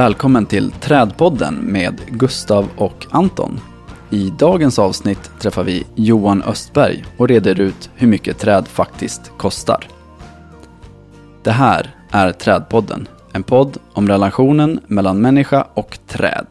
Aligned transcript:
Välkommen 0.00 0.46
till 0.46 0.70
Trädpodden 0.70 1.54
med 1.54 2.00
Gustav 2.08 2.68
och 2.76 3.06
Anton. 3.10 3.60
I 4.10 4.32
dagens 4.38 4.78
avsnitt 4.78 5.30
träffar 5.40 5.64
vi 5.64 5.86
Johan 5.94 6.42
Östberg 6.42 7.04
och 7.16 7.28
reder 7.28 7.60
ut 7.60 7.90
hur 7.94 8.08
mycket 8.08 8.38
träd 8.38 8.68
faktiskt 8.68 9.32
kostar. 9.36 9.88
Det 11.42 11.50
här 11.50 11.94
är 12.10 12.32
Trädpodden, 12.32 13.08
en 13.32 13.42
podd 13.42 13.78
om 13.92 14.08
relationen 14.08 14.80
mellan 14.86 15.20
människa 15.20 15.66
och 15.74 15.98
träd. 16.06 16.46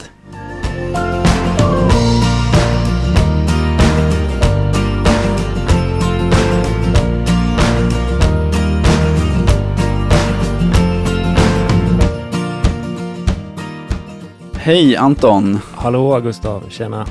Hej 14.61 14.95
Anton! 14.95 15.59
Hallå 15.73 16.19
Gustav, 16.19 16.69
tjena. 16.69 17.07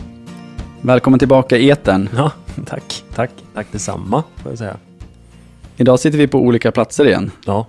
Välkommen 0.83 1.19
tillbaka 1.19 1.57
i 1.57 1.71
etern. 1.71 2.09
Ja, 2.16 2.33
tack, 2.66 3.05
tack, 3.15 3.30
tack 3.55 3.66
detsamma 3.73 4.24
får 4.37 4.52
jag 4.52 4.59
säga. 4.59 4.77
Idag 5.77 6.01
sitter 6.01 6.19
vi 6.19 6.27
på 6.29 6.38
olika 6.38 6.73
platser 6.73 7.07
igen. 7.07 7.30
Ja. 7.47 7.66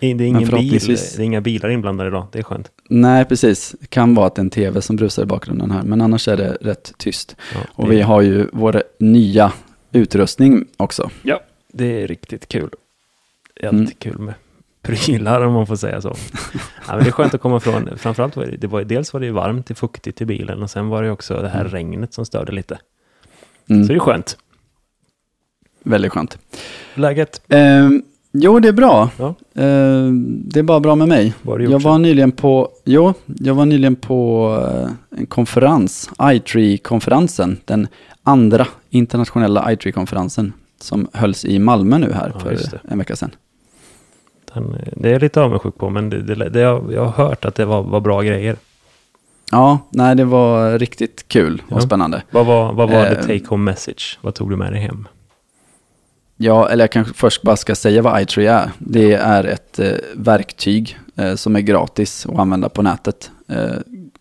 Det 0.00 0.06
är, 0.06 0.20
ingen 0.20 0.38
bil, 0.38 0.48
förhoppningsvis- 0.48 1.16
det 1.16 1.22
är 1.22 1.24
inga 1.24 1.40
bilar 1.40 1.68
inblandade 1.70 2.08
idag, 2.08 2.26
det 2.32 2.38
är 2.38 2.42
skönt. 2.42 2.70
Nej, 2.88 3.24
precis. 3.24 3.74
Det 3.80 3.86
kan 3.86 4.14
vara 4.14 4.26
att 4.26 4.34
det 4.34 4.40
är 4.40 4.44
en 4.44 4.50
tv 4.50 4.80
som 4.82 4.96
brusar 4.96 5.22
i 5.22 5.26
bakgrunden 5.26 5.70
här, 5.70 5.82
men 5.82 6.00
annars 6.00 6.28
är 6.28 6.36
det 6.36 6.58
rätt 6.60 6.92
tyst. 6.98 7.36
Ja, 7.54 7.60
Och 7.74 7.92
vi 7.92 8.00
har 8.00 8.20
ju 8.22 8.46
vår 8.52 8.82
nya 9.00 9.52
utrustning 9.92 10.64
också. 10.76 11.10
ja, 11.22 11.40
det 11.72 12.02
är 12.02 12.06
riktigt 12.06 12.48
kul. 12.48 12.70
Är 13.60 13.68
Mm. 13.68 13.80
alltid 13.80 13.98
kul 13.98 14.18
med 14.18 14.34
prylar 14.96 15.40
om 15.40 15.52
man 15.52 15.66
får 15.66 15.76
säga 15.76 16.00
så. 16.00 16.14
ja, 16.86 16.94
men 16.94 16.98
det 17.04 17.08
är 17.08 17.12
skönt 17.12 17.34
att 17.34 17.40
komma 17.40 17.56
ifrån, 17.56 17.90
framförallt 17.96 18.36
var 18.36 18.44
det, 18.46 18.56
det 18.56 18.66
var, 18.66 18.84
dels 18.84 19.12
var 19.12 19.20
det 19.20 19.30
varmt 19.30 19.70
och 19.70 19.78
fuktigt 19.78 20.20
i 20.20 20.26
bilen 20.26 20.62
och 20.62 20.70
sen 20.70 20.88
var 20.88 21.02
det 21.02 21.10
också 21.10 21.34
det 21.42 21.48
här 21.48 21.60
Mm. 21.60 21.72
regnet 21.72 22.14
som 22.14 22.26
störde 22.26 22.52
lite. 22.52 22.78
Mm. 23.70 23.84
Så 23.86 23.92
det 23.92 23.96
är 23.96 24.00
skönt. 24.00 24.36
Väldigt 25.82 26.12
skönt. 26.12 26.38
Läget, 26.94 27.40
Eh, 27.48 27.88
jo, 28.32 28.60
det 28.60 28.68
är 28.68 28.72
bra. 28.72 29.10
Ja. 29.18 29.26
Eh, 29.54 30.08
det 30.44 30.58
är 30.58 30.62
bara 30.62 30.80
bra 30.80 30.94
med 30.94 31.08
mig. 31.08 31.34
gjort? 31.64 31.72
Jag 31.72 31.80
var 31.82 31.98
nyligen 31.98 32.32
på, 32.32 32.68
jo, 32.84 33.14
jag 33.26 33.54
var 33.54 33.64
nyligen 33.66 33.96
på 33.96 34.50
eh, 35.12 35.18
en 35.18 35.26
konferens, 35.26 36.10
iTree-konferensen, 36.22 37.56
den 37.64 37.88
andra 38.22 38.66
internationella 38.90 39.72
iTree-konferensen 39.72 40.52
som 40.80 41.08
hölls 41.12 41.44
i 41.44 41.58
Malmö 41.58 41.98
nu 41.98 42.12
här 42.12 42.30
Ja, 42.34 42.40
för 42.40 42.80
en 42.88 42.98
vecka 42.98 43.16
sedan. 43.16 43.30
Den, 44.62 44.76
det 44.96 45.08
är 45.08 45.12
jag 45.12 45.22
lite 45.22 45.40
avundsjuk 45.40 45.76
på, 45.78 45.90
men 45.90 46.10
det, 46.10 46.22
det, 46.22 46.48
det, 46.48 46.60
jag, 46.60 46.92
jag 46.92 47.04
har 47.04 47.24
hört 47.28 47.44
att 47.44 47.54
det 47.54 47.64
var, 47.64 47.82
var 47.82 48.00
bra 48.00 48.22
grejer. 48.22 48.56
Ja, 49.50 49.78
nej, 49.90 50.16
det 50.16 50.24
var 50.24 50.78
riktigt 50.78 51.28
kul 51.28 51.62
och 51.68 51.76
Ja. 51.76 51.80
spännande. 51.80 52.22
Vad 52.30 52.46
var, 52.46 52.72
vad 52.72 52.90
var 52.90 53.06
Eh, 53.06 53.08
the 53.14 53.22
take 53.22 53.46
home 53.48 53.64
message? 53.70 54.18
Vad 54.22 54.34
tog 54.34 54.50
du 54.50 54.56
med 54.56 54.72
dig 54.72 54.80
hem? 54.80 55.08
Ja, 56.36 56.68
eller 56.68 56.84
jag 56.84 56.92
kanske 56.92 57.14
först 57.14 57.42
bara 57.42 57.56
ska 57.56 57.74
säga 57.74 58.02
vad 58.02 58.22
iTree 58.22 58.46
är. 58.46 58.70
Det 58.78 59.12
är 59.12 59.44
ett 59.44 59.78
eh, 59.78 59.92
verktyg 60.14 60.98
eh, 61.16 61.34
som 61.34 61.56
är 61.56 61.60
gratis 61.60 62.26
att 62.26 62.38
använda 62.38 62.68
på 62.68 62.82
nätet 62.82 63.30
eh, 63.48 63.76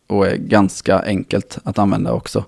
och 0.08 0.28
är 0.28 0.36
ganska 0.36 1.00
enkelt 1.00 1.58
att 1.64 1.80
använda 1.80 2.12
också. 2.14 2.46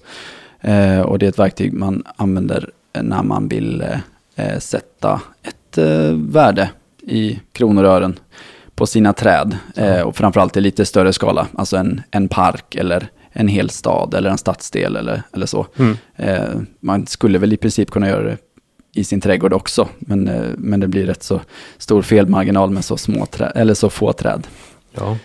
Eh, 0.62 1.00
och 1.02 1.20
det 1.20 1.26
är 1.26 1.30
ett 1.30 1.40
verktyg 1.40 1.74
man 1.74 2.04
använder 2.16 2.70
när 3.02 3.24
man 3.24 3.48
vill 3.48 3.82
eh, 3.82 4.00
eh, 4.36 4.60
sätta 4.60 5.22
ett 5.44 5.78
eh, 5.78 6.12
värde 6.14 6.70
i 7.10 7.40
kronor 7.52 7.84
och 7.84 7.92
ören 7.92 8.20
på 8.76 8.86
sina 8.86 9.14
träd. 9.14 9.58
Eh, 9.76 10.02
och 10.02 10.16
framförallt 10.16 10.58
i 10.58 10.62
lite 10.62 10.86
större 10.86 11.14
skala, 11.14 11.48
alltså 11.56 11.78
en, 11.78 12.02
en 12.12 12.28
park 12.28 12.76
eller 12.76 13.08
en 13.32 13.48
hel 13.48 13.70
stad 13.70 14.14
eller 14.14 14.30
en 14.30 14.38
stadsdel 14.38 14.96
eller, 14.96 15.24
eller 15.34 15.46
så. 15.46 15.68
Mm. 15.78 15.98
Eh, 16.16 16.44
man 16.80 17.08
skulle 17.08 17.38
väl 17.40 17.54
i 17.54 17.58
princip 17.58 17.92
kunna 17.92 18.08
göra 18.10 18.24
det 18.24 18.38
i 18.94 19.04
sin 19.04 19.22
trädgård 19.22 19.54
också, 19.54 19.88
men, 20.00 20.28
eh, 20.28 20.42
men 20.58 20.80
det 20.80 20.88
blir 20.88 21.06
rätt 21.06 21.24
så 21.24 21.42
stor 21.78 22.02
felmarginal 22.02 22.70
med 22.70 22.86
så, 22.86 22.98
små 22.98 23.26
trä, 23.26 23.46
eller 23.56 23.74
så 23.74 23.90
få 23.90 24.14
träd. 24.14 24.48
Ja, 24.92 25.18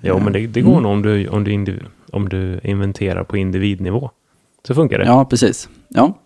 ja 0.00 0.18
men 0.18 0.32
det, 0.32 0.46
det 0.46 0.60
går 0.60 0.70
Mm. 0.72 0.82
nog 0.82 0.92
om 0.92 1.02
du, 1.02 1.28
om, 1.28 1.44
du 1.44 1.52
indiv, 1.52 1.84
om 2.12 2.28
du 2.28 2.60
inventerar 2.62 3.24
på 3.24 3.36
individnivå. 3.36 4.10
Så 4.66 4.74
funkar 4.74 4.98
det. 4.98 5.04
Ja, 5.04 5.24
precis. 5.24 5.68
Ja. 5.88 6.18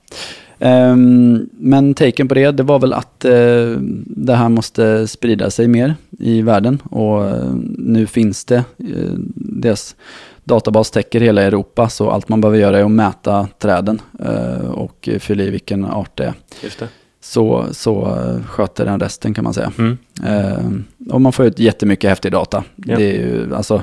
Um, 0.58 1.48
men 1.52 1.94
taken 1.94 2.28
på 2.28 2.34
det, 2.34 2.50
det 2.50 2.62
var 2.62 2.78
väl 2.78 2.92
att 2.92 3.24
uh, 3.24 3.78
det 4.06 4.34
här 4.34 4.48
måste 4.48 5.08
sprida 5.08 5.50
sig 5.50 5.68
mer 5.68 5.94
i 6.18 6.42
världen 6.42 6.82
och 6.90 7.24
uh, 7.24 7.54
nu 7.78 8.06
finns 8.06 8.44
det, 8.44 8.64
Uh, 8.78 9.14
deras 9.34 9.96
databas 10.44 10.90
täcker 10.90 11.20
hela 11.20 11.42
Europa 11.42 11.88
så 11.88 12.10
allt 12.10 12.28
man 12.28 12.40
behöver 12.40 12.58
göra 12.58 12.78
är 12.78 12.84
att 12.84 12.90
mäta 12.90 13.48
träden 13.58 14.00
uh, 14.28 14.70
och 14.70 15.08
fylla 15.18 15.42
i 15.42 15.50
vilken 15.50 15.84
art 15.84 16.16
det 16.16 16.24
är. 16.24 16.34
Just 16.62 16.78
det. 16.78 16.88
Så, 17.26 17.66
så 17.70 18.18
sköter 18.46 18.84
den 18.84 19.00
resten 19.00 19.34
kan 19.34 19.44
man 19.44 19.54
säga. 19.54 19.72
Mm. 19.78 19.98
Eh, 20.26 21.12
och 21.14 21.20
man 21.20 21.32
får 21.32 21.46
ut 21.46 21.58
jättemycket 21.58 22.10
häftig 22.10 22.32
data. 22.32 22.64
Ja. 22.76 22.96
Det 22.96 23.04
är 23.04 23.12
ju 23.26 23.54
alltså 23.54 23.82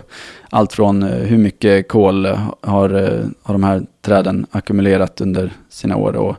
allt 0.50 0.74
från 0.74 1.04
eh, 1.04 1.10
hur 1.10 1.38
mycket 1.38 1.88
kol 1.88 2.26
har, 2.62 2.90
eh, 3.04 3.20
har 3.44 3.54
de 3.54 3.64
här 3.64 3.82
träden 4.02 4.46
ackumulerat 4.52 5.22
under 5.22 5.52
sina 5.70 5.96
år 5.96 6.16
och 6.16 6.36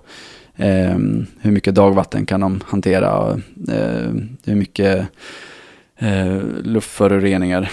eh, 0.64 0.96
hur 1.40 1.50
mycket 1.50 1.74
dagvatten 1.74 2.26
kan 2.26 2.40
de 2.40 2.60
hantera 2.66 3.18
och 3.18 3.32
eh, 3.72 4.10
hur 4.44 4.54
mycket 4.54 5.06
eh, 5.98 6.36
luftföroreningar 6.62 7.70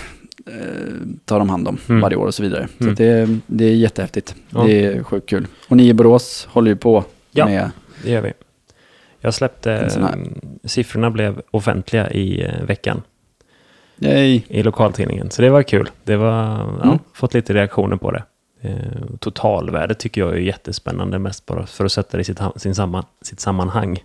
tar 1.26 1.40
de 1.40 1.50
hand 1.50 1.68
om 1.68 1.78
Mm. 1.90 2.02
varje 2.02 2.16
år 2.18 2.26
och 2.26 2.34
så 2.36 2.44
vidare. 2.44 2.68
Så 2.78 2.84
Mm. 2.84 2.92
att 2.92 2.98
det, 2.98 3.38
det 3.48 3.66
är 3.66 3.76
jättehäftigt. 3.76 4.36
Ja. 4.50 4.64
Det 4.64 4.86
är 4.86 5.04
sjukt 5.04 5.30
kul. 5.30 5.48
Och 5.68 5.78
ni 5.78 5.88
i 5.88 5.94
Borås 5.94 6.48
håller 6.52 6.72
ju 6.72 6.76
på 6.78 7.04
Ja. 7.32 7.46
med 7.46 7.70
Det 8.04 8.12
gör 8.12 8.22
vi. 8.22 8.34
Jag 9.22 9.34
släppte, 9.34 9.72
mm, 9.74 10.42
siffrorna 10.64 11.10
blev 11.12 11.42
offentliga 11.52 12.10
i 12.12 12.44
eh, 12.44 12.64
veckan 12.64 13.02
Yay. 14.00 14.42
i 14.48 14.64
lokaltidningen. 14.64 15.32
Så 15.32 15.42
det 15.42 15.50
var 15.50 15.64
kul. 15.64 15.90
Det 16.04 16.16
var, 16.18 16.34
ja, 16.58 16.84
Mm. 16.84 17.00
fått 17.14 17.34
lite 17.34 17.54
reaktioner 17.54 17.96
på 17.96 18.12
det. 18.12 18.24
Eh, 18.62 18.76
totalvärdet 19.20 20.00
tycker 20.00 20.22
jag 20.22 20.32
är 20.34 20.38
jättespännande, 20.38 21.20
mest 21.20 21.46
bara 21.46 21.66
för 21.66 21.86
att 21.86 21.92
sätta 21.92 22.18
det 22.18 22.22
i 22.22 22.24
sitt, 22.24 22.40
sin 22.56 22.76
samman, 22.76 23.04
sitt 23.22 23.40
sammanhang. 23.40 24.04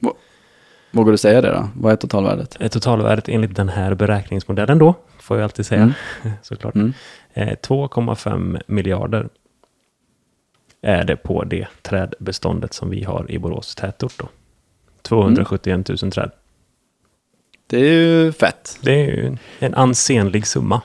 Vågar 0.90 1.12
du 1.12 1.18
säga 1.18 1.40
det 1.40 1.50
då? 1.50 1.68
Vad 1.76 1.92
är 1.92 1.96
totalvärdet? 1.96 2.56
Eh, 2.60 2.68
Totalvärdet 2.68 3.28
enligt 3.28 3.56
den 3.56 3.68
här 3.68 3.94
beräkningsmodellen 3.94 4.78
då, 4.78 4.94
får 5.20 5.36
jag 5.36 5.44
alltid 5.44 5.66
säga, 5.66 5.82
Mm. 5.82 5.92
såklart. 6.42 6.74
Mm. 6.74 6.92
Eh, 7.32 7.48
2,5 7.62 8.60
miljarder 8.66 9.28
är 10.82 11.04
det 11.04 11.16
på 11.16 11.44
det 11.44 11.66
trädbeståndet 11.82 12.72
som 12.72 12.90
vi 12.90 13.04
har 13.04 13.30
i 13.30 13.38
Borås 13.38 13.74
tätort 13.74 14.18
då. 14.18 14.28
271 15.08 15.88
000 15.88 15.98
träd. 16.12 16.30
Det 17.66 17.76
är 17.78 17.92
ju 17.92 18.32
fett. 18.32 18.78
Det 18.80 18.92
är 18.92 19.04
ju 19.06 19.36
en 19.58 19.74
ansenlig 19.74 20.46
summa, 20.46 20.82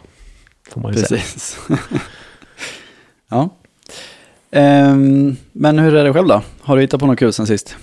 får 0.70 0.82
man 0.82 0.94
ju 0.94 1.00
säga. 1.00 1.08
Precis. 1.22 1.60
ja. 3.30 3.50
Ehm, 4.52 5.36
men 5.52 5.80
hur 5.80 5.96
är 5.96 6.04
det 6.04 6.14
själv 6.14 6.28
då? 6.28 6.42
Har 6.62 6.76
du 6.76 6.82
hittat 6.82 7.00
på 7.00 7.06
något 7.06 7.20
kul 7.20 7.34
sen 7.34 7.48
sist? 7.48 7.76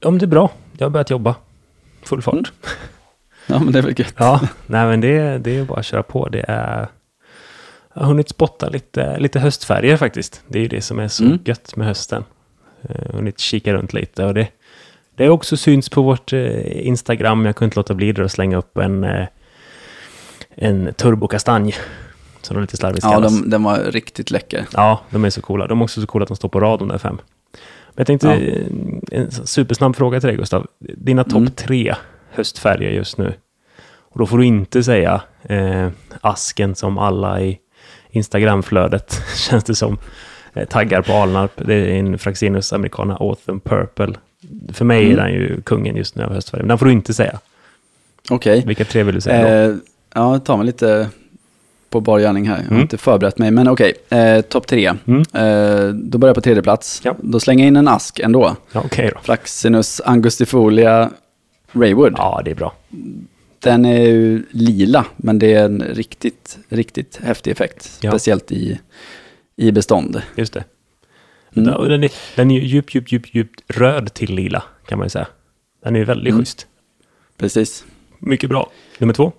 Ja, 0.00 0.10
men 0.10 0.18
det 0.18 0.24
är 0.24 0.26
bra. 0.28 0.50
Jag 0.78 0.86
har 0.86 0.90
börjat 0.90 1.10
jobba. 1.10 1.34
Full 2.02 2.22
fart. 2.22 2.34
Mm. 2.34 2.44
Ja, 3.46 3.58
men 3.58 3.72
det 3.72 3.78
är 3.78 3.82
väl 3.82 3.94
gött. 4.00 4.14
Ja, 4.16 4.40
nej 4.66 4.86
men 4.86 5.00
det, 5.00 5.38
det 5.38 5.56
är 5.56 5.64
bara 5.64 5.80
att 5.80 5.86
köra 5.86 6.02
på. 6.02 6.28
Det 6.28 6.44
är... 6.48 6.88
Jag 7.94 8.00
har 8.02 8.08
hunnit 8.08 8.28
spotta 8.28 8.68
lite, 8.68 9.18
lite 9.18 9.40
höstfärger 9.40 9.96
faktiskt. 9.96 10.42
Det 10.48 10.58
är 10.58 10.62
ju 10.62 10.68
det 10.68 10.80
som 10.82 10.98
är 10.98 11.08
så 11.08 11.24
Mm. 11.24 11.38
gött 11.44 11.76
med 11.76 11.86
hösten. 11.86 12.24
Eh, 12.82 13.14
hunnit 13.14 13.38
kika 13.38 13.72
runt 13.72 13.92
lite 13.92 14.24
och 14.24 14.34
det, 14.34 14.48
det 15.18 15.24
har 15.24 15.30
också 15.30 15.56
synts 15.56 15.88
på 15.88 16.02
vårt 16.02 16.32
eh, 16.32 16.86
Instagram. 16.86 17.46
Jag 17.46 17.56
kunde 17.56 17.66
inte 17.66 17.78
låta 17.78 17.94
bli 17.94 18.12
det 18.12 18.24
att 18.24 18.32
slänga 18.32 18.56
upp 18.56 18.76
en, 18.78 19.04
eh, 19.04 19.26
en 20.54 20.94
turbokastanj. 20.94 21.74
Som 22.42 22.54
de 22.56 22.60
lite 22.60 22.76
slarvigt 22.76 23.04
Ja, 23.04 23.20
de, 23.20 23.50
den 23.50 23.62
var 23.62 23.78
riktigt 23.78 24.30
läcker. 24.30 24.66
Ja, 24.72 25.00
de 25.10 25.24
är 25.24 25.30
så 25.30 25.42
coola. 25.42 25.66
De 25.66 25.80
är 25.80 25.84
också 25.84 26.00
så 26.00 26.06
coola 26.06 26.22
att 26.22 26.28
de 26.28 26.36
står 26.36 26.48
på 26.48 26.60
rad, 26.60 26.78
de 26.78 26.88
där 26.88 26.98
fem. 26.98 27.18
Men 27.88 27.94
jag 27.96 28.06
tänkte, 28.06 28.26
Ja. 28.28 28.34
eh, 28.34 29.20
en 29.20 29.30
supersnabb 29.30 29.96
fråga 29.96 30.20
till 30.20 30.26
dig, 30.26 30.36
Gustav. 30.36 30.66
Dina 30.78 31.24
topp 31.24 31.36
Mm. 31.36 31.50
tre 31.50 31.94
höstfärger 32.30 32.90
just 32.90 33.18
nu. 33.18 33.34
Och 34.10 34.18
då 34.18 34.26
får 34.26 34.38
du 34.38 34.44
inte 34.44 34.82
säga 34.82 35.20
eh, 35.42 35.88
asken 36.20 36.74
som 36.74 36.98
alla 36.98 37.40
i 37.40 37.58
Instagramflödet, 38.10 39.22
känns 39.36 39.64
det 39.64 39.74
som, 39.74 39.98
eh, 40.54 40.68
taggar 40.68 41.02
på 41.02 41.12
Alnarp. 41.12 41.52
Det 41.56 41.74
är 41.74 41.88
en 41.98 42.18
Fraxinus 42.18 42.72
americana 42.72 43.16
Autumn 43.16 43.60
Purple. 43.60 44.14
För 44.72 44.84
mig 44.84 45.04
Mm. 45.06 45.18
är 45.18 45.22
den 45.22 45.32
ju 45.32 45.60
kungen 45.62 45.96
just 45.96 46.14
nu 46.16 46.22
av 46.24 46.32
höstfärger. 46.32 46.62
Men 46.62 46.68
den 46.68 46.78
får 46.78 46.86
du 46.86 46.92
inte 46.92 47.14
säga. 47.14 47.38
Okej. 48.30 48.62
Vilka 48.66 48.84
tre 48.84 49.02
vill 49.02 49.14
du 49.14 49.20
säga 49.20 49.42
då? 49.66 49.72
Eh, 49.72 49.76
ja, 50.14 50.38
ta 50.38 50.56
mig 50.56 50.66
lite 50.66 51.08
på 51.90 52.00
bar 52.00 52.18
gärning 52.18 52.48
här. 52.48 52.56
Jag 52.56 52.62
har 52.64 52.70
Mm. 52.70 52.82
inte 52.82 52.98
förberett 52.98 53.38
mig, 53.38 53.50
men 53.50 53.68
okej. 53.68 53.92
Eh, 54.08 54.40
Topp 54.40 54.66
tre. 54.66 54.92
Mm. 55.06 55.20
Eh, 55.20 55.88
då 55.94 56.18
börjar 56.18 56.28
jag 56.30 56.34
på 56.34 56.40
tredje 56.40 56.62
plats. 56.62 57.00
Ja. 57.04 57.16
Då 57.22 57.40
slänger 57.40 57.64
jag 57.64 57.68
in 57.68 57.76
en 57.76 57.88
ask 57.88 58.18
ändå. 58.18 58.56
Ja, 58.72 58.82
Okej 58.84 59.10
då. 59.14 59.20
Fraxinus 59.22 60.00
angustifolia 60.04 61.10
Raywood. 61.72 62.14
Ja, 62.16 62.42
det 62.44 62.50
är 62.50 62.54
bra. 62.54 62.74
Den 63.58 63.84
är 63.84 64.00
ju 64.06 64.42
lila, 64.50 65.04
men 65.16 65.38
det 65.38 65.54
är 65.54 65.64
en 65.64 65.82
riktigt, 65.82 66.58
riktigt 66.68 67.20
häftig 67.24 67.50
effekt. 67.50 67.98
Ja. 68.00 68.10
Speciellt 68.10 68.52
i, 68.52 68.78
i 69.56 69.72
bestånd. 69.72 70.22
Just 70.36 70.52
det. 70.52 70.64
Mm. 71.58 71.88
Den, 71.88 72.02
är, 72.04 72.10
den 72.36 72.50
är 72.50 72.54
ju 72.60 72.66
djupt, 72.66 72.94
djupt, 72.94 73.12
djupt, 73.12 73.34
djupt 73.34 73.62
röd 73.68 74.14
till 74.14 74.34
lila, 74.34 74.62
kan 74.86 74.98
man 74.98 75.06
ju 75.06 75.10
säga. 75.10 75.26
Den 75.84 75.94
är 75.94 75.98
ju 75.98 76.04
väldigt 76.04 76.32
Mm. 76.32 76.42
schysst. 76.42 76.66
Precis. 77.36 77.84
Mycket 78.18 78.50
bra. 78.50 78.70
Nummer 78.98 79.14
två. 79.14 79.32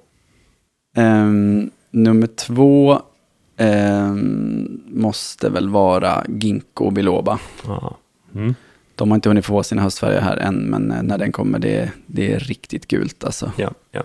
Ehm, 0.96 1.70
nummer 1.92 2.28
två 2.28 3.02
ehm, 3.58 4.82
måste 4.88 5.50
väl 5.50 5.70
vara 5.70 6.24
Ginkgo 6.28 6.92
biloba. 6.92 7.40
Ja. 7.68 7.98
Mm. 8.36 8.56
De 8.96 9.12
har 9.12 9.16
inte 9.16 9.30
hunnit 9.30 9.46
få 9.46 9.64
sina 9.64 9.82
höstfärger 9.82 10.22
här 10.22 10.38
än, 10.38 10.56
men 10.56 10.92
eh, 10.92 11.04
när 11.04 11.18
den 11.18 11.32
kommer, 11.32 11.60
det, 11.60 11.92
det 12.06 12.34
är 12.34 12.40
riktigt 12.40 12.88
gult 12.88 13.24
alltså. 13.24 13.52
Ja, 13.58 13.72
ja. 13.92 14.04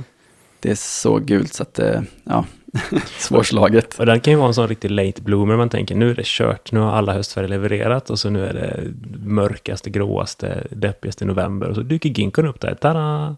Det 0.60 0.70
är 0.70 0.74
så 0.74 1.18
gult 1.18 1.54
så 1.54 1.62
att 1.62 1.74
det, 1.74 2.04
ja, 2.24 2.44
svårslaget. 3.18 3.98
Och 3.98 4.06
den 4.06 4.20
kan 4.20 4.32
ju 4.32 4.36
vara 4.36 4.48
en 4.48 4.54
sån 4.54 4.68
riktig 4.68 4.90
late 4.90 5.22
bloomer. 5.22 5.56
Man 5.56 5.68
tänker 5.68 5.94
nu 5.94 6.10
är 6.10 6.14
det 6.14 6.24
kört, 6.26 6.72
nu 6.72 6.80
har 6.80 6.92
alla 6.92 7.12
höstfärger 7.14 7.48
levererat 7.48 8.10
och 8.10 8.18
så 8.18 8.30
nu 8.30 8.46
är 8.46 8.52
det 8.54 8.80
mörkaste, 9.24 9.90
gråaste, 9.90 10.66
deppigaste 10.70 11.24
november 11.24 11.68
och 11.68 11.74
så 11.74 11.80
dyker 11.82 12.08
ginkgon 12.08 12.46
upp 12.46 12.60
där. 12.60 12.74
Tada! 12.74 13.36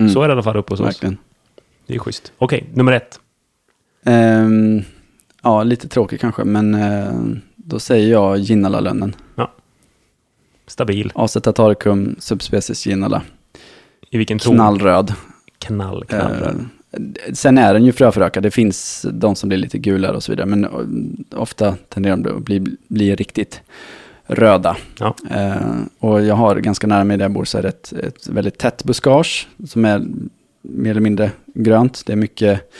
Mm, 0.00 0.12
Så 0.12 0.22
är 0.22 0.28
det 0.28 0.32
i 0.32 0.32
alla 0.32 0.42
fall 0.42 0.56
uppe 0.56 0.72
hos 0.72 0.80
oss. 0.80 0.86
Verkligen. 0.86 1.18
Det 1.86 1.94
är 1.94 1.98
schysst. 1.98 2.32
Okej, 2.38 2.64
nummer 2.74 2.92
ett. 2.92 3.20
Ehm, 4.04 4.82
ja, 5.42 5.62
lite 5.62 5.88
tråkigt 5.88 6.20
kanske, 6.20 6.44
men 6.44 6.74
eh, 6.74 7.12
då 7.56 7.78
säger 7.78 8.10
jag 8.12 8.38
Ginnala-lönnen. 8.38 9.14
Stabil. 10.66 11.12
Acetataricum 11.14 12.16
subspecies 12.18 12.86
Ginnala. 12.86 13.22
I 14.10 14.18
vilken 14.18 14.38
ton? 14.38 14.54
Knallröd. 14.54 15.14
Knall, 15.58 16.04
knallröd. 16.04 16.56
Eh, 16.56 16.64
sen 17.32 17.58
är 17.58 17.74
den 17.74 17.84
ju 17.84 17.92
fröförökad. 17.92 18.42
Det 18.42 18.50
finns 18.50 19.06
de 19.12 19.34
som 19.34 19.48
blir 19.48 19.58
lite 19.58 19.78
gulare 19.78 20.16
och 20.16 20.22
så 20.22 20.32
vidare. 20.32 20.46
Men 20.46 20.66
ofta 21.36 21.76
tenderar 21.88 22.16
de 22.16 22.36
att 22.36 22.42
bli, 22.42 22.76
bli 22.88 23.14
riktigt 23.14 23.60
röda. 24.26 24.76
Ja. 24.98 25.14
Eh, 25.30 25.56
och 25.98 26.24
jag 26.24 26.34
har 26.34 26.56
ganska 26.56 26.86
nära 26.86 27.04
mig 27.04 27.16
där 27.16 27.24
jag 27.24 27.32
bor 27.32 27.44
så 27.44 27.58
är 27.58 27.62
det 27.62 27.68
ett, 27.68 27.92
ett 27.92 28.28
väldigt 28.28 28.58
tätt 28.58 28.84
buskage 28.84 29.48
som 29.66 29.84
är 29.84 30.06
mer 30.62 30.90
eller 30.90 31.00
mindre 31.00 31.30
grönt. 31.54 32.02
Det 32.06 32.12
är 32.12 32.16
mycket 32.16 32.70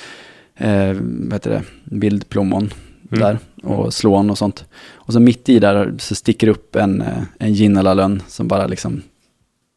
eh, 0.56 0.92
vad 1.00 1.32
heter 1.32 1.50
det, 1.50 1.62
vildplommon 1.84 2.70
Mm. 3.12 3.20
där 3.20 3.38
och 3.62 3.94
slån 3.94 4.30
och 4.30 4.38
sånt. 4.38 4.64
Och 4.94 5.12
så 5.12 5.20
mitt 5.20 5.48
i 5.48 5.58
där 5.58 5.94
så 5.98 6.14
sticker 6.14 6.48
upp 6.48 6.76
en, 6.76 7.02
eh, 7.02 7.22
en 7.38 7.52
ginnalalön 7.52 8.22
som 8.28 8.48
bara 8.48 8.66
liksom 8.66 9.02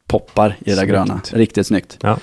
poppar 0.08 0.56
i 0.60 0.70
det 0.70 0.76
där 0.76 0.86
gröna. 0.86 1.22
Riktigt 1.34 1.68
snyggt. 1.68 1.98
Ja. 2.02 2.18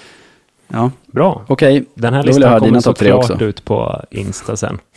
Ja, 0.69 0.91
Bra. 1.07 1.45
okej. 1.49 1.85
Den 1.95 2.15
här 2.15 2.23
listan 2.23 2.43
kommer 2.43 2.61
dina 2.61 2.81
såklart 2.81 3.15
också. 3.31 3.45
ut 3.45 3.65
på 3.65 4.05
Insta 4.11 4.57
sen. 4.57 4.79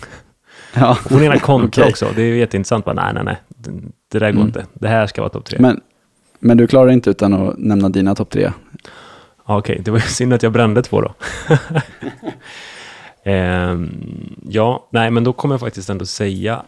Ja. 0.73 0.97
Och 1.06 1.12
gärna 1.23 1.39
kontra 1.39 1.83
Okej. 1.83 1.91
också. 1.91 2.07
Det 2.15 2.21
är 2.21 2.25
ju 2.25 2.38
jätteintressant. 2.38 2.85
Bara, 2.85 2.94
nej, 2.94 3.13
nej, 3.13 3.23
nej. 3.23 3.38
Det, 4.12 4.19
där 4.19 4.31
går 4.31 4.35
Mm. 4.41 4.47
inte. 4.47 4.65
Det 4.73 4.88
här 4.88 5.07
ska 5.07 5.21
vara 5.21 5.29
topp 5.29 5.45
tre. 5.45 5.57
Men, 5.62 5.81
men 6.39 6.57
du 6.57 6.68
klarar 6.68 6.91
inte 6.91 7.09
utan 7.09 7.33
att 7.33 7.57
nämna 7.57 7.89
dina 7.89 8.15
topp 8.15 8.29
tre. 8.29 8.51
Ja, 9.47 9.57
Okej, 9.57 9.81
det 9.85 9.91
var 9.91 9.97
ju 9.97 10.01
synd 10.07 10.33
att 10.33 10.44
jag 10.44 10.51
brände 10.51 10.81
två 10.81 11.01
då. 11.01 11.13
Ehm, 13.23 14.35
ja, 14.50 14.88
nej, 14.91 15.12
men 15.12 15.23
då 15.23 15.33
kommer 15.33 15.53
jag 15.53 15.59
faktiskt 15.59 15.89
ändå 15.89 16.06
säga... 16.06 16.63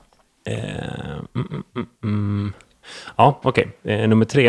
ehm, 0.45 1.27
mm, 1.35 1.47
mm, 1.51 1.63
mm, 1.75 1.87
mm. 2.03 2.53
Ja, 3.15 3.39
okej. 3.43 3.67
Eh, 3.83 4.07
nummer 4.09 4.25
tre. 4.25 4.47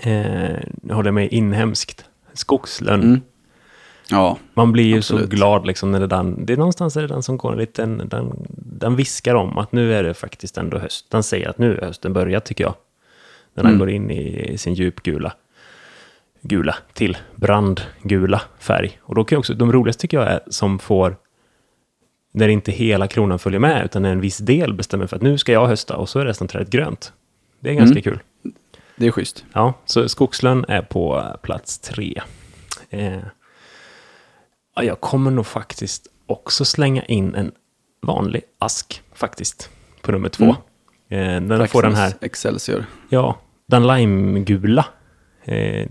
Eh, 0.00 0.58
nu 0.82 0.94
håller 0.94 1.08
jag 1.08 1.14
mig 1.14 1.28
inhemskt. 1.28 2.04
Skogslönn. 2.32 3.22
Mm. 4.10 4.22
Ja, 4.22 4.38
Man 4.54 4.72
blir 4.72 4.84
ju 4.84 4.96
Absolut. 4.96 5.22
så 5.30 5.36
glad 5.36 5.66
liksom 5.66 5.92
när 5.92 6.00
det 6.00 6.06
den, 6.06 6.46
det 6.46 6.52
är 6.52 6.56
någonstans 6.56 6.96
är 6.96 7.00
det 7.02 7.06
den 7.08 7.22
som 7.22 7.36
går 7.36 7.52
en 7.52 7.58
liten, 7.58 8.02
den, 8.08 8.46
den 8.56 8.96
viskar 8.96 9.34
om 9.34 9.58
att 9.58 9.72
nu 9.72 9.94
är 9.94 10.02
det 10.02 10.14
faktiskt 10.14 10.58
ändå 10.58 10.78
höst. 10.78 11.06
Den 11.10 11.22
säger 11.22 11.48
att 11.48 11.58
nu 11.58 11.76
är 11.78 11.86
hösten 11.86 12.12
börjat 12.12 12.44
tycker 12.44 12.64
jag. 12.64 12.74
När 13.54 13.62
den 13.62 13.72
Mm. 13.72 13.78
går 13.78 13.90
in 13.90 14.10
i 14.10 14.58
sin 14.58 14.74
djupgula, 14.74 15.32
gula 16.42 16.76
till 16.92 17.16
brandgula 17.36 18.42
färg. 18.58 18.98
Och 19.02 19.14
då 19.14 19.24
kan 19.24 19.38
också, 19.38 19.54
de 19.54 19.72
roligaste 19.72 20.00
tycker 20.00 20.16
jag 20.18 20.26
är 20.28 20.40
som 20.48 20.78
får, 20.78 21.16
när 22.32 22.48
inte 22.48 22.72
hela 22.72 23.06
kronan 23.06 23.38
följer 23.38 23.60
med, 23.60 23.84
utan 23.84 24.02
när 24.02 24.12
en 24.12 24.20
viss 24.20 24.38
del 24.38 24.74
bestämmer 24.74 25.06
för 25.06 25.16
att 25.16 25.22
nu 25.22 25.38
ska 25.38 25.52
jag 25.52 25.66
hösta 25.66 25.96
och 25.96 26.08
så 26.08 26.18
är 26.20 26.24
resten 26.24 26.48
trädet 26.48 26.70
grönt. 26.70 27.12
Det 27.60 27.70
är 27.70 27.74
ganska 27.74 27.92
Mm. 28.00 28.02
kul. 28.02 28.18
det 28.96 29.06
är 29.06 29.10
schysst. 29.10 29.44
Ja, 29.52 29.74
så 29.84 30.08
skogslön 30.08 30.64
är 30.68 30.82
på 30.82 31.24
plats 31.42 31.78
tre. 31.78 32.22
Eh, 32.90 33.16
jag 34.82 35.00
kommer 35.00 35.30
nog 35.30 35.46
faktiskt 35.46 36.06
också 36.26 36.64
slänga 36.64 37.04
in 37.04 37.34
en 37.34 37.52
vanlig 38.02 38.42
ask 38.58 39.02
faktiskt 39.14 39.70
på 40.02 40.12
nummer 40.12 40.28
två. 40.28 40.44
Eh, 41.08 41.40
den 41.40 41.68
får 41.68 41.82
den 41.82 41.94
här, 41.94 42.12
Excelsior. 42.20 42.84
ja, 43.08 43.38
den 43.66 43.86
limegula 43.86 44.86
eh, 45.44 45.86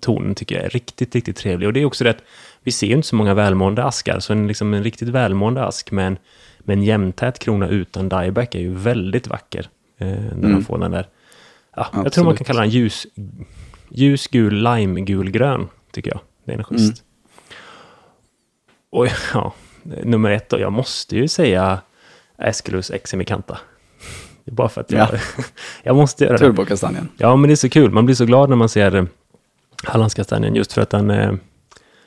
tonen 0.00 0.34
tycker 0.34 0.54
jag 0.56 0.64
är 0.64 0.70
riktigt, 0.70 1.14
riktigt 1.14 1.36
trevlig. 1.36 1.66
Och 1.66 1.72
det 1.72 1.80
är 1.80 1.84
också 1.84 2.04
det 2.04 2.10
att 2.10 2.22
vi 2.62 2.72
ser 2.72 2.86
ju 2.86 2.92
inte 2.94 3.08
så 3.08 3.16
många 3.16 3.34
välmående 3.34 3.84
askar, 3.84 4.20
så 4.20 4.32
en, 4.32 4.46
liksom 4.46 4.74
en 4.74 4.84
riktigt 4.84 5.08
välmående 5.08 5.64
ask 5.64 5.90
med 5.90 6.06
en, 6.06 6.18
med 6.58 6.74
en 6.78 6.82
jämntät 6.82 7.38
krona 7.38 7.68
utan 7.68 8.08
dieback 8.08 8.54
är 8.54 8.58
ju 8.60 8.74
väldigt 8.74 9.26
vacker. 9.28 9.68
Eh, 9.98 10.06
när 10.08 10.32
Mm. 10.32 10.52
man 10.52 10.62
får 10.64 10.78
den 10.78 10.90
där, 10.90 11.08
ja, 11.76 11.86
jag 11.92 12.12
tror 12.12 12.24
man 12.24 12.36
kan 12.36 12.44
kalla 12.44 12.60
den 12.60 12.70
ljus, 12.70 13.06
ljusgul, 13.90 14.62
limegulgrön, 14.74 15.68
tycker 15.92 16.10
jag. 16.10 16.20
Det 16.44 16.52
är 16.52 16.62
schysst. 16.62 17.02
Mm. 17.02 17.09
Och 18.90 19.06
ja, 19.34 19.52
nummer 19.82 20.30
ett 20.30 20.48
då, 20.48 20.58
jag 20.60 20.72
måste 20.72 21.16
ju 21.16 21.28
säga 21.28 21.80
Esculus 22.38 22.90
Exemicanta. 22.90 23.58
Det 24.44 24.50
är 24.50 24.54
bara 24.54 24.68
för 24.68 24.80
att 24.80 24.90
jag, 24.90 25.08
Ja. 25.12 25.18
jag 25.82 25.96
måste 25.96 26.24
göra 26.24 26.32
det. 26.32 26.38
Turbokastanjen. 26.38 27.08
Ja, 27.16 27.36
men 27.36 27.48
det 27.48 27.54
är 27.54 27.56
så 27.56 27.68
kul. 27.68 27.90
Man 27.90 28.04
blir 28.04 28.14
så 28.16 28.24
glad 28.24 28.48
när 28.48 28.56
man 28.56 28.68
ser 28.68 28.94
eh, 28.96 29.04
Hallandskastanjen 29.84 30.54
just 30.54 30.72
för 30.72 30.82
att 30.82 30.90
den... 30.90 31.10
eh, 31.10 31.32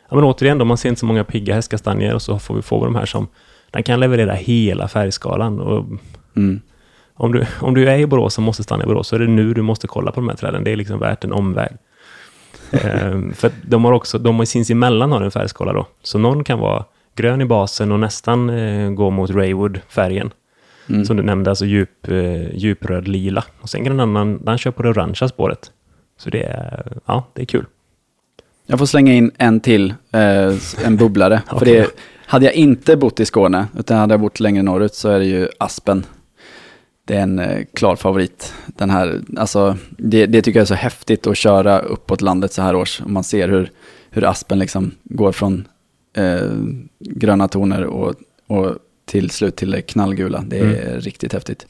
Ja, 0.10 0.16
men 0.16 0.24
återigen 0.24 0.58
då, 0.58 0.66
man 0.66 0.78
ser 0.78 0.90
inte 0.90 1.00
så 1.00 1.06
många 1.06 1.24
pigga 1.24 1.56
hästkastanjer 1.56 2.13
och 2.13 2.22
så 2.22 2.40
får 2.40 2.56
vi 2.56 2.62
få 2.62 2.86
de 2.86 2.96
här 2.96 3.06
som... 3.06 3.28
Den 3.72 3.84
kan 3.84 4.00
leverera 4.00 4.34
hela 4.34 4.88
färgskalan. 4.88 5.60
Och 5.60 5.86
Mm. 6.36 6.62
om 7.13 7.32
du, 7.32 7.46
om 7.62 7.74
du 7.74 7.90
är 7.90 7.98
i 7.98 8.06
Borås 8.06 8.38
och 8.38 8.44
måste 8.44 8.63
stanna 8.63 8.84
i 8.84 8.88
Borås 8.88 9.08
så 9.08 9.16
är 9.16 9.20
det 9.20 9.28
nu 9.28 9.54
du 9.54 9.62
måste 9.62 9.88
kolla 9.88 10.12
på 10.12 10.20
de 10.20 10.30
här 10.30 10.36
träden. 10.36 10.63
Det 10.63 10.72
är 10.72 10.75
liksom 10.75 11.00
värt 11.00 11.24
en 11.24 11.34
omväg. 11.34 11.72
Ehm, 12.74 13.34
för 13.34 13.51
de 13.62 13.86
har 13.86 13.92
också, 13.92 14.18
de 14.18 14.38
har 14.38 14.46
sinsemellan 14.46 15.12
har 15.12 15.22
en 15.22 15.32
färgskala 15.32 15.74
då. 15.74 15.88
Så 16.01 16.18
någon 16.18 16.44
kan 16.44 16.60
vara 16.60 16.86
grön 17.15 17.42
i 17.42 17.46
basen 17.46 17.92
och 17.92 18.00
nästan 18.00 18.50
eh, 18.50 18.89
gå 18.89 19.10
mot 19.10 19.30
Raywood-färgen. 19.30 20.32
Mm. 20.89 21.06
Som 21.06 21.18
du 21.18 21.24
nämnde, 21.24 21.50
alltså 21.50 21.65
djup, 21.65 22.08
eh, 22.08 22.56
djupröd 22.56 23.08
lila. 23.08 23.44
Och 23.62 23.70
sen 23.70 23.84
kan 23.84 23.94
en 23.94 24.00
annan, 24.00 24.46
den 24.46 24.58
kör 24.58 24.72
på 24.72 24.84
det 24.84 24.89
orangea 24.89 25.27
spåret. 25.27 25.72
Så 26.18 26.30
det 26.30 26.44
är, 26.44 26.98
ja, 27.06 27.27
det 27.34 27.42
är 27.42 27.46
kul. 27.46 27.65
Jag 28.65 28.80
får 28.80 28.86
slänga 28.86 29.13
in 29.13 29.32
en 29.38 29.60
till, 29.60 29.94
eh, 30.12 30.86
en 30.86 30.98
bubblare. 30.98 31.42
För 31.50 31.56
Okej. 31.56 31.74
det, 31.74 31.88
hade 32.25 32.46
jag 32.46 32.53
inte 32.53 32.98
bott 32.98 33.20
i 33.20 33.25
Skåne, 33.25 33.68
utan 33.80 33.98
hade 33.98 34.13
jag 34.13 34.22
bott 34.22 34.39
längre 34.39 34.63
norrut, 34.63 34.94
så 34.94 35.10
är 35.10 35.20
det 35.20 35.25
ju 35.25 35.48
aspen. 35.58 36.06
Det 37.05 37.15
är 37.15 37.22
en 37.22 37.39
eh, 37.39 37.65
klar 37.74 37.95
favorit. 37.95 38.53
Den 38.67 38.89
här, 38.89 39.22
alltså, 39.38 39.77
det, 39.98 40.25
det 40.25 40.41
tycker 40.41 40.60
jag 40.60 40.63
är 40.63 40.67
så 40.67 40.74
häftigt 40.74 41.27
att 41.27 41.38
köra 41.38 41.79
uppåt 41.79 42.22
landet 42.22 42.53
så 42.53 42.62
här 42.62 42.75
års. 42.75 43.01
Man 43.05 43.24
ser 43.24 43.50
hur, 43.50 43.72
hur 44.10 44.24
aspen 44.24 44.60
liksom 44.60 44.91
går 45.03 45.31
från 45.31 45.67
eh, 46.13 46.51
gröna 47.00 47.48
toner 47.48 47.83
och, 47.83 48.15
och 48.48 48.75
till 49.05 49.29
slut 49.29 49.55
till 49.55 49.83
knallgula. 49.88 50.43
Det 50.48 50.60
är 50.60 51.00
riktigt 51.00 51.33
häftigt. 51.33 51.65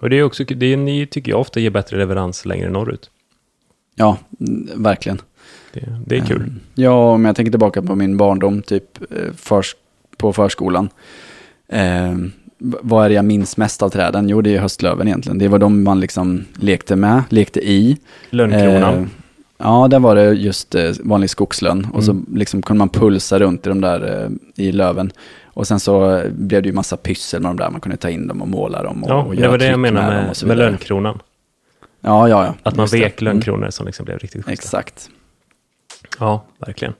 Och 0.00 0.10
det 0.10 0.16
är 0.16 0.22
också, 0.22 0.44
det 0.44 0.66
är, 0.66 0.76
ni 0.76 1.06
tycker 1.06 1.32
jag 1.32 1.40
ofta 1.40 1.60
ger 1.60 1.70
bättre 1.70 1.96
leverans 1.96 2.46
längre 2.46 2.70
norrut. 2.70 3.10
Ja, 3.94 4.18
mm, 4.40 4.82
verkligen. 4.82 5.20
Det, 5.72 6.00
det 6.06 6.16
är 6.16 6.26
kul. 6.26 6.36
Mm. 6.36 6.60
Ja, 6.74 7.12
om 7.12 7.24
jag 7.24 7.36
tänker 7.36 7.50
tillbaka 7.50 7.82
på 7.82 7.94
min 7.94 8.16
barndom, 8.16 8.62
typ 8.62 9.12
eh, 9.12 9.32
förs 9.36 9.76
på 10.16 10.32
förskolan. 10.32 10.88
Eh, 11.68 12.14
vad 12.82 13.04
är 13.04 13.08
det 13.08 13.14
jag 13.14 13.24
minns 13.24 13.56
mest 13.56 13.82
av 13.82 13.88
träden? 13.90 14.28
Jo, 14.28 14.40
det 14.42 14.54
är 14.56 14.60
höstlöven 14.60 15.08
egentligen. 15.08 15.38
Det 15.38 15.48
var 15.48 15.58
de 15.58 15.84
man 15.84 16.00
liksom 16.00 16.44
lekte 16.54 16.96
med, 16.96 17.22
lekte 17.28 17.60
i. 17.60 17.98
Lönnkronan. 18.30 18.94
Eh, 18.98 19.06
ja, 19.58 19.88
där 19.88 19.98
var 19.98 20.14
det 20.14 20.24
just 20.32 20.74
eh, 20.74 20.90
vanlig 21.00 21.30
skogslön. 21.30 21.86
Och 21.92 22.04
så 22.04 22.10
Mm. 22.10 22.26
liksom 22.34 22.62
kunde 22.62 22.78
man 22.78 22.88
pulsa 22.88 23.38
runt 23.38 23.66
i 23.66 23.68
de 23.68 23.80
där 23.80 24.22
eh, 24.56 24.64
i 24.64 24.72
löven. 24.72 25.12
Och 25.44 25.66
sen 25.66 25.80
så 25.80 26.22
blev 26.32 26.62
det 26.62 26.68
ju 26.68 26.74
massa 26.74 26.96
pyssel 26.96 27.42
med 27.42 27.50
de 27.50 27.56
där. 27.56 27.70
Man 27.70 27.80
kunde 27.80 27.96
ta 27.96 28.10
in 28.10 28.26
dem 28.26 28.42
och 28.42 28.48
måla 28.48 28.82
dem 28.82 29.04
och, 29.04 29.10
ja, 29.10 29.22
och 29.22 29.36
det 29.36 29.48
var 29.48 29.58
det 29.58 29.66
jag 29.66 29.80
menade 29.80 30.06
med, 30.06 30.24
med 30.26 30.36
vidare. 30.42 30.56
lönnkronan. 30.58 31.18
Ja, 32.00 32.28
ja, 32.28 32.44
ja. 32.44 32.54
Att 32.62 32.76
man 32.76 32.84
Just 32.84 32.92
det. 32.92 32.98
vek 33.00 33.20
Mm, 33.22 33.32
lönnkronor 33.32 33.70
som 33.70 33.86
liksom 33.86 34.04
blev 34.04 34.18
riktigt 34.18 34.44
schyssta. 34.44 34.52
Exakt. 34.52 35.08
Ja, 36.20 36.44
verkligen. 36.58 36.94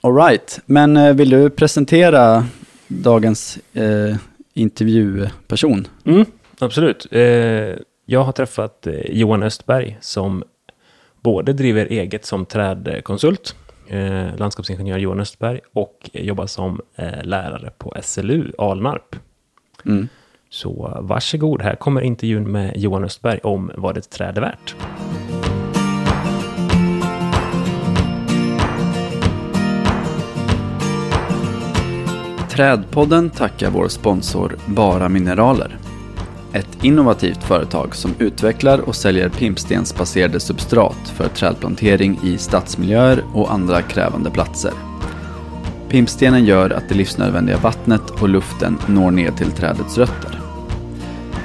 All 0.00 0.14
right, 0.16 0.60
men 0.66 0.96
eh, 0.96 1.14
vill 1.14 1.30
du 1.30 1.50
presentera 1.50 2.46
dagens 2.88 3.58
eh, 3.72 4.16
intervjuperson? 4.54 5.86
Mm, 6.04 6.26
absolut. 6.58 7.06
Eh, 7.10 7.20
jag 8.06 8.24
har 8.24 8.32
träffat 8.32 8.86
eh, 8.86 8.94
Johan 9.10 9.42
Östberg 9.42 9.98
som 10.00 10.44
både 11.20 11.52
driver 11.52 11.86
eget 11.86 12.24
som 12.24 12.46
trädkonsult 12.46 13.54
eh, 13.88 14.36
landskapsingenjör 14.36 14.98
Johan 14.98 15.20
Östberg 15.20 15.60
och 15.72 16.10
jobbar 16.12 16.46
som 16.46 16.80
eh, 16.96 17.22
lärare 17.22 17.70
på 17.78 17.94
SLU 18.02 18.52
Alnarp. 18.58 19.16
Mm. 19.86 20.08
Så 20.50 20.98
varsågod, 21.00 21.62
här 21.62 21.76
kommer 21.76 22.00
intervjun 22.00 22.52
med 22.52 22.76
Johan 22.76 23.04
Östberg 23.04 23.40
om 23.42 23.70
vad 23.76 23.98
ett 23.98 24.10
träd 24.10 24.38
är 24.38 24.40
värt. 24.40 24.76
Trädpodden 32.54 33.30
tackar 33.30 33.70
vår 33.70 33.88
sponsor 33.88 34.56
Bara 34.66 35.08
Mineraler. 35.08 35.78
Ett 36.52 36.84
innovativt 36.84 37.44
företag 37.44 37.94
som 37.96 38.14
utvecklar 38.18 38.78
och 38.78 38.96
säljer 38.96 39.28
pimpstensbaserade 39.28 40.40
substrat 40.40 41.12
för 41.16 41.28
trädplantering 41.28 42.18
i 42.24 42.38
stadsmiljöer 42.38 43.24
och 43.32 43.52
andra 43.52 43.82
krävande 43.82 44.30
platser. 44.30 44.72
Pimpstenen 45.88 46.44
gör 46.44 46.70
att 46.70 46.88
det 46.88 46.94
livsnödvändiga 46.94 47.58
vattnet 47.58 48.10
och 48.10 48.28
luften 48.28 48.78
når 48.86 49.10
ner 49.10 49.30
till 49.30 49.50
trädets 49.50 49.98
rötter. 49.98 50.40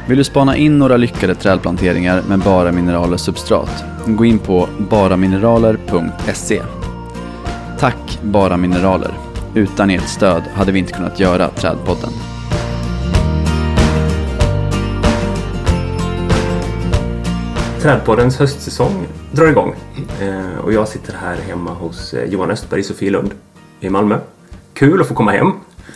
Vill 0.08 0.18
du 0.18 0.24
spana 0.24 0.58
in 0.58 0.80
några 0.80 0.98
lyckade 0.98 1.36
trädplanteringar 1.36 2.24
med 2.28 2.40
Bara 2.40 2.72
Mineraler 2.72 3.18
substrat? 3.18 3.84
Gå 4.08 4.26
in 4.26 4.40
på 4.40 4.68
baramineraler.se. 4.90 6.62
Tack 7.80 8.20
Bara 8.24 8.58
Mineraler! 8.58 9.29
Utan 9.56 9.90
ert 9.90 10.08
stöd 10.08 10.44
hade 10.54 10.72
vi 10.72 10.80
inte 10.80 10.94
kunnat 10.94 11.20
göra 11.20 11.50
Trädpodden. 11.50 12.10
Trädpoddens 17.82 18.40
höstsäsong 18.40 19.08
drar 19.32 19.48
igång. 19.48 19.76
Eh, 20.22 20.60
och 20.64 20.74
jag 20.74 20.88
sitter 20.88 21.14
här 21.14 21.36
hemma 21.36 21.74
hos 21.74 22.14
eh, 22.14 22.30
Johan 22.30 22.52
Östberg 22.52 22.80
i 22.80 22.84
Sofielund 22.84 23.32
i 23.80 23.90
Malmö. 23.90 24.18
Kul 24.74 25.02
att 25.02 25.08
få 25.08 25.14
komma 25.14 25.32
hem. 25.32 25.52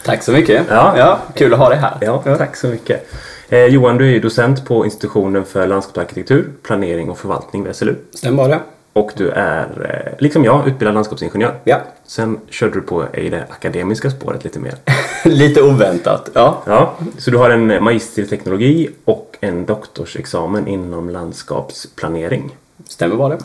Tack 0.06 0.24
så 0.24 0.32
mycket. 0.32 0.66
Ja. 0.70 0.98
Ja, 0.98 1.20
kul 1.36 1.54
att 1.54 1.60
ha 1.60 1.70
dig 1.70 1.78
här. 1.78 1.98
Ja, 2.02 2.24
tack 2.38 2.56
så 2.56 2.68
mycket. 2.68 3.12
Eh, 3.50 3.66
Johan, 3.66 3.98
du 3.98 4.08
är 4.08 4.12
ju 4.12 4.20
docent 4.20 4.66
på 4.66 4.86
institutionen 4.86 5.46
för 5.46 5.68
landskapsarkitektur, 5.68 6.50
planering 6.64 7.10
och 7.10 7.18
förvaltning 7.18 7.64
vid 7.64 7.76
SLU. 7.76 7.96
Stämmer 8.14 8.50
det? 8.50 8.60
Och 8.94 9.12
du 9.16 9.30
är, 9.30 9.68
eh, 9.90 10.14
liksom 10.20 10.44
jag, 10.44 10.68
utbildad 10.68 10.94
landskapsingenjör. 10.94 11.56
Ja. 11.64 11.82
Sen 12.06 12.40
körde 12.50 12.74
du 12.74 12.82
på 12.82 13.06
i 13.14 13.30
det 13.30 13.46
akademiska 13.50 14.10
spåret 14.10 14.44
lite 14.44 14.60
mer. 14.60 14.76
Lite 15.26 15.62
oväntat. 15.62 16.30
Ja. 16.34 16.64
Ja, 16.66 16.94
så 17.18 17.32
du 17.32 17.38
har 17.38 17.50
en 17.50 17.84
magister 17.84 18.22
i 18.22 18.26
teknologi 18.26 18.90
och 19.06 19.38
en 19.42 19.66
doktorsexamen 19.66 20.68
inom 20.68 21.10
landskapsplanering. 21.10 22.56
Stämmer 22.88 23.16
bra 23.16 23.30
det. 23.30 23.38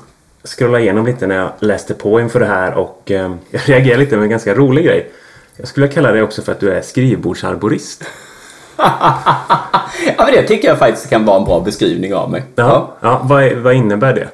Jag 0.42 0.50
scrollade 0.50 0.82
igenom 0.82 1.06
lite 1.06 1.26
när 1.26 1.36
jag 1.36 1.50
läste 1.58 1.94
på 1.94 2.20
inför 2.20 2.40
det 2.40 2.46
här 2.46 2.74
och 2.74 3.10
eh, 3.10 3.32
jag 3.50 3.68
reagerade 3.68 4.00
lite 4.00 4.16
med 4.16 4.22
en 4.24 4.30
ganska 4.30 4.54
rolig 4.54 4.84
grej. 4.84 5.10
Jag 5.56 5.68
skulle 5.68 5.88
kalla 5.88 6.12
det 6.12 6.22
också 6.22 6.42
för 6.42 6.52
att 6.52 6.60
du 6.60 6.72
är 6.72 6.80
skrivbordsarborist. 6.80 8.04
ja, 8.76 9.90
men 10.18 10.32
det 10.32 10.42
tycker 10.42 10.68
jag 10.68 10.78
faktiskt 10.78 11.10
kan 11.10 11.24
vara 11.24 11.36
en 11.36 11.44
bra 11.44 11.60
beskrivning 11.60 12.14
av 12.14 12.30
mig. 12.30 12.42
Ja, 12.54 12.96
ja 13.00 13.20
vad, 13.24 13.52
vad 13.52 13.74
innebär 13.74 14.14
det? 14.14 14.28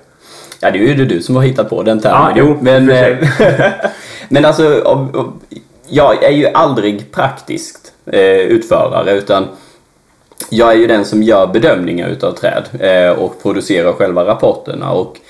Ja, 0.65 0.71
det 0.71 0.79
är 0.79 0.83
ju 0.83 1.05
du 1.05 1.23
som 1.23 1.37
har 1.37 1.43
hittat 1.43 1.71
på 1.71 1.83
den 1.83 2.01
termen. 2.01 2.21
Ja, 2.21 2.33
jo, 2.37 2.59
men, 2.61 2.91
eh, 2.91 3.17
men 4.29 4.45
alltså, 4.45 4.83
jag 5.89 6.25
är 6.25 6.31
ju 6.31 6.47
aldrig 6.47 7.13
praktiskt 7.13 7.93
eh, 8.07 8.23
utförare 8.23 9.13
utan 9.13 9.49
jag 10.51 10.73
är 10.73 10.77
ju 10.77 10.87
den 10.87 11.05
som 11.05 11.23
gör 11.23 11.47
bedömningar 11.47 12.09
utav 12.09 12.33
träd 12.33 12.65
eh, 12.81 13.19
och 13.19 13.43
producerar 13.43 13.93
själva 13.93 14.25
rapporterna. 14.25 14.91
Och 14.91 15.21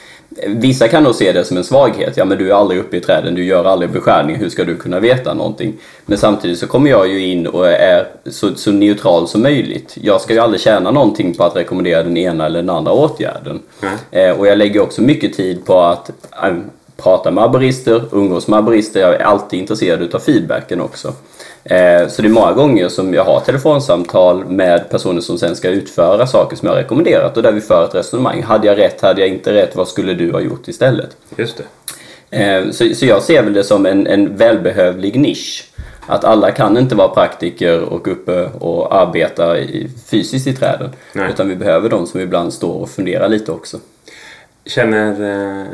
Vissa 0.47 0.89
kan 0.89 1.03
nog 1.03 1.15
se 1.15 1.33
det 1.33 1.45
som 1.45 1.57
en 1.57 1.65
svaghet. 1.65 2.17
Ja, 2.17 2.25
men 2.25 2.39
du 2.39 2.51
är 2.51 2.55
aldrig 2.55 2.81
uppe 2.81 2.97
i 2.97 3.01
träden, 3.01 3.35
du 3.35 3.45
gör 3.45 3.65
aldrig 3.65 3.91
beskärning, 3.91 4.37
hur 4.37 4.49
ska 4.49 4.65
du 4.65 4.77
kunna 4.77 5.01
veta 5.01 5.35
någonting? 5.35 5.75
Men 6.07 6.19
samtidigt 6.19 6.59
så 6.59 6.67
kommer 6.67 6.91
jag 6.91 7.09
ju 7.09 7.27
in 7.27 7.47
och 7.47 7.69
är 7.69 8.07
så, 8.27 8.55
så 8.55 8.73
neutral 8.73 9.29
som 9.29 9.43
möjligt. 9.43 9.97
Jag 10.01 10.21
ska 10.21 10.35
ju 10.35 10.41
aldrig 10.41 10.61
tjäna 10.61 10.91
någonting 10.91 11.35
på 11.35 11.45
att 11.45 11.57
rekommendera 11.57 12.03
den 12.03 12.17
ena 12.17 12.47
eller 12.47 12.59
den 12.59 12.71
andra 12.71 12.93
åtgärden. 12.93 13.63
Nej. 13.81 14.29
Eh, 14.29 14.39
och 14.39 14.47
jag 14.47 14.59
lägger 14.59 14.81
också 14.81 15.03
mycket 15.03 15.37
tid 15.37 15.65
på 15.65 15.81
att 15.81 16.11
eh, 16.43 16.55
prata 16.97 17.31
med 17.31 17.45
arborister, 17.45 18.03
umgås 18.13 18.49
med 18.49 18.59
arborister. 18.59 19.01
Jag 19.01 19.15
är 19.15 19.25
alltid 19.25 19.61
intresserad 19.61 20.03
utav 20.03 20.19
feedbacken 20.19 20.81
också. 20.81 21.13
Eh, 21.65 22.09
så 22.09 22.23
det 22.23 22.29
är 22.29 22.33
många 22.33 22.53
gånger 22.53 22.89
som 22.89 23.15
jag 23.15 23.25
har 23.25 23.41
telefonsamtal 23.41 24.45
med 24.45 24.91
personer 24.91 25.21
som 25.21 25.39
sen 25.39 25.57
ska 25.57 25.69
utföra 25.69 26.27
saker 26.27 26.57
som 26.57 26.67
jag 26.67 26.75
har 26.75 26.83
rekommenderat 26.83 27.37
och 27.37 27.43
där 27.43 27.53
vi 27.53 27.61
för 27.61 27.85
ett 27.85 27.95
resonemang. 27.95 28.43
Hade 28.43 28.67
jag 28.67 28.79
rätt? 28.79 29.01
Hade 29.01 29.21
jag 29.21 29.31
inte 29.31 29.53
rätt? 29.53 29.77
Vad 29.77 29.89
skulle 29.89 30.15
du 30.15 30.33
ha 30.33 30.41
gjort 30.41 30.69
istället? 30.69 31.17
Just 31.37 31.57
det. 31.57 31.65
Eh, 32.43 32.71
Så, 32.71 32.95
så 32.95 33.07
jag 33.07 33.23
ser 33.23 33.43
väl 33.43 33.53
det 33.53 33.65
som 33.65 33.87
en, 33.87 34.07
en 34.07 34.37
välbehövlig 34.37 35.21
nisch. 35.21 35.71
Att 36.07 36.25
alla 36.25 36.51
kan 36.51 36.77
inte 36.79 36.95
vara 36.95 37.09
praktiker 37.09 37.81
och 37.81 38.09
uppe 38.09 38.45
och 38.45 38.95
arbeta 38.95 39.59
i, 39.59 39.89
fysiskt 40.07 40.47
i 40.47 40.53
träden. 40.53 40.91
Nej. 41.13 41.31
Utan 41.31 41.49
vi 41.49 41.57
behöver 41.57 41.89
de 41.89 42.07
som 42.07 42.21
ibland 42.21 42.53
står 42.53 42.75
och 42.75 42.91
funderar 42.91 43.29
lite 43.29 43.53
också. 43.53 43.79
Känner, 44.67 45.11
eh, 45.11 45.67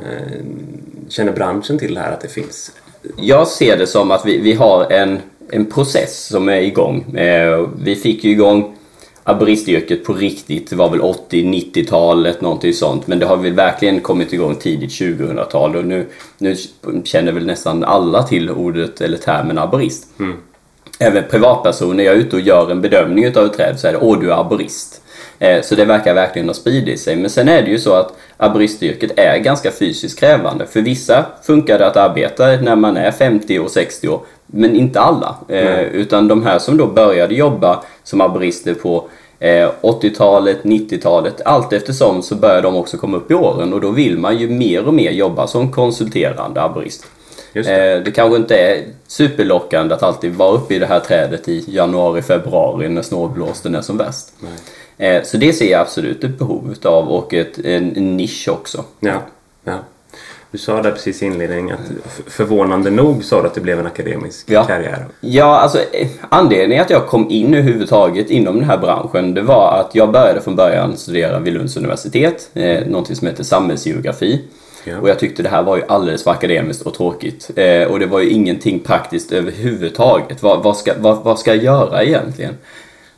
känner 1.08 1.32
branschen 1.32 1.78
till 1.78 1.94
det 1.94 2.00
här 2.00 2.12
att 2.12 2.20
det 2.20 2.28
finns? 2.28 2.72
Jag 3.16 3.48
ser 3.48 3.76
det 3.78 3.86
som 3.86 4.10
att 4.10 4.26
vi, 4.26 4.38
vi 4.38 4.52
har 4.52 4.92
en, 4.92 5.18
en 5.52 5.66
process 5.66 6.26
som 6.26 6.48
är 6.48 6.60
igång. 6.60 7.16
Eh, 7.16 7.66
vi 7.82 7.96
fick 7.96 8.24
ju 8.24 8.30
igång 8.30 8.76
arboristyrket 9.24 10.04
på 10.04 10.12
riktigt, 10.12 10.70
det 10.70 10.76
var 10.76 10.90
väl 10.90 11.00
80-90-talet, 11.00 12.40
någonting 12.40 12.72
sånt. 12.72 13.06
Men 13.06 13.18
det 13.18 13.26
har 13.26 13.36
väl 13.36 13.52
verkligen 13.52 14.00
kommit 14.00 14.32
igång 14.32 14.54
tidigt 14.54 14.90
2000-tal 14.90 15.76
och 15.76 15.84
nu, 15.84 16.06
nu 16.38 16.56
känner 17.04 17.32
väl 17.32 17.46
nästan 17.46 17.84
alla 17.84 18.22
till 18.22 18.50
ordet 18.50 19.00
eller 19.00 19.16
termen 19.18 19.58
arborist. 19.58 20.06
Även 20.98 21.24
privatpersoner, 21.30 22.04
jag 22.04 22.14
är 22.14 22.18
ute 22.18 22.36
och 22.36 22.42
gör 22.42 22.70
en 22.70 22.80
bedömning 22.80 23.24
utav 23.24 23.46
ett 23.46 23.52
träd 23.56 23.80
så 23.80 23.86
är 23.88 23.92
det 23.92 23.98
åh 23.98 24.20
du 24.20 24.30
är 24.32 24.34
arborist. 24.40 25.02
Eh, 25.38 25.62
Så 25.62 25.74
det 25.74 25.84
verkar 25.84 26.14
verkligen 26.14 26.48
ha 26.48 26.54
spridit 26.54 27.00
sig. 27.00 27.16
Men 27.16 27.30
sen 27.30 27.48
är 27.48 27.62
det 27.62 27.70
ju 27.70 27.78
så 27.78 27.92
att 27.94 28.12
arboristyrket 28.36 29.18
är 29.18 29.38
ganska 29.38 29.70
fysiskt 29.70 30.20
krävande. 30.20 30.66
För 30.66 30.80
vissa 30.80 31.26
funkar 31.42 31.78
det 31.78 31.86
att 31.86 31.96
arbeta 31.96 32.46
när 32.46 32.76
man 32.76 32.96
är 32.96 33.10
50 33.10 33.58
och 33.58 33.70
60 33.70 34.08
år, 34.08 34.20
men 34.52 34.76
inte 34.76 35.00
alla. 35.00 35.36
Eh, 35.48 35.80
Utan 35.80 36.28
de 36.28 36.42
här 36.46 36.58
som 36.58 36.76
då 36.76 36.86
började 36.86 37.34
jobba 37.34 37.82
som 38.04 38.20
arborister 38.20 38.74
på 38.74 39.08
eh, 39.38 39.70
80-talet, 39.82 40.62
90-talet, 40.62 41.40
allt 41.44 41.72
eftersom 41.72 42.22
så 42.22 42.34
börjar 42.34 42.62
de 42.62 42.76
också 42.76 42.96
komma 42.96 43.16
upp 43.16 43.30
i 43.30 43.34
åren 43.34 43.72
och 43.72 43.80
då 43.80 43.90
vill 43.90 44.18
man 44.18 44.38
ju 44.38 44.48
mer 44.50 44.86
och 44.86 44.94
mer 44.94 45.10
jobba 45.10 45.46
som 45.46 45.72
konsulterande 45.72 46.62
arborist. 46.62 47.06
Just 47.52 47.68
det. 47.68 47.92
Eh, 47.96 48.02
det 48.02 48.10
kanske 48.10 48.36
inte 48.36 48.56
är 48.56 48.84
superlockande 49.06 49.94
att 49.94 50.02
alltid 50.02 50.34
vara 50.34 50.52
uppe 50.52 50.74
i 50.74 50.78
det 50.78 50.86
här 50.86 51.00
trädet 51.00 51.48
i 51.48 51.64
januari, 51.68 52.22
februari 52.22 52.88
när 52.88 53.02
snålblåsten 53.02 53.74
är 53.74 53.80
som 53.80 53.96
värst. 53.96 54.26
Eh, 54.98 55.22
Så 55.22 55.36
det 55.36 55.52
ser 55.52 55.70
jag 55.70 55.80
absolut 55.80 56.24
ett 56.24 56.38
behov 56.38 56.68
utav 56.72 57.08
och 57.08 57.34
ett, 57.34 57.58
en, 57.58 57.96
en 57.96 58.16
nisch 58.16 58.48
också. 58.52 58.84
Ja. 59.00 59.14
ja. 59.64 59.78
Du 60.52 60.58
sa 60.58 60.82
där 60.82 60.90
precis 60.90 61.22
i 61.22 61.26
inledningen 61.26 61.74
att 61.76 62.32
förvånande 62.32 62.90
nog 62.90 63.24
sa 63.24 63.40
du 63.42 63.46
att 63.46 63.54
det 63.54 63.60
blev 63.60 63.80
en 63.80 63.86
akademisk 63.86 64.44
Ja. 64.50 64.64
karriär. 64.64 65.04
Ja, 65.20 65.44
alltså 65.60 65.78
eh, 65.92 66.08
anledningen 66.28 66.82
att 66.82 66.90
jag 66.90 67.06
kom 67.06 67.30
in 67.30 67.54
överhuvudtaget 67.54 68.30
inom 68.30 68.56
den 68.56 68.64
här 68.64 68.78
branschen 68.78 69.34
det 69.34 69.42
var 69.42 69.78
att 69.78 69.94
jag 69.94 70.12
började 70.12 70.40
från 70.40 70.56
början 70.56 70.96
studera 70.96 71.38
vid 71.38 71.52
Lunds 71.52 71.76
universitet, 71.76 72.50
eh, 72.54 72.86
någonting 72.86 73.16
som 73.16 73.26
heter 73.28 73.44
samhällsgeografi. 73.44 74.44
Ja. 74.84 74.98
Och 74.98 75.08
jag 75.08 75.18
tyckte 75.18 75.42
det 75.42 75.48
här 75.48 75.62
var 75.62 75.76
ju 75.76 75.82
alldeles 75.88 76.24
för 76.24 76.30
akademiskt 76.30 76.82
och 76.82 76.94
tråkigt. 76.94 77.50
Eh, 77.56 77.82
och 77.82 77.98
det 77.98 78.06
var 78.06 78.20
ju 78.20 78.30
ingenting 78.30 78.80
praktiskt 78.80 79.32
överhuvudtaget. 79.32 80.42
Vad, 80.42 80.62
vad, 80.62 80.76
ska, 80.76 80.92
vad, 80.98 81.24
vad 81.24 81.38
ska 81.38 81.54
jag 81.54 81.64
göra 81.64 82.02
egentligen? 82.04 82.54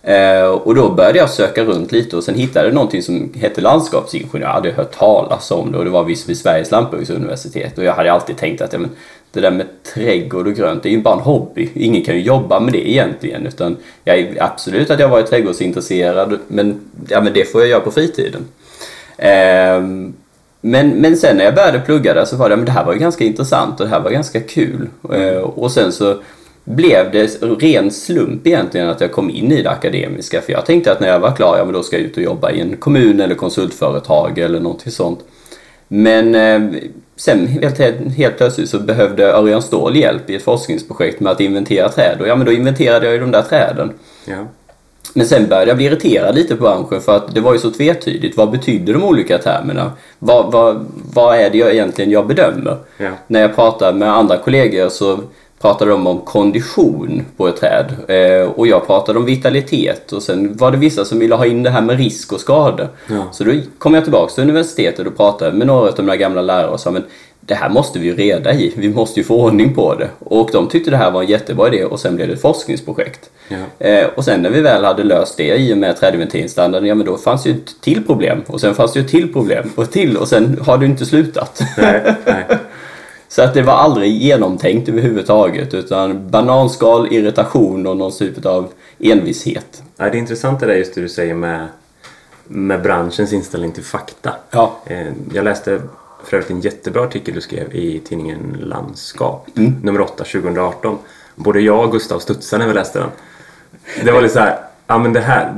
Eh, 0.02 0.44
och 0.47 0.75
då 0.75 0.90
började 0.90 1.18
jag 1.18 1.30
söka 1.30 1.64
runt 1.64 1.92
lite 1.92 2.16
och 2.16 2.25
sen 2.25 2.35
hittade 2.35 2.66
jag 2.66 2.75
någonting 2.75 3.02
som 3.02 3.32
hette 3.37 3.61
landskapsingenjör. 3.61 4.40
Jag 4.40 4.49
hade 4.49 4.73
hört 4.73 4.99
talas 4.99 5.50
om 5.50 5.73
det 5.73 5.78
och 5.78 5.85
det 5.85 5.90
var 5.90 6.04
vid, 6.04 6.18
vid 6.26 6.38
Sveriges 6.38 6.71
lantbruksuniversitet. 6.71 7.78
Och 7.78 7.85
jag 7.85 7.94
hade 7.94 8.12
alltid 8.12 8.37
tänkt 8.37 8.62
att 8.62 8.73
ja, 8.73 8.78
men, 8.78 8.90
det 9.32 9.40
där 9.40 9.50
med 9.50 9.66
trädgård 9.94 10.47
och 10.47 10.54
grönt, 10.54 10.82
det 10.82 10.88
är 10.88 10.90
ju 10.90 11.02
bara 11.02 11.14
en 11.14 11.21
hobby. 11.21 11.68
Ingen 11.75 12.04
kan 12.04 12.14
ju 12.14 12.21
jobba 12.21 12.61
med 12.61 12.73
det 12.73 12.90
egentligen. 12.90 13.47
Utan 13.47 13.76
jag 14.04 14.18
är 14.18 14.42
absolut 14.42 14.90
att 14.90 15.00
jag 15.00 15.09
varit 15.09 15.26
trädgårdsintresserad, 15.26 16.38
men, 16.49 16.80
ja, 17.09 17.21
men 17.21 17.32
det 17.32 17.52
får 17.52 17.61
jag 17.61 17.71
göra 17.71 17.80
på 17.80 17.90
fritiden. 17.90 18.44
Ehm, 19.16 20.14
men, 20.61 20.88
men 20.88 21.16
sen 21.16 21.37
när 21.37 21.44
jag 21.44 21.54
började 21.54 21.80
plugga 21.80 22.14
där 22.14 22.25
så 22.25 22.37
var 22.37 22.49
det, 22.49 22.56
men 22.56 22.64
det 22.64 22.73
här 22.73 22.85
var 22.85 22.92
ju 22.92 22.99
ganska 22.99 23.25
intressant 23.25 23.80
och 23.80 23.87
det 23.87 23.92
här 23.92 24.00
var 24.00 24.11
ganska 24.11 24.40
kul. 24.40 24.88
Eh, 25.12 25.38
och 25.38 25.73
sen 25.73 25.92
så 25.92 26.23
blev 26.64 27.11
det 27.11 27.42
ren 27.42 27.90
slump 27.90 28.47
egentligen 28.47 28.88
att 28.88 29.00
jag 29.00 29.12
kom 29.12 29.31
in 29.31 29.52
i 29.52 29.62
det 29.62 29.71
akademiska. 29.71 30.40
För 30.40 30.52
jag 30.52 30.66
tänkte 30.66 30.92
att 30.92 31.00
när 31.00 31.09
jag 31.09 31.21
var 31.21 31.37
klar, 31.37 31.59
ja 31.59 31.64
men 31.64 31.75
då 31.75 31.83
ska 31.83 31.97
jag 31.97 32.04
ut 32.04 32.16
och 32.16 32.23
jobba 32.23 32.50
i 32.50 32.61
en 32.61 32.76
kommun 32.76 33.21
eller 33.21 33.35
konsultföretag 33.35 34.38
eller 34.38 34.61
någonting 34.61 34.92
sånt. 34.92 35.21
Men 35.88 36.35
eh, 36.35 36.81
sen 37.16 37.47
helt, 37.47 37.78
helt 38.16 38.37
plötsligt 38.37 38.71
så 38.71 38.78
behövde 38.78 39.33
Örjan 39.33 39.62
Ståhl 39.62 39.97
hjälp 39.97 40.31
i 40.31 40.35
ett 40.35 40.42
forskningsprojekt 40.42 41.21
med 41.21 41.33
att 41.33 41.40
inventera 41.40 41.88
träd. 41.88 42.21
Och 42.21 42.28
ja 42.28 42.37
men 42.37 42.47
då 42.47 42.52
inventerade 42.52 43.07
jag 43.07 43.14
ju 43.14 43.21
de 43.21 43.31
där 43.31 43.42
träden. 43.42 43.92
Ja. 44.25 44.47
Men 45.14 45.26
sen 45.26 45.49
började 45.49 45.71
jag 45.71 45.76
bli 45.76 45.87
irriterad 45.87 46.35
lite 46.35 46.57
på 46.57 46.62
branschen 46.62 47.00
för 47.00 47.16
att 47.16 47.35
det 47.35 47.40
var 47.40 47.52
ju 47.52 47.59
så 47.59 47.71
tvetydigt. 47.71 48.37
Vad 48.37 48.50
betydde 48.50 48.92
de 48.92 49.04
olika 49.04 49.38
termerna? 49.38 49.92
Vad, 50.19 50.52
vad, 50.52 50.87
vad 51.14 51.37
är 51.37 51.50
det 51.50 51.59
jag 51.59 51.73
egentligen 51.73 52.11
jag 52.11 52.26
bedömer? 52.26 52.76
Ja. 52.99 53.11
När 53.26 53.40
jag 53.40 53.54
pratar 53.54 53.92
med 53.92 54.12
andra 54.12 54.37
kollegor 54.37 54.88
så 54.88 55.21
pratar 55.62 55.87
de 55.87 56.07
om 56.07 56.21
kondition 56.21 57.25
på 57.37 57.49
ett 57.49 57.57
träd. 57.57 57.95
Eh, 58.09 58.50
och 58.50 58.66
jag 58.66 58.87
pratade 58.87 59.19
om 59.19 59.25
vitalitet 59.25 60.12
och 60.12 60.23
sen 60.23 60.57
var 60.57 60.71
det 60.71 60.76
vissa 60.76 61.04
som 61.04 61.19
ville 61.19 61.35
ha 61.35 61.47
in 61.47 61.62
det 61.62 61.71
här 61.71 61.83
med 61.83 61.99
risk 61.99 62.33
och 62.33 62.40
skador. 62.40 62.88
Ja. 63.11 63.28
Så 63.33 63.45
då 63.45 63.52
kom 63.78 63.95
jag 63.95 64.02
tillbaka 64.02 64.35
till 64.35 64.42
universitetet 64.42 65.07
och 65.07 65.16
pratade 65.16 65.52
med 65.52 65.66
några 65.66 65.88
av 65.88 65.95
mina 65.99 66.16
gamla 66.16 66.42
lärare 66.42 66.71
och 66.71 66.81
sa 66.81 66.90
men 66.90 67.02
det 67.47 67.54
här 67.54 67.69
måste 67.69 67.99
vi 67.99 68.07
ju 68.07 68.16
reda 68.16 68.52
i. 68.52 68.73
Vi 68.76 68.88
måste 68.88 69.21
ju 69.21 69.25
få 69.25 69.45
ordning 69.45 69.75
på 69.75 69.95
det. 69.95 70.09
Och 70.19 70.50
de 70.52 70.69
tyckte 70.69 70.90
det 70.90 70.97
här 70.97 71.11
var 71.11 71.23
en 71.23 71.28
jättebra 71.28 71.69
idé 71.69 71.85
och 71.85 72.00
sen 72.00 72.16
blev 72.16 72.28
det 72.28 72.35
ett 72.35 72.40
forskningsprojekt. 72.40 73.31
Ja. 73.49 73.87
Eh, 73.87 74.07
och 74.14 74.25
sen 74.25 74.42
när 74.42 74.50
vi 74.50 74.61
väl 74.61 74.85
hade 74.85 75.04
löst 75.04 75.37
det 75.37 75.57
i 75.57 75.75
och 75.75 75.78
med 75.78 75.97
trädinventeringsstandarden, 75.97 76.88
ja 76.88 76.95
men 76.95 77.07
då 77.07 77.16
fanns 77.16 77.47
ju 77.47 77.50
ett 77.50 77.81
till 77.81 78.07
problem. 78.07 78.42
Och 78.47 78.61
sen 78.61 78.75
fanns 78.75 78.92
det 78.92 78.99
ju 78.99 79.04
ett 79.04 79.11
till 79.11 79.33
problem 79.33 79.73
och 79.75 79.83
ett 79.83 79.92
till 79.92 80.16
och 80.16 80.28
sen 80.28 80.59
har 80.66 80.78
det 80.78 80.87
inte 80.87 81.07
slutat. 81.07 81.62
Nej, 81.78 82.14
nej. 82.26 82.45
Så 83.32 83.42
att 83.42 83.54
det 83.54 83.62
var 83.62 83.72
aldrig 83.72 84.12
genomtänkt 84.22 84.88
överhuvudtaget 84.88 85.74
utan 85.74 86.30
bananskal, 86.30 87.12
irritation 87.12 87.86
och 87.86 87.96
någon 87.96 88.12
typ 88.12 88.46
av 88.46 88.68
envishet. 88.98 89.82
Ja, 89.96 90.04
det 90.04 90.16
är 90.16 90.18
intressant 90.18 90.60
det 90.60 90.66
där 90.66 90.74
just 90.74 90.94
det 90.94 91.00
du 91.00 91.08
säger 91.08 91.34
med, 91.34 91.68
med 92.44 92.82
branschens 92.82 93.32
inställning 93.32 93.72
till 93.72 93.84
fakta. 93.84 94.32
Ja. 94.50 94.76
Eh, 94.86 95.06
Jag 95.34 95.44
läste 95.44 95.82
för 96.24 96.36
övrigt 96.36 96.50
en 96.50 96.60
jättebra 96.60 97.02
artikel 97.02 97.34
du 97.34 97.40
skrev 97.40 97.74
i 97.74 98.00
tidningen 98.08 98.56
Landskap, 98.60 99.48
Mm. 99.56 99.72
nummer 99.82 100.00
8 100.00 100.24
2018. 100.24 100.98
Både 101.34 101.60
jag 101.60 101.84
och 101.84 101.92
Gustav 101.92 102.18
studsade 102.18 102.60
när 102.62 102.68
vi 102.68 102.74
läste 102.74 102.98
den. 102.98 103.08
Det 104.04 104.12
var 104.12 104.22
lite 104.22 104.34
så 104.34 104.40
här, 104.40 104.58
ja 104.86 104.98
men 104.98 105.12
det 105.12 105.20
här, 105.20 105.52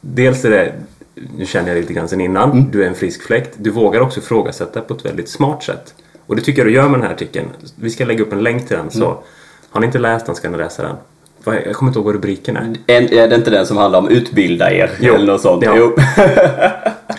dels 0.00 0.44
är 0.44 0.50
det, 0.50 0.72
nu 1.38 1.46
känner 1.46 1.68
jag 1.68 1.76
lite 1.80 1.92
grann 1.92 2.08
sen 2.08 2.20
innan, 2.20 2.50
Mm. 2.50 2.70
du 2.70 2.82
är 2.84 2.86
en 2.88 2.94
frisk 2.94 3.22
fläkt. 3.22 3.54
Du 3.56 3.70
vågar 3.70 4.00
också 4.00 4.20
ifrågasätta 4.20 4.80
på 4.80 4.94
ett 4.94 5.04
väldigt 5.04 5.28
smart 5.28 5.62
sätt. 5.62 5.94
Och 6.28 6.36
det 6.36 6.42
tycker 6.42 6.58
jag 6.62 6.66
du 6.66 6.72
gör 6.74 6.88
med 6.88 6.92
den 7.00 7.02
här 7.06 7.14
artikeln. 7.14 7.46
Vi 7.76 7.90
ska 7.90 8.04
lägga 8.04 8.22
upp 8.22 8.32
en 8.32 8.42
länk 8.42 8.68
till 8.68 8.76
den 8.76 8.90
så 8.90 9.04
Mm. 9.04 9.16
har 9.70 9.80
ni 9.80 9.86
inte 9.86 9.98
läst 9.98 10.26
den 10.26 10.34
ska 10.34 10.50
ni 10.50 10.58
läsa 10.58 10.82
den. 10.82 10.96
Jag 11.64 11.74
kommer 11.74 11.90
inte 11.90 11.98
ihåg 11.98 12.06
vad 12.06 12.14
rubriken 12.14 12.56
är. 12.56 12.74
En, 12.86 13.12
är 13.12 13.28
det 13.28 13.34
inte 13.34 13.50
den 13.50 13.66
som 13.66 13.76
handlar 13.76 13.98
om 13.98 14.08
utbilda 14.08 14.72
er? 14.72 14.90
Jo. 15.00 15.14
Eller 15.14 15.26
något 15.26 15.40
sånt? 15.40 15.64
Ja. 15.64 15.72
Jo. 15.76 15.96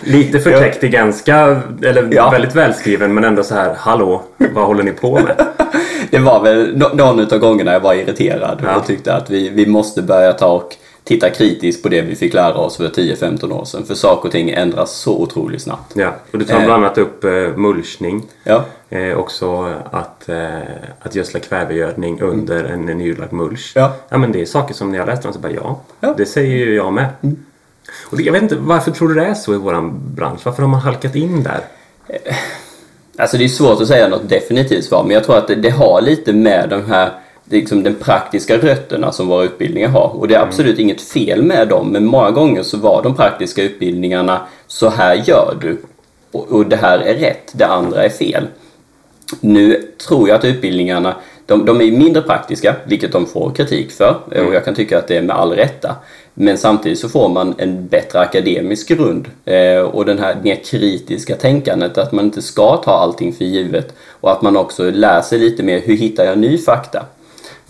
Lite 0.04 0.40
förtäckt 0.40 0.84
i 0.84 0.88
ganska, 0.88 1.60
eller 1.82 2.08
Ja. 2.12 2.30
väldigt 2.30 2.54
välskriven 2.56 3.14
men 3.14 3.24
ändå 3.24 3.42
så 3.42 3.54
här, 3.54 3.74
hallå, 3.78 4.22
vad 4.54 4.64
håller 4.66 4.82
ni 4.82 4.92
på 4.92 5.14
med? 5.14 5.46
Det 6.10 6.18
var 6.18 6.40
väl 6.42 6.76
nå- 6.78 6.90
någon 6.94 7.20
av 7.20 7.38
gångerna 7.38 7.72
jag 7.72 7.80
var 7.80 7.94
irriterad 7.94 8.60
Ja. 8.64 8.76
och 8.76 8.86
tyckte 8.86 9.14
att 9.14 9.30
vi, 9.30 9.48
vi 9.48 9.66
måste 9.66 10.02
börja 10.02 10.32
ta 10.32 10.46
och 10.46 10.76
titta 11.10 11.30
kritiskt 11.30 11.82
på 11.82 11.88
det 11.88 12.02
vi 12.02 12.16
fick 12.16 12.34
lära 12.34 12.54
oss 12.54 12.76
för 12.76 12.88
10-15 12.88 13.52
år 13.52 13.64
sedan. 13.64 13.84
För 13.86 13.94
saker 13.94 14.28
och 14.28 14.32
ting 14.32 14.50
ändras 14.50 14.92
så 14.92 15.18
otroligt 15.18 15.62
snabbt. 15.62 15.92
Ja, 15.96 16.14
och 16.32 16.38
du 16.38 16.44
tar 16.44 16.54
Eh. 16.60 16.64
bland 16.64 16.84
annat 16.84 16.98
upp 16.98 17.24
eh, 17.24 17.30
mulchning. 17.56 18.22
Ja, 18.44 18.64
Eh, 18.92 19.18
också 19.18 19.74
att, 19.90 20.28
eh, 20.28 20.58
att 21.00 21.14
gödsla 21.14 21.40
kvävegödning 21.40 22.20
under 22.20 22.64
en 22.64 22.80
nylagd 22.86 23.32
mulch. 23.32 23.72
Ja. 23.74 23.92
ja, 24.08 24.18
men 24.18 24.32
det 24.32 24.40
är 24.40 24.46
saker 24.46 24.74
som 24.74 24.90
när 24.90 24.98
jag 24.98 25.06
läste 25.06 25.26
dem 25.26 25.32
så 25.32 25.38
bara 25.38 25.52
ja, 25.52 25.80
Ja. 26.00 26.08
Mm. 26.08 26.14
det 26.18 26.26
säger 26.26 26.56
ju 26.56 26.74
jag 26.74 26.92
med. 26.92 27.06
Och 28.10 28.16
det, 28.16 28.22
jag 28.22 28.32
vet 28.32 28.42
inte, 28.42 28.56
varför 28.56 28.90
tror 28.90 29.08
du 29.08 29.14
det 29.14 29.26
är 29.26 29.34
så 29.34 29.54
i 29.54 29.56
våran 29.56 30.00
bransch? 30.14 30.40
Varför 30.44 30.62
har 30.62 30.68
man 30.70 30.80
halkat 30.80 31.16
in 31.16 31.42
där? 31.42 31.60
Alltså 33.18 33.36
det 33.36 33.44
är 33.44 33.48
svårt 33.48 33.80
att 33.80 33.88
säga 33.88 34.08
något 34.08 34.28
definitivt 34.28 34.84
svar, 34.84 35.02
men 35.04 35.14
jag 35.14 35.24
tror 35.24 35.36
att 35.38 35.48
det, 35.48 35.54
det 35.54 35.70
har 35.70 36.00
lite 36.00 36.32
med 36.32 36.68
de 36.68 36.84
här 36.90 37.10
liksom 37.50 37.82
den 37.82 37.94
praktiska 37.94 38.58
rötterna 38.58 39.12
som 39.12 39.28
våra 39.28 39.44
utbildningar 39.44 39.88
har. 39.88 40.16
Och 40.16 40.28
det 40.28 40.34
är 40.34 40.40
absolut 40.40 40.78
inget 40.78 41.02
fel 41.02 41.42
med 41.42 41.68
dem, 41.68 41.88
men 41.88 42.06
många 42.06 42.30
gånger 42.30 42.62
så 42.62 42.78
var 42.78 43.02
de 43.02 43.16
praktiska 43.16 43.62
utbildningarna 43.62 44.40
så 44.66 44.88
här 44.88 45.14
gör 45.14 45.58
du. 45.60 45.82
Och, 46.32 46.48
och 46.52 46.66
det 46.66 46.76
här 46.76 46.98
är 46.98 47.14
rätt, 47.14 47.52
det 47.52 47.66
andra 47.66 48.04
är 48.04 48.08
fel. 48.08 48.46
Nu 49.40 49.92
tror 50.08 50.28
jag 50.28 50.36
att 50.36 50.44
utbildningarna, 50.44 51.14
de, 51.46 51.64
de 51.66 51.80
är 51.80 51.92
mindre 51.92 52.22
praktiska, 52.22 52.76
vilket 52.84 53.12
de 53.12 53.26
får 53.26 53.50
kritik 53.50 53.90
för. 53.90 54.16
Och 54.26 54.54
jag 54.54 54.64
kan 54.64 54.74
tycka 54.74 54.98
att 54.98 55.08
det 55.08 55.16
är 55.16 55.22
med 55.22 55.36
all 55.36 55.52
rätta. 55.52 55.96
Men 56.34 56.58
samtidigt 56.58 56.98
så 56.98 57.08
får 57.08 57.28
man 57.28 57.54
en 57.58 57.86
bättre 57.86 58.20
akademisk 58.20 58.88
grund. 58.88 59.28
Eh, 59.44 59.80
och 59.80 60.04
den 60.04 60.18
här 60.18 60.36
mer 60.42 60.54
kritiska 60.54 61.36
tänkandet, 61.36 61.98
att 61.98 62.12
man 62.12 62.24
inte 62.24 62.42
ska 62.42 62.76
ta 62.76 62.92
allting 62.92 63.32
för 63.32 63.44
givet. 63.44 63.94
Och 64.20 64.32
att 64.32 64.42
man 64.42 64.56
också 64.56 64.90
lär 64.90 65.20
sig 65.20 65.38
lite 65.38 65.62
mer, 65.62 65.80
hur 65.80 65.96
hittar 65.96 66.24
jag 66.24 66.38
ny 66.38 66.58
fakta? 66.58 67.06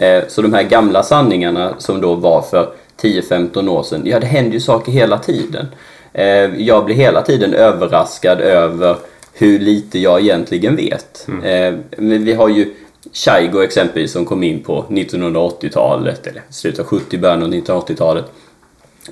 Eh, 0.00 0.22
så 0.28 0.42
de 0.42 0.54
här 0.54 0.62
gamla 0.62 1.02
sanningarna 1.02 1.74
som 1.78 2.00
då 2.00 2.14
var 2.14 2.42
för 2.42 2.72
10-15 3.02 3.68
år 3.68 3.82
sedan, 3.82 4.02
ja 4.04 4.20
det 4.20 4.26
händer 4.26 4.52
ju 4.52 4.60
saker 4.60 4.92
hela 4.92 5.18
tiden. 5.18 5.66
Eh, 6.12 6.26
jag 6.56 6.84
blir 6.84 6.94
hela 6.94 7.22
tiden 7.22 7.54
överraskad 7.54 8.40
över 8.40 8.96
hur 9.32 9.58
lite 9.58 9.98
jag 9.98 10.20
egentligen 10.20 10.76
vet. 10.76 11.26
Eh, 11.44 11.74
men 11.96 12.24
vi 12.24 12.32
har 12.32 12.48
ju 12.48 12.74
Chaigo 13.12 13.62
exempelvis 13.62 14.12
som 14.12 14.24
kom 14.24 14.42
in 14.42 14.62
på 14.62 14.84
1980-talet, 14.88 16.26
eller 16.26 16.42
slutet 16.50 16.80
av 16.80 16.86
70, 16.86 17.18
början 17.18 17.42
av 17.42 17.48
1980-talet 17.48 18.24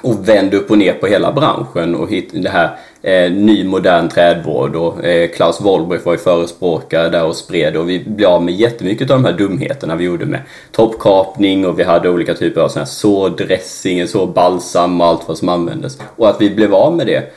och 0.02 0.28
vänd 0.28 0.54
upp 0.54 0.70
och 0.70 0.78
ner 0.78 0.92
på 0.92 1.06
hela 1.06 1.32
branschen 1.32 1.94
och 1.94 2.10
hit, 2.10 2.30
det 2.32 2.48
här 2.48 2.76
eh, 3.02 3.32
ny 3.32 3.64
modern 3.64 4.08
trädvård 4.08 4.76
och 4.76 5.04
eh, 5.04 5.30
Klaus 5.30 5.60
Wollbrich 5.60 6.04
var 6.04 6.12
ju 6.12 6.18
förespråkare 6.18 7.08
där 7.08 7.24
och 7.24 7.36
spred 7.36 7.76
och 7.76 7.88
vi 7.88 8.04
blev 8.04 8.28
av 8.28 8.44
med 8.44 8.54
jättemycket 8.54 9.10
av 9.10 9.22
de 9.22 9.24
här 9.24 9.38
dumheterna 9.38 9.96
vi 9.96 10.04
gjorde 10.04 10.26
med 10.26 10.40
toppkapning 10.72 11.66
och 11.66 11.78
vi 11.78 11.82
hade 11.82 12.10
olika 12.10 12.34
typer 12.34 12.60
av 12.60 12.68
sådana 12.68 12.84
här 12.84 12.90
sårdressing, 12.90 14.08
så 14.08 14.26
balsam 14.26 15.00
och 15.00 15.06
allt 15.06 15.28
vad 15.28 15.38
som 15.38 15.48
användes 15.48 15.98
och 16.16 16.28
att 16.28 16.40
vi 16.40 16.50
blev 16.50 16.74
av 16.74 16.96
med 16.96 17.06
det. 17.06 17.32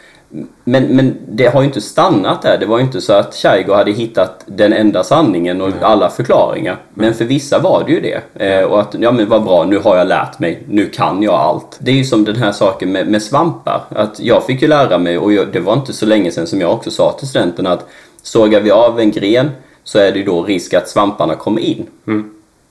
Men, 0.63 0.83
men 0.83 1.17
det 1.27 1.47
har 1.47 1.61
ju 1.61 1.67
inte 1.67 1.81
stannat 1.81 2.41
där. 2.41 2.57
Det 2.57 2.65
var 2.65 2.77
ju 2.77 2.83
inte 2.83 3.01
så 3.01 3.13
att 3.13 3.35
Chaigo 3.35 3.73
hade 3.73 3.91
hittat 3.91 4.43
den 4.45 4.73
enda 4.73 5.03
sanningen 5.03 5.61
och 5.61 5.71
alla 5.81 6.09
förklaringar. 6.09 6.77
Men 6.93 7.13
för 7.13 7.25
vissa 7.25 7.59
var 7.59 7.83
det 7.83 7.91
ju 7.91 8.01
det. 8.01 8.45
Eh, 8.45 8.63
och 8.63 8.79
att, 8.81 8.95
ja 8.99 9.11
men 9.11 9.29
vad 9.29 9.43
bra, 9.43 9.63
nu 9.63 9.77
har 9.77 9.97
jag 9.97 10.07
lärt 10.07 10.39
mig. 10.39 10.63
Nu 10.67 10.85
kan 10.85 11.23
jag 11.23 11.33
allt. 11.33 11.77
Det 11.79 11.91
är 11.91 11.95
ju 11.95 12.03
som 12.03 12.23
den 12.23 12.35
här 12.35 12.51
saken 12.51 12.91
med, 12.91 13.07
med 13.07 13.21
svampar. 13.21 13.81
Att 13.89 14.19
jag 14.19 14.45
fick 14.45 14.61
ju 14.61 14.67
lära 14.67 14.97
mig, 14.97 15.17
och 15.17 15.33
jag, 15.33 15.47
det 15.53 15.59
var 15.59 15.73
inte 15.73 15.93
så 15.93 16.05
länge 16.05 16.31
sedan 16.31 16.47
som 16.47 16.61
jag 16.61 16.73
också 16.73 16.91
sa 16.91 17.11
till 17.11 17.27
studenterna 17.27 17.71
att 17.71 17.85
sågar 18.21 18.61
vi 18.61 18.71
av 18.71 18.99
en 18.99 19.11
gren 19.11 19.49
så 19.83 19.99
är 19.99 20.11
det 20.11 20.19
ju 20.19 20.25
då 20.25 20.43
risk 20.43 20.73
att 20.73 20.89
svamparna 20.89 21.35
kommer 21.35 21.61
in. 21.61 21.85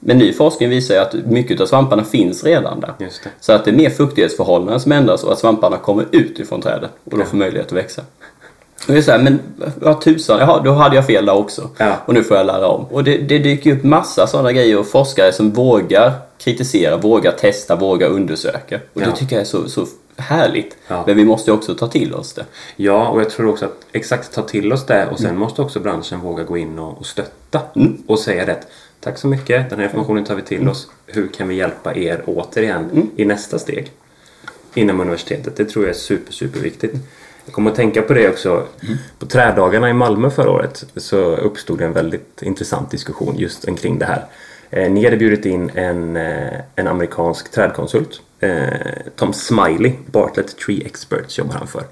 Men 0.01 0.19
ny 0.19 0.33
forskning 0.33 0.69
visar 0.69 0.95
ju 0.95 1.01
att 1.01 1.15
mycket 1.15 1.61
av 1.61 1.67
svamparna 1.67 2.05
finns 2.05 2.45
redan 2.45 2.81
där. 2.81 2.95
Så 3.41 3.53
att 3.53 3.65
det 3.65 3.71
är 3.71 3.77
mer 3.77 3.91
fuktighetsförhållanden 3.91 4.81
som 4.81 4.93
ändras 4.93 5.25
och 5.25 5.33
att 5.33 5.39
svamparna 5.39 5.77
kommer 5.77 6.07
ut 6.13 6.39
ifrån 6.39 6.63
trädet 6.63 6.91
och 7.11 7.19
då 7.19 7.25
får 7.25 7.37
möjlighet 7.37 7.67
att 7.67 7.73
växa. 7.73 8.03
Och 8.87 8.93
det 8.93 8.99
är 8.99 9.03
så 9.03 9.11
här, 9.11 9.19
men 9.19 9.39
vad 9.77 10.01
tusan, 10.01 10.39
jaha, 10.41 10.61
då 10.65 10.73
hade 10.73 10.97
jag 10.97 11.07
fel 11.07 11.27
där 11.27 11.35
också. 11.35 11.69
Ja. 11.79 11.97
Och 12.07 12.15
nu 12.15 12.23
får 12.23 12.37
jag 12.37 12.47
lära 12.47 12.67
om. 12.69 12.85
Och 12.91 13.05
det, 13.05 13.19
det 13.19 13.39
dyker 13.39 13.73
upp 13.77 13.85
massa 13.85 14.27
sådana 14.27 14.53
grejer 14.53 14.79
och 14.79 14.87
forskare 14.87 15.33
som 15.33 15.51
vågar 15.51 16.13
kritisera, 16.39 16.97
vågar 16.97 17.33
testa, 17.33 17.77
vågar 17.77 18.09
undersöka. 18.09 18.77
Och 18.95 19.03
Ja. 19.03 19.07
det 19.07 19.17
tycker 19.17 19.37
jag 19.37 19.41
är 19.41 19.47
så, 19.47 19.69
så 19.69 19.87
härligt. 20.17 20.77
Ja. 20.89 21.05
Men 21.07 21.17
vi 21.17 21.25
måste 21.25 21.51
ju 21.51 21.55
också 21.57 21.75
ta 21.75 21.87
till 21.87 22.15
oss 22.15 22.33
det. 22.33 22.45
Ja, 22.77 23.09
och 23.09 23.21
jag 23.21 23.31
tror 23.31 23.49
också 23.49 23.65
att 23.65 23.77
exakt 23.93 24.35
ta 24.35 24.43
till 24.43 24.73
oss 24.73 24.87
det 24.87 25.07
och 25.13 25.19
sen 25.21 25.39
måste 25.39 25.63
också 25.63 25.81
branschen 25.81 26.21
våga 26.21 26.45
gå 26.45 26.57
in 26.59 26.79
och, 26.79 26.99
och 26.99 27.07
stötta 27.07 27.61
och 28.07 28.19
säga 28.19 28.47
rätt. 28.47 28.67
Tack 29.01 29.19
så 29.19 29.27
mycket, 29.29 29.71
den 29.71 29.79
här 29.79 29.87
informationen 29.87 30.25
tar 30.25 30.35
vi 30.35 30.43
till 30.43 30.69
oss. 30.69 30.91
Hur 31.07 31.29
kan 31.29 31.49
vi 31.49 31.55
hjälpa 31.55 31.95
er 31.95 32.23
återigen 32.27 33.11
i 33.17 33.25
nästa 33.25 33.59
steg 33.59 33.93
inom 34.75 35.01
universitetet? 35.01 35.57
Det 35.57 35.65
tror 35.65 35.85
jag 35.85 35.91
är 35.95 35.99
super, 35.99 36.33
super 36.33 36.61
viktigt. 36.61 36.93
Jag 37.45 37.55
kommer 37.55 37.71
att 37.71 37.77
tänka 37.77 38.03
på 38.03 38.13
det 38.15 38.29
också. 38.29 38.67
På 39.19 39.27
trädagarna 39.27 39.91
i 39.91 39.93
Malmö 39.93 40.31
förra 40.31 40.51
året 40.51 40.85
så 40.97 41.37
uppstod 41.37 41.81
en 41.81 41.93
väldigt 41.93 42.43
intressant 42.43 42.91
diskussion 42.91 43.35
just 43.39 43.65
omkring 43.69 43.99
det 43.99 44.05
här. 44.07 44.25
Eh, 44.71 44.91
Ni 44.91 45.05
hade 45.05 45.17
bjudit 45.17 45.47
in 45.47 45.71
en, 45.75 46.17
eh, 46.17 46.61
en 46.77 46.87
amerikansk 46.87 47.51
trädkonsult. 47.51 48.21
Eh, 48.41 48.65
Tom 49.17 49.33
Smiley, 49.33 49.93
Bartlett 50.07 50.57
Tree 50.59 50.83
Experts 50.87 51.39
jobbar 51.39 51.55
han 51.55 51.67
för. 51.67 51.83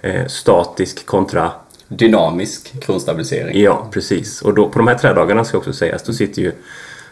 Eh, 0.00 0.26
Statisk 0.26 1.06
kontra 1.06 1.52
Dynamisk 1.90 2.80
kronstabilisering. 2.80 3.62
Ja, 3.62 3.88
precis. 3.90 4.42
Och 4.42 4.54
då, 4.54 4.68
på 4.68 4.78
de 4.78 4.88
här 4.88 4.94
trädagarna 4.94 5.44
ska 5.44 5.58
också 5.58 5.72
sägas, 5.72 6.02
då 6.02 6.12
sitter 6.12 6.42
ju, 6.42 6.52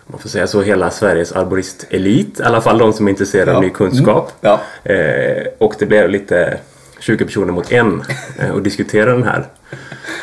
man 0.07 0.19
får 0.21 0.29
säga 0.29 0.47
så, 0.47 0.63
hela 0.63 0.91
Sveriges 0.91 1.33
arboristelit. 1.33 2.41
I 2.41 2.43
alla 2.43 2.61
fall 2.61 2.79
de 2.79 2.93
som 2.93 3.07
är 3.07 3.11
intresserade 3.11 3.51
av 3.51 3.57
Ja. 3.57 3.61
ny 3.69 3.71
kunskap. 3.71 4.33
Ja. 4.41 4.61
Eh, 4.85 5.47
och 5.59 5.75
det 5.79 5.87
blev 5.87 6.11
lite 6.11 6.59
20 7.01 7.25
personer 7.25 7.53
mot 7.53 7.73
en 7.73 8.03
eh, 8.39 8.51
och 8.51 8.63
diskutera 8.63 9.13
den 9.13 9.23
här. 9.23 9.47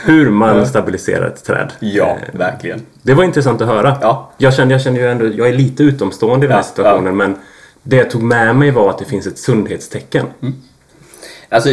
Hur 0.05 0.29
man 0.29 0.65
stabiliserar 0.67 1.27
ett 1.27 1.43
träd. 1.43 1.71
Ja, 1.79 2.05
Eh, 2.33 2.39
verkligen. 2.39 2.81
det 3.01 3.13
var 3.13 3.23
intressant 3.23 3.61
att 3.61 3.67
höra. 3.67 3.97
Ja. 4.01 4.31
Jag, 4.37 4.53
kände, 4.53 4.73
jag 4.83 4.95
ju 4.95 5.07
ändå, 5.11 5.25
jag 5.27 5.49
är 5.49 5.53
lite 5.53 5.83
utomstående 5.83 6.45
i 6.45 6.47
den 6.47 6.55
här 6.57 6.63
situationen 6.63 7.17
men 7.17 7.35
det 7.83 7.95
jag 7.95 8.09
tog 8.09 8.23
med 8.23 8.55
mig 8.55 8.71
var 8.71 8.89
att 8.89 8.97
det 8.99 9.05
finns 9.05 9.27
ett 9.27 9.37
sundhetstecken. 9.37 10.25
Alltså, 11.49 11.69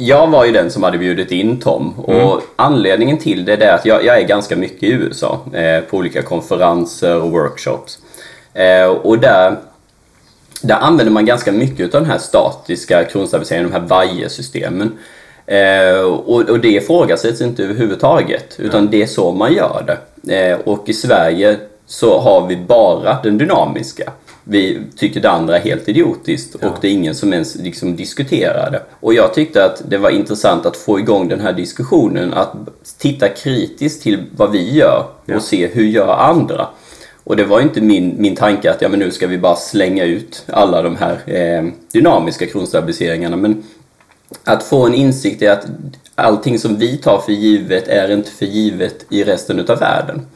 jag 0.00 0.26
var 0.26 0.44
ju 0.44 0.52
den 0.52 0.70
som 0.70 0.82
hade 0.82 0.98
bjudit 0.98 1.30
in 1.30 1.60
Tom 1.60 1.98
och 1.98 2.42
anledningen 2.56 3.18
till 3.18 3.44
det 3.44 3.64
är 3.64 3.74
att 3.74 3.86
jag, 3.86 4.04
jag 4.04 4.20
är 4.20 4.26
ganska 4.26 4.56
mycket 4.56 4.82
i 4.82 4.92
USA 4.92 5.40
eh, 5.52 5.80
på 5.80 5.96
olika 5.96 6.22
konferenser 6.22 7.22
och 7.22 7.30
workshops. 7.30 7.98
Eh, 8.54 8.86
och 8.86 9.18
där, 9.18 9.56
där 10.62 10.76
använder 10.76 11.12
man 11.12 11.26
ganska 11.26 11.52
mycket 11.52 11.94
av 11.94 12.00
den 12.00 12.10
här 12.10 12.18
statiska 12.18 13.04
kronstabiliseringen, 13.04 13.70
de 13.70 13.80
här 13.80 13.86
vajersystemen. 13.86 14.98
Eh, 15.46 16.00
och, 16.00 16.50
och 16.50 16.60
det 16.60 16.68
ifrågasätts 16.68 17.40
inte 17.40 17.64
överhuvudtaget, 17.64 18.56
utan 18.58 18.90
det 18.90 19.02
är 19.02 19.06
så 19.06 19.32
man 19.32 19.52
gör 19.52 19.98
det. 20.22 20.36
Eh, 20.36 20.58
och 20.58 20.88
i 20.88 20.92
Sverige 20.92 21.56
så 21.86 22.20
har 22.20 22.46
vi 22.46 22.56
bara 22.56 23.18
den 23.22 23.38
dynamiska. 23.38 24.12
Vi 24.50 24.80
tycker 24.96 25.20
det 25.20 25.30
andra 25.30 25.56
är 25.58 25.60
helt 25.60 25.88
idiotiskt 25.88 26.54
och 26.54 26.74
det 26.80 26.88
är 26.88 26.92
ingen 26.92 27.14
som 27.14 27.32
ens 27.32 27.54
liksom 27.56 27.96
diskuterar 27.96 28.70
det. 28.70 28.82
Och 29.00 29.14
jag 29.14 29.34
tyckte 29.34 29.64
att 29.64 29.82
det 29.88 29.98
var 29.98 30.10
intressant 30.10 30.66
att 30.66 30.76
få 30.76 30.98
igång 30.98 31.28
den 31.28 31.40
här 31.40 31.52
diskussionen, 31.52 32.34
att 32.34 32.52
titta 32.98 33.28
kritiskt 33.28 34.02
till 34.02 34.24
vad 34.36 34.50
vi 34.52 34.72
gör 34.72 35.04
och 35.24 35.30
Ja. 35.30 35.40
se 35.40 35.66
hur 35.66 35.84
gör 35.84 36.14
andra. 36.14 36.68
Och 37.24 37.36
det 37.36 37.44
var 37.44 37.60
inte 37.60 37.80
min, 37.80 38.14
min 38.18 38.36
tanke 38.36 38.70
att 38.70 38.82
ja, 38.82 38.88
men 38.88 38.98
nu 38.98 39.10
ska 39.10 39.26
vi 39.26 39.38
bara 39.38 39.56
slänga 39.56 40.04
ut 40.04 40.44
alla 40.46 40.82
de 40.82 40.96
här 40.96 41.18
eh, 41.26 41.64
dynamiska 41.92 42.46
kronstabiliseringarna. 42.46 43.36
Men 43.36 43.62
att 44.44 44.62
få 44.62 44.86
en 44.86 44.94
insikt 44.94 45.42
i 45.42 45.46
att 45.48 45.66
allting 46.14 46.58
som 46.58 46.76
vi 46.76 46.96
tar 46.96 47.18
för 47.18 47.32
givet 47.32 47.88
är 47.88 48.12
inte 48.12 48.30
för 48.30 48.46
givet 48.46 49.06
i 49.10 49.24
resten 49.24 49.58
utav 49.60 49.78
världen. 49.78 50.26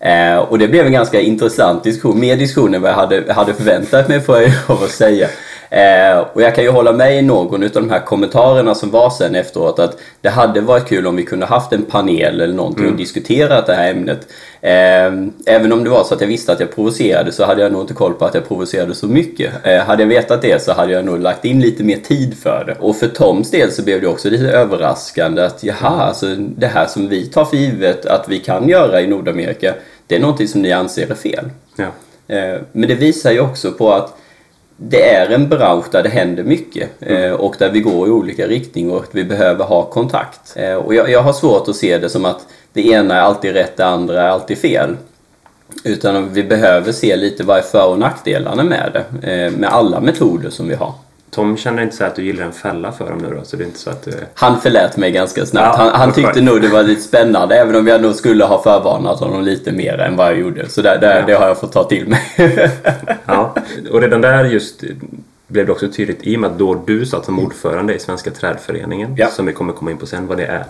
Eh, 0.00 0.38
och 0.38 0.58
det 0.58 0.68
blev 0.68 0.86
en 0.86 0.92
ganska 0.92 1.20
intressant 1.20 1.84
diskussion, 1.84 2.20
mer 2.20 2.36
diskussion 2.36 2.74
än 2.74 2.82
vad 2.82 2.90
jag 2.90 2.96
hade, 2.96 3.32
hade 3.32 3.54
förväntat 3.54 4.08
mig 4.08 4.20
får 4.20 4.40
jag 4.40 4.52
lov 4.68 4.82
att 4.82 4.90
säga. 4.90 5.28
Eh, 5.70 6.18
och 6.32 6.42
jag 6.42 6.54
kan 6.54 6.64
ju 6.64 6.70
hålla 6.70 6.92
med 6.92 7.18
i 7.18 7.22
någon 7.22 7.62
av 7.62 7.70
de 7.70 7.90
här 7.90 8.00
kommentarerna 8.00 8.74
som 8.74 8.90
var 8.90 9.10
sen 9.10 9.34
efteråt 9.34 9.78
att 9.78 9.98
det 10.20 10.28
hade 10.28 10.60
varit 10.60 10.88
kul 10.88 11.06
om 11.06 11.16
vi 11.16 11.22
kunde 11.22 11.46
haft 11.46 11.72
en 11.72 11.82
panel 11.82 12.40
eller 12.40 12.54
någonting 12.54 12.86
och 12.86 12.96
diskuterat 12.96 13.66
det 13.66 13.74
här 13.74 13.90
ämnet. 13.90 14.26
Eh, 14.60 15.54
även 15.54 15.72
om 15.72 15.84
det 15.84 15.90
var 15.90 16.04
så 16.04 16.14
att 16.14 16.20
jag 16.20 16.28
visste 16.28 16.52
att 16.52 16.60
jag 16.60 16.74
provocerade 16.74 17.32
så 17.32 17.44
hade 17.44 17.62
jag 17.62 17.72
nog 17.72 17.80
inte 17.80 17.94
koll 17.94 18.14
på 18.14 18.24
att 18.24 18.34
jag 18.34 18.48
provocerade 18.48 18.94
så 18.94 19.06
mycket. 19.06 19.52
Eh, 19.62 19.78
hade 19.78 20.02
jag 20.02 20.08
vetat 20.08 20.42
det 20.42 20.62
så 20.62 20.72
hade 20.72 20.92
jag 20.92 21.04
nog 21.04 21.20
lagt 21.20 21.44
in 21.44 21.60
lite 21.60 21.84
mer 21.84 21.96
tid 21.96 22.38
för 22.38 22.64
det. 22.66 22.76
Och 22.80 22.96
för 22.96 23.08
Toms 23.08 23.50
del 23.50 23.72
så 23.72 23.82
blev 23.82 24.00
det 24.00 24.06
också 24.06 24.30
lite 24.30 24.50
överraskande 24.50 25.42
att 25.42 25.64
jaha, 25.64 26.02
alltså 26.02 26.26
det 26.36 26.66
här 26.66 26.86
som 26.86 27.08
vi 27.08 27.26
tar 27.26 27.44
för 27.44 27.56
givet 27.56 28.06
att 28.06 28.28
vi 28.28 28.38
kan 28.38 28.68
göra 28.68 29.00
i 29.00 29.06
Nordamerika, 29.06 29.74
det 30.06 30.16
är 30.16 30.20
någonting 30.20 30.48
som 30.48 30.62
ni 30.62 30.72
anser 30.72 31.10
är 31.10 31.14
fel. 31.14 31.50
Ja. 31.76 31.86
Eh, 32.36 32.60
Men 32.72 32.88
det 32.88 32.94
visar 32.94 33.32
ju 33.32 33.40
också 33.40 33.72
på 33.72 33.92
att 33.92 34.16
det 34.82 35.10
är 35.10 35.30
en 35.30 35.48
bransch 35.48 35.84
där 35.92 36.02
det 36.02 36.08
händer 36.08 36.42
mycket 36.44 36.90
eh, 37.00 37.32
och 37.32 37.54
där 37.58 37.70
vi 37.70 37.80
går 37.80 38.08
i 38.08 38.10
olika 38.10 38.46
riktningar 38.46 38.94
och 38.94 39.02
att 39.02 39.14
vi 39.14 39.24
behöver 39.24 39.64
ha 39.64 39.82
kontakt. 39.82 40.56
Eh, 40.56 40.74
Och 40.74 40.94
jag, 40.94 41.10
jag 41.10 41.22
har 41.22 41.32
svårt 41.32 41.68
att 41.68 41.76
se 41.76 41.98
det 41.98 42.08
som 42.08 42.24
att 42.24 42.46
det 42.72 42.86
ena 42.86 43.16
är 43.16 43.20
alltid 43.20 43.52
rätt, 43.52 43.76
det 43.76 43.86
andra 43.86 44.22
är 44.22 44.28
alltid 44.28 44.58
fel. 44.58 44.96
Utan 45.84 46.32
vi 46.32 46.42
behöver 46.44 46.92
se 46.92 47.16
lite 47.16 47.44
vad 47.44 47.58
är 47.58 47.62
för 47.62 47.88
och 47.88 47.98
nackdelarna 47.98 48.64
med 48.64 48.90
det, 49.20 49.32
eh, 49.32 49.52
med 49.52 49.70
alla 49.70 50.00
metoder 50.00 50.50
som 50.50 50.68
vi 50.68 50.74
har. 50.74 50.92
Tom 51.30 51.56
känner 51.56 51.82
inte 51.82 51.96
så 51.96 52.04
att 52.04 52.16
du 52.16 52.24
gillar 52.24 52.44
en 52.44 52.52
fälla 52.52 52.92
för 52.92 53.08
dem 53.08 53.18
nu 53.18 53.34
då? 53.34 53.44
Så 53.44 53.56
det 53.56 53.62
är 53.64 53.66
inte 53.66 53.78
så 53.78 53.90
att 53.90 54.02
du... 54.04 54.12
Han 54.34 54.60
förlät 54.60 54.96
mig 54.96 55.10
ganska 55.12 55.46
snabbt. 55.46 55.78
Ja, 55.78 55.84
han, 55.84 56.00
han 56.00 56.12
tyckte 56.12 56.32
skönt. 56.32 56.44
nog 56.46 56.62
det 56.62 56.68
var 56.68 56.82
lite 56.82 57.02
spännande, 57.02 57.56
även 57.56 57.76
om 57.76 57.86
jag 57.86 58.02
nog 58.02 58.14
skulle 58.14 58.44
ha 58.44 58.62
förvarnat 58.62 59.20
honom 59.20 59.42
lite 59.44 59.72
mer 59.72 59.98
än 59.98 60.16
vad 60.16 60.26
jag 60.26 60.38
gjorde. 60.38 60.68
Så 60.68 60.82
där, 60.82 60.98
där, 61.00 61.20
Ja. 61.20 61.26
det 61.26 61.32
har 61.32 61.46
jag 61.48 61.60
fått 61.60 61.72
ta 61.72 61.84
till 61.84 62.08
mig. 62.08 62.20
Ja, 63.26 63.54
och 63.90 64.00
redan 64.00 64.20
där 64.20 64.44
just 64.44 64.84
blev 65.50 65.66
det 65.66 65.72
också 65.72 65.88
tydligt 65.88 66.18
i 66.22 66.36
och 66.36 66.40
med 66.40 66.50
att 66.50 66.58
då 66.58 66.74
du 66.86 67.06
satt 67.06 67.24
som 67.24 67.38
ordförande 67.40 67.94
i 67.94 67.98
Svenska 67.98 68.30
trädföreningen, 68.30 69.14
Ja. 69.18 69.28
som 69.28 69.46
vi 69.46 69.52
kommer 69.52 69.72
komma 69.72 69.90
in 69.90 69.96
på 69.98 70.06
sen 70.06 70.26
vad 70.26 70.36
det 70.38 70.46
är. 70.46 70.64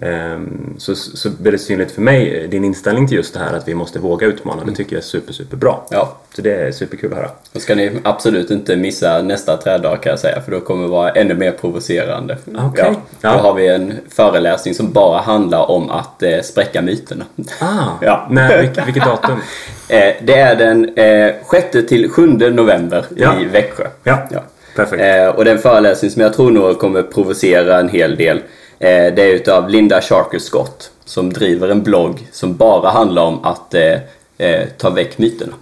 Ehm, 0.00 0.74
Så, 0.78 0.94
så 0.94 1.30
blev 1.30 1.52
det 1.52 1.58
synligt 1.58 1.92
för 1.92 2.02
mig, 2.02 2.36
eh, 2.44 2.48
din 2.50 2.64
inställning 2.64 3.08
till 3.08 3.16
just 3.16 3.34
det 3.34 3.40
här 3.40 3.52
att 3.56 3.68
vi 3.68 3.74
måste 3.74 3.98
våga 3.98 4.26
utmana, 4.26 4.64
det 4.64 4.72
tycker 4.72 4.96
jag 4.96 5.00
är 5.00 5.06
super, 5.06 5.32
super 5.32 5.56
bra. 5.56 5.86
ja. 5.90 6.16
Så 6.36 6.42
det 6.42 6.54
är 6.54 6.72
superkul 6.72 7.12
att 7.12 7.18
höra. 7.18 7.30
Då 7.52 7.60
ska 7.60 7.74
ni 7.74 7.92
absolut 8.04 8.50
inte 8.50 8.76
missa 8.76 9.22
nästa 9.22 9.56
träddag 9.56 9.96
kan 10.02 10.10
jag 10.10 10.18
säga, 10.18 10.40
för 10.40 10.52
då 10.52 10.60
kommer 10.60 10.82
det 10.82 10.90
vara 10.90 11.10
ännu 11.10 11.34
mer 11.34 11.52
provocerande. 11.52 12.38
Okej. 12.58 12.94
Ja, 13.20 13.32
då 13.32 13.38
har 13.38 13.54
vi 13.54 13.68
en 13.68 13.92
föreläsning 14.10 14.74
som 14.74 14.92
bara 14.92 15.20
handlar 15.20 15.70
om 15.70 15.90
att 15.90 16.22
eh, 16.22 16.40
spräcka 16.42 16.82
myterna. 16.82 17.24
Ah, 17.60 17.88
Ja. 18.00 18.26
när, 18.30 18.62
vilket, 18.62 18.86
vilket 18.86 19.04
datum? 19.04 19.38
Eh, 19.88 20.14
det 20.22 20.34
är 20.38 20.56
den 20.56 20.88
eh, 20.98 21.34
6 21.50 21.88
till 21.88 22.10
7 22.10 22.26
november 22.50 23.04
Ja. 23.16 23.40
i 23.40 23.44
Växjö. 23.44 23.86
Ja, 24.04 24.18
Ja. 24.30 24.40
perfekt. 24.76 25.02
Eh, 25.02 25.26
och 25.28 25.44
den 25.44 25.58
föreläsning 25.58 26.10
som 26.10 26.22
jag 26.22 26.34
tror 26.34 26.50
nog 26.50 26.78
kommer 26.78 27.02
provocera 27.02 27.78
en 27.80 27.88
hel 27.88 28.16
del, 28.16 28.36
eh, 28.36 28.42
det 28.88 29.22
är 29.22 29.34
utav 29.34 29.68
Linda 29.70 30.00
Sharker 30.00 30.38
Scott 30.38 30.90
som 31.04 31.32
driver 31.32 31.68
en 31.68 31.82
blogg 31.82 32.28
som 32.32 32.56
bara 32.56 32.90
handlar 32.90 33.22
om 33.22 33.44
att 33.44 33.74
eh, 33.74 33.92
eh, 34.38 34.66
ta 34.78 34.90
väck 34.90 35.18
myterna. 35.18 35.52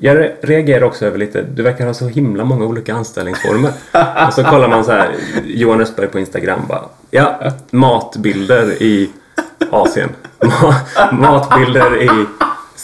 Jag 0.00 0.16
re- 0.16 0.32
reagerar 0.40 0.84
också 0.84 1.06
över 1.06 1.18
lite, 1.18 1.42
du 1.54 1.62
verkar 1.62 1.86
ha 1.86 1.94
så 1.94 2.08
himla 2.08 2.44
många 2.44 2.64
olika 2.64 2.94
anställningsformer. 2.94 3.70
och 4.28 4.34
så 4.34 4.44
kollar 4.44 4.68
man 4.68 4.84
så 4.84 4.92
här, 4.92 5.08
Johan 5.46 5.80
Östberg 5.80 6.06
på 6.06 6.18
Instagram 6.18 6.60
bara, 6.68 6.82
ja, 7.10 7.38
matbilder 7.70 8.82
i 8.82 9.10
Asien. 9.70 10.08
Ma- 10.40 11.12
matbilder 11.12 12.02
i 12.02 12.08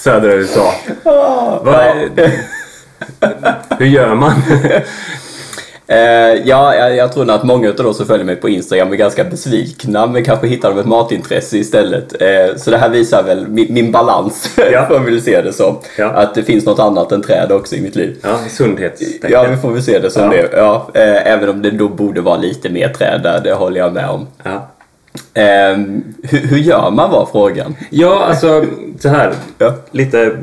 södra 0.04 0.32
USA. 0.34 0.72
Vad 1.62 1.96
Hur 3.78 3.86
gör 3.86 4.14
man? 4.14 4.32
Eh, 5.86 5.98
ja, 6.44 6.74
jag, 6.74 6.96
jag 6.96 7.12
tror 7.12 7.24
nog 7.24 7.36
att 7.36 7.42
många 7.44 7.68
av 7.68 7.74
de 7.74 7.94
som 7.94 8.06
följer 8.06 8.24
mig 8.26 8.36
på 8.36 8.48
Instagram 8.48 8.92
är 8.92 8.96
ganska 8.96 9.24
besvikna 9.24 10.06
men 10.06 10.24
kanske 10.24 10.46
hittar 10.46 10.70
de 10.70 10.78
ett 10.78 10.86
matintresse 10.86 11.58
istället. 11.58 12.22
Eh, 12.22 12.56
så 12.56 12.70
det 12.70 12.78
här 12.78 12.88
visar 12.88 13.22
väl 13.22 13.48
min, 13.48 13.74
min 13.74 13.92
balans, 13.92 14.50
Ja. 14.72 14.86
får 14.88 14.98
vi 14.98 15.10
väl 15.10 15.22
se 15.22 15.42
det 15.42 15.52
som. 15.52 15.78
Ja. 15.98 16.06
Att 16.06 16.34
det 16.34 16.42
finns 16.42 16.64
något 16.66 16.78
annat 16.78 17.12
än 17.12 17.22
träd 17.22 17.52
också 17.52 17.74
i 17.76 17.80
mitt 17.80 17.96
liv. 17.96 18.16
Ja, 18.22 18.38
sundhetstecken. 18.50 19.30
Ja, 19.32 19.46
vi 19.50 19.56
får 19.56 19.70
väl 19.70 19.82
se 19.82 19.98
det 19.98 20.10
som 20.10 20.22
Ja. 20.22 20.28
det. 20.28 20.48
Ja, 20.52 20.88
eh, 20.94 21.32
även 21.32 21.48
om 21.48 21.62
det 21.62 21.70
då 21.70 21.88
borde 21.88 22.20
vara 22.20 22.36
lite 22.36 22.68
mer 22.68 22.88
träd 22.88 23.20
där, 23.22 23.40
det 23.44 23.52
håller 23.52 23.80
jag 23.80 23.92
med 23.92 24.08
om. 24.08 24.26
Ja. 24.42 24.68
Eh, 25.34 25.76
hur, 26.22 26.38
hur 26.38 26.58
gör 26.58 26.90
man 26.90 27.10
var 27.10 27.26
frågan? 27.26 27.76
Ja, 27.90 28.24
alltså 28.24 28.64
så 29.00 29.08
här. 29.08 29.34
Ja. 29.58 29.74
Lite 29.90 30.38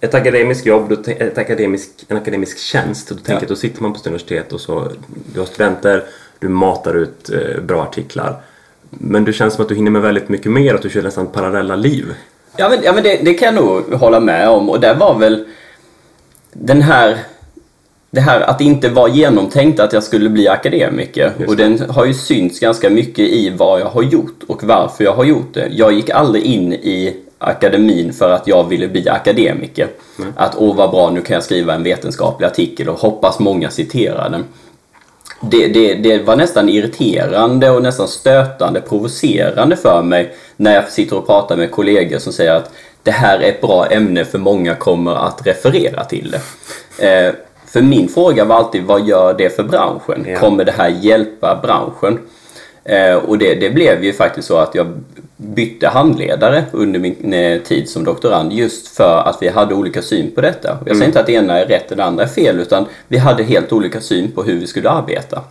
ett 0.00 0.14
akademiskt 0.14 0.66
jobb, 0.66 0.92
ett 1.06 1.38
akademisk, 1.38 1.90
en 2.08 2.16
akademisk 2.16 2.58
tjänst. 2.58 3.08
Då 3.08 3.14
tänker 3.14 3.32
Ja. 3.32 3.38
jag, 3.40 3.48
då 3.48 3.56
sitter 3.56 3.82
man 3.82 3.92
på 3.92 3.98
ett 3.98 4.06
universitet 4.06 4.52
och 4.52 4.60
så, 4.60 4.88
du 5.34 5.38
har 5.40 5.46
studenter, 5.46 6.04
du 6.38 6.48
matar 6.48 6.94
ut 6.94 7.30
eh, 7.30 7.60
bra 7.62 7.82
artiklar. 7.82 8.36
Men 8.90 9.24
det 9.24 9.32
känns 9.32 9.54
som 9.54 9.62
att 9.62 9.68
du 9.68 9.74
hinner 9.74 9.90
med 9.90 10.02
väldigt 10.02 10.28
mycket 10.28 10.52
mer, 10.52 10.74
att 10.74 10.82
du 10.82 10.90
kör 10.90 11.02
nästan 11.02 11.26
parallella 11.26 11.76
liv. 11.76 12.14
Ja 12.56 12.68
men, 12.68 12.78
ja, 12.82 12.92
men 12.92 13.02
det, 13.02 13.16
det 13.24 13.34
kan 13.34 13.54
jag 13.54 13.64
nog 13.64 13.92
hålla 14.00 14.20
med 14.20 14.48
om 14.48 14.70
och 14.70 14.80
det 14.80 14.94
var 14.94 15.18
väl 15.18 15.44
den 16.52 16.82
här 16.82 17.18
det 18.14 18.20
här 18.20 18.40
att 18.40 18.58
det 18.58 18.64
inte 18.64 18.88
var 18.88 19.08
genomtänkt 19.08 19.80
att 19.80 19.92
jag 19.92 20.02
skulle 20.02 20.30
bli 20.30 20.48
akademiker 20.48 21.32
och 21.48 21.56
den 21.56 21.90
har 21.90 22.04
ju 22.04 22.14
synts 22.14 22.60
ganska 22.60 22.90
mycket 22.90 23.28
i 23.28 23.50
vad 23.50 23.80
jag 23.80 23.86
har 23.86 24.02
gjort 24.02 24.42
och 24.46 24.64
varför 24.64 25.04
jag 25.04 25.12
har 25.12 25.24
gjort 25.24 25.54
det. 25.54 25.68
Jag 25.72 25.92
gick 25.92 26.10
aldrig 26.10 26.44
in 26.44 26.72
i 26.72 27.16
akademin 27.38 28.12
för 28.12 28.30
att 28.30 28.46
jag 28.46 28.68
ville 28.68 28.88
bli 28.88 29.08
akademiker. 29.08 29.88
Att 30.36 30.54
åh 30.56 30.76
vad 30.76 30.90
bra, 30.90 31.10
nu 31.10 31.20
kan 31.20 31.34
jag 31.34 31.42
skriva 31.42 31.74
en 31.74 31.82
vetenskaplig 31.82 32.46
artikel 32.46 32.88
och 32.88 32.98
hoppas 32.98 33.38
många 33.38 33.70
citerar 33.70 34.30
den. 34.30 34.44
Det, 35.40 35.68
det, 35.68 35.94
det 35.94 36.18
var 36.18 36.36
nästan 36.36 36.68
irriterande 36.68 37.70
och 37.70 37.82
nästan 37.82 38.08
stötande, 38.08 38.80
provocerande 38.80 39.76
för 39.76 40.02
mig 40.02 40.34
när 40.56 40.74
jag 40.74 40.88
sitter 40.88 41.16
och 41.16 41.26
pratar 41.26 41.56
med 41.56 41.70
kollegor 41.70 42.18
som 42.18 42.32
säger 42.32 42.54
att 42.54 42.70
det 43.02 43.10
här 43.10 43.38
är 43.38 43.48
ett 43.48 43.60
bra 43.60 43.86
ämne 43.86 44.24
för 44.24 44.38
många 44.38 44.74
kommer 44.74 45.14
att 45.26 45.46
referera 45.46 46.04
till 46.04 46.30
det. 46.30 46.40
Eh, 47.08 47.34
för 47.74 47.82
min 47.82 48.08
fråga 48.08 48.44
var 48.44 48.56
alltid, 48.56 48.84
vad 48.84 49.06
gör 49.06 49.34
det 49.34 49.56
för 49.56 49.62
branschen? 49.62 50.26
Ja. 50.28 50.38
Kommer 50.38 50.64
det 50.64 50.72
här 50.72 50.88
hjälpa 50.88 51.60
branschen? 51.62 52.18
Eh, 52.84 53.14
och 53.16 53.38
det, 53.38 53.54
det 53.54 53.70
blev 53.70 54.04
ju 54.04 54.12
faktiskt 54.12 54.48
så 54.48 54.56
att 54.58 54.74
jag 54.74 54.86
bytte 55.36 55.88
handledare 55.88 56.64
under 56.72 57.00
min 57.00 57.34
eh, 57.34 57.60
tid 57.60 57.88
som 57.88 58.04
doktorand 58.04 58.52
just 58.52 58.88
för 58.88 59.18
att 59.18 59.38
vi 59.40 59.48
hade 59.48 59.74
olika 59.74 60.02
syn 60.02 60.30
på 60.34 60.40
detta. 60.40 60.72
Och 60.80 60.88
Jag 60.88 60.96
säger 60.96 61.06
inte 61.06 61.20
att 61.20 61.26
det 61.26 61.32
ena 61.32 61.58
är 61.60 61.66
rätt 61.66 61.90
och 61.90 61.96
det 61.96 62.04
andra 62.04 62.24
är 62.24 62.28
fel 62.28 62.60
utan 62.60 62.86
vi 63.08 63.18
hade 63.18 63.42
helt 63.42 63.72
olika 63.72 64.00
syn 64.00 64.30
på 64.32 64.42
hur 64.42 64.60
vi 64.60 64.66
skulle 64.66 64.90
arbeta. 64.90 65.42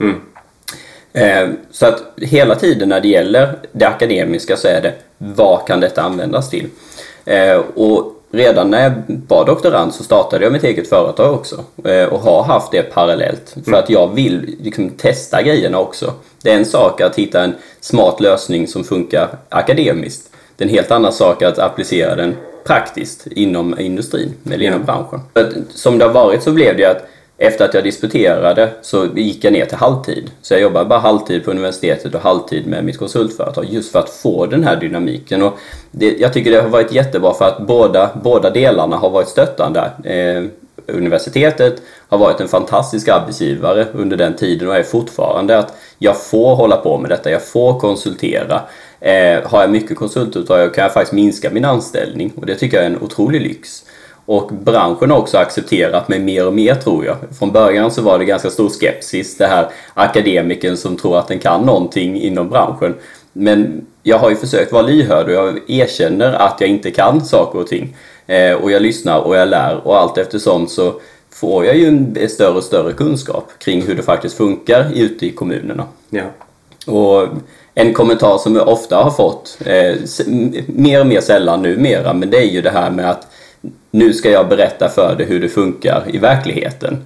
Eh, 1.13 1.49
Så 1.71 1.85
att 1.85 2.03
hela 2.17 2.55
tiden 2.55 2.89
när 2.89 3.01
det 3.01 3.07
gäller 3.07 3.55
det 3.71 3.85
akademiska 3.85 4.57
så 4.57 4.67
är 4.67 4.81
det 4.81 4.93
vad 5.17 5.67
kan 5.67 5.79
detta 5.79 6.01
användas 6.01 6.49
till? 6.49 6.69
Eh, 7.25 7.61
Och 7.75 8.22
redan 8.33 8.69
när 8.69 8.83
jag 8.83 8.93
var 9.27 9.45
doktorand 9.45 9.93
så 9.93 10.03
startade 10.03 10.43
jag 10.43 10.53
mitt 10.53 10.63
eget 10.63 10.89
företag 10.89 11.33
också 11.33 11.63
eh, 11.85 12.05
och 12.05 12.19
har 12.19 12.43
haft 12.43 12.71
det 12.71 12.81
parallellt 12.81 13.55
för 13.65 13.73
att 13.73 13.89
jag 13.89 14.13
vill 14.13 14.55
liksom 14.59 14.89
testa 14.89 15.41
grejerna 15.41 15.79
också. 15.79 16.13
Det 16.41 16.51
är 16.51 16.57
en 16.57 16.65
sak 16.65 17.01
att 17.01 17.15
hitta 17.15 17.43
en 17.43 17.55
smart 17.79 18.19
lösning 18.19 18.67
som 18.67 18.83
funkar 18.83 19.29
akademiskt. 19.49 20.29
Det 20.55 20.63
är 20.63 20.67
en 20.67 20.73
helt 20.73 20.91
annan 20.91 21.13
sak 21.13 21.41
att 21.41 21.59
applicera 21.59 22.15
den 22.15 22.35
praktiskt 22.65 23.27
inom 23.27 23.79
industrin 23.79 24.33
eller 24.51 24.65
inom 24.65 24.83
branschen. 24.83 25.19
Som 25.69 25.97
det 25.97 26.05
har 26.05 26.13
varit 26.13 26.43
så 26.43 26.51
blev 26.51 26.77
det 26.77 26.85
att 26.85 27.05
efter 27.43 27.65
att 27.65 27.73
jag 27.73 27.83
disputerade 27.83 28.69
så 28.81 29.07
gick 29.15 29.43
jag 29.43 29.53
ner 29.53 29.65
till 29.65 29.77
halvtid. 29.77 30.31
Så 30.41 30.53
jag 30.53 30.61
jobbade 30.61 30.85
bara 30.85 30.99
halvtid 30.99 31.45
på 31.45 31.51
universitetet 31.51 32.15
och 32.15 32.21
halvtid 32.21 32.67
med 32.67 32.83
mitt 32.85 32.97
konsultföretag 32.97 33.65
just 33.69 33.91
för 33.91 33.99
att 33.99 34.09
få 34.09 34.45
den 34.45 34.63
här 34.63 34.75
dynamiken. 34.75 35.43
Och 35.43 35.57
det, 35.91 36.17
jag 36.19 36.33
tycker 36.33 36.51
det 36.51 36.61
har 36.61 36.69
varit 36.69 36.91
jättebra 36.91 37.33
för 37.33 37.45
att 37.45 37.67
båda, 37.67 38.09
båda 38.23 38.49
delarna 38.49 38.97
har 38.97 39.09
varit 39.09 39.27
stöttande. 39.27 39.91
Eh, 40.03 40.43
universitetet 40.87 41.81
har 42.09 42.17
varit 42.17 42.39
en 42.39 42.47
fantastisk 42.47 43.07
arbetsgivare 43.07 43.87
under 43.93 44.17
den 44.17 44.35
tiden 44.35 44.67
och 44.67 44.75
är 44.75 44.83
fortfarande 44.83 45.57
att 45.57 45.73
jag 45.97 46.21
får 46.21 46.55
hålla 46.55 46.77
på 46.77 46.97
med 46.97 47.09
detta, 47.09 47.31
jag 47.31 47.45
får 47.45 47.79
konsultera. 47.79 48.61
Eh, 48.99 49.43
har 49.43 49.61
jag 49.61 49.71
mycket 49.71 49.97
konsultuppdrag 49.97 50.73
kan 50.73 50.81
jag 50.81 50.93
faktiskt 50.93 51.13
minska 51.13 51.49
min 51.49 51.65
anställning 51.65 52.33
och 52.35 52.45
det 52.45 52.55
tycker 52.55 52.77
jag 52.77 52.85
är 52.85 52.89
en 52.89 53.01
otrolig 53.01 53.41
lyx. 53.41 53.83
Och 54.25 54.47
branschen 54.47 55.11
har 55.11 55.17
också 55.17 55.37
accepterat 55.37 56.07
mig 56.07 56.19
mer 56.19 56.47
och 56.47 56.53
mer 56.53 56.75
tror 56.75 57.05
jag. 57.05 57.15
Från 57.39 57.51
början 57.51 57.91
så 57.91 58.01
var 58.01 58.19
det 58.19 58.25
ganska 58.25 58.49
stor 58.49 58.69
skepsis, 58.69 59.37
det 59.37 59.47
här 59.47 59.69
akademiken 59.93 60.77
som 60.77 60.97
tror 60.97 61.19
att 61.19 61.27
den 61.27 61.39
kan 61.39 61.61
någonting 61.61 62.21
inom 62.21 62.49
branschen. 62.49 62.95
Men 63.33 63.85
jag 64.03 64.19
har 64.19 64.29
ju 64.29 64.35
försökt 64.35 64.71
vara 64.71 64.83
lyhörd 64.83 65.25
och 65.25 65.33
jag 65.33 65.59
erkänner 65.67 66.33
att 66.33 66.57
jag 66.59 66.69
inte 66.69 66.91
kan 66.91 67.25
saker 67.25 67.59
och 67.59 67.67
ting. 67.67 67.95
Eh, 68.27 68.53
och 68.53 68.71
jag 68.71 68.81
lyssnar 68.81 69.19
och 69.19 69.35
jag 69.35 69.47
lär 69.47 69.87
och 69.87 69.97
allt 69.97 70.17
eftersom 70.17 70.67
så 70.67 70.93
får 71.29 71.65
jag 71.65 71.77
ju 71.77 71.87
en 71.87 72.29
större 72.29 72.57
och 72.57 72.63
större 72.63 72.93
kunskap 72.93 73.51
kring 73.59 73.81
hur 73.81 73.95
det 73.95 74.03
faktiskt 74.03 74.37
funkar 74.37 74.91
ute 74.95 75.25
i 75.25 75.31
kommunerna. 75.31 75.83
Ja. 76.09 76.23
Och 76.87 77.27
en 77.75 77.93
kommentar 77.93 78.37
som 78.37 78.55
jag 78.55 78.67
ofta 78.67 79.03
har 79.03 79.11
fått, 79.11 79.57
eh, 79.65 79.95
mer 80.67 80.99
och 80.99 81.07
mer 81.07 81.21
sällan 81.21 81.61
numera, 81.61 82.13
men 82.13 82.29
det 82.29 82.37
är 82.37 82.51
ju 82.51 82.61
det 82.61 82.69
här 82.69 82.91
med 82.91 83.09
att 83.09 83.27
nu 83.93 84.13
ska 84.13 84.31
jag 84.31 84.49
berätta 84.49 84.89
för 84.89 85.15
dig 85.15 85.25
hur 85.25 85.39
det 85.39 85.49
funkar 85.49 86.03
i 86.07 86.17
verkligheten. 86.17 86.97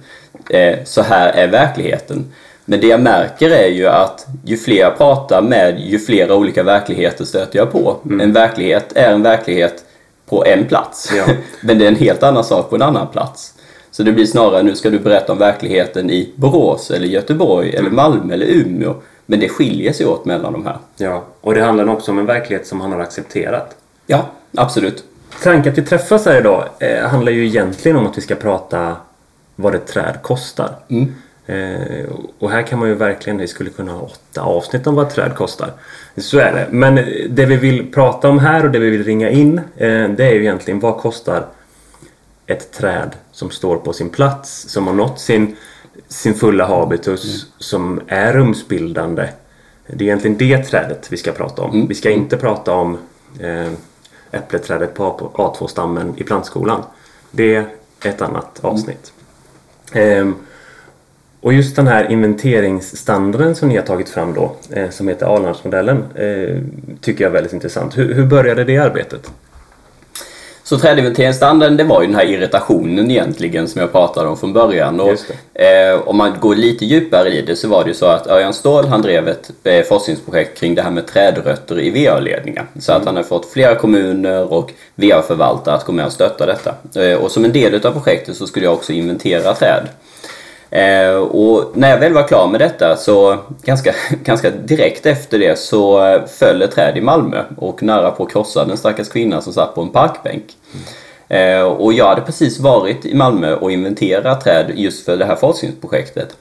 Eh, 0.50 0.78
så 0.84 1.02
här 1.02 1.32
är 1.32 1.48
verkligheten. 1.48 2.24
Men 2.64 2.80
det 2.80 2.86
jag 2.86 3.00
märker 3.00 3.50
är 3.50 3.68
ju 3.68 3.86
att 3.86 4.26
ju 4.44 4.56
fler 4.56 4.76
jag 4.76 4.98
pratar 4.98 5.42
med, 5.42 5.80
ju 5.80 5.98
flera 5.98 6.34
olika 6.34 6.62
verkligheter 6.62 7.24
stöter 7.24 7.58
jag 7.58 7.72
på. 7.72 7.96
Mm. 8.04 8.20
En 8.20 8.32
verklighet 8.32 8.92
är 8.94 9.12
en 9.12 9.22
verklighet 9.22 9.84
på 10.26 10.44
en 10.44 10.64
plats. 10.66 11.12
Ja. 11.16 11.24
Men 11.60 11.78
det 11.78 11.84
är 11.84 11.88
en 11.88 11.96
helt 11.96 12.22
annan 12.22 12.44
sak 12.44 12.70
på 12.70 12.76
en 12.76 12.82
annan 12.82 13.06
plats. 13.06 13.54
Så 13.90 14.02
det 14.02 14.12
blir 14.12 14.26
snarare, 14.26 14.62
nu 14.62 14.76
ska 14.76 14.90
du 14.90 14.98
berätta 14.98 15.32
om 15.32 15.38
verkligheten 15.38 16.10
i 16.10 16.32
Borås, 16.36 16.90
eller 16.90 17.06
Göteborg, 17.06 17.76
eller 17.76 17.90
Malmö 17.90 18.34
eller 18.34 18.46
Umeå. 18.46 18.94
Men 19.26 19.40
det 19.40 19.48
skiljer 19.48 19.92
sig 19.92 20.06
åt 20.06 20.24
mellan 20.24 20.52
de 20.52 20.66
här. 20.66 20.78
Ja, 20.96 21.24
och 21.40 21.54
det 21.54 21.62
handlar 21.62 21.88
också 21.88 22.10
om 22.10 22.18
en 22.18 22.26
verklighet 22.26 22.66
som 22.66 22.80
han 22.80 22.92
har 22.92 23.00
accepterat. 23.00 23.76
Ja, 24.06 24.26
absolut. 24.56 25.04
Tanken 25.42 25.72
att 25.72 25.78
vi 25.78 25.82
träffas 25.82 26.26
här 26.26 26.38
idag 26.38 26.68
eh, 26.80 27.08
handlar 27.08 27.32
ju 27.32 27.46
egentligen 27.46 27.96
om 27.96 28.06
att 28.06 28.18
vi 28.18 28.22
ska 28.22 28.34
prata 28.34 28.96
vad 29.56 29.74
ett 29.74 29.86
träd 29.86 30.18
kostar. 30.22 30.70
Mm. 30.88 31.14
Eh, 31.46 32.04
och 32.38 32.50
här 32.50 32.62
kan 32.62 32.78
man 32.78 32.88
ju 32.88 32.94
verkligen, 32.94 33.38
vi 33.38 33.46
skulle 33.46 33.70
kunna 33.70 33.92
ha 33.92 34.00
åtta 34.00 34.40
avsnitt 34.40 34.86
om 34.86 34.94
vad 34.94 35.06
ett 35.06 35.14
träd 35.14 35.34
kostar. 35.34 35.70
Så 36.16 36.38
är 36.38 36.52
det. 36.52 36.66
Men 36.70 36.94
det 37.30 37.46
vi 37.46 37.56
vill 37.56 37.92
prata 37.92 38.28
om 38.28 38.38
här 38.38 38.64
och 38.64 38.70
det 38.70 38.78
vi 38.78 38.90
vill 38.90 39.04
ringa 39.04 39.30
in 39.30 39.58
eh, 39.58 40.08
det 40.08 40.24
är 40.24 40.32
ju 40.32 40.40
egentligen 40.40 40.80
vad 40.80 40.96
kostar 40.96 41.46
ett 42.46 42.72
träd 42.72 43.16
som 43.32 43.50
står 43.50 43.76
på 43.76 43.92
sin 43.92 44.10
plats, 44.10 44.68
som 44.68 44.86
har 44.86 44.94
nått 44.94 45.20
sin, 45.20 45.56
sin 46.08 46.34
fulla 46.34 46.66
habitus, 46.66 47.24
mm. 47.24 47.52
som 47.58 48.00
är 48.06 48.32
rumsbildande. 48.32 49.28
Det 49.86 50.04
är 50.04 50.06
egentligen 50.06 50.36
det 50.36 50.58
trädet 50.58 51.12
vi 51.12 51.16
ska 51.16 51.32
prata 51.32 51.62
om. 51.62 51.70
Mm. 51.74 51.86
Vi 51.88 51.94
ska 51.94 52.10
inte 52.10 52.36
prata 52.36 52.72
om 52.72 52.98
eh, 53.40 53.72
äppleträdet 54.30 54.94
på 54.94 55.30
A2-stammen 55.34 56.14
i 56.16 56.24
plantskolan. 56.24 56.82
Det 57.30 57.54
är 57.54 57.66
ett 58.04 58.22
annat 58.22 58.58
avsnitt. 58.60 59.12
Mm. 59.92 60.34
Och 61.40 61.52
just 61.52 61.76
den 61.76 61.86
här 61.86 62.10
inventeringsstandarden 62.10 63.54
som 63.54 63.68
ni 63.68 63.76
har 63.76 63.84
tagit 63.84 64.08
fram 64.08 64.34
då, 64.34 64.56
eh, 64.70 64.90
som 64.90 65.08
heter 65.08 65.26
Alnarpsmodellen, 65.26 66.04
eh, 66.14 66.56
tycker 67.00 67.24
jag 67.24 67.30
är 67.30 67.34
väldigt 67.34 67.52
intressant. 67.52 67.98
Hur, 67.98 68.14
hur 68.14 68.26
började 68.26 68.64
det 68.64 68.78
arbetet? 68.78 69.30
Så 70.68 70.78
trädinventeringsstandarden 70.78 71.76
det 71.76 71.84
var 71.84 72.00
ju 72.00 72.06
den 72.06 72.16
här 72.16 72.24
irritationen 72.24 73.10
egentligen 73.10 73.68
som 73.68 73.80
jag 73.80 73.92
pratade 73.92 74.28
om 74.28 74.36
från 74.36 74.52
början. 74.52 75.00
Och, 75.00 75.60
eh, 75.60 76.00
om 76.04 76.16
man 76.16 76.32
går 76.40 76.54
lite 76.54 76.84
djupare 76.84 77.28
i 77.28 77.42
det 77.42 77.56
så 77.56 77.68
var 77.68 77.84
det 77.84 77.88
ju 77.88 77.94
så 77.94 78.06
att 78.06 78.26
Örjan 78.26 78.54
Ståhl 78.54 78.86
han 78.86 79.02
drev 79.02 79.28
ett 79.28 79.50
eh, 79.64 79.82
forskningsprojekt 79.82 80.58
kring 80.58 80.74
det 80.74 80.82
här 80.82 80.90
med 80.90 81.06
trädrötter 81.06 81.80
i 81.80 81.90
VA-ledningar. 81.90 82.66
Så 82.80 82.92
mm. 82.92 83.00
att 83.00 83.06
han 83.06 83.16
har 83.16 83.22
fått 83.22 83.52
flera 83.52 83.74
kommuner 83.74 84.52
och 84.52 84.72
VA-förvaltare 84.94 85.74
att 85.74 85.84
gå 85.84 85.92
med 85.92 86.06
och 86.06 86.12
stötta 86.12 86.46
detta. 86.46 86.74
Eh, 87.02 87.18
och 87.18 87.30
som 87.30 87.44
en 87.44 87.52
del 87.52 87.86
av 87.86 87.92
projektet 87.92 88.36
så 88.36 88.46
skulle 88.46 88.66
jag 88.66 88.74
också 88.74 88.92
inventera 88.92 89.54
träd. 89.54 89.88
Eh, 90.70 91.16
och 91.16 91.76
när 91.76 91.90
jag 91.90 91.98
väl 91.98 92.12
var 92.12 92.28
klar 92.28 92.48
med 92.48 92.60
detta 92.60 92.96
så 92.96 93.38
ganska, 93.62 93.94
ganska 94.24 94.50
direkt 94.50 95.06
efter 95.06 95.38
det 95.38 95.58
så 95.58 96.18
föll 96.28 96.62
ett 96.62 96.70
träd 96.70 96.96
i 96.96 97.00
Malmö 97.00 97.44
och 97.56 97.82
nära 97.82 98.10
på 98.10 98.26
krossade 98.26 98.70
en 98.70 98.78
stackars 98.78 99.08
kvinna 99.08 99.40
som 99.40 99.52
satt 99.52 99.74
på 99.74 99.82
en 99.82 99.88
parkbänk. 99.88 100.44
Eh, 101.28 101.62
och 101.62 101.92
jag 101.92 102.08
hade 102.08 102.20
precis 102.20 102.58
varit 102.58 103.06
i 103.06 103.14
Malmö 103.14 103.54
och 103.54 103.72
inventerat 103.72 104.44
träd 104.44 104.72
just 104.74 105.04
för 105.04 105.16
det 105.16 105.24
här 105.24 105.36
forskningsprojektet. 105.36 106.36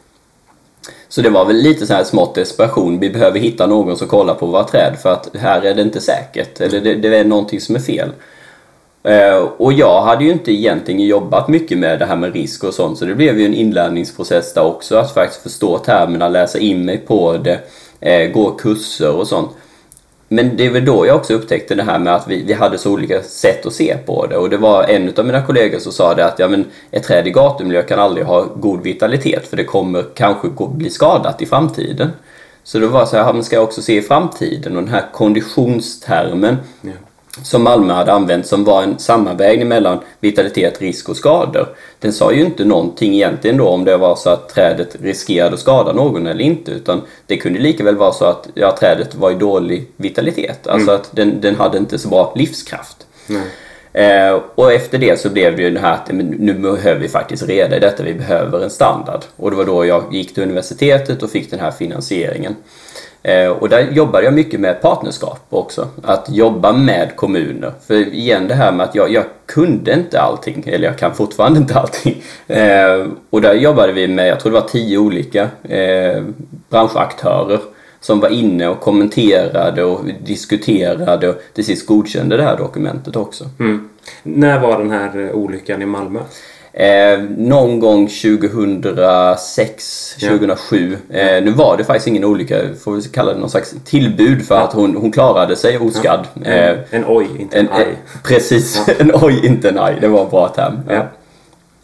Så 1.09 1.21
det 1.21 1.29
var 1.29 1.45
väl 1.45 1.55
lite 1.55 1.87
så 1.87 1.93
här 1.93 2.03
smått 2.03 2.35
desperation. 2.35 2.99
Vi 2.99 3.09
behöver 3.09 3.39
hitta 3.39 3.67
någon 3.67 3.97
som 3.97 4.07
kollar 4.07 4.33
på 4.33 4.45
våra 4.45 4.63
träd 4.63 4.97
för 5.01 5.13
att 5.13 5.29
här 5.35 5.61
är 5.61 5.75
det 5.75 5.81
inte 5.81 6.01
säkert. 6.01 6.61
Eller 6.61 6.81
det, 6.81 6.95
det 6.95 7.17
är 7.17 7.23
någonting 7.23 7.61
som 7.61 7.75
är 7.75 7.79
fel. 7.79 8.11
Eh, 9.07 9.37
och 9.57 9.73
jag 9.73 10.01
hade 10.01 10.23
ju 10.23 10.31
inte 10.31 10.51
egentligen 10.51 11.01
jobbat 11.01 11.47
mycket 11.47 11.77
med 11.77 11.99
det 11.99 12.05
här 12.05 12.15
med 12.15 12.33
risk 12.33 12.63
och 12.63 12.73
sånt 12.73 12.97
så 12.97 13.05
det 13.05 13.15
blev 13.15 13.39
ju 13.39 13.45
en 13.45 13.53
inlärningsprocess 13.53 14.53
där 14.53 14.65
också 14.65 14.97
att 14.97 15.13
faktiskt 15.13 15.43
förstå 15.43 15.77
termerna, 15.77 16.29
läsa 16.29 16.59
in 16.59 16.85
mig 16.85 16.97
på 16.97 17.37
det, 17.37 17.59
eh, 17.99 18.31
gå 18.31 18.51
kurser 18.51 19.15
och 19.15 19.27
sånt. 19.27 19.49
Men 20.27 20.57
det 20.57 20.65
är 20.65 20.69
väl 20.69 20.85
då 20.85 21.07
jag 21.07 21.15
också 21.15 21.33
upptäckte 21.33 21.75
det 21.75 21.83
här 21.83 21.99
med 21.99 22.15
att 22.15 22.27
vi, 22.27 22.43
vi 22.43 22.53
hade 22.53 22.77
så 22.77 22.91
olika 22.91 23.21
sätt 23.21 23.65
att 23.65 23.73
se 23.73 23.97
på 24.05 24.27
det 24.27 24.37
och 24.37 24.49
det 24.49 24.57
var 24.57 24.83
en 24.83 25.13
av 25.17 25.25
mina 25.25 25.45
kollegor 25.45 25.79
som 25.79 25.91
sa 25.91 26.13
det 26.13 26.25
att 26.25 26.39
ja, 26.39 26.47
men 26.47 26.65
ett 26.91 27.03
träd 27.03 27.27
i 27.27 27.31
gatumiljö 27.31 27.83
kan 27.83 27.99
aldrig 27.99 28.25
ha 28.25 28.45
god 28.55 28.83
vitalitet 28.83 29.47
för 29.47 29.57
det 29.57 29.63
kommer 29.63 30.03
kanske 30.15 30.47
bli 30.57 30.89
skadat 30.89 31.41
i 31.41 31.45
framtiden. 31.45 32.09
Så 32.63 32.79
då 32.79 32.87
var 32.87 32.99
det 32.99 33.07
så 33.07 33.17
här, 33.17 33.41
ska 33.41 33.55
jag 33.55 33.63
också 33.63 33.81
se 33.81 33.97
i 33.97 34.01
framtiden 34.01 34.77
och 34.77 34.83
den 34.83 34.91
här 34.91 35.05
konditionstermen 35.13 36.57
ja 36.81 36.91
som 37.43 37.63
Malmö 37.63 37.93
hade 37.93 38.13
använt 38.13 38.47
som 38.47 38.63
var 38.63 38.83
en 38.83 38.99
sammanvägning 38.99 39.67
mellan 39.67 39.99
vitalitet, 40.19 40.81
risk 40.81 41.09
och 41.09 41.17
skador. 41.17 41.67
Den 41.99 42.13
sa 42.13 42.31
ju 42.31 42.41
inte 42.41 42.65
någonting 42.65 43.13
egentligen 43.13 43.57
då 43.57 43.67
om 43.67 43.85
det 43.85 43.97
var 43.97 44.15
så 44.15 44.29
att 44.29 44.49
trädet 44.49 44.95
riskerade 45.01 45.53
att 45.53 45.59
skada 45.59 45.93
någon 45.93 46.27
eller 46.27 46.43
inte 46.43 46.71
utan 46.71 47.01
det 47.25 47.37
kunde 47.37 47.59
lika 47.59 47.83
väl 47.83 47.95
vara 47.95 48.11
så 48.11 48.25
att 48.25 48.49
ja, 48.53 48.75
trädet 48.79 49.15
var 49.15 49.31
i 49.31 49.35
dålig 49.35 49.91
vitalitet. 49.97 50.67
Alltså 50.67 50.89
mm. 50.89 51.01
att 51.01 51.09
den, 51.11 51.41
den 51.41 51.55
hade 51.55 51.77
inte 51.77 51.99
så 51.99 52.09
bra 52.09 52.33
livskraft. 52.35 53.07
Mm. 53.29 53.41
Eh, 53.97 54.41
och 54.55 54.73
efter 54.73 54.97
det 54.97 55.19
så 55.19 55.29
blev 55.29 55.55
det 55.55 55.61
ju 55.61 55.69
det 55.69 55.79
här 55.79 55.93
att 55.93 56.11
nu 56.11 56.53
behöver 56.53 56.99
vi 56.99 57.07
faktiskt 57.07 57.43
reda 57.43 57.77
i 57.77 57.79
detta, 57.79 58.03
vi 58.03 58.13
behöver 58.13 58.63
en 58.63 58.69
standard. 58.69 59.21
Och 59.35 59.51
det 59.51 59.57
var 59.57 59.65
då 59.65 59.85
jag 59.85 60.03
gick 60.11 60.33
till 60.33 60.43
universitetet 60.43 61.23
och 61.23 61.29
fick 61.29 61.51
den 61.51 61.59
här 61.59 61.71
finansieringen. 61.71 62.55
Eh, 63.23 63.49
och 63.49 63.69
där 63.69 63.91
jobbade 63.91 64.25
jag 64.25 64.33
mycket 64.33 64.59
med 64.59 64.81
partnerskap 64.81 65.39
också. 65.49 65.87
Att 66.03 66.29
jobba 66.29 66.73
med 66.73 67.15
kommuner. 67.15 67.71
För 67.87 68.13
igen 68.13 68.47
det 68.47 68.53
här 68.53 68.71
med 68.71 68.83
att 68.83 68.95
jag, 68.95 69.11
jag 69.11 69.23
kunde 69.45 69.93
inte 69.93 70.21
allting, 70.21 70.63
eller 70.67 70.87
jag 70.87 70.97
kan 70.97 71.15
fortfarande 71.15 71.59
inte 71.59 71.79
allting. 71.79 72.23
Eh, 72.47 73.07
och 73.29 73.41
där 73.41 73.53
jobbade 73.53 73.93
vi 73.93 74.07
med, 74.07 74.27
jag 74.27 74.39
tror 74.39 74.51
det 74.51 74.59
var 74.59 74.67
tio 74.67 74.97
olika 74.97 75.49
eh, 75.63 76.23
branschaktörer 76.69 77.59
som 77.99 78.19
var 78.19 78.29
inne 78.29 78.67
och 78.67 78.79
kommenterade 78.79 79.83
och 79.83 80.05
diskuterade 80.25 81.29
och 81.29 81.35
till 81.53 81.65
sist 81.65 81.87
godkände 81.87 82.37
det 82.37 82.43
här 82.43 82.57
dokumentet 82.57 83.15
också. 83.15 83.45
Mm. 83.59 83.89
När 84.23 84.59
var 84.59 84.77
den 84.77 84.91
här 84.91 85.19
eh, 85.19 85.31
olyckan 85.31 85.81
i 85.81 85.85
Malmö? 85.85 86.19
Eh, 86.79 87.19
någon 87.37 87.79
gång 87.79 88.07
2006, 88.07 90.15
2007. 90.19 90.97
Ja. 91.09 91.17
Eh, 91.17 91.43
nu 91.43 91.51
var 91.51 91.77
det 91.77 91.83
faktiskt 91.83 92.07
ingen 92.07 92.23
olycka, 92.23 92.61
får 92.83 92.95
vi 92.95 93.01
kalla 93.01 93.33
det 93.33 93.39
någon 93.39 93.49
slags 93.49 93.75
tillbud 93.85 94.45
för 94.45 94.55
ja. 94.55 94.61
att 94.61 94.73
hon, 94.73 94.95
hon 94.95 95.11
klarade 95.11 95.55
sig 95.55 95.77
oskadd. 95.77 96.27
Ja. 96.43 96.51
Eh, 96.51 96.77
en 96.91 97.03
oj, 97.07 97.27
inte 97.39 97.59
en, 97.59 97.67
en 97.67 97.73
aj. 97.73 97.97
precis, 98.23 98.89
en 98.99 99.11
oj, 99.13 99.45
inte 99.45 99.69
en 99.69 99.79
aj. 99.79 99.97
Det 100.01 100.07
var 100.07 100.23
en 100.23 100.29
bra 100.29 100.47
term. 100.47 100.79
Ja, 100.87 101.07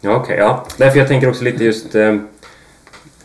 okej. 0.00 0.20
Okay, 0.20 0.36
ja. 0.36 0.66
Därför 0.76 0.98
jag 0.98 1.08
tänker 1.08 1.28
också 1.28 1.44
lite 1.44 1.64
just 1.64 1.94
eh, 1.94 2.14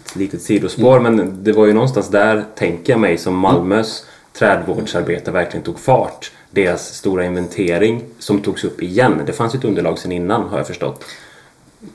ett 0.05 0.15
litet 0.15 0.41
sidospår, 0.41 0.97
mm. 0.97 1.15
men 1.15 1.43
det 1.43 1.51
var 1.51 1.65
ju 1.65 1.73
någonstans 1.73 2.09
där, 2.09 2.43
tänker 2.55 2.93
jag 2.93 2.99
mig, 2.99 3.17
som 3.17 3.35
Malmös 3.35 4.03
mm. 4.03 4.09
trädvårdsarbete 4.33 5.31
verkligen 5.31 5.63
tog 5.63 5.79
fart. 5.79 6.31
Deras 6.51 6.95
stora 6.95 7.25
inventering 7.25 8.03
som 8.19 8.41
togs 8.41 8.63
upp 8.63 8.83
igen. 8.83 9.21
Det 9.25 9.33
fanns 9.33 9.55
ju 9.55 9.57
ett 9.57 9.65
underlag 9.65 9.99
sedan 9.99 10.11
innan 10.11 10.49
har 10.49 10.57
jag 10.57 10.67
förstått. 10.67 11.05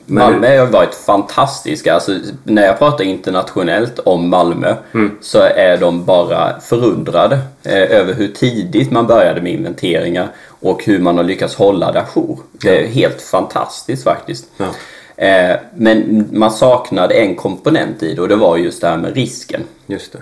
Malmö 0.05 0.59
har 0.59 0.65
varit 0.65 0.95
fantastiska. 0.95 1.93
Alltså, 1.93 2.19
när 2.43 2.65
jag 2.65 2.79
pratar 2.79 3.03
internationellt 3.03 3.99
om 3.99 4.29
Malmö 4.29 4.75
mm. 4.93 5.17
så 5.21 5.39
är 5.39 5.77
de 5.77 6.05
bara 6.05 6.59
förundrade 6.59 7.39
eh, 7.63 7.91
över 7.91 8.13
hur 8.13 8.27
tidigt 8.27 8.91
man 8.91 9.07
började 9.07 9.41
med 9.41 9.53
inventeringar 9.53 10.27
och 10.47 10.85
hur 10.85 10.99
man 10.99 11.17
har 11.17 11.23
lyckats 11.23 11.55
hålla 11.55 11.91
det 11.91 12.01
ajour. 12.01 12.39
Det 12.51 12.83
är 12.83 12.87
helt 12.87 13.21
fantastiskt 13.21 14.03
faktiskt. 14.03 14.45
Ja. 14.57 14.65
Eh, 15.25 15.57
men 15.75 16.27
man 16.31 16.51
saknade 16.51 17.13
en 17.13 17.35
komponent 17.35 18.03
i 18.03 18.13
det 18.13 18.21
och 18.21 18.27
det 18.27 18.35
var 18.35 18.57
just 18.57 18.81
det 18.81 18.87
här 18.87 18.97
med 18.97 19.15
risken. 19.15 19.61
Just 19.87 20.11
det. 20.13 20.19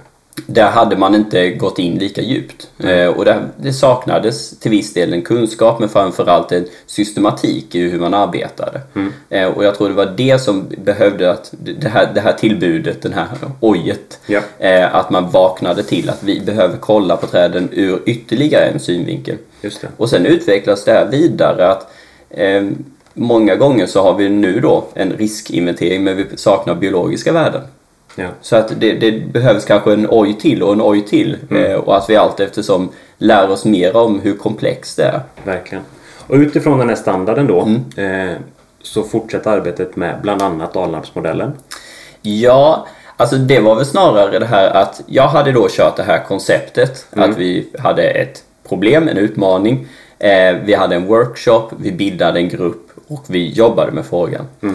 Där 0.47 0.69
hade 0.71 0.97
man 0.97 1.15
inte 1.15 1.49
gått 1.49 1.79
in 1.79 1.97
lika 1.99 2.21
djupt. 2.21 2.67
Eh, 2.79 3.07
och 3.07 3.25
där, 3.25 3.47
det 3.57 3.73
saknades 3.73 4.59
till 4.59 4.71
viss 4.71 4.93
del 4.93 5.13
en 5.13 5.21
kunskap 5.21 5.79
men 5.79 5.89
framförallt 5.89 6.51
en 6.51 6.65
systematik 6.85 7.75
i 7.75 7.89
hur 7.89 7.99
man 7.99 8.13
arbetade. 8.13 8.81
Eh, 9.29 9.47
och 9.47 9.63
jag 9.65 9.75
tror 9.75 9.89
det 9.89 9.95
var 9.95 10.13
det 10.17 10.39
som 10.41 10.67
behövde 10.77 11.31
att 11.31 11.53
det 11.81 11.87
här, 11.89 12.11
det 12.13 12.21
här 12.21 12.33
tillbudet, 12.33 13.01
den 13.01 13.13
här 13.13 13.27
ojet, 13.59 14.19
Ja. 14.25 14.39
eh, 14.59 14.95
att 14.95 15.09
man 15.09 15.29
vaknade 15.29 15.83
till 15.83 16.09
att 16.09 16.23
vi 16.23 16.39
behöver 16.39 16.77
kolla 16.77 17.17
på 17.17 17.27
träden 17.27 17.69
ur 17.71 18.01
ytterligare 18.05 18.65
en 18.65 18.79
synvinkel. 18.79 19.37
Och 19.97 20.09
sen 20.09 20.25
utvecklas 20.25 20.83
det 20.85 20.91
här 20.91 21.05
vidare 21.05 21.71
att 21.71 21.91
eh, 22.29 22.63
många 23.13 23.55
gånger 23.55 23.85
så 23.85 24.01
har 24.03 24.13
vi 24.13 24.29
nu 24.29 24.59
då 24.59 24.83
en 24.93 25.11
riskinventering 25.13 26.03
men 26.03 26.17
vi 26.17 26.25
saknar 26.35 26.75
biologiska 26.75 27.31
värden. 27.31 27.61
Ja. 28.15 28.28
Så 28.41 28.56
att 28.56 28.80
det, 28.80 28.93
det 28.93 29.12
behövs 29.12 29.65
kanske 29.65 29.93
en 29.93 30.08
oj 30.10 30.34
till 30.34 30.63
och 30.63 30.73
en 30.73 30.82
oj 30.82 31.02
till. 31.06 31.38
Eh, 31.52 31.73
och 31.73 31.97
att 31.97 32.10
vi 32.10 32.15
allt 32.15 32.39
eftersom 32.39 32.89
lär 33.17 33.49
oss 33.49 33.65
mer 33.65 33.95
om 33.95 34.19
hur 34.19 34.38
komplext 34.38 34.97
det 34.97 35.04
är. 35.04 35.19
Verkligen. 35.43 35.84
Och 36.28 36.36
utifrån 36.36 36.80
den 36.80 36.89
här 36.89 36.95
standarden 36.95 37.47
då 37.47 37.62
Mm. 37.62 38.30
eh, 38.30 38.36
så 38.82 39.04
fortsätter 39.04 39.52
arbetet 39.52 39.95
med 39.95 40.15
bland 40.21 40.41
annat 40.41 40.76
Alnarpsmodellen. 40.76 41.52
Ja, 42.21 42.88
alltså 43.17 43.36
det 43.36 43.60
var 43.60 43.76
väl 43.76 43.86
snarare 43.86 44.39
det 44.39 44.45
här 44.45 44.69
att 44.69 45.02
jag 45.06 45.28
hade 45.28 45.52
då 45.52 45.67
kört 45.69 45.95
det 45.95 46.04
här 46.04 46.23
konceptet. 46.28 47.06
Att 47.12 47.38
vi 47.38 47.67
hade 47.80 48.04
ett 48.04 48.43
problem, 48.69 49.08
en 49.08 49.17
utmaning. 49.17 49.88
Eh, 50.19 50.56
vi 50.65 50.73
hade 50.73 50.95
en 50.95 51.06
workshop, 51.08 51.69
vi 51.78 51.91
bildade 51.91 52.39
en 52.39 52.49
grupp 52.49 52.88
och 53.08 53.23
vi 53.28 53.52
jobbade 53.52 53.91
med 53.91 54.06
frågan. 54.06 54.47
Eh, 54.62 54.69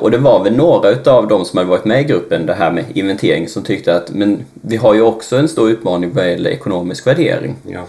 och 0.00 0.10
det 0.10 0.18
var 0.18 0.44
väl 0.44 0.56
några 0.56 0.90
utav 0.90 1.28
de 1.28 1.44
som 1.44 1.56
hade 1.56 1.70
varit 1.70 1.84
med 1.84 2.00
i 2.00 2.04
gruppen, 2.04 2.46
det 2.46 2.54
här 2.54 2.70
med 2.70 2.84
inventering, 2.94 3.48
som 3.48 3.62
tyckte 3.62 3.96
att 3.96 4.10
men 4.10 4.44
vi 4.52 4.76
har 4.76 4.94
ju 4.94 5.02
också 5.02 5.36
en 5.36 5.48
stor 5.48 5.70
utmaning 5.70 6.10
vad 6.14 6.30
gäller 6.30 6.50
ekonomisk 6.50 7.06
värdering. 7.06 7.56
Ja. 7.62 7.80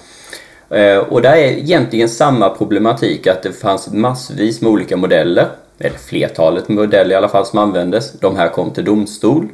Eh, 0.78 0.98
Och 0.98 1.22
där 1.22 1.36
är 1.36 1.52
egentligen 1.52 2.10
samma 2.10 2.50
problematik 2.50 3.28
att 3.28 3.44
det 3.44 3.52
fanns 3.52 3.94
massvis 3.94 4.62
med 4.62 4.72
olika 4.72 4.98
modeller, 4.98 5.48
eller 5.80 5.98
flertalet 5.98 6.70
modeller 6.70 7.12
i 7.12 7.16
alla 7.16 7.30
fall 7.30 7.46
som 7.46 7.60
användes. 7.60 8.12
De 8.12 8.36
här 8.36 8.50
kom 8.50 8.72
till 8.72 8.86
domstol. 8.86 9.48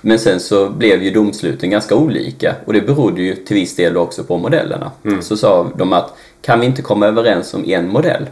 Men 0.00 0.18
sen 0.18 0.40
så 0.40 0.68
blev 0.68 1.02
ju 1.02 1.10
domsluten 1.10 1.70
ganska 1.70 1.94
olika 1.94 2.54
och 2.64 2.72
det 2.72 2.80
berodde 2.80 3.22
ju 3.22 3.34
till 3.36 3.54
viss 3.56 3.76
del 3.76 3.96
också 3.96 4.24
på 4.24 4.36
modellerna. 4.36 4.90
Så 5.20 5.36
sa 5.36 5.66
de 5.76 5.92
att 5.92 6.16
kan 6.42 6.60
vi 6.60 6.66
inte 6.66 6.82
komma 6.82 7.06
överens 7.06 7.54
om 7.54 7.64
en 7.70 7.88
modell? 7.88 8.26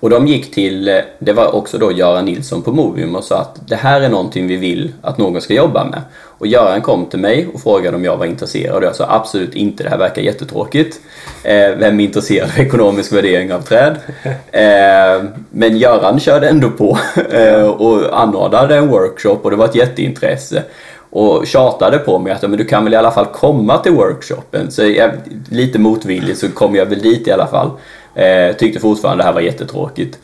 Och 0.00 0.10
de 0.10 0.26
gick 0.26 0.54
till, 0.54 0.88
eh, 0.88 0.96
det 1.18 1.32
var 1.32 1.54
också 1.54 1.78
då 1.78 1.92
Göran 1.92 2.24
Nilsson 2.24 2.62
på 2.62 2.72
Movium 2.72 3.16
och 3.16 3.24
sa 3.24 3.40
att 3.40 3.68
det 3.68 3.76
här 3.76 4.00
är 4.00 4.08
någonting 4.08 4.46
vi 4.46 4.56
vill 4.56 4.92
att 5.02 5.18
någon 5.18 5.40
ska 5.40 5.54
jobba 5.54 5.84
med. 5.84 6.02
Och 6.38 6.46
Göran 6.46 6.80
kom 6.80 7.06
till 7.06 7.18
mig 7.18 7.48
och 7.54 7.60
frågade 7.60 7.96
om 7.96 8.04
jag 8.04 8.16
var 8.16 8.26
intresserad 8.26 8.76
och 8.76 8.84
jag 8.84 8.96
sa 8.96 9.06
absolut 9.08 9.54
inte, 9.54 9.82
det 9.84 9.90
här 9.90 9.98
verkar 9.98 10.22
jättetråkigt. 10.22 11.00
Eh, 11.42 11.70
vem 11.76 12.00
är 12.00 12.04
intresserad 12.04 12.50
av 12.50 12.58
ekonomisk 12.58 13.12
värdering 13.12 13.52
av 13.52 13.60
träd? 13.60 13.96
Eh, 14.52 15.24
men 15.50 15.78
Göran 15.78 16.20
körde 16.20 16.48
ändå 16.48 16.70
på 16.70 16.98
eh, 17.30 17.62
och 17.62 18.20
anordnade 18.22 18.76
en 18.76 18.88
workshop 18.88 19.38
och 19.42 19.50
det 19.50 19.56
var 19.56 19.64
ett 19.64 19.74
jätteintresse. 19.74 20.62
Och 21.10 21.46
tjatade 21.46 21.98
på 21.98 22.18
mig 22.18 22.32
att 22.32 22.42
men 22.42 22.56
du 22.56 22.64
kan 22.64 22.84
väl 22.84 22.92
i 22.92 22.96
alla 22.96 23.10
fall 23.10 23.26
komma 23.26 23.78
till 23.78 23.92
workshopen. 23.92 24.70
Så 24.70 24.82
jag, 24.82 25.10
lite 25.50 25.78
motvilligt 25.78 26.38
så 26.38 26.48
kom 26.48 26.74
jag 26.74 26.86
väl 26.86 26.98
dit 26.98 27.28
i 27.28 27.32
alla 27.32 27.46
fall. 27.46 27.70
Eh, 28.14 28.56
tyckte 28.56 28.80
fortfarande 28.80 29.22
det 29.22 29.26
här 29.26 29.34
var 29.34 29.40
jättetråkigt. 29.40 30.18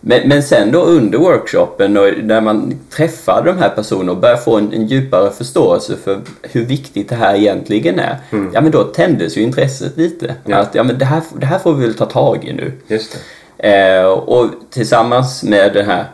Men, 0.00 0.28
men 0.28 0.42
sen 0.42 0.72
då 0.72 0.80
under 0.80 1.18
workshopen 1.18 1.96
och 1.96 2.08
när 2.22 2.40
man 2.40 2.74
träffade 2.90 3.52
de 3.52 3.58
här 3.58 3.68
personerna 3.68 4.12
och 4.12 4.18
började 4.18 4.40
få 4.40 4.56
en, 4.56 4.72
en 4.72 4.86
djupare 4.86 5.30
förståelse 5.30 5.96
för 6.04 6.20
hur 6.42 6.64
viktigt 6.64 7.08
det 7.08 7.14
här 7.14 7.34
egentligen 7.34 7.98
är. 7.98 8.16
Ja 8.52 8.60
men 8.60 8.70
då 8.70 8.84
tändes 8.84 9.36
ju 9.36 9.42
intresset 9.42 9.96
lite. 9.96 10.34
Ja. 10.44 10.56
Att 10.56 10.74
ja 10.74 10.82
men 10.82 10.98
det 10.98 11.04
här, 11.04 11.22
det 11.38 11.46
här 11.46 11.58
får 11.58 11.74
vi 11.74 11.86
väl 11.86 11.94
ta 11.94 12.06
tag 12.06 12.44
i 12.44 12.52
nu. 12.52 12.72
Just 12.86 13.12
det. 13.12 13.18
Eh, 13.58 14.06
och 14.06 14.50
tillsammans 14.70 15.42
med 15.42 15.72
den 15.74 15.86
här 15.86 16.04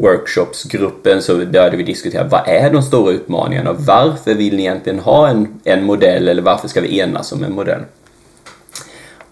workshopsgruppen 0.00 1.22
så 1.22 1.36
började 1.36 1.76
vi 1.76 1.82
diskutera 1.82 2.24
vad 2.24 2.40
är 2.46 2.70
de 2.70 2.82
stora 2.82 3.12
utmaningarna 3.12 3.70
och 3.70 3.80
varför 3.80 4.34
vill 4.34 4.56
ni 4.56 4.62
egentligen 4.62 4.98
ha 4.98 5.28
en, 5.28 5.60
en 5.64 5.84
modell 5.84 6.28
eller 6.28 6.42
varför 6.42 6.68
ska 6.68 6.80
vi 6.80 6.98
enas 6.98 7.32
om 7.32 7.44
en 7.44 7.52
modell? 7.52 7.80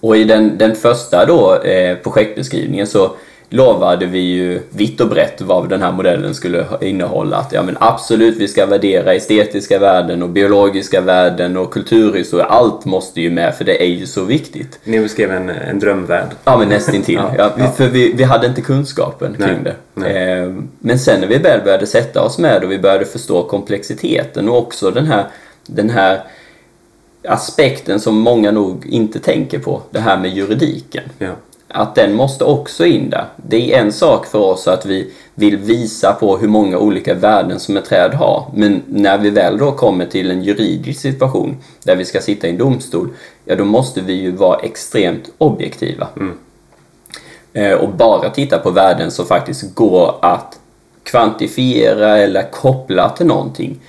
Och 0.00 0.16
i 0.16 0.24
den, 0.24 0.58
den 0.58 0.74
första 0.74 1.26
då, 1.26 1.54
eh, 1.62 1.96
projektbeskrivningen 1.96 2.86
så 2.86 3.10
lovade 3.50 4.06
vi 4.06 4.18
ju 4.18 4.60
vitt 4.70 5.00
och 5.00 5.08
brett 5.08 5.40
vad 5.40 5.68
den 5.68 5.82
här 5.82 5.92
modellen 5.92 6.34
skulle 6.34 6.66
innehålla. 6.80 7.36
Att 7.36 7.52
ja 7.52 7.62
men 7.62 7.76
absolut, 7.80 8.36
vi 8.36 8.48
ska 8.48 8.66
värdera 8.66 9.14
estetiska 9.14 9.78
värden 9.78 10.22
och 10.22 10.28
biologiska 10.28 11.00
värden 11.00 11.56
och 11.56 11.72
kulturhistoria. 11.72 12.46
Allt 12.46 12.84
måste 12.84 13.20
ju 13.20 13.30
med 13.30 13.54
för 13.54 13.64
det 13.64 13.82
är 13.82 13.86
ju 13.86 14.06
så 14.06 14.24
viktigt. 14.24 14.80
Ni 14.84 15.00
beskrev 15.00 15.32
en, 15.32 15.50
en 15.50 15.78
drömvärld. 15.78 16.28
Ja, 16.44 16.58
men 16.58 16.68
nästintill. 16.68 17.14
Ja, 17.18 17.34
ja, 17.38 17.50
vi, 17.56 17.62
ja. 17.62 17.70
För 17.70 17.86
vi, 17.86 18.12
vi 18.12 18.24
hade 18.24 18.46
inte 18.46 18.60
kunskapen 18.60 19.36
Nej, 19.38 19.48
kring 19.48 19.64
det. 19.64 19.74
nej. 19.94 20.40
Eh, 20.40 20.52
men 20.78 20.98
sen 20.98 21.20
när 21.20 21.26
vi 21.28 21.38
väl 21.38 21.60
började 21.64 21.86
sätta 21.86 22.22
oss 22.22 22.38
med 22.38 22.64
och 22.64 22.72
vi 22.72 22.78
började 22.78 23.04
förstå 23.04 23.42
komplexiteten 23.42 24.48
och 24.48 24.58
också 24.58 24.90
den 24.90 25.06
här, 25.06 25.24
den 25.66 25.90
här 25.90 26.20
aspekten 27.28 28.00
som 28.00 28.18
många 28.18 28.50
nog 28.50 28.86
inte 28.86 29.18
tänker 29.18 29.58
på, 29.58 29.82
det 29.90 30.00
här 30.00 30.18
med 30.18 30.36
juridiken. 30.36 31.04
Ja. 31.18 31.32
Att 31.68 31.94
den 31.94 32.14
måste 32.14 32.44
också 32.44 32.86
in 32.86 33.10
där. 33.10 33.24
Det 33.36 33.74
är 33.74 33.80
en 33.80 33.92
sak 33.92 34.26
för 34.26 34.38
oss 34.38 34.68
att 34.68 34.86
vi 34.86 35.12
vill 35.34 35.56
visa 35.56 36.12
på 36.12 36.36
hur 36.36 36.48
många 36.48 36.78
olika 36.78 37.14
värden 37.14 37.60
som 37.60 37.76
ett 37.76 37.84
träd 37.84 38.14
har. 38.14 38.50
Men 38.54 38.82
när 38.86 39.18
vi 39.18 39.30
väl 39.30 39.58
då 39.58 39.72
kommer 39.72 40.06
till 40.06 40.30
en 40.30 40.42
juridisk 40.42 41.00
situation 41.00 41.56
där 41.82 41.96
vi 41.96 42.04
ska 42.04 42.20
sitta 42.20 42.46
i 42.46 42.50
en 42.50 42.58
domstol, 42.58 43.08
ja 43.44 43.56
då 43.56 43.64
måste 43.64 44.00
vi 44.00 44.12
ju 44.12 44.30
vara 44.30 44.58
extremt 44.58 45.30
objektiva. 45.38 46.08
Eh, 47.52 47.72
och 47.72 47.88
bara 47.88 48.30
titta 48.30 48.58
på 48.58 48.70
värden 48.70 49.10
som 49.10 49.26
faktiskt 49.26 49.74
går 49.74 50.14
att 50.22 50.58
kvantifiera 51.02 52.18
eller 52.18 52.50
koppla 52.50 53.10
till 53.10 53.26
någonting. 53.26 53.80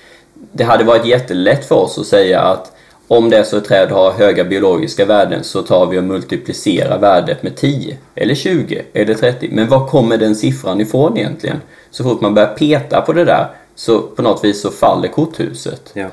Det 0.52 0.64
hade 0.64 0.84
varit 0.84 1.06
jättelätt 1.06 1.66
för 1.66 1.76
oss 1.76 1.98
att 1.98 2.06
säga 2.06 2.42
att 2.42 2.72
om 3.10 3.30
det 3.30 3.38
är 3.38 3.44
så 3.44 3.58
ett 3.58 3.66
träd 3.66 3.92
har 3.92 4.12
höga 4.12 4.44
biologiska 4.44 5.06
värden 5.06 5.44
så 5.44 5.62
tar 5.62 5.86
vi 5.86 6.00
och 6.00 6.04
multiplicerar 6.04 7.00
värdet 7.00 7.44
med 7.44 7.56
10 7.56 7.98
eller 8.16 8.36
20 8.36 8.84
eller 8.94 9.14
30. 9.14 9.50
Men 9.52 9.68
var 9.68 9.88
kommer 9.88 10.18
den 10.18 10.36
siffran 10.36 10.82
ifrån 10.82 11.18
egentligen? 11.18 11.62
Så 11.92 12.04
fort 12.04 12.22
man 12.22 12.34
börjar 12.34 12.54
peta 12.54 13.02
på 13.02 13.14
det 13.14 13.26
där 13.26 13.48
så 13.76 14.02
på 14.02 14.22
något 14.22 14.44
vis 14.44 14.62
så 14.62 14.72
faller 14.72 15.08
korthuset. 15.08 15.92
Ja. 15.94 16.08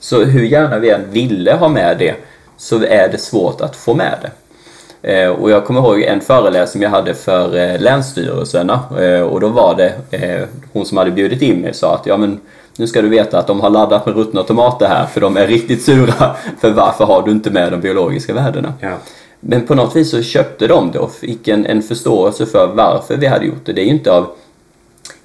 Så 0.00 0.24
hur 0.24 0.44
gärna 0.44 0.78
vi 0.78 0.90
än 0.90 1.10
ville 1.10 1.52
ha 1.52 1.68
med 1.68 1.98
det 1.98 2.14
så 2.56 2.84
är 2.84 3.08
det 3.08 3.18
svårt 3.18 3.60
att 3.60 3.76
få 3.76 3.94
med 3.94 4.18
det. 4.22 4.30
Eh, 5.02 5.30
och 5.30 5.50
jag 5.50 5.64
kommer 5.64 5.80
ihåg 5.80 6.02
en 6.02 6.20
föreläsning 6.20 6.82
jag 6.82 6.90
hade 6.90 7.14
för 7.14 7.56
eh, 7.56 7.80
länsstyrelserna 7.80 8.80
eh, 9.00 9.20
och 9.20 9.40
då 9.40 9.48
var 9.48 9.74
det 9.74 9.92
hon 10.72 10.86
som 10.86 10.98
hade 10.98 11.10
bjudit 11.10 11.42
in 11.42 11.60
mig 11.60 11.74
sa 11.74 11.94
att 11.94 12.06
ja 12.06 12.16
men 12.16 12.40
nu 12.76 12.86
ska 12.86 13.02
du 13.02 13.08
veta 13.08 13.38
att 13.38 13.46
de 13.46 13.60
har 13.60 13.70
laddat 13.70 14.06
med 14.06 14.14
ruttna 14.16 14.42
tomater 14.42 14.86
här 14.86 15.06
för 15.06 15.20
de 15.20 15.36
är 15.36 15.46
riktigt 15.46 15.82
sura 15.82 16.36
för 16.60 16.70
varför 16.70 17.04
har 17.04 17.22
du 17.22 17.30
inte 17.30 17.50
med 17.50 17.72
de 17.72 17.80
biologiska 17.80 18.34
värdena? 18.34 18.74
Ja. 18.80 18.96
Men 19.40 19.66
på 19.66 19.74
något 19.74 19.96
vis 19.96 20.10
så 20.10 20.22
köpte 20.22 20.66
de 20.66 20.92
det 20.92 20.98
och 20.98 21.12
fick 21.12 21.48
en, 21.48 21.66
en 21.66 21.82
förståelse 21.82 22.46
för 22.46 22.66
varför 22.66 23.16
vi 23.16 23.26
hade 23.26 23.46
gjort 23.46 23.64
det. 23.66 23.72
Det 23.72 23.80
är 23.80 23.84
ju 23.84 23.90
inte 23.90 24.12
av 24.12 24.26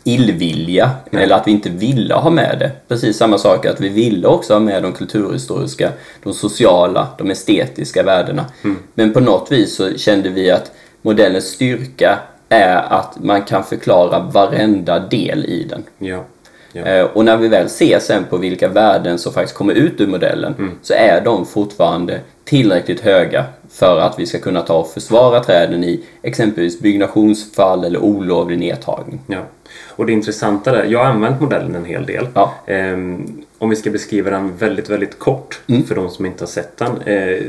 illvilja 0.03 0.91
eller 1.11 1.35
att 1.35 1.47
vi 1.47 1.51
inte 1.51 1.69
ville 1.69 2.13
ha 2.13 2.29
med 2.29 2.59
det. 2.59 2.71
Precis 2.87 3.17
samma 3.17 3.37
sak 3.37 3.65
att 3.65 3.81
vi 3.81 3.89
ville 3.89 4.27
också 4.27 4.53
ha 4.53 4.59
med 4.59 4.83
de 4.83 4.93
kulturhistoriska, 4.93 5.91
de 6.23 6.33
sociala, 6.33 7.07
de 7.17 7.31
estetiska 7.31 8.03
värdena. 8.03 8.45
Men 8.93 9.13
på 9.13 9.19
något 9.19 9.51
vis 9.51 9.75
så 9.75 9.97
kände 9.97 10.29
vi 10.29 10.51
att 10.51 10.71
modellens 11.01 11.45
styrka 11.45 12.19
är 12.49 12.93
att 12.93 13.23
man 13.23 13.41
kan 13.41 13.63
förklara 13.63 14.19
varenda 14.19 14.99
del 14.99 15.45
i 15.45 15.67
den. 15.69 15.83
Ja. 15.97 16.23
Ja. 16.73 16.81
Eh, 16.85 17.05
Och 17.05 17.25
när 17.25 17.37
vi 17.37 17.47
väl 17.47 17.69
ser 17.69 17.99
sen 17.99 18.23
på 18.29 18.37
vilka 18.37 18.67
värden 18.67 19.17
som 19.17 19.33
faktiskt 19.33 19.57
kommer 19.57 19.73
ut 19.73 20.01
ur 20.01 20.07
modellen 20.07 20.77
så 20.81 20.93
är 20.93 21.21
de 21.21 21.45
fortfarande 21.45 22.19
tillräckligt 22.43 23.01
höga 23.01 23.45
för 23.69 23.99
att 23.99 24.19
vi 24.19 24.25
ska 24.25 24.39
kunna 24.39 24.61
ta 24.61 24.77
och 24.79 24.87
försvara 24.89 25.39
träden 25.43 25.83
i 25.83 26.03
exempelvis 26.21 26.79
byggnationsfall 26.79 27.83
eller 27.83 27.99
olovlig 27.99 28.59
nedtagning. 28.59 29.19
Ja. 29.27 29.39
Och 29.87 30.05
det 30.05 30.11
intressanta 30.13 30.71
där, 30.71 30.83
jag 30.83 30.99
har 30.99 31.05
använt 31.05 31.41
modellen 31.41 31.75
en 31.75 31.85
hel 31.85 32.05
del. 32.05 32.27
Ja. 32.33 32.53
Ehm, 32.67 33.43
om 33.57 33.69
vi 33.69 33.75
ska 33.75 33.89
beskriva 33.89 34.29
den 34.29 34.57
väldigt, 34.57 34.89
väldigt 34.89 35.19
kort 35.19 35.61
för 35.87 35.95
de 35.95 36.09
som 36.09 36.25
inte 36.25 36.43
har 36.43 36.47
sett 36.47 36.77
den. 36.77 37.01
Eh, 37.01 37.41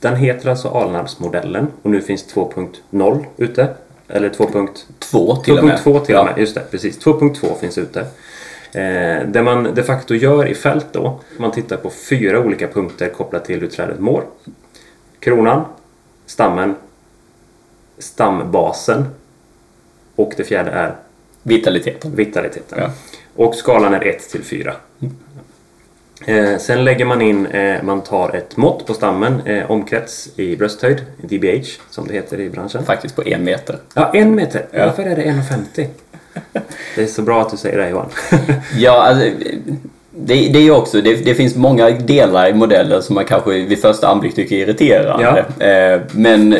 den 0.00 0.16
heter 0.16 0.50
alltså 0.50 0.68
Alnarpsmodellen 0.68 1.66
och 1.82 1.90
nu 1.90 2.00
finns 2.00 2.34
2.0 2.34 3.24
ute. 3.36 3.68
Eller 4.08 4.28
2.2 4.28 4.68
Två 4.98 5.36
till 5.36 5.58
och 5.58 5.64
med. 5.64 5.78
2.2 5.78 6.04
till 6.04 6.16
och 6.16 6.24
med, 6.24 6.34
just 6.38 6.54
det, 6.54 6.62
precis. 6.70 6.98
2.2 7.04 7.46
finns 7.60 7.78
ute. 7.78 8.06
Eh, 8.76 9.28
det 9.28 9.42
man 9.42 9.74
de 9.74 9.82
facto 9.82 10.14
gör 10.14 10.46
i 10.46 10.54
fält 10.54 10.86
då, 10.92 11.20
man 11.38 11.50
tittar 11.52 11.76
på 11.76 11.90
fyra 11.90 12.40
olika 12.40 12.68
punkter 12.68 13.08
kopplat 13.08 13.44
till 13.44 13.60
hur 13.60 13.68
trädet 13.68 13.98
mår. 14.00 14.24
Kronan, 15.20 15.64
stammen, 16.26 16.74
stambasen 17.98 19.04
och 20.16 20.32
det 20.36 20.44
fjärde 20.44 20.70
är 20.70 20.94
Vitaliteten. 21.42 22.16
vitaliteten. 22.16 22.78
Ja. 22.78 22.90
Och 23.36 23.54
skalan 23.54 23.94
är 23.94 24.06
1 24.06 24.28
till 24.30 24.42
4. 24.44 24.74
Eh, 26.26 26.58
sen 26.58 26.84
lägger 26.84 27.04
man 27.04 27.22
in, 27.22 27.46
eh, 27.46 27.82
man 27.82 28.00
tar 28.00 28.36
ett 28.36 28.56
mått 28.56 28.86
på 28.86 28.94
stammen, 28.94 29.40
eh, 29.46 29.70
omkrets 29.70 30.28
i 30.36 30.56
brösthöjd, 30.56 31.04
DBH 31.22 31.66
som 31.90 32.06
det 32.06 32.14
heter 32.14 32.40
i 32.40 32.50
branschen. 32.50 32.84
Faktiskt 32.84 33.16
på 33.16 33.24
en 33.26 33.44
meter. 33.44 33.78
Ja, 33.94 34.10
en 34.14 34.34
meter. 34.34 34.66
Ja. 34.70 34.86
Varför 34.86 35.02
är 35.02 35.16
det 35.16 35.22
1,50? 35.22 35.88
Det 36.94 37.02
är 37.02 37.06
så 37.06 37.22
bra 37.22 37.42
att 37.42 37.50
du 37.50 37.56
säger 37.56 37.78
det 37.78 37.88
Johan. 37.88 38.10
Ja, 38.78 39.02
alltså, 39.02 39.30
det, 40.18 40.48
det 40.48 40.58
är 40.58 40.70
också, 40.70 41.00
det, 41.00 41.14
det 41.14 41.34
finns 41.34 41.56
många 41.56 41.90
delar 41.90 42.48
i 42.48 42.54
modellen 42.54 43.02
som 43.02 43.14
man 43.14 43.24
kanske 43.24 43.50
vid 43.50 43.80
första 43.80 44.08
anblick 44.08 44.34
tycker 44.34 44.56
är 44.56 44.60
irriterande. 44.60 45.44
Eh, 45.58 46.00
men 46.12 46.58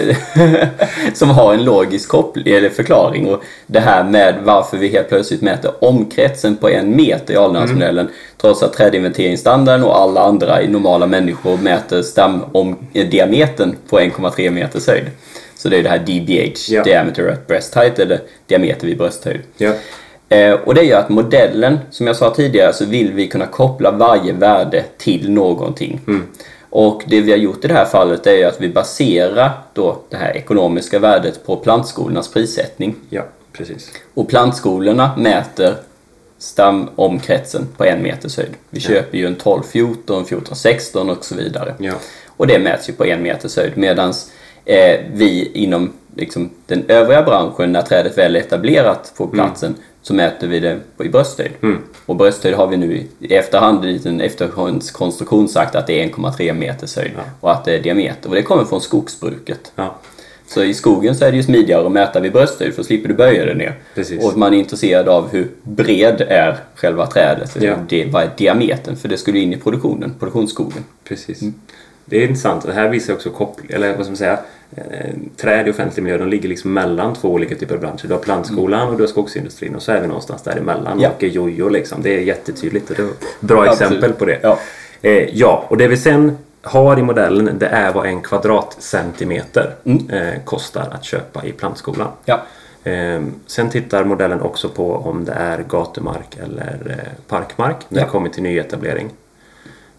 som 1.14 1.30
har 1.30 1.54
en 1.54 1.64
logisk 1.64 2.08
koppling, 2.08 2.54
eller 2.54 2.68
förklaring. 2.68 3.28
Och 3.28 3.42
det 3.66 3.80
här 3.80 4.04
med 4.04 4.34
varför 4.44 4.76
vi 4.76 4.88
helt 4.88 5.08
plötsligt 5.08 5.42
mäter 5.42 5.84
omkretsen 5.84 6.56
på 6.56 6.68
en 6.68 6.96
meter 6.96 7.34
i 7.34 7.36
Alnäsmodellen. 7.36 8.08
Trots 8.40 8.62
att 8.62 8.72
trädinventeringsstandarden 8.72 9.84
och 9.84 9.98
alla 9.98 10.20
andra 10.20 10.58
normala 10.68 11.06
människor 11.06 11.56
mäter 11.56 12.02
stamdiametern 12.02 13.76
på 13.88 14.00
1,3 14.00 14.50
meters 14.50 14.86
höjd. 14.86 15.04
Så 15.56 15.68
det 15.68 15.76
är 15.78 15.82
det 15.82 15.88
här 15.88 15.98
DBH, 15.98 16.68
Ja. 16.68 16.82
Diameter 16.82 17.28
at 17.28 17.46
Breast 17.46 17.74
Height, 17.74 17.98
eller 17.98 18.20
diameter 18.46 18.86
vid 18.86 18.98
brösthöjd. 18.98 19.40
ja. 19.56 19.72
Eh, 20.28 20.52
och 20.54 20.74
det 20.74 20.82
gör 20.82 20.98
att 21.00 21.08
modellen, 21.08 21.78
som 21.90 22.06
jag 22.06 22.16
sa 22.16 22.34
tidigare, 22.34 22.72
så 22.72 22.84
vill 22.84 23.12
vi 23.12 23.28
kunna 23.28 23.46
koppla 23.46 23.90
varje 23.90 24.32
värde 24.32 24.84
till 24.98 25.30
någonting. 25.30 26.00
Och 26.70 27.02
det 27.06 27.20
vi 27.20 27.30
har 27.30 27.38
gjort 27.38 27.64
i 27.64 27.68
det 27.68 27.74
här 27.74 27.84
fallet 27.84 28.26
är 28.26 28.46
att 28.46 28.60
vi 28.60 28.68
baserar 28.68 29.50
då 29.74 29.98
det 30.10 30.16
här 30.16 30.36
ekonomiska 30.36 30.98
värdet 30.98 31.46
på 31.46 31.56
plantskolornas 31.56 32.32
prissättning. 32.32 32.94
ja, 33.10 33.22
precis. 33.52 33.90
Och 34.14 34.28
plantskolorna 34.28 35.10
mäter 35.16 35.74
stamomkretsen 36.38 37.68
på 37.76 37.84
en 37.84 38.02
meters 38.02 38.36
höjd. 38.36 38.50
Vi 38.70 38.80
köper 38.80 39.18
ju 39.18 39.26
en 39.26 39.34
12, 39.34 39.62
14, 39.62 40.24
14, 40.26 40.56
16 40.56 41.10
och 41.10 41.24
så 41.24 41.34
vidare. 41.34 41.74
Ja. 41.78 41.92
Och 42.26 42.46
det 42.46 42.58
mäts 42.58 42.88
ju 42.88 42.92
på 42.92 43.04
en 43.04 43.22
meters 43.22 43.56
höjd 43.56 43.72
medan 43.76 44.14
eh, 44.66 45.00
vi 45.12 45.50
inom 45.54 45.92
liksom, 46.16 46.50
den 46.66 46.84
övriga 46.88 47.22
branschen, 47.22 47.72
när 47.72 47.82
trädet 47.82 48.18
väl 48.18 48.36
är 48.36 48.40
etablerat 48.40 49.12
på 49.16 49.26
platsen, 49.26 49.74
så 50.02 50.14
mäter 50.14 50.46
vi 50.48 50.60
det 50.60 50.78
i 51.04 51.08
brösthöjd. 51.08 51.50
Och 52.06 52.16
brösthöjd 52.16 52.54
har 52.54 52.66
vi 52.66 52.76
nu 52.76 53.06
i- 53.20 53.34
efterhand 53.34 53.84
i 53.84 54.00
en 54.04 54.20
efterhandskonstruktion 54.20 55.48
sagt 55.48 55.74
att 55.74 55.86
det 55.86 56.00
är 56.00 56.04
1,3 56.08 56.52
meters 56.52 56.96
höjd 56.96 57.10
Ja. 57.16 57.22
och 57.40 57.52
att 57.52 57.64
det 57.64 57.74
är 57.74 57.82
diameter. 57.82 58.28
Och 58.28 58.34
det 58.34 58.42
kommer 58.42 58.64
från 58.64 58.80
skogsbruket. 58.80 59.72
Ja. 59.76 59.94
Så 60.48 60.62
i 60.62 60.74
skogen 60.74 61.14
så 61.14 61.24
är 61.24 61.30
det 61.30 61.36
ju 61.36 61.42
smidigare 61.42 61.86
att 61.86 61.92
mäta 61.92 62.20
vid 62.20 62.32
brösthöjd 62.32 62.74
för 62.74 62.82
då 62.82 62.86
slipper 62.86 63.08
du 63.08 63.14
böja 63.14 63.44
dig 63.44 63.54
ner. 63.54 63.74
Precis. 63.94 64.24
Och 64.24 64.38
man 64.38 64.54
är 64.54 64.58
intresserad 64.58 65.08
av 65.08 65.28
hur 65.32 65.48
bred 65.62 66.20
är 66.28 66.56
själva 66.74 67.06
trädet. 67.06 67.56
Ja. 67.60 67.74
Det, 67.88 68.04
vad 68.04 68.22
är 68.22 68.30
diametern? 68.36 68.96
För 68.96 69.08
det 69.08 69.16
skulle 69.16 69.38
in 69.38 69.52
i 69.52 69.56
produktionen, 69.56 70.14
produktionsskogen. 70.18 70.84
Precis. 71.04 71.40
Det 72.08 72.16
är 72.16 72.22
intressant. 72.22 72.66
Det 72.66 72.72
här 72.72 72.88
visar 72.88 73.14
också 73.14 73.30
koppling, 73.30 73.70
eller 73.70 73.88
vad 73.96 74.04
ska 74.04 74.10
man 74.10 74.16
säga, 74.16 74.38
eh, 74.76 75.14
träd 75.36 75.68
i 75.68 75.70
offentlig 75.70 76.02
miljö, 76.02 76.18
de 76.18 76.28
ligger 76.28 76.48
liksom 76.48 76.72
mellan 76.72 77.14
två 77.14 77.28
olika 77.28 77.54
typer 77.54 77.74
av 77.74 77.80
branscher. 77.80 78.06
Du 78.06 78.12
har 78.14 78.20
plantskolan 78.20 78.88
och 78.88 78.96
du 78.96 79.02
har 79.02 79.08
skogsindustrin 79.08 79.74
och 79.74 79.82
så 79.82 79.92
är 79.92 80.00
vi 80.00 80.06
någonstans 80.06 80.42
däremellan 80.42 81.00
Ja. 81.00 81.08
och 81.08 81.14
åker 81.14 81.26
jojo 81.26 81.68
liksom. 81.68 82.02
Det 82.02 82.16
är 82.16 82.20
jättetydligt 82.20 82.90
och 82.90 82.96
det 82.96 83.02
är 83.02 83.08
bra 83.40 83.62
Absolut. 83.62 83.80
exempel 83.92 84.12
på 84.12 84.24
det. 84.24 84.38
Ja. 84.42 84.58
Eh, 85.02 85.28
ja, 85.36 85.64
och 85.68 85.76
det 85.76 85.88
vi 85.88 85.96
sen 85.96 86.38
har 86.62 86.98
i 86.98 87.02
modellen 87.02 87.50
det 87.58 87.66
är 87.66 87.92
vad 87.92 88.06
en 88.06 88.22
kvadratcentimeter 88.22 89.74
eh, 90.10 90.42
kostar 90.44 90.88
att 90.92 91.04
köpa 91.04 91.44
i 91.46 91.52
plantskolan. 91.52 92.08
Ja. 92.24 92.42
Eh, 92.84 93.22
sen 93.46 93.70
tittar 93.70 94.04
modellen 94.04 94.40
också 94.40 94.68
på 94.68 94.92
om 94.94 95.24
det 95.24 95.32
är 95.32 95.64
gatumark 95.68 96.36
eller 96.44 96.78
eh, 96.90 97.12
parkmark 97.28 97.76
när 97.88 97.98
Ja. 98.00 98.04
det 98.04 98.10
kommer 98.10 98.28
till 98.28 98.42
nyetablering. 98.42 99.10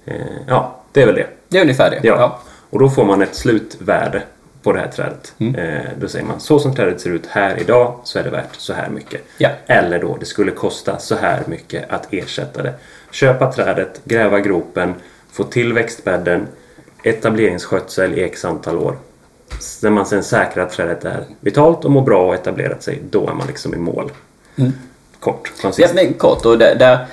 Eh, 0.07 0.15
ja, 0.47 0.75
det 0.91 1.01
är 1.01 1.05
väl 1.05 1.15
det. 1.15 1.27
Det 1.47 1.57
är 1.57 1.61
ungefär 1.61 1.89
det. 1.89 2.07
Ja. 2.07 2.39
Och 2.69 2.79
då 2.79 2.89
får 2.89 3.05
man 3.05 3.21
ett 3.21 3.35
slutvärde 3.35 4.23
på 4.63 4.73
det 4.73 4.79
här 4.79 4.87
trädet. 4.87 5.33
Mm. 5.37 5.55
Eh, 5.55 5.83
då 5.99 6.07
säger 6.07 6.25
man 6.25 6.39
så 6.39 6.59
som 6.59 6.75
trädet 6.75 7.01
ser 7.01 7.09
ut 7.09 7.25
här 7.25 7.61
idag 7.61 7.99
så 8.03 8.19
är 8.19 8.23
det 8.23 8.29
värt 8.29 8.55
så 8.55 8.73
här 8.73 8.89
mycket. 8.89 9.21
Ja. 9.37 9.49
Eller 9.67 9.99
då 9.99 10.17
det 10.19 10.25
skulle 10.25 10.51
kosta 10.51 10.99
så 10.99 11.15
här 11.15 11.43
mycket 11.47 11.91
att 11.91 12.13
ersätta 12.13 12.63
det. 12.63 12.73
Köpa 13.11 13.51
trädet, 13.51 14.01
gräva 14.03 14.39
gropen, 14.39 14.93
få 15.31 15.43
till 15.43 15.73
växtbädden, 15.73 16.47
etableringsskötsel 17.03 18.13
i 18.13 18.23
x 18.23 18.45
antal 18.45 18.77
år. 18.77 18.97
När 19.81 19.89
man 19.89 20.05
sen 20.05 20.23
säkrar 20.23 20.63
att 20.63 20.71
trädet 20.71 21.05
är 21.05 21.23
vitalt 21.39 21.85
och 21.85 21.91
mår 21.91 22.01
bra 22.01 22.27
och 22.27 22.35
etablerat 22.35 22.83
sig, 22.83 23.01
då 23.09 23.29
är 23.29 23.33
man 23.33 23.47
liksom 23.47 23.73
i 23.73 23.77
mål. 23.77 24.11
Kort, 25.19 25.51
Ja, 25.63 25.87
men 25.95 26.13
kort, 26.13 26.45
och 26.45 26.57
där, 26.57 26.75
där, 26.75 27.05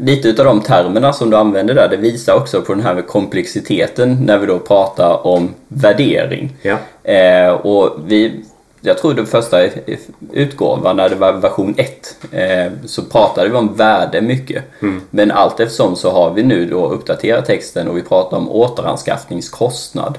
lite 0.00 0.28
utav 0.28 0.44
de 0.46 0.60
termerna 0.60 1.12
som 1.12 1.30
du 1.30 1.36
använder 1.36 1.74
där, 1.74 1.88
det 1.88 1.96
visar 1.96 2.34
också 2.34 2.62
på 2.62 2.74
den 2.74 2.82
här 2.82 2.94
med 2.94 3.06
komplexiteten 3.06 4.18
när 4.26 4.38
vi 4.38 4.46
då 4.46 4.58
pratar 4.58 5.26
om 5.26 5.54
värdering. 5.68 6.56
Ja. 6.62 6.76
Eh, 7.12 7.50
och 7.52 7.90
vi, 8.06 8.44
jag 8.80 8.98
tror 8.98 9.14
den 9.14 9.26
första 9.26 9.66
utgåvan, 10.32 10.96
när 10.96 11.08
det 11.08 11.14
var 11.14 11.32
version 11.32 11.74
1, 11.76 12.16
eh, 12.32 12.72
så 12.86 13.02
pratade 13.02 13.48
vi 13.48 13.56
om 13.56 13.74
värde 13.74 14.20
mycket. 14.20 14.64
Men 15.10 15.30
allt 15.30 15.60
eftersom 15.60 15.96
så 15.96 16.10
har 16.10 16.30
vi 16.30 16.42
nu 16.42 16.66
då 16.66 16.88
uppdaterat 16.88 17.46
texten 17.46 17.88
och 17.88 17.96
vi 17.96 18.02
pratar 18.02 18.36
om 18.36 18.50
återanskaffningskostnad. 18.50 20.18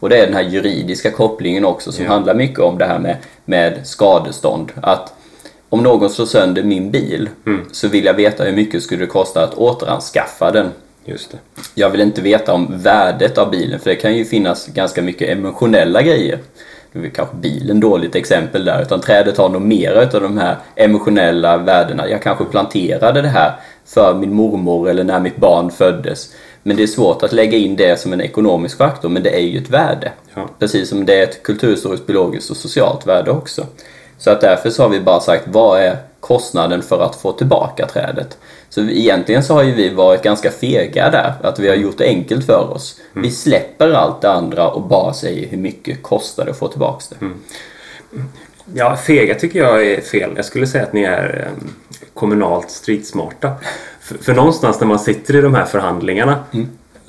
Och 0.00 0.08
det 0.08 0.16
är 0.18 0.26
den 0.26 0.34
här 0.34 0.42
juridiska 0.42 1.10
kopplingen 1.10 1.64
också 1.64 1.92
som 1.92 2.04
Ja. 2.04 2.10
handlar 2.10 2.34
mycket 2.34 2.58
om 2.60 2.78
det 2.78 2.84
här 2.84 2.98
med, 2.98 3.16
med 3.44 3.80
skadestånd. 3.86 4.72
Att 4.82 5.12
om 5.76 5.82
någon 5.82 6.10
slår 6.10 6.26
sönder 6.26 6.62
min 6.62 6.90
bil 6.90 7.28
så 7.72 7.88
vill 7.88 8.04
jag 8.04 8.14
veta 8.14 8.44
hur 8.44 8.52
mycket 8.52 8.82
skulle 8.82 9.00
det 9.00 9.06
kosta 9.06 9.44
att 9.44 9.54
återanskaffa 9.54 10.50
den. 10.50 10.70
Just 11.04 11.30
det. 11.30 11.38
Jag 11.74 11.90
vill 11.90 12.00
inte 12.00 12.22
veta 12.22 12.52
om 12.52 12.66
värdet 12.78 13.38
av 13.38 13.50
bilen 13.50 13.80
för 13.80 13.90
det 13.90 13.96
kan 13.96 14.16
ju 14.16 14.24
finnas 14.24 14.66
ganska 14.66 15.02
mycket 15.02 15.28
emotionella 15.28 16.02
grejer. 16.02 16.38
Nu 16.92 17.06
är 17.06 17.10
kanske 17.10 17.36
bilen 17.36 17.80
dåligt 17.80 18.14
exempel 18.14 18.64
där 18.64 18.82
utan 18.82 19.00
trädet 19.00 19.36
har 19.36 19.48
nog 19.48 19.62
mera 19.62 20.02
utav 20.02 20.22
de 20.22 20.38
här 20.38 20.56
emotionella 20.76 21.56
värdena. 21.56 22.08
Jag 22.08 22.22
kanske 22.22 22.44
planterade 22.44 23.22
det 23.22 23.28
här 23.28 23.52
för 23.86 24.14
min 24.14 24.34
mormor 24.34 24.88
eller 24.88 25.04
när 25.04 25.20
mitt 25.20 25.36
barn 25.36 25.70
föddes. 25.70 26.34
Men 26.62 26.76
det 26.76 26.82
är 26.82 26.86
svårt 26.86 27.22
att 27.22 27.32
lägga 27.32 27.58
in 27.58 27.76
det 27.76 28.00
som 28.00 28.12
en 28.12 28.20
ekonomisk 28.20 28.78
faktor 28.78 29.08
men 29.08 29.22
det 29.22 29.36
är 29.36 29.46
ju 29.46 29.58
ett 29.58 29.70
värde. 29.70 30.12
Ja. 30.34 30.48
Precis 30.58 30.88
som 30.88 31.06
det 31.06 31.14
är 31.14 31.22
ett 31.22 31.42
kulturhistoriskt, 31.42 32.06
biologiskt 32.06 32.50
och 32.50 32.56
socialt 32.56 33.06
värde 33.06 33.30
också. 33.30 33.66
Så 34.18 34.30
att 34.30 34.40
därför 34.40 34.70
så 34.70 34.82
har 34.82 34.88
vi 34.88 35.00
bara 35.00 35.20
sagt 35.20 35.44
vad 35.46 35.80
är 35.80 35.96
kostnaden 36.20 36.82
för 36.82 37.02
att 37.02 37.16
få 37.16 37.32
tillbaka 37.32 37.86
trädet? 37.86 38.38
Så 38.68 38.80
egentligen 38.80 39.44
så 39.44 39.54
har 39.54 39.62
ju 39.62 39.72
vi 39.72 39.88
varit 39.88 40.22
ganska 40.22 40.50
fega 40.50 41.10
där, 41.10 41.34
att 41.42 41.58
vi 41.58 41.68
har 41.68 41.76
gjort 41.76 41.98
det 41.98 42.04
enkelt 42.04 42.46
för 42.46 42.70
oss. 42.70 43.00
Vi 43.12 43.30
släpper 43.30 43.90
allt 43.92 44.20
det 44.20 44.30
andra 44.30 44.70
och 44.70 44.82
bara 44.82 45.12
säger 45.12 45.48
hur 45.48 45.58
mycket 45.58 46.02
kostar 46.02 46.44
det 46.44 46.50
att 46.50 46.58
få 46.58 46.68
tillbaka 46.68 47.04
det. 47.08 47.26
Ja, 48.74 48.96
fega 48.96 49.34
tycker 49.34 49.58
jag 49.58 49.86
är 49.86 50.00
fel. 50.00 50.30
Jag 50.36 50.44
skulle 50.44 50.66
säga 50.66 50.84
att 50.84 50.92
ni 50.92 51.02
är 51.02 51.46
eh, 51.46 51.68
kommunalt 52.14 52.70
stridsmarta. 52.70 53.52
För, 54.00 54.18
för 54.18 54.34
någonstans 54.34 54.80
när 54.80 54.86
man 54.86 54.98
sitter 54.98 55.36
i 55.36 55.40
de 55.40 55.54
här 55.54 55.64
förhandlingarna 55.64 56.44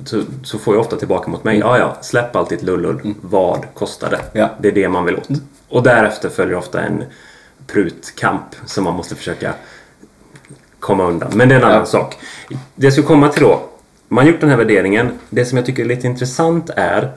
så, 0.05 0.23
så 0.43 0.57
får 0.59 0.75
jag 0.75 0.81
ofta 0.81 0.95
tillbaka 0.97 1.29
mot 1.31 1.43
mig. 1.43 1.57
Ja, 1.59 1.77
ja, 1.77 1.97
släpp 2.01 2.35
allt 2.35 2.49
ditt 2.49 2.63
lullull. 2.63 3.13
Vad 3.21 3.65
kostar 3.73 4.09
det? 4.09 4.39
Ja. 4.39 4.49
Det 4.59 4.67
är 4.67 4.71
det 4.71 4.89
man 4.89 5.05
vill 5.05 5.15
åt. 5.15 5.27
Och 5.69 5.83
därefter 5.83 6.29
följer 6.29 6.55
ofta 6.57 6.81
en 6.81 7.03
prutkamp 7.67 8.43
som 8.65 8.83
man 8.83 8.93
måste 8.93 9.15
försöka 9.15 9.53
komma 10.79 11.03
undan. 11.03 11.31
Men 11.35 11.49
det 11.49 11.55
är 11.55 11.59
en 11.59 11.65
annan 11.65 11.77
Ja. 11.79 11.85
sak. 11.85 12.17
Det 12.75 12.85
jag 12.87 12.93
ska 12.93 13.03
komma 13.03 13.29
till 13.29 13.43
då. 13.43 13.61
Man 14.07 14.25
har 14.25 14.31
gjort 14.31 14.41
den 14.41 14.49
här 14.49 14.57
värderingen. 14.57 15.11
Det 15.29 15.45
som 15.45 15.57
jag 15.57 15.65
tycker 15.65 15.83
är 15.83 15.87
lite 15.87 16.07
intressant 16.07 16.69
är 16.75 17.11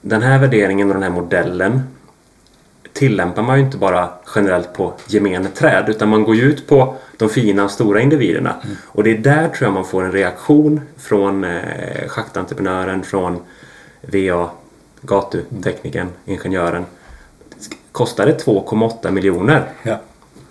den 0.00 0.22
här 0.22 0.38
värderingen 0.38 0.88
och 0.88 0.94
den 0.94 1.02
här 1.02 1.10
modellen 1.10 1.82
tillämpar 2.92 3.42
man 3.42 3.58
ju 3.58 3.64
inte 3.64 3.76
bara 3.76 4.08
generellt 4.34 4.72
på 4.72 4.92
gemene 5.06 5.48
träd 5.48 5.84
utan 5.88 6.08
man 6.08 6.22
går 6.22 6.34
ju 6.34 6.42
ut 6.42 6.66
på 6.66 6.96
de 7.16 7.28
fina 7.28 7.68
stora 7.68 8.00
individerna. 8.00 8.54
Och 8.86 9.04
det 9.04 9.10
är 9.10 9.18
där 9.18 9.48
tror 9.48 9.66
jag 9.66 9.72
man 9.72 9.84
får 9.84 10.04
en 10.04 10.12
reaktion 10.12 10.80
från 10.96 11.44
eh, 11.44 12.08
schaktentreprenören, 12.08 13.02
från 13.02 13.38
VA, 14.00 14.50
gatuteknikern, 15.00 16.08
ingenjören. 16.24 16.84
Kostar 17.92 18.26
det 18.26 18.44
2,8 18.44 19.10
miljoner? 19.10 19.64
Ja. 19.82 20.00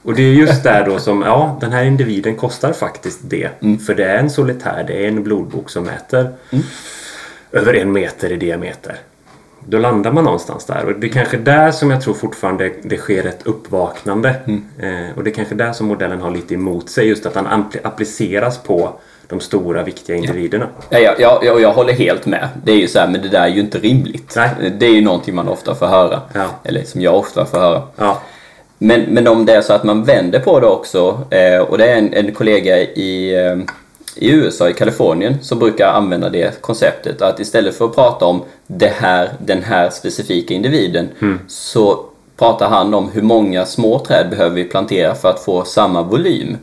Och 0.03 0.13
det 0.13 0.23
är 0.23 0.33
just 0.33 0.63
där 0.63 0.85
då 0.85 0.99
som, 0.99 1.21
ja, 1.21 1.57
den 1.61 1.71
här 1.71 1.83
individen 1.83 2.35
kostar 2.35 2.73
faktiskt 2.73 3.19
det. 3.23 3.49
För 3.85 3.95
det 3.95 4.05
är 4.05 4.17
en 4.17 4.29
solitär, 4.29 4.83
det 4.87 5.03
är 5.03 5.07
en 5.07 5.23
blodbok 5.23 5.69
som 5.69 5.83
mäter 5.83 6.33
över 7.51 7.73
en 7.73 7.91
meter 7.91 8.31
i 8.31 8.35
diameter. 8.35 8.97
Då 9.65 9.77
landar 9.77 10.11
man 10.11 10.23
någonstans 10.23 10.65
där. 10.65 10.85
Och 10.85 10.99
det 10.99 11.07
är 11.07 11.11
kanske 11.11 11.37
där 11.37 11.71
som 11.71 11.91
jag 11.91 12.01
tror 12.01 12.13
fortfarande 12.13 12.71
det 12.83 12.97
sker 12.97 13.27
ett 13.27 13.47
uppvaknande. 13.47 14.29
Eh, 14.79 15.17
och 15.17 15.23
det 15.23 15.29
är 15.29 15.33
kanske 15.33 15.55
där 15.55 15.73
som 15.73 15.87
modellen 15.87 16.21
har 16.21 16.31
lite 16.31 16.53
emot 16.53 16.89
sig. 16.89 17.07
Just 17.07 17.25
att 17.25 17.33
den 17.33 17.47
appliceras 17.83 18.63
på 18.63 18.91
de 19.27 19.39
stora 19.39 19.83
viktiga 19.83 20.15
individerna. 20.15 20.67
Ja, 20.89 20.99
jag, 20.99 21.19
jag, 21.19 21.43
jag, 21.43 21.61
jag 21.61 21.73
håller 21.73 21.93
helt 21.93 22.25
med. 22.25 22.47
Det 22.63 22.71
är 22.71 22.75
ju 22.77 22.87
så 22.87 22.99
här, 22.99 23.07
men 23.07 23.21
det 23.21 23.29
där 23.29 23.41
är 23.41 23.47
ju 23.47 23.59
inte 23.59 23.79
rimligt. 23.79 24.33
Nej. 24.35 24.49
Det 24.79 24.85
är 24.85 24.91
ju 24.91 25.01
någonting 25.01 25.35
man 25.35 25.47
ofta 25.47 25.75
får 25.75 25.85
höra. 25.87 26.21
Ja. 26.33 26.45
Eller 26.63 26.83
som 26.83 27.01
jag 27.01 27.15
ofta 27.15 27.45
får 27.45 27.57
höra. 27.57 27.81
Ja, 27.95 28.21
Men, 28.77 29.01
men 29.01 29.27
om 29.27 29.45
det 29.45 29.53
är 29.55 29.61
så 29.61 29.73
att 29.73 29.83
man 29.83 30.03
vänder 30.03 30.39
på 30.39 30.59
det 30.59 30.67
också, 30.67 31.21
eh, 31.29 31.59
och 31.59 31.77
det 31.77 31.85
är 31.91 31.97
en, 31.97 32.13
en 32.13 32.33
kollega 32.33 32.79
i, 32.79 33.35
eh, 33.45 33.57
i 34.21 34.31
USA, 34.31 34.69
i 34.69 34.73
Kalifornien, 34.73 35.37
så 35.41 35.55
brukar 35.55 35.87
använda 35.87 36.29
det 36.29 36.61
konceptet 36.61 37.21
att 37.21 37.39
istället 37.39 37.75
för 37.75 37.85
att 37.85 37.95
prata 37.95 38.25
om 38.25 38.43
det 38.67 38.93
här, 38.95 39.29
den 39.45 39.63
här 39.63 39.89
specifika 39.89 40.53
individen 40.53 41.09
så 41.47 42.05
pratar 42.37 42.69
han 42.69 42.93
om 42.93 43.09
hur 43.09 43.21
många 43.21 43.65
små 43.65 43.99
träd 43.99 44.29
behöver 44.29 44.55
vi 44.55 44.63
plantera 44.63 45.15
för 45.15 45.29
att 45.29 45.39
få 45.39 45.63
samma 45.63 46.03
volym. 46.03 46.57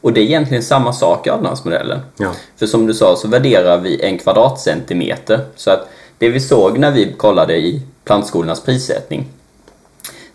Och 0.00 0.12
det 0.12 0.20
är 0.20 0.24
egentligen 0.24 0.62
samma 0.62 0.92
sak 0.92 1.26
i 1.26 1.30
Alnansmodellen. 1.30 2.00
Ja. 2.16 2.32
För 2.56 2.66
som 2.66 2.86
du 2.86 2.94
sa 2.94 3.16
så 3.16 3.28
värderar 3.28 3.78
vi 3.78 4.02
en 4.02 4.18
kvadratcentimeter. 4.18 5.40
Så 5.56 5.70
att 5.70 5.88
det 6.18 6.28
vi 6.28 6.40
såg 6.40 6.78
när 6.78 6.90
vi 6.90 7.12
kollade 7.12 7.56
i 7.56 7.82
plantskolornas 8.04 8.60
prissättning 8.60 9.26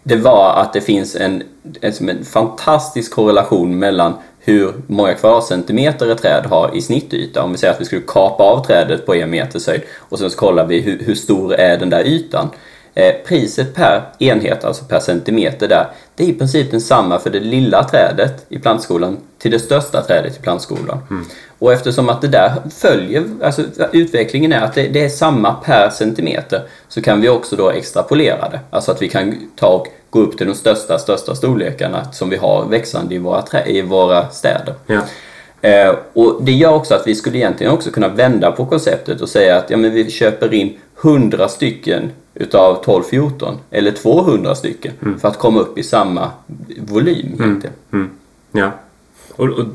det 0.04 0.16
var 0.16 0.54
att 0.54 0.74
det 0.74 0.82
finns 0.82 1.16
en, 1.16 1.44
en, 1.82 1.94
som 1.94 2.10
en 2.10 2.26
fantastisk 2.26 3.14
korrelation 3.14 3.80
mellan 3.80 4.14
hur 4.46 4.74
många 4.88 5.14
kvadratcentimeter 5.14 6.12
ett 6.12 6.22
träd 6.22 6.46
har 6.46 6.76
i 6.76 6.82
snittyta. 6.82 7.44
Om 7.44 7.52
vi 7.52 7.58
säger 7.58 7.74
att 7.74 7.82
vi 7.82 7.86
skulle 7.86 8.02
kapa 8.08 8.44
av 8.44 8.66
trädet 8.66 9.06
på 9.06 9.16
en 9.16 9.30
meters 9.30 9.68
höjd 9.68 9.82
och 9.98 10.20
sen 10.20 10.30
så 10.30 10.38
kollar 10.38 10.66
vi 10.66 10.82
hur, 10.82 11.00
hur 11.00 11.16
stor 11.16 11.54
är 11.54 11.78
den 11.78 11.90
där 11.90 12.04
ytan. 12.04 12.50
Eh, 12.96 13.14
priset 13.26 13.76
per 13.76 14.02
enhet, 14.20 14.64
alltså 14.64 14.86
per 14.86 15.00
centimeter 15.00 15.68
där, 15.68 15.88
det 16.16 16.24
är 16.24 16.28
i 16.28 16.34
princip 16.34 16.72
densamma 16.72 17.20
för 17.20 17.30
det 17.30 17.40
lilla 17.40 17.84
trädet 17.84 18.46
i 18.50 18.60
plantskolan 18.60 19.18
till 19.38 19.52
det 19.52 19.60
största 19.60 20.02
trädet 20.02 20.38
i 20.38 20.42
plantskolan. 20.42 21.00
Och 21.60 21.74
eftersom 21.74 22.10
att 22.10 22.22
det 22.22 22.28
där 22.28 22.54
följer, 22.76 23.24
alltså 23.44 23.64
utvecklingen 23.92 24.54
är 24.54 24.62
att 24.62 24.74
det, 24.74 24.88
det 24.88 25.06
är 25.06 25.10
samma 25.10 25.54
per 25.54 25.90
centimeter 25.90 26.62
så 26.88 27.02
kan 27.02 27.22
vi 27.22 27.30
också 27.30 27.56
då 27.56 27.70
extrapolera 27.70 28.50
det. 28.50 28.60
Alltså 28.70 28.92
att 28.92 29.02
vi 29.02 29.10
kan 29.10 29.50
ta 29.56 29.68
och 29.68 29.88
gå 30.10 30.20
upp 30.20 30.38
till 30.38 30.48
de 30.48 30.56
största, 30.56 31.00
största 31.00 31.36
storlekarna 31.36 32.12
som 32.12 32.30
vi 32.30 32.38
har 32.38 32.66
växande 32.66 33.16
i 33.16 33.18
våra, 33.18 33.42
trä, 33.42 33.66
i 33.66 33.82
våra 33.82 34.30
städer. 34.30 34.74
Ja. 34.88 35.02
Eh, 35.70 35.96
och 36.14 36.44
det 36.44 36.52
gör 36.52 36.74
också 36.74 36.96
att 36.96 37.08
vi 37.08 37.16
skulle 37.16 37.38
egentligen 37.38 37.74
också 37.74 37.92
kunna 37.92 38.08
vända 38.08 38.52
på 38.52 38.66
konceptet 38.66 39.22
och 39.22 39.30
säga 39.30 39.58
att 39.58 39.70
ja, 39.70 39.78
men 39.78 39.94
vi 39.94 40.12
köper 40.12 40.54
in 40.54 40.78
100 41.02 41.48
stycken 41.48 42.12
utav 42.36 42.84
12-14 42.84 43.58
eller 43.72 43.92
200 43.92 44.56
stycken 44.56 44.94
för 45.22 45.28
att 45.28 45.40
komma 45.40 45.60
upp 45.60 45.78
i 45.78 45.84
samma 45.84 46.32
volym 46.78 47.34
egentligen. 47.40 47.76
Mm. 47.92 48.10
Ja. 48.52 48.72
Och, 49.36 49.50
och, 49.50 49.66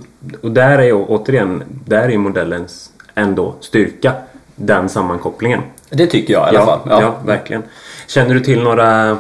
och 0.43 0.51
där 0.51 0.79
är 0.79 0.93
återigen, 0.93 1.63
där 1.87 2.09
är 2.09 2.19
modellens 2.19 2.93
ändå 3.15 3.55
styrka, 3.61 4.13
den 4.57 4.89
sammankopplingen. 4.89 5.61
Det 5.91 6.07
tycker 6.07 6.33
jag 6.33 6.53
i 6.53 6.57
alla 6.57 6.59
ja, 6.59 6.81
fall. 6.85 7.03
Ja. 7.03 7.15
verkligen. 7.27 7.63
Känner 8.07 8.35
du 8.35 8.41
till 8.41 8.63
några... 8.63 9.19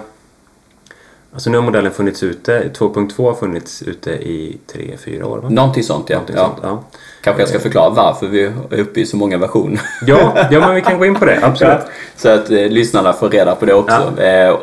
Alltså 1.32 1.50
nu 1.50 1.56
har 1.56 1.64
modellen 1.64 1.92
funnits 1.92 2.22
ute, 2.22 2.70
2.2 2.78 3.24
har 3.26 3.34
funnits 3.34 3.82
ute 3.82 4.10
i 4.10 4.58
3-4 4.72 5.22
år 5.22 5.38
va? 5.38 5.48
Någonting 5.48 5.82
sånt 5.82 6.10
ja. 6.10 6.16
Någonting 6.16 6.36
ja. 6.36 6.44
sånt, 6.44 6.58
ja. 6.62 6.84
Kanske 7.20 7.42
jag 7.42 7.48
ska 7.48 7.58
förklara 7.58 7.90
varför 7.90 8.26
vi 8.26 8.44
är 8.44 8.80
uppe 8.80 9.00
i 9.00 9.06
så 9.06 9.16
många 9.16 9.38
versioner. 9.38 9.80
Ja, 10.06 10.48
ja, 10.50 10.60
men 10.60 10.74
vi 10.74 10.82
kan 10.82 10.98
gå 10.98 11.06
in 11.06 11.14
på 11.14 11.24
det, 11.24 11.40
absolut. 11.42 11.80
Så 12.16 12.28
att 12.28 12.50
eh, 12.50 12.56
lyssnarna 12.56 13.12
får 13.12 13.30
reda 13.30 13.54
på 13.54 13.66
det 13.66 13.74
också. 13.74 14.22
Eh, 14.22 14.56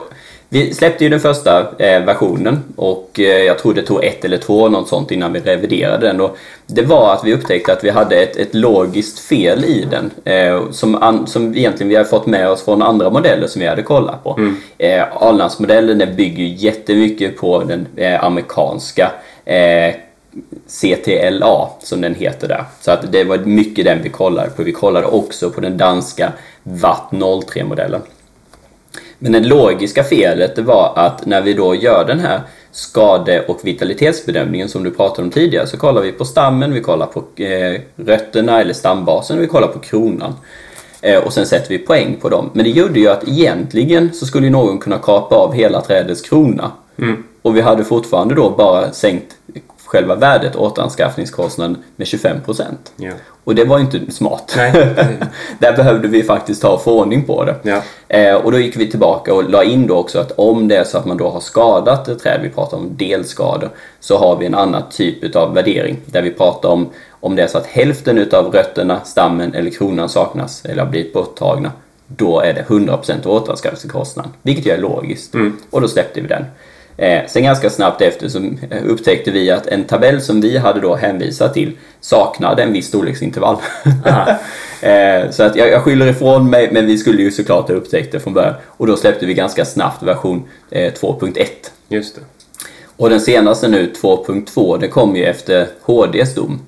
vi 0.55 0.73
släppte 0.73 1.03
ju 1.03 1.09
den 1.09 1.19
första 1.19 1.59
eh, 1.59 2.05
versionen 2.05 2.63
och 2.75 3.19
eh, 3.19 3.43
jag 3.43 3.59
tror 3.59 3.73
det 3.73 3.81
tog 3.81 4.03
ett 4.03 4.25
eller 4.25 4.37
två 4.37 4.69
något 4.69 4.87
sånt 4.87 5.11
innan 5.11 5.33
vi 5.33 5.39
reviderade 5.39 6.07
den. 6.07 6.21
Och 6.21 6.37
det 6.67 6.81
var 6.81 7.13
att 7.13 7.23
vi 7.23 7.33
upptäckte 7.33 7.73
att 7.73 7.83
vi 7.83 7.89
hade 7.89 8.15
ett, 8.15 8.35
ett 8.35 8.55
logiskt 8.55 9.19
fel 9.19 9.65
i 9.65 9.87
den 9.91 10.11
eh, 10.23 10.71
som, 10.71 10.95
an, 10.95 11.27
som 11.27 11.55
egentligen 11.55 11.89
vi 11.89 11.95
har 11.95 12.03
fått 12.03 12.25
med 12.25 12.49
oss 12.49 12.65
från 12.65 12.81
andra 12.81 13.09
modeller 13.09 13.47
som 13.47 13.59
vi 13.59 13.67
hade 13.67 13.83
kollat 13.83 14.23
på. 14.23 14.35
Mm. 14.37 14.57
Eh, 14.77 15.23
Allandsmodellen 15.23 15.97
den 15.97 16.15
bygger 16.15 16.43
ju 16.43 16.55
jättemycket 16.55 17.37
på 17.37 17.63
den 17.63 17.87
eh, 17.95 18.23
amerikanska 18.23 19.11
eh, 19.45 19.95
CTLA 20.67 21.69
som 21.79 22.01
den 22.01 22.15
heter 22.15 22.47
där. 22.47 22.63
Så 22.81 22.91
att 22.91 23.11
det 23.11 23.23
var 23.23 23.37
mycket 23.37 23.85
den 23.85 24.03
vi 24.03 24.09
kollade 24.09 24.49
på. 24.49 24.63
Vi 24.63 24.71
kollade 24.71 25.07
också 25.07 25.49
på 25.49 25.61
den 25.61 25.77
danska 25.77 26.33
Watt 26.63 27.07
03-modellen. 27.11 28.01
Men 29.19 29.31
det 29.31 29.39
logiska 29.39 30.03
felet 30.03 30.55
det 30.55 30.61
var 30.61 30.93
att 30.95 31.25
när 31.25 31.41
vi 31.41 31.53
då 31.53 31.75
gör 31.75 32.05
den 32.05 32.19
här 32.19 32.41
skade 32.71 33.45
och 33.47 33.59
vitalitetsbedömningen 33.63 34.69
som 34.69 34.83
du 34.83 34.91
pratade 34.91 35.21
om 35.21 35.31
tidigare 35.31 35.67
så 35.67 35.77
kollar 35.77 36.01
vi 36.01 36.11
på 36.11 36.25
stammen, 36.25 36.73
vi 36.73 36.81
kollar 36.81 37.05
på 37.05 37.43
eh, 37.43 37.81
rötterna 37.95 38.61
eller 38.61 38.73
stambasen 38.73 39.37
och 39.37 39.43
vi 39.43 39.47
kollar 39.47 39.67
på 39.67 39.79
kronan. 39.79 40.33
Eh, 41.01 41.23
och 41.23 41.33
sen 41.33 41.45
sätter 41.45 41.69
vi 41.69 41.77
poäng 41.77 42.17
på 42.21 42.29
dem. 42.29 42.49
Men 42.53 42.63
det 42.63 42.69
gjorde 42.69 42.99
ju 42.99 43.07
att 43.07 43.27
egentligen 43.27 44.13
så 44.13 44.25
skulle 44.25 44.45
ju 44.45 44.51
någon 44.51 44.77
kunna 44.77 44.97
kapa 44.97 45.35
av 45.35 45.53
hela 45.53 45.81
trädets 45.81 46.21
krona. 46.21 46.71
Och 47.41 47.57
vi 47.57 47.61
hade 47.61 47.83
fortfarande 47.83 48.35
då 48.35 48.49
bara 48.49 48.91
sänkt 48.91 49.35
själva 49.85 50.15
värdet, 50.15 50.55
återanskaffningskostnaden, 50.55 51.77
med 51.95 52.07
25%. 52.07 52.63
Ja. 52.95 53.11
Och 53.43 53.55
det 53.55 53.65
var 53.65 53.79
inte 53.79 54.11
smart. 54.11 54.53
Nej. 54.57 54.71
Där 55.59 55.75
behövde 55.75 56.07
vi 56.07 56.23
faktiskt 56.23 56.61
ta 56.61 56.77
få 56.77 56.99
ordning 57.01 57.23
på 57.23 57.45
det. 57.45 57.55
Ja. 57.63 57.81
Eh, 58.07 58.35
och 58.35 58.51
då 58.51 58.59
gick 58.59 58.77
vi 58.77 58.91
tillbaka 58.91 59.33
och 59.33 59.49
la 59.49 59.63
in 59.63 59.87
då 59.87 59.95
också 59.95 60.19
att 60.19 60.31
om 60.31 60.67
det 60.67 60.75
är 60.75 60.83
så 60.83 60.97
att 60.97 61.05
man 61.05 61.17
då 61.17 61.29
har 61.29 61.39
skadat 61.39 62.07
ett 62.07 62.19
träd, 62.19 62.39
vi 62.43 62.49
pratar 62.49 62.77
om 62.77 62.89
delskador, 62.97 63.69
så 63.99 64.17
har 64.17 64.37
vi 64.37 64.45
en 64.45 64.55
annan 64.55 64.83
typ 64.91 65.35
av 65.35 65.53
värdering 65.53 65.97
där 66.05 66.21
vi 66.21 66.31
pratar 66.31 66.69
om 66.69 66.89
om 67.25 67.35
det 67.35 67.43
är 67.43 67.47
så 67.47 67.57
att 67.57 67.65
hälften 67.65 68.17
utav 68.17 68.53
rötterna, 68.53 68.99
stammen 69.05 69.53
eller 69.53 69.71
kronan 69.71 70.09
saknas 70.09 70.65
eller 70.65 70.83
har 70.83 70.89
blivit 70.89 71.13
borttagna, 71.13 71.71
då 72.07 72.39
är 72.39 72.53
det 72.53 72.65
100% 72.67 73.27
återanskaffningskostnad, 73.27 74.29
vilket 74.41 74.65
ju 74.65 74.71
är 74.71 74.77
logiskt. 74.77 75.35
Och 75.69 75.81
då 75.81 75.87
släppte 75.87 76.21
vi 76.21 76.27
den. 76.27 76.45
Eh, 76.97 77.21
sen 77.27 77.43
ganska 77.43 77.69
snabbt 77.69 78.01
efter 78.01 78.29
så 78.29 78.37
eh, 78.39 78.85
upptäckte 78.85 79.31
vi 79.31 79.51
att 79.51 79.67
en 79.67 79.83
tabell 79.83 80.21
som 80.21 80.41
vi 80.41 80.57
hade 80.57 80.79
då 80.79 80.95
hänvisat 80.95 81.53
till 81.53 81.77
saknade 82.01 82.63
en 82.63 82.73
viss 82.73 82.87
storleksintervall. 82.87 83.57
eh, 84.81 85.31
så 85.31 85.43
att 85.43 85.55
jag, 85.55 85.69
jag 85.69 85.83
skyller 85.83 86.07
ifrån 86.07 86.49
mig, 86.49 86.69
men 86.71 86.85
vi 86.85 86.97
skulle 86.97 87.21
ju 87.21 87.31
såklart 87.31 87.67
ha 87.67 87.75
upptäckt 87.75 88.11
det 88.11 88.19
från 88.19 88.33
början. 88.33 88.53
Och 88.67 88.87
då 88.87 88.97
släppte 88.97 89.25
vi 89.25 89.33
ganska 89.33 89.65
snabbt 89.65 90.03
version 90.03 90.43
eh, 90.71 90.93
2.1. 90.93 91.47
Just 91.87 92.15
det. 92.15 92.21
Och 92.97 93.09
den 93.09 93.21
senaste 93.21 93.67
nu, 93.67 93.93
2.2, 94.01 94.79
den 94.79 94.89
kom 94.89 95.15
ju 95.15 95.25
efter 95.25 95.67
HDs 95.81 96.35
dom. 96.35 96.61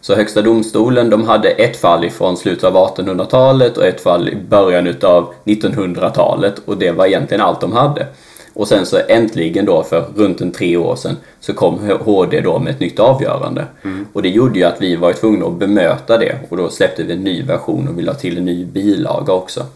Så 0.00 0.14
Högsta 0.14 0.42
domstolen 0.42 1.10
de 1.10 1.24
hade 1.24 1.50
ett 1.50 1.76
fall 1.76 2.04
ifrån 2.04 2.36
slutet 2.36 2.64
av 2.64 2.74
1800-talet 2.74 3.76
och 3.76 3.86
ett 3.86 4.00
fall 4.00 4.28
i 4.28 4.36
början 4.36 4.86
utav 4.86 5.34
1900-talet 5.44 6.54
och 6.64 6.76
det 6.78 6.90
var 6.90 7.06
egentligen 7.06 7.40
allt 7.40 7.60
de 7.60 7.72
hade. 7.72 8.06
Och 8.54 8.68
sen 8.68 8.86
så 8.86 9.00
äntligen 9.08 9.66
då 9.66 9.82
för 9.82 10.06
runt 10.16 10.40
en 10.40 10.50
tre 10.50 10.76
år 10.76 10.96
sedan 10.96 11.16
så 11.40 11.54
kom 11.54 11.90
HD 12.04 12.40
då 12.40 12.58
med 12.58 12.70
ett 12.70 12.80
nytt 12.80 13.00
avgörande. 13.00 13.66
Och 14.12 14.22
det 14.22 14.28
gjorde 14.28 14.58
ju 14.58 14.64
att 14.64 14.80
vi 14.80 14.96
var 14.96 15.12
tvungna 15.12 15.46
att 15.46 15.58
bemöta 15.58 16.18
det 16.18 16.38
och 16.48 16.56
då 16.56 16.70
släppte 16.70 17.02
vi 17.02 17.12
en 17.12 17.24
ny 17.24 17.42
version 17.42 17.88
och 17.88 17.98
vi 17.98 18.02
la 18.02 18.14
till 18.14 18.38
en 18.38 18.44
ny 18.44 18.64
bilaga 18.64 19.32
också. 19.32 19.66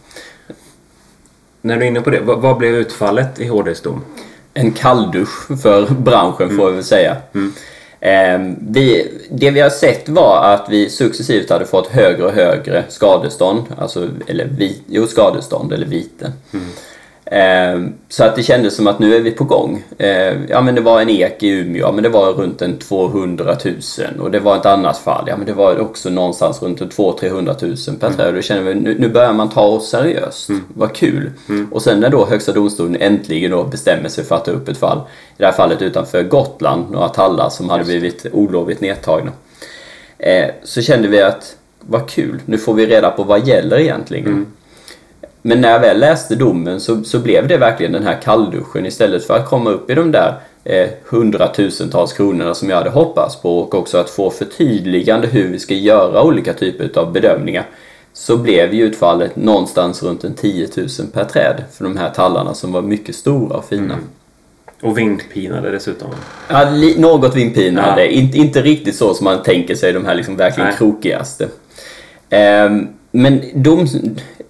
När 1.61 1.77
du 1.77 1.83
är 1.83 1.87
inne 1.87 2.01
på 2.01 2.09
det, 2.09 2.19
vad, 2.19 2.57
blev 2.57 2.75
utfallet 2.75 3.39
i 3.39 3.47
HDs 3.47 3.81
dom? 3.81 4.01
en 4.53 4.71
kalldusch 4.71 5.61
för 5.61 5.93
branschen 5.93 6.57
får 6.57 6.69
vi 6.69 6.75
väl 6.75 6.83
säga. 6.83 7.17
Eh, 7.99 8.39
vi, 8.61 9.11
det 9.29 9.51
vi 9.51 9.59
har 9.59 9.69
sett 9.69 10.09
var 10.09 10.53
att 10.53 10.67
vi 10.69 10.89
successivt 10.89 11.49
hade 11.49 11.65
fått 11.65 11.87
högre 11.87 12.23
och 12.23 12.31
högre 12.31 12.83
skadestånd, 12.89 13.63
alltså, 13.77 14.09
eller 14.27 14.45
vi, 14.57 14.81
jo, 14.87 15.07
skadestånd 15.07 15.73
eller 15.73 15.87
viten. 15.87 16.31
Eh, 16.53 16.59
så 18.09 18.23
att 18.23 18.35
det 18.35 18.43
kändes 18.43 18.75
som 18.75 18.87
att 18.87 18.99
nu 18.99 19.15
är 19.15 19.21
vi 19.21 19.31
på 19.31 19.43
gång. 19.43 19.83
Eh, 19.97 20.33
ja 20.49 20.61
men 20.61 20.75
det 20.75 20.81
var 20.81 21.01
en 21.01 21.09
ek 21.09 21.43
i 21.43 21.49
Umeå, 21.49 21.81
ja, 21.81 21.91
men 21.91 22.03
det 22.03 22.09
var 22.09 22.33
runt 22.33 22.61
en 22.61 22.77
200 22.77 23.57
000 23.65 23.75
och 24.19 24.31
det 24.31 24.39
var 24.39 24.57
ett 24.57 24.65
annat 24.65 24.97
fall, 24.97 25.25
ja 25.27 25.37
men 25.37 25.45
det 25.45 25.53
var 25.53 25.79
också 25.79 26.09
någonstans 26.09 26.61
runt 26.61 26.81
en 26.81 26.89
200-300 26.89 27.89
000 27.89 27.99
per 27.99 28.09
träd. 28.09 28.33
Då 28.35 28.41
känner 28.41 28.61
vi 28.61 28.75
nu, 28.75 28.95
nu 28.99 29.09
börjar 29.09 29.33
man 29.33 29.49
ta 29.49 29.61
oss 29.61 29.89
seriöst. 29.89 30.49
Vad 30.73 30.93
kul! 30.93 31.31
Och 31.71 31.81
sen 31.81 31.99
när 31.99 32.09
då 32.09 32.25
Högsta 32.25 32.51
domstolen 32.51 32.97
äntligen 33.01 33.51
då 33.51 33.63
bestämmer 33.63 34.09
sig 34.09 34.23
för 34.23 34.35
att 34.35 34.45
ta 34.45 34.51
upp 34.51 34.67
ett 34.67 34.77
fall, 34.77 34.97
i 34.97 35.01
det 35.37 35.45
här 35.45 35.53
fallet 35.53 35.81
utanför 35.81 36.23
Gotland, 36.23 36.91
några 36.91 37.09
tallar 37.09 37.49
som 37.49 37.69
hade 37.69 37.83
blivit 37.83 38.25
olovligt 38.33 38.81
nedtagna. 38.81 39.31
Eh, 40.17 40.49
så 40.63 40.81
kände 40.81 41.07
vi 41.07 41.21
att 41.21 41.55
vad 41.79 42.09
kul, 42.09 42.41
nu 42.45 42.57
får 42.57 42.73
vi 42.73 42.85
reda 42.85 43.11
på 43.11 43.23
vad 43.23 43.47
gäller 43.47 43.79
egentligen. 43.79 44.45
Men 45.41 45.61
när 45.61 45.71
jag 45.71 45.79
väl 45.79 45.99
läste 45.99 46.35
domen 46.35 46.79
så, 46.79 47.03
så 47.03 47.19
blev 47.19 47.47
det 47.47 47.57
verkligen 47.57 47.91
den 47.91 48.03
här 48.03 48.21
kallduschen 48.21 48.85
istället 48.85 49.27
för 49.27 49.37
att 49.37 49.49
komma 49.49 49.69
upp 49.69 49.89
i 49.89 49.95
de 49.95 50.11
där 50.11 50.33
eh, 50.63 50.89
hundratusentals 51.05 52.13
kronorna 52.13 52.53
som 52.53 52.69
jag 52.69 52.77
hade 52.77 52.89
hoppats 52.89 53.41
på 53.41 53.59
och 53.59 53.75
också 53.75 53.97
att 53.97 54.09
få 54.09 54.29
förtydligande 54.29 55.27
hur 55.27 55.47
vi 55.47 55.59
ska 55.59 55.73
göra 55.73 56.23
olika 56.23 56.53
typer 56.53 56.99
av 56.99 57.11
bedömningar. 57.11 57.65
Så 58.13 58.37
blev 58.37 58.73
ju 58.73 58.83
utfallet 58.83 59.35
någonstans 59.35 60.03
runt 60.03 60.23
en 60.23 60.33
10 60.33 60.67
000 60.77 60.87
per 61.13 61.23
träd 61.23 61.63
för 61.71 61.83
de 61.83 61.97
här 61.97 62.09
tallarna 62.09 62.53
som 62.53 62.71
var 62.71 62.81
mycket 62.81 63.15
stora 63.15 63.57
och 63.57 63.65
fina. 63.65 63.95
Och 64.81 64.97
vindpinade 64.97 65.71
dessutom. 65.71 66.09
Ja, 66.47 66.71
något 66.97 67.35
vindpinade. 67.35 68.05
Ja. 68.05 68.11
Inte, 68.11 68.37
inte 68.37 68.61
riktigt 68.61 68.95
så 68.95 69.13
som 69.13 69.23
man 69.23 69.43
tänker 69.43 69.75
sig 69.75 69.93
de 69.93 70.05
här 70.05 70.15
liksom 70.15 70.35
verkligen 70.35 70.67
Nej. 70.67 70.77
krokigaste. 70.77 71.47
Ehm, 72.29 72.87
men 73.11 73.41
dom, 73.53 73.87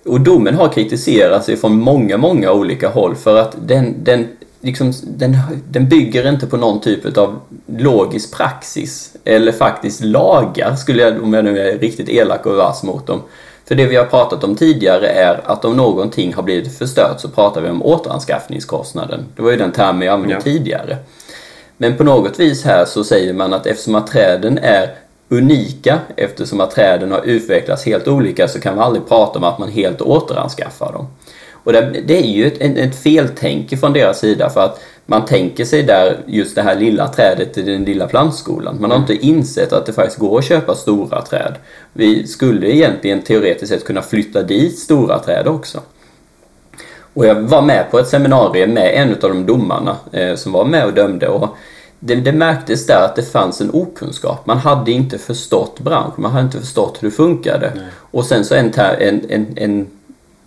och 0.06 0.22
domen 0.22 0.56
har 0.56 0.70
kritiserats 0.70 1.50
från 1.62 1.80
många, 1.80 2.18
många 2.18 2.52
olika 2.52 2.89
håll 2.89 3.16
för 3.16 3.38
att 3.38 3.56
den, 3.68 3.95
den 4.04 4.28
liksom, 4.62 4.93
den, 5.04 5.38
den 5.70 5.89
bygger 5.89 6.30
inte 6.30 6.47
på 6.47 6.58
någon 6.58 6.82
typ 6.82 7.18
av 7.18 7.39
logisk 7.66 8.38
praxis 8.38 9.16
eller 9.24 9.52
faktiskt 9.52 10.04
lagar, 10.04 10.76
skulle 10.76 11.02
jag, 11.04 11.24
om 11.24 11.34
jag 11.34 11.45
nu 11.45 11.60
är 11.60 11.78
riktigt 11.78 12.10
elak 12.10 12.45
och 12.45 12.56
vass 12.56 12.84
mot 12.84 13.08
dem. 13.08 13.22
För 13.66 13.76
det 13.76 13.86
vi 13.86 13.95
har 13.95 14.06
pratat 14.06 14.43
om 14.43 14.56
tidigare 14.56 15.08
är 15.08 15.41
att 15.45 15.66
om 15.66 15.78
någonting 15.78 16.34
har 16.34 16.43
blivit 16.43 16.78
förstört 16.78 17.20
så 17.20 17.30
pratar 17.30 17.62
vi 17.62 17.70
om 17.70 17.84
återanskaffningskostnaden. 17.84 19.26
Det 19.36 19.41
var 19.41 19.52
ju 19.52 19.58
den 19.58 19.72
termen 19.72 20.02
jag 20.02 20.14
använde 20.14 20.36
Ja. 20.36 20.41
tidigare. 20.41 20.97
Men 21.78 21.97
på 21.97 22.04
något 22.04 22.39
vis 22.39 22.64
här 22.66 22.86
så 22.86 23.04
säger 23.04 23.34
man 23.34 23.54
att 23.54 23.66
eftersom 23.66 23.95
att 23.95 24.08
träden 24.08 24.58
är 24.58 24.89
unika, 25.30 25.99
eftersom 26.15 26.61
att 26.61 26.71
träden 26.71 27.11
har 27.11 27.21
utvecklats 27.21 27.86
helt 27.86 28.07
olika 28.07 28.47
så 28.47 28.59
kan 28.59 28.75
man 28.75 28.86
aldrig 28.86 29.07
prata 29.07 29.39
om 29.39 29.43
att 29.43 29.59
man 29.59 29.69
helt 29.69 30.01
återanskaffar 30.01 30.93
dem. 30.93 31.07
Och 31.63 31.73
det, 31.73 32.01
det 32.07 32.17
är 32.17 32.27
ju 32.27 32.47
ett, 32.47 32.61
ett, 32.61 32.95
feltänk 32.95 33.80
från 33.80 33.93
deras 33.93 34.19
sida 34.19 34.49
för 34.49 34.61
att 34.61 34.82
man 35.05 35.25
tänker 35.25 35.65
sig 35.65 35.84
där 35.84 36.17
just 36.27 36.55
det 36.55 36.61
här 36.61 36.75
lilla 36.75 37.07
trädet 37.07 37.57
i 37.57 37.61
den 37.61 37.84
lilla 37.84 38.07
plantskolan. 38.07 38.77
Man 38.80 38.91
har 38.91 38.97
inte 38.97 39.15
insett 39.15 39.73
att 39.73 39.86
det 39.86 39.93
faktiskt 39.93 40.19
går 40.19 40.39
att 40.39 40.45
köpa 40.45 40.75
stora 40.75 41.21
träd. 41.21 41.55
Vi 41.93 42.27
skulle 42.27 42.75
egentligen 42.75 43.21
teoretiskt 43.21 43.73
sett 43.73 43.86
kunna 43.86 44.01
flytta 44.01 44.43
dit 44.43 44.80
stora 44.80 45.19
träd 45.19 45.47
också. 45.47 45.80
Och 47.13 47.25
jag 47.25 47.36
var 47.36 47.61
med 47.61 47.91
på 47.91 47.99
ett 47.99 48.07
seminarium 48.07 48.73
med 48.73 48.91
en 48.93 49.09
av 49.09 49.19
de 49.19 49.45
domarna 49.45 49.97
eh, 50.11 50.36
som 50.36 50.51
var 50.51 50.65
med 50.65 50.86
och 50.86 50.93
dömde. 50.93 51.27
Och 51.27 51.49
det, 52.00 52.16
det 52.16 52.32
märktes 52.32 52.86
där 52.86 53.06
att 53.06 53.16
det 53.16 53.24
fanns 53.24 53.62
en 53.62 53.72
okunskap. 53.74 54.45
Man 54.45 54.58
hade 54.58 54.91
inte 54.91 55.18
förstått 55.18 55.80
branschen, 55.80 56.14
man 56.18 56.32
hade 56.32 56.45
inte 56.45 56.60
förstått 56.60 56.97
hur 57.00 57.10
det 57.10 57.16
funkade. 57.16 57.72
Och 58.12 58.26
sen 58.26 58.45
så 58.45 58.56
en, 58.56 58.74
en, 58.76 59.22
en, 59.30 59.47
en, 59.56 59.88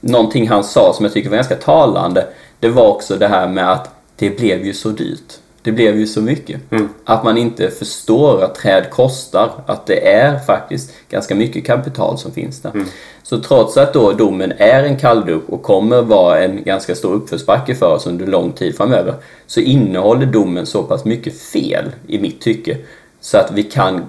någonting 0.01 0.49
han 0.49 0.65
sa 0.65 0.93
som 0.93 1.05
jag 1.05 1.13
tycker 1.13 1.31
var 1.31 1.37
ganska 1.37 1.57
talande. 1.57 2.27
Det 2.61 2.69
var 2.69 2.89
också 2.89 3.17
det 3.17 3.29
här 3.29 3.49
med 3.49 3.73
att 3.73 3.95
det 4.17 4.31
blev 4.31 4.67
ju 4.67 4.75
så 4.75 4.89
dyrt. 4.89 5.39
Det 5.63 5.73
blev 5.73 5.97
ju 5.97 6.07
så 6.07 6.21
mycket. 6.23 6.61
Att 7.05 7.25
man 7.25 7.39
inte 7.39 7.71
förstår 7.71 8.45
att 8.45 8.55
träd 8.55 8.91
kostar. 8.91 9.51
Att 9.67 9.87
det 9.87 10.13
är 10.13 10.39
faktiskt 10.39 10.93
ganska 11.11 11.35
mycket 11.35 11.67
kapital 11.67 12.19
som 12.19 12.33
finns 12.33 12.61
där. 12.63 12.73
Så 13.23 13.41
trots 13.41 13.77
att 13.77 13.93
då 13.93 14.13
domen 14.13 14.53
är 14.59 14.83
en 14.83 14.97
kalldusch 14.97 15.51
och 15.51 15.63
kommer 15.63 16.03
vara 16.03 16.45
en 16.45 16.63
ganska 16.63 16.95
stor 16.95 17.15
uppförsbacke 17.15 17.75
för 17.75 17.95
oss 17.95 18.07
under 18.07 18.27
lång 18.27 18.53
tid 18.53 18.77
framöver. 18.77 19.15
Så 19.47 19.61
innehåller 19.61 20.27
domen 20.27 20.67
så 20.67 20.83
pass 20.83 21.05
mycket 21.05 21.41
fel 21.41 21.93
i 22.07 22.19
mitt 22.19 22.41
tycke. 22.41 22.77
Så 23.21 23.39
att 23.39 23.51
vi 23.55 23.63
kan 23.63 24.05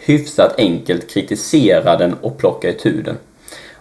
hyfsat 0.00 0.54
enkelt 0.58 1.10
kritisera 1.10 1.96
den 1.96 2.14
och 2.20 2.38
plocka 2.38 2.70
itu 2.70 3.02
den. 3.02 3.16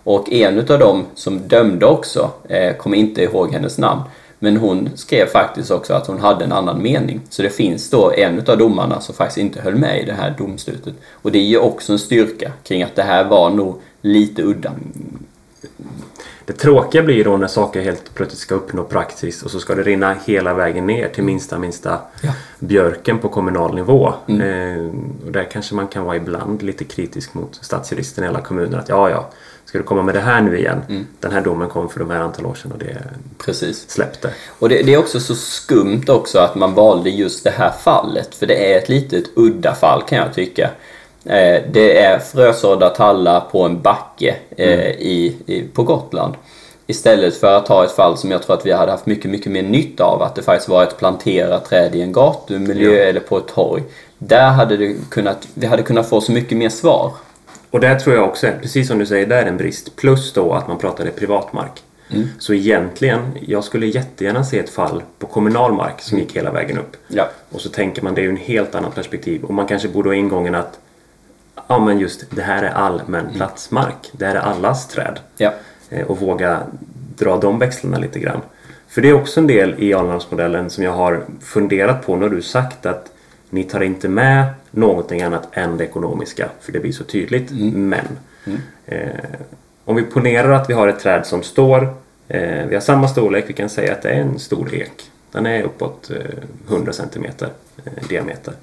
Och 0.04 0.34
en 0.34 0.60
av 0.60 0.80
dem 0.80 1.06
som 1.16 1.48
dömde 1.48 1.86
också, 1.86 2.32
eh, 2.50 2.76
kommer 2.76 2.98
inte 2.98 3.24
ihåg 3.24 3.52
hennes 3.52 3.78
namn, 3.78 4.02
men 4.40 4.58
hon 4.58 4.90
skrev 4.96 5.26
faktiskt 5.26 5.72
också 5.72 5.94
att 5.94 6.08
hon 6.08 6.20
hade 6.20 6.44
en 6.46 6.52
annan 6.52 6.82
mening. 6.82 7.22
Så 7.30 7.42
det 7.42 7.50
finns 7.50 7.90
då 7.90 8.12
en 8.12 8.40
av 8.48 8.58
domarna 8.58 9.02
som 9.02 9.16
faktiskt 9.16 9.38
inte 9.38 9.62
höll 9.62 9.76
med 9.76 10.02
i 10.02 10.06
det 10.06 10.14
här 10.14 10.36
domslutet. 10.38 10.94
Och 11.12 11.32
det 11.32 11.40
är 11.40 11.44
ju 11.46 11.58
också 11.58 11.94
en 11.94 12.00
styrka 12.00 12.52
kring 12.64 12.84
att 12.84 12.96
det 12.96 13.04
här 13.04 13.24
var 13.24 13.50
nog 13.50 13.82
lite 14.02 14.44
udda. 14.44 14.72
Det 16.46 16.54
tråkiga 16.54 17.04
blir 17.04 17.24
då 17.24 17.38
när 17.38 17.48
saker 17.48 17.82
helt 17.82 18.14
plötsligt 18.14 18.40
ska 18.40 18.56
uppnå 18.56 18.84
praxis 18.84 19.44
och 19.44 19.52
så 19.52 19.60
ska 19.60 19.76
det 19.76 19.84
rinna 19.84 20.16
hela 20.26 20.54
vägen 20.54 20.88
ner 20.88 21.08
till 21.08 21.24
minsta 21.24 21.60
minsta 21.60 22.00
Ja. 22.22 22.32
björken 22.60 23.20
på 23.20 23.30
kommunal 23.30 23.76
nivå. 23.76 24.08
Eh, 24.28 24.86
och 25.26 25.32
där 25.32 25.48
kanske 25.52 25.76
man 25.76 25.88
kan 25.88 26.04
vara 26.06 26.16
ibland 26.16 26.62
lite 26.64 26.84
kritisk 26.84 27.34
mot 27.34 27.60
stadsjuristen 27.62 28.24
i 28.24 28.28
alla 28.28 28.42
kommuner. 28.42 28.78
Att 28.78 28.90
ja, 28.90 29.10
ja, 29.10 29.30
ska 29.70 29.78
du 29.78 29.84
komma 29.84 30.02
med 30.04 30.16
det 30.16 30.20
här 30.22 30.42
nu 30.42 30.58
igen? 30.60 31.06
Den 31.20 31.32
här 31.32 31.42
domen 31.42 31.70
kom 31.70 31.90
för 31.90 32.00
de 32.00 32.10
här 32.10 32.20
antal 32.20 32.46
år 32.46 32.54
sedan 32.56 32.72
och 32.72 32.78
det 32.78 32.98
Precis. 33.46 33.90
släppte. 33.90 34.30
Och 34.60 34.70
det, 34.70 34.84
det 34.84 34.94
är 34.94 34.98
också 34.98 35.20
så 35.20 35.36
skumt 35.36 36.04
också 36.08 36.40
att 36.40 36.56
man 36.56 36.74
valde 36.74 37.10
just 37.10 37.44
det 37.44 37.50
här 37.50 37.72
fallet. 37.72 38.36
För 38.36 38.46
det 38.46 38.74
är 38.74 38.78
ett 38.78 38.90
litet 38.90 39.24
udda 39.36 39.76
fall 39.76 40.02
kan 40.02 40.18
jag 40.18 40.34
tycka. 40.34 40.70
Eh, 41.26 41.62
det 41.72 42.00
är 42.00 42.20
frösådda 42.20 42.90
tallar 42.90 43.40
på 43.40 43.64
en 43.64 43.82
backe 43.82 44.36
eh, 44.58 44.90
i, 44.90 45.36
i, 45.46 45.62
på 45.74 45.84
Gotland. 45.84 46.34
Istället 46.88 47.38
för 47.38 47.54
att 47.58 47.66
ta 47.66 47.84
ett 47.84 47.92
fall 47.92 48.18
som 48.18 48.32
jag 48.32 48.44
tror 48.44 48.56
att 48.56 48.66
vi 48.66 48.72
hade 48.72 48.92
haft 48.92 49.06
mycket, 49.06 49.32
mycket 49.32 49.52
mer 49.52 49.64
nytta 49.64 50.04
av. 50.04 50.22
Att 50.22 50.36
det 50.36 50.42
faktiskt 50.42 50.70
var 50.70 50.84
ett 50.84 50.98
planterat 50.98 51.66
träd 51.66 51.96
i 51.96 52.02
en 52.02 52.12
gatumiljö 52.14 52.92
Ja. 52.92 53.04
eller 53.04 53.20
på 53.20 53.38
ett 53.38 53.48
torg. 53.48 53.84
Där 54.18 54.50
hade 54.50 54.78
det 54.78 54.96
kunnat, 55.10 55.48
vi 55.54 55.68
hade 55.68 55.84
kunnat 55.84 56.10
få 56.10 56.22
så 56.22 56.32
mycket 56.32 56.58
mer 56.58 56.70
svar. 56.70 57.12
Och 57.72 57.80
där 57.80 58.00
tror 58.00 58.16
jag 58.16 58.26
också, 58.26 58.48
precis 58.62 58.88
som 58.88 59.00
du 59.00 59.06
säger, 59.06 59.26
där 59.28 59.42
är 59.42 59.46
en 59.46 59.58
brist. 59.58 59.96
Plus 59.96 60.34
då 60.34 60.54
att 60.54 60.68
man 60.68 60.78
pratade 60.78 61.12
privatmark. 61.12 61.84
Så 62.40 62.54
egentligen, 62.54 63.20
jag 63.42 63.64
skulle 63.64 63.86
jättegärna 63.86 64.44
se 64.44 64.60
ett 64.60 64.70
fall 64.70 65.04
på 65.20 65.28
kommunal 65.28 65.74
mark 65.74 66.02
som 66.02 66.18
gick 66.20 66.36
hela 66.36 66.52
vägen 66.52 66.78
upp. 66.78 66.98
Ja. 67.08 67.30
Och 67.50 67.62
så 67.62 67.70
tänker 67.70 68.02
man 68.02 68.16
det 68.16 68.22
är 68.22 68.24
ju 68.24 68.30
en 68.30 68.38
helt 68.38 68.76
annan 68.76 68.92
perspektiv. 68.92 69.44
Och 69.44 69.54
man 69.54 69.68
kanske 69.68 69.88
borde 69.88 70.10
ha 70.10 70.14
ingången 70.16 70.56
att 70.56 70.80
ja 71.68 71.80
men 71.80 72.00
just 72.00 72.36
det 72.36 72.42
här 72.42 72.64
är 72.64 72.70
allmän 72.70 73.30
platsmark. 73.36 74.10
Det 74.12 74.26
här 74.26 74.36
är 74.36 74.40
allas 74.40 74.88
träd. 74.88 75.20
Ja. 75.38 75.54
Eh, 75.90 76.06
Och 76.08 76.20
våga 76.20 76.60
dra 77.18 77.38
de 77.38 77.60
växlarna 77.60 77.98
lite 77.98 78.20
grann. 78.20 78.42
För 78.88 79.02
det 79.02 79.10
är 79.10 79.14
också 79.14 79.40
en 79.40 79.48
del 79.48 79.76
i 79.78 79.94
Alnarpsmodellen 79.94 80.70
som 80.70 80.84
jag 80.84 80.92
har 80.92 81.22
funderat 81.42 82.06
på. 82.06 82.16
Har 82.16 82.30
du 82.30 82.42
sagt 82.42 82.86
att 82.86 83.12
ni 83.50 83.64
tar 83.64 83.82
inte 83.82 84.08
med 84.10 84.46
någonting 84.72 85.22
annat 85.22 85.48
än 85.52 85.78
det 85.78 85.84
ekonomiska. 85.84 86.50
För 86.62 86.72
det 86.72 86.80
blir 86.80 86.92
så 86.92 87.04
tydligt. 87.04 87.52
Men 87.74 88.06
eh, 88.86 89.10
om 89.86 89.96
vi 89.96 90.04
ponerar 90.04 90.52
att 90.52 90.70
vi 90.70 90.74
har 90.74 90.88
ett 90.88 91.00
träd 91.00 91.26
som 91.26 91.44
står. 91.44 91.94
Eh, 92.28 92.66
vi 92.68 92.74
har 92.76 92.82
samma 92.82 93.08
storlek. 93.08 93.46
Vi 93.48 93.54
kan 93.54 93.70
säga 93.70 93.94
att 93.94 94.02
det 94.02 94.10
är 94.10 94.22
en 94.22 94.40
stor 94.40 94.74
ek. 94.74 95.12
Den 95.32 95.46
är 95.46 95.64
uppåt 95.64 96.12
eh, 96.12 96.74
100 96.74 96.94
cm 96.94 97.26
eh, 97.26 98.08
diameter. 98.10 98.54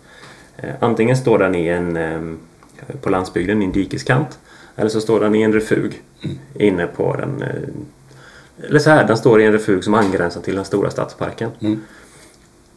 Eh, 0.56 0.70
antingen 0.80 1.16
står 1.16 1.38
den 1.38 1.54
i 1.54 1.68
en, 1.68 1.96
eh, 1.96 2.20
på 3.00 3.10
landsbygden 3.10 3.62
i 3.62 3.64
en 3.64 3.72
dikeskant. 3.72 4.38
Eller 4.76 4.88
så 4.90 5.00
står 5.00 5.20
den 5.20 5.34
i 5.34 5.42
en 5.42 5.52
refug 5.52 6.02
inne 6.54 6.86
på 6.86 7.16
den... 7.16 7.42
eh, 7.42 8.68
Eller 8.68 8.78
så 8.78 8.90
här, 8.90 9.04
den 9.06 9.16
står 9.16 9.40
i 9.40 9.44
en 9.44 9.52
refug 9.52 9.84
som 9.84 9.94
angränsar 9.94 10.40
till 10.40 10.56
den 10.56 10.64
stora 10.64 10.90
stadsparken. 10.90 11.50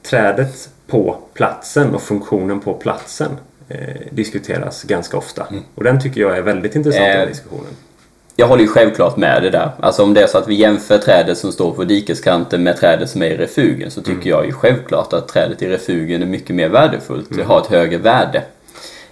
Trädet 0.03 0.69
på 0.89 1.17
platsen 1.33 1.95
och 1.95 2.01
funktionen 2.01 2.59
på 2.59 2.73
platsen 2.73 3.31
eh, 3.69 3.77
diskuteras 4.11 4.83
ganska 4.83 5.17
ofta. 5.17 5.47
Och 5.75 5.83
den 5.83 6.01
tycker 6.01 6.21
jag 6.21 6.37
är 6.37 6.41
väldigt 6.41 6.75
intressant 6.75 7.07
i 7.07 7.11
den 7.11 7.21
Eh, 7.21 7.27
diskussionen. 7.27 7.71
Jag 8.35 8.47
håller 8.47 8.61
ju 8.61 8.67
självklart 8.67 9.17
med 9.17 9.43
det 9.43 9.49
där. 9.49 9.71
Alltså 9.79 10.03
om 10.03 10.13
det 10.13 10.21
är 10.21 10.27
så 10.27 10.37
att 10.37 10.47
vi 10.47 10.55
jämför 10.55 10.97
trädet 10.97 11.37
som 11.37 11.51
står 11.51 11.71
på 11.71 11.83
dikeskanten 11.83 12.63
med 12.63 12.77
trädet 12.77 13.09
som 13.09 13.21
är 13.21 13.25
i 13.25 13.37
refugen 13.37 13.91
så 13.91 14.01
tycker 14.01 14.29
jag 14.29 14.45
ju 14.45 14.51
självklart 14.51 15.13
att 15.13 15.27
trädet 15.27 15.61
i 15.61 15.67
refugen 15.69 16.21
är 16.21 16.25
mycket 16.25 16.55
mer 16.55 16.69
värdefullt. 16.69 17.27
Det 17.29 17.43
har 17.43 17.61
ett 17.61 17.67
högre 17.67 17.97
värde. 17.97 18.43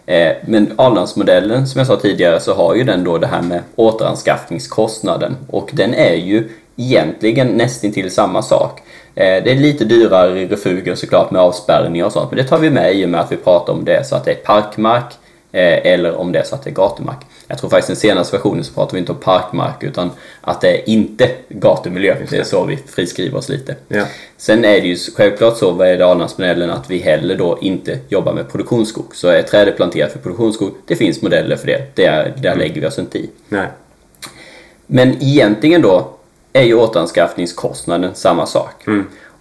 Eh, 0.06 0.32
Men 0.46 0.74
Arlandsmodellen, 0.76 1.68
som 1.68 1.80
jag 1.80 1.88
sa 1.88 1.96
tidigare, 1.96 2.40
så 2.40 2.54
har 2.54 2.76
ju 2.76 2.84
den 2.84 3.04
då 3.04 3.18
det 3.18 3.28
här 3.28 3.42
med 3.42 3.62
återanskaffningskostnaden. 3.76 5.38
Och 5.50 5.70
den 5.74 5.94
är 5.94 6.16
ju 6.16 6.50
egentligen 6.76 7.48
nästintill 7.48 8.12
samma 8.12 8.42
sak. 8.42 8.82
Eh, 9.18 9.44
Det 9.44 9.52
är 9.52 9.56
lite 9.56 9.86
dyrare 9.86 10.40
i 10.40 10.48
refugen 10.48 10.98
såklart 10.98 11.32
med 11.32 11.42
avspärrningar 11.42 12.06
och 12.06 12.12
sånt, 12.12 12.32
men 12.32 12.38
det 12.38 12.44
tar 12.44 12.58
vi 12.58 12.70
med 12.70 12.96
i 12.96 13.06
och 13.06 13.10
med 13.10 13.22
att 13.22 13.32
vi 13.32 13.38
pratar 13.38 13.74
om 13.74 13.86
det 13.86 14.08
så 14.08 14.16
att 14.16 14.26
det 14.26 14.32
är 14.32 14.36
parkmark 14.36 15.14
eh, 15.52 15.94
eller 15.94 16.16
om 16.16 16.32
det 16.32 16.40
är 16.40 16.44
så 16.44 16.56
att 16.56 16.64
det 16.64 16.70
är 16.70 16.74
gatumark. 16.74 17.18
Jag 17.48 17.58
tror 17.58 17.70
faktiskt 17.70 17.88
den 17.88 17.96
senaste 17.96 18.36
versionen 18.36 18.64
så 18.64 18.74
pratar 18.74 18.94
vi 18.94 19.00
inte 19.00 19.12
om 19.12 19.18
parkmark 19.18 19.84
utan 19.84 20.12
att 20.42 20.62
det 20.62 20.70
är 20.70 20.90
inte 20.90 21.30
gatumiljö. 21.50 22.16
Det 22.30 22.38
är 22.38 22.44
så 22.44 22.66
vi 22.66 22.78
friskriver 22.78 23.38
oss 23.38 23.50
lite. 23.50 23.76
Ja. 23.88 24.04
Sen 24.38 24.66
är 24.66 24.82
det 24.82 24.88
ju 24.88 24.98
självklart 25.16 25.58
så 25.58 25.72
vad 25.72 25.88
är 25.88 25.98
det 25.98 26.06
Arlandsmodellen 26.06 26.70
att 26.70 26.90
vi 26.90 26.98
heller 26.98 27.36
då 27.36 27.58
inte 27.62 28.00
jobbar 28.10 28.34
med 28.34 28.52
produktionsskog. 28.52 29.16
Så 29.16 29.28
är 29.28 29.42
trädet 29.42 29.76
planterat 29.76 30.12
för 30.12 30.20
produktionsskog, 30.20 30.72
det 30.88 30.96
finns 30.96 31.22
modeller 31.22 31.56
för 31.56 31.68
det. 31.68 31.84
det 31.96 32.06
är, 32.06 32.34
där 32.38 32.56
lägger 32.56 32.82
vi 32.82 32.88
oss 32.88 33.00
inte 33.00 33.18
i. 33.18 33.30
Nej. 33.50 33.68
Men 34.88 35.24
egentligen 35.24 35.82
då 35.82 36.17
är 36.54 36.64
ju 36.64 36.74
återanskaffningskostnaden 36.76 38.16
samma 38.16 38.46
sak. 38.46 38.86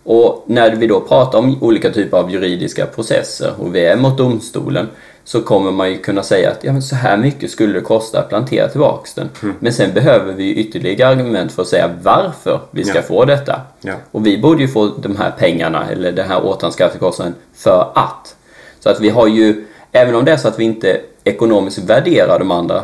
Och 0.05 0.45
när 0.47 0.77
vi 0.77 0.87
då 0.87 1.01
pratar 1.01 1.39
om 1.39 1.63
olika 1.63 1.91
typer 1.91 2.17
av 2.19 2.31
juridiska 2.31 2.87
processer 2.87 3.53
och 3.59 3.75
vi 3.75 3.85
är 3.85 3.97
mot 3.97 4.19
domstolen 4.19 4.89
så 5.25 5.43
kommer 5.43 5.71
man 5.71 5.91
ju 5.91 5.99
kunna 5.99 6.23
säga 6.23 6.51
att 6.51 6.65
ja, 6.65 6.73
men 6.73 6.83
så 6.83 6.97
här 6.97 7.17
mycket 7.17 7.51
skulle 7.51 7.73
det 7.73 7.81
kosta 7.81 8.19
att 8.19 8.29
plantera 8.29 8.69
tillbaks 8.69 9.15
den. 9.15 9.29
Men 9.59 9.73
sen 9.73 9.93
behöver 9.93 10.33
vi 10.33 10.55
ytterligare 10.55 11.13
argument 11.13 11.53
för 11.53 11.63
att 11.63 11.69
säga 11.69 11.91
varför 12.03 12.61
vi 12.71 12.85
ska 12.85 12.99
Ja. 12.99 13.03
få 13.03 13.25
detta. 13.25 13.61
Ja. 13.81 13.95
Och 14.11 14.27
vi 14.27 14.39
borde 14.39 14.63
ju 14.63 14.69
få 14.69 14.87
de 14.87 15.17
här 15.17 15.31
pengarna 15.39 15.87
eller 15.91 16.13
den 16.13 16.29
här 16.29 16.45
återanskaffningskostnaden 16.45 17.35
för 17.55 17.91
att. 17.95 18.37
Så 18.81 18.91
att 18.91 19.01
vi 19.01 19.09
har 19.09 19.27
ju, 19.27 19.65
även 19.93 20.15
om 20.15 20.25
det 20.25 20.33
är 20.33 20.37
så 20.37 20.49
att 20.49 20.59
vi 20.59 20.65
inte 20.65 21.01
ekonomiskt 21.25 21.79
värderar 21.79 22.39
de 22.39 22.51
andra 22.51 22.83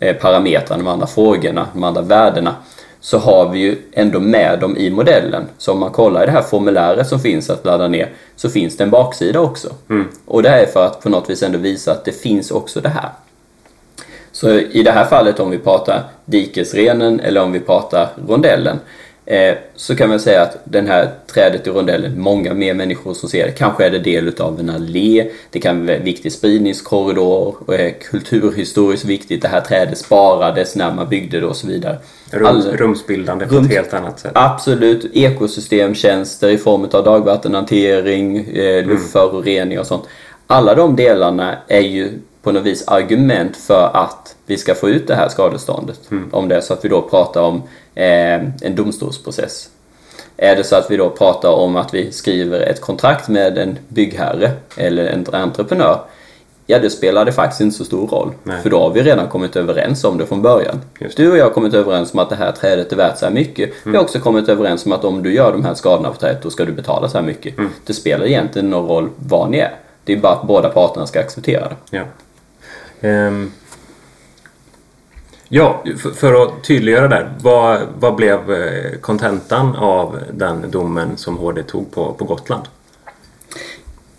eh, 0.00 0.16
parametrarna, 0.16 0.82
de 0.82 0.88
andra 0.88 1.06
frågorna, 1.06 1.66
de 1.72 1.84
andra 1.84 2.02
värdena, 2.02 2.54
så 3.06 3.18
har 3.18 3.48
vi 3.48 3.58
ju 3.58 3.76
ändå 3.92 4.20
med 4.20 4.60
dem 4.60 4.76
i 4.76 4.90
modellen. 4.90 5.44
Så 5.58 5.72
om 5.72 5.78
man 5.78 5.90
kollar 5.90 6.22
i 6.22 6.26
det 6.26 6.32
här 6.32 6.42
formuläret 6.42 7.08
som 7.08 7.20
finns 7.20 7.50
att 7.50 7.64
ladda 7.64 7.88
ner 7.88 8.12
så 8.36 8.48
finns 8.48 8.76
det 8.76 8.84
en 8.84 8.90
baksida 8.90 9.40
också. 9.40 9.68
Och 10.24 10.42
det 10.42 10.48
här 10.48 10.58
är 10.58 10.66
för 10.66 10.86
att 10.86 11.00
på 11.00 11.08
något 11.08 11.30
vis 11.30 11.42
ändå 11.42 11.58
visa 11.58 11.92
att 11.92 12.04
det 12.04 12.12
finns 12.12 12.50
också 12.50 12.80
det 12.80 12.88
här. 12.88 13.10
Så 14.32 14.50
i 14.50 14.82
det 14.82 14.90
här 14.90 15.04
fallet 15.04 15.40
om 15.40 15.50
vi 15.50 15.58
pratar 15.58 16.04
dikesrenen 16.24 17.20
eller 17.20 17.42
om 17.42 17.52
vi 17.52 17.60
pratar 17.60 18.08
rondellen. 18.28 18.78
Eh, 19.26 19.54
så 19.76 19.96
kan 19.96 20.08
man 20.08 20.20
säga 20.20 20.42
att 20.42 20.56
den 20.64 20.86
här 20.86 21.08
trädet 21.34 21.66
i 21.66 21.70
rondellen, 21.70 22.20
många 22.20 22.54
mer 22.54 22.74
människor 22.74 23.14
som 23.14 23.28
ser 23.28 23.46
det. 23.46 23.52
Kanske 23.52 23.84
är 23.86 23.90
det 23.90 23.98
del 23.98 24.32
av 24.38 24.60
en 24.60 24.70
allé, 24.70 25.30
det 25.50 25.60
kan 25.60 25.86
vara 25.86 25.96
en 25.96 26.04
viktig 26.04 26.32
spridningskorridor, 26.32 27.54
och 27.66 27.74
är 27.74 27.90
kulturhistoriskt 27.90 29.06
viktigt. 29.06 29.42
Det 29.42 29.48
här 29.48 29.60
trädet 29.60 29.98
sparades 29.98 30.76
när 30.76 30.94
man 30.94 31.08
byggde 31.08 31.40
det 31.40 31.46
och 31.46 31.56
så 31.56 31.66
vidare. 31.66 31.98
Rum, 32.30 32.46
Alla- 32.46 32.76
rumsbildande 32.76 33.46
på 33.46 33.54
Rums- 33.54 33.64
ett 33.66 33.72
helt 33.72 33.94
annat 33.94 34.20
sätt. 34.20 34.32
Absolut. 34.34 35.10
Ekosystemtjänster 35.14 36.48
i 36.48 36.58
form 36.58 36.88
av 36.92 37.04
dagvattenhantering, 37.04 38.38
eh, 38.56 38.86
luftföroreningar 38.86 39.80
och 39.80 39.86
sånt. 39.86 40.04
Alla 40.46 40.74
de 40.74 40.96
delarna 40.96 41.56
är 41.68 41.80
ju 41.80 42.08
på 42.46 42.52
något 42.52 42.62
vis 42.62 42.88
argument 42.88 43.56
för 43.56 43.90
att 43.94 44.36
vi 44.46 44.58
ska 44.58 44.74
få 44.74 44.88
ut 44.88 45.06
det 45.06 45.14
här 45.14 45.28
skadeståndet. 45.28 46.00
Om 46.32 46.48
det 46.48 46.56
är 46.56 46.60
så 46.60 46.72
att 46.72 46.84
vi 46.84 46.88
då 46.88 47.02
pratar 47.02 47.42
om 47.42 47.62
eh, 47.94 48.34
en 48.34 48.74
domstolsprocess. 48.74 49.68
Är 50.36 50.56
det 50.56 50.64
så 50.64 50.76
att 50.76 50.90
vi 50.90 50.96
då 50.96 51.10
pratar 51.10 51.48
om 51.48 51.76
att 51.76 51.94
vi 51.94 52.12
skriver 52.12 52.60
ett 52.60 52.80
kontrakt 52.80 53.28
med 53.28 53.58
en 53.58 53.78
byggherre 53.88 54.50
eller 54.76 55.06
en 55.06 55.26
entreprenör, 55.32 56.00
ja 56.66 56.78
det 56.78 56.90
spelar 56.90 57.24
det 57.24 57.32
faktiskt 57.32 57.60
inte 57.60 57.76
så 57.76 57.84
stor 57.84 58.06
roll. 58.06 58.32
Nej. 58.42 58.62
För 58.62 58.70
då 58.70 58.80
har 58.80 58.90
vi 58.90 59.02
redan 59.02 59.28
kommit 59.28 59.56
överens 59.56 60.04
om 60.04 60.18
det 60.18 60.26
från 60.26 60.42
början. 60.42 60.80
Just 61.00 61.16
Du 61.16 61.30
och 61.30 61.36
jag 61.36 61.44
har 61.44 61.52
kommit 61.52 61.74
överens 61.74 62.12
om 62.12 62.18
att 62.18 62.30
det 62.30 62.36
här 62.36 62.52
trädet 62.52 62.92
är 62.92 62.96
värt 62.96 63.18
så 63.18 63.26
här 63.26 63.32
mycket. 63.32 63.70
Vi 63.84 63.96
har 63.96 64.02
också 64.02 64.18
kommit 64.18 64.48
överens 64.48 64.86
om 64.86 64.92
att 64.92 65.04
om 65.04 65.22
du 65.22 65.34
gör 65.34 65.52
de 65.52 65.64
här 65.64 65.74
skadorna 65.74 66.10
på 66.10 66.16
trädet, 66.16 66.42
då 66.42 66.50
ska 66.50 66.64
du 66.64 66.72
betala 66.72 67.08
så 67.08 67.18
här 67.18 67.24
mycket. 67.24 67.54
Det 67.86 67.94
spelar 67.94 68.26
egentligen 68.26 68.70
någon 68.70 68.88
roll 68.88 69.08
vad 69.16 69.50
ni 69.50 69.58
är. 69.58 69.74
Det 70.04 70.12
är 70.12 70.16
bara 70.16 70.32
att 70.32 70.46
båda 70.46 70.68
parterna 70.68 71.06
ska 71.06 71.20
acceptera 71.20 71.68
det. 71.68 71.96
Ja. 71.96 72.02
Ehm, 73.00 73.52
ja, 75.48 75.84
för, 76.02 76.10
för 76.10 76.42
att 76.42 76.64
tydliggöra 76.64 77.08
där. 77.08 77.30
Vad, 77.40 77.80
vad 77.98 78.14
blev 78.14 78.52
eh, 78.52 78.98
kontentan 79.00 79.76
av 79.76 80.18
den 80.32 80.70
domen 80.70 81.16
som 81.16 81.36
HD 81.36 81.62
tog 81.62 81.92
på, 81.92 82.12
på 82.12 82.24
Gotland? 82.24 82.62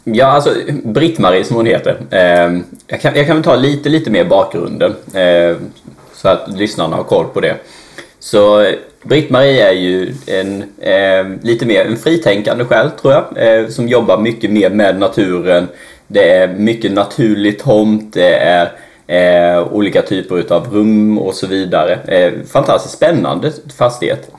Ja, 0.03 0.25
alltså 0.25 0.53
Britt-Marie 0.83 1.43
som 1.43 1.55
hon 1.55 1.65
heter. 1.65 1.97
Eh, 2.09 2.59
jag, 2.87 3.01
kan, 3.01 3.15
jag 3.15 3.25
kan 3.27 3.35
väl 3.35 3.43
ta 3.43 3.55
lite, 3.55 3.89
lite 3.89 4.11
mer 4.11 4.25
bakgrunden. 4.25 4.95
Eh, 5.13 5.57
så 6.13 6.27
att 6.29 6.49
lyssnarna 6.57 6.95
har 6.95 7.03
koll 7.03 7.25
på 7.33 7.39
det. 7.39 7.55
Så 8.19 8.71
Britt-Marie 9.03 9.69
är 9.69 9.73
ju 9.73 10.13
en 10.27 10.63
eh, 10.79 11.25
lite 11.41 11.65
mer 11.65 11.85
en 11.85 11.97
fritänkande 11.97 12.65
själ, 12.65 12.91
tror 12.91 13.13
jag. 13.13 13.25
Eh, 13.35 13.67
som 13.67 13.87
jobbar 13.87 14.17
mycket 14.17 14.51
mer 14.51 14.69
med 14.69 14.99
naturen. 14.99 15.67
Det 16.07 16.29
är 16.31 16.47
mycket 16.47 16.91
naturlig 16.91 17.59
tomt. 17.59 18.13
Det 18.13 18.35
är 18.35 18.71
eh, 19.07 19.73
olika 19.73 20.01
typer 20.01 20.37
utav 20.37 20.73
rum 20.73 21.17
och 21.17 21.33
så 21.33 21.47
vidare. 21.47 21.93
Eh, 21.93 22.33
fantastiskt 22.47 22.95
spännande 22.95 23.51
fastighet. 23.77 24.31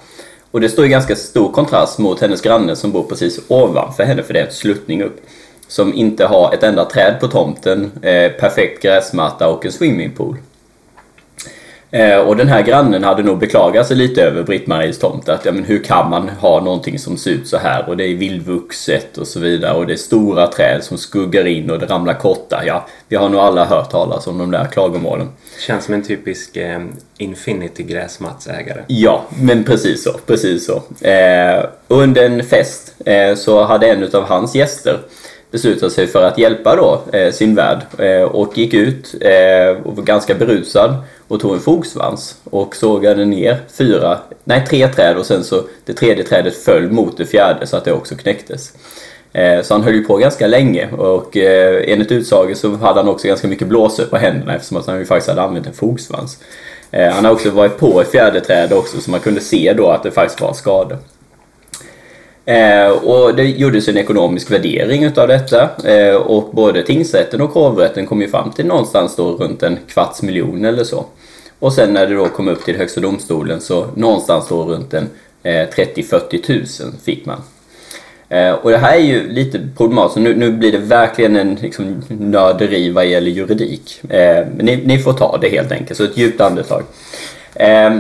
Och 0.51 0.61
det 0.61 0.69
står 0.69 0.85
i 0.85 0.89
ganska 0.89 1.17
stor 1.17 1.53
kontrast 1.53 1.99
mot 1.99 2.21
hennes 2.21 2.43
granne 2.43 2.77
som 2.77 2.93
bor 2.93 3.03
precis 3.03 3.41
ovanför 3.49 4.05
henne, 4.05 4.23
för 4.23 4.35
det 4.35 4.41
är 4.41 4.47
en 4.47 4.53
sluttning 4.53 5.03
upp. 5.03 5.21
Som 5.69 5.95
inte 5.95 6.27
har 6.27 6.55
ett 6.55 6.63
enda 6.63 6.85
träd 6.85 7.21
på 7.21 7.29
tomten, 7.29 7.93
eh, 8.03 8.33
perfekt 8.33 8.83
gräsmatta 8.83 9.49
och 9.49 9.67
en 9.67 9.73
swimmingpool. 9.73 10.37
Eh, 11.91 12.19
och 12.19 12.37
den 12.37 12.49
här 12.49 12.63
grannen 12.63 13.05
hade 13.05 13.23
nog 13.23 13.39
beklagat 13.39 13.87
sig 13.87 13.97
lite 13.97 14.23
över 14.23 14.43
Britt-Maries 14.43 14.99
tomt. 14.99 15.29
Att 15.29 15.45
ja, 15.45 15.53
men 15.53 15.65
hur 15.65 15.85
kan 15.85 16.11
man 16.11 16.29
ha 16.29 16.61
någonting 16.61 16.99
som 16.99 17.17
ser 17.17 17.31
ut 17.31 17.49
så 17.49 17.57
här? 17.57 17.89
Och 17.89 17.97
det 17.97 18.05
är 18.05 18.15
vildvuxet 18.15 19.19
och 19.19 19.27
så 19.27 19.41
vidare. 19.41 19.75
Och 19.75 19.87
det 19.87 19.93
är 19.93 19.97
stora 19.97 20.47
träd 20.47 20.85
som 20.85 20.99
skuggar 20.99 21.47
in 21.47 21.71
och 21.71 21.79
det 21.79 21.87
ramlar 21.87 22.15
kottar. 22.15 22.63
Ja, 22.67 22.87
vi 23.09 23.17
har 23.17 23.29
nog 23.29 23.41
alla 23.41 23.65
hört 23.65 23.91
talas 23.91 24.27
om 24.27 24.39
de 24.39 24.51
där 24.51 24.65
klagomålen. 24.65 25.29
Känns 25.67 25.85
som 25.85 25.95
en 25.95 26.03
typisk 26.03 26.57
eh, 26.57 26.81
Infinity 27.19 27.83
gräsmattsägare. 27.83 28.83
Ja, 28.87 29.25
men 29.43 29.65
precis 29.65 30.05
så. 30.05 30.13
Precis 30.27 30.67
så. 30.67 31.07
Eh, 31.07 31.65
under 31.89 32.25
en 32.25 32.45
fest 32.45 32.95
eh, 33.07 33.35
så 33.35 33.65
hade 33.65 33.87
en 33.87 34.11
av 34.13 34.25
hans 34.25 34.55
gäster 34.55 34.99
beslutade 35.51 35.91
sig 35.91 36.07
för 36.07 36.23
att 36.23 36.39
hjälpa 36.39 36.77
då 36.77 37.03
eh, 37.13 37.33
sin 37.33 37.55
värd 37.55 37.79
eh, 37.99 38.23
och 38.23 38.59
gick 38.59 38.75
ut 38.75 39.15
eh, 39.21 39.83
och 39.85 39.97
var 39.97 40.03
ganska 40.03 40.35
berusad 40.35 40.95
och 41.29 41.41
tog 41.41 41.55
en 41.55 41.61
fogsvans 41.61 42.37
och 42.45 42.77
sågade 42.77 43.25
ner 43.25 43.57
fyra, 43.79 44.19
nej 44.45 44.67
tre 44.69 44.89
träd 44.89 45.17
och 45.17 45.27
sen 45.27 45.45
så 45.45 45.63
det 45.85 45.93
tredje 45.93 46.25
trädet 46.25 46.57
föll 46.57 46.91
mot 46.91 47.17
det 47.17 47.27
fjärde 47.27 47.67
så 47.67 47.77
att 47.77 47.85
det 47.85 47.93
också 47.93 48.15
knäcktes. 48.15 48.73
Eh, 49.33 49.63
Så 49.63 49.75
han 49.75 49.83
höll 49.83 49.95
ju 49.95 50.05
på 50.05 50.17
ganska 50.17 50.47
länge 50.47 50.89
och 50.93 51.37
eh, 51.37 51.93
enligt 51.93 52.13
utsagor 52.13 52.55
så 52.55 52.77
hade 52.77 53.01
han 53.01 53.09
också 53.09 53.29
ganska 53.29 53.49
mycket 53.49 53.69
blåsor 53.69 54.05
på 54.05 54.17
händerna 54.17 54.55
eftersom 54.55 54.77
att 54.77 54.87
han 54.87 54.99
ju 54.99 55.05
faktiskt 55.05 55.29
hade 55.29 55.43
använt 55.43 55.67
en 55.67 55.73
fogsvans. 55.73 56.39
Eh, 56.91 57.09
Han 57.13 57.25
har 57.25 57.33
också 57.33 57.51
varit 57.51 57.79
på 57.79 58.01
ett 58.01 58.11
fjärde 58.11 58.41
träd 58.41 58.73
också 58.73 59.01
så 59.01 59.11
man 59.11 59.21
kunde 59.21 59.41
se 59.41 59.73
då 59.77 59.89
att 59.91 60.03
det 60.03 60.11
faktiskt 60.11 60.41
var 60.41 60.53
skador. 60.53 60.99
Eh, 62.49 62.91
och 62.91 63.35
det 63.35 63.45
gjordes 63.45 63.89
en 63.89 63.97
ekonomisk 63.97 64.51
värdering 64.51 65.05
utav 65.05 65.29
detta 65.29 65.71
eh, 65.85 66.15
och 66.15 66.51
både 66.53 66.83
tingsrätten 66.83 67.41
och 67.41 67.51
hovrätten 67.51 68.07
kom 68.07 68.23
ju 68.23 68.29
fram 68.29 68.51
till 68.51 68.67
någonstans 68.67 69.17
då 69.17 69.33
runt 69.33 69.63
en 69.63 69.79
kvarts 69.89 70.23
miljon 70.23 70.65
eller 70.65 70.85
så. 70.85 71.05
Och 71.59 71.73
sen 71.73 71.93
när 71.93 72.07
det 72.07 72.15
då 72.15 72.29
kom 72.29 72.49
upp 72.49 72.65
till 72.65 72.77
Högsta 72.77 73.01
domstolen 73.01 73.61
så 73.61 73.87
någonstans 73.95 74.49
då 74.49 74.65
runt 74.65 74.95
en 74.95 75.09
eh, 75.43 75.51
30-40 75.51 76.43
tusen 76.43 76.95
fick 77.05 77.27
man. 77.27 77.43
Eh, 78.29 78.53
och 78.53 78.71
det 78.71 78.79
här 78.79 78.97
är 78.97 79.03
ju 79.03 79.33
lite 79.33 79.61
problematiskt. 79.77 80.21
Nu, 80.21 80.37
nu 80.37 80.53
blir 80.53 80.73
det 80.73 80.79
verkligen 80.79 81.37
en 81.37 81.55
liksom, 81.55 82.03
nörderi 82.09 82.91
vad 82.91 83.07
gäller 83.07 83.31
juridik. 83.31 84.01
Eh, 84.11 84.47
men 84.57 84.67
ni, 84.67 84.77
ni 84.77 84.99
får 84.99 85.13
ta 85.13 85.39
det 85.39 85.49
helt 85.49 85.73
enkelt, 85.73 85.97
så 85.97 86.05
ett 86.05 86.19
djupt 86.19 86.41
andetag. 86.41 86.83
Eh, 87.55 87.95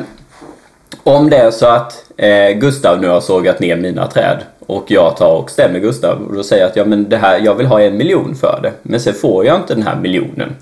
om 1.02 1.30
det 1.30 1.36
är 1.36 1.50
så 1.50 1.66
att 1.66 2.04
eh, 2.16 2.50
Gustav 2.50 3.00
nu 3.00 3.08
har 3.08 3.20
sågat 3.20 3.60
ner 3.60 3.76
mina 3.76 4.06
träd 4.06 4.38
och 4.66 4.84
jag 4.90 5.16
tar 5.16 5.34
och 5.34 5.50
stämmer 5.50 5.78
Gustav 5.78 6.22
och 6.28 6.34
då 6.34 6.42
säger 6.42 6.62
jag 6.62 6.70
att 6.70 6.76
ja, 6.76 6.84
men 6.84 7.08
det 7.08 7.16
här, 7.16 7.40
jag 7.44 7.54
vill 7.54 7.66
ha 7.66 7.80
en 7.80 7.96
miljon 7.96 8.34
för 8.34 8.60
det. 8.62 8.72
Men 8.82 9.00
sen 9.00 9.14
får 9.14 9.46
jag 9.46 9.56
inte 9.56 9.74
den 9.74 9.82
här 9.82 9.96
miljonen. 10.00 10.56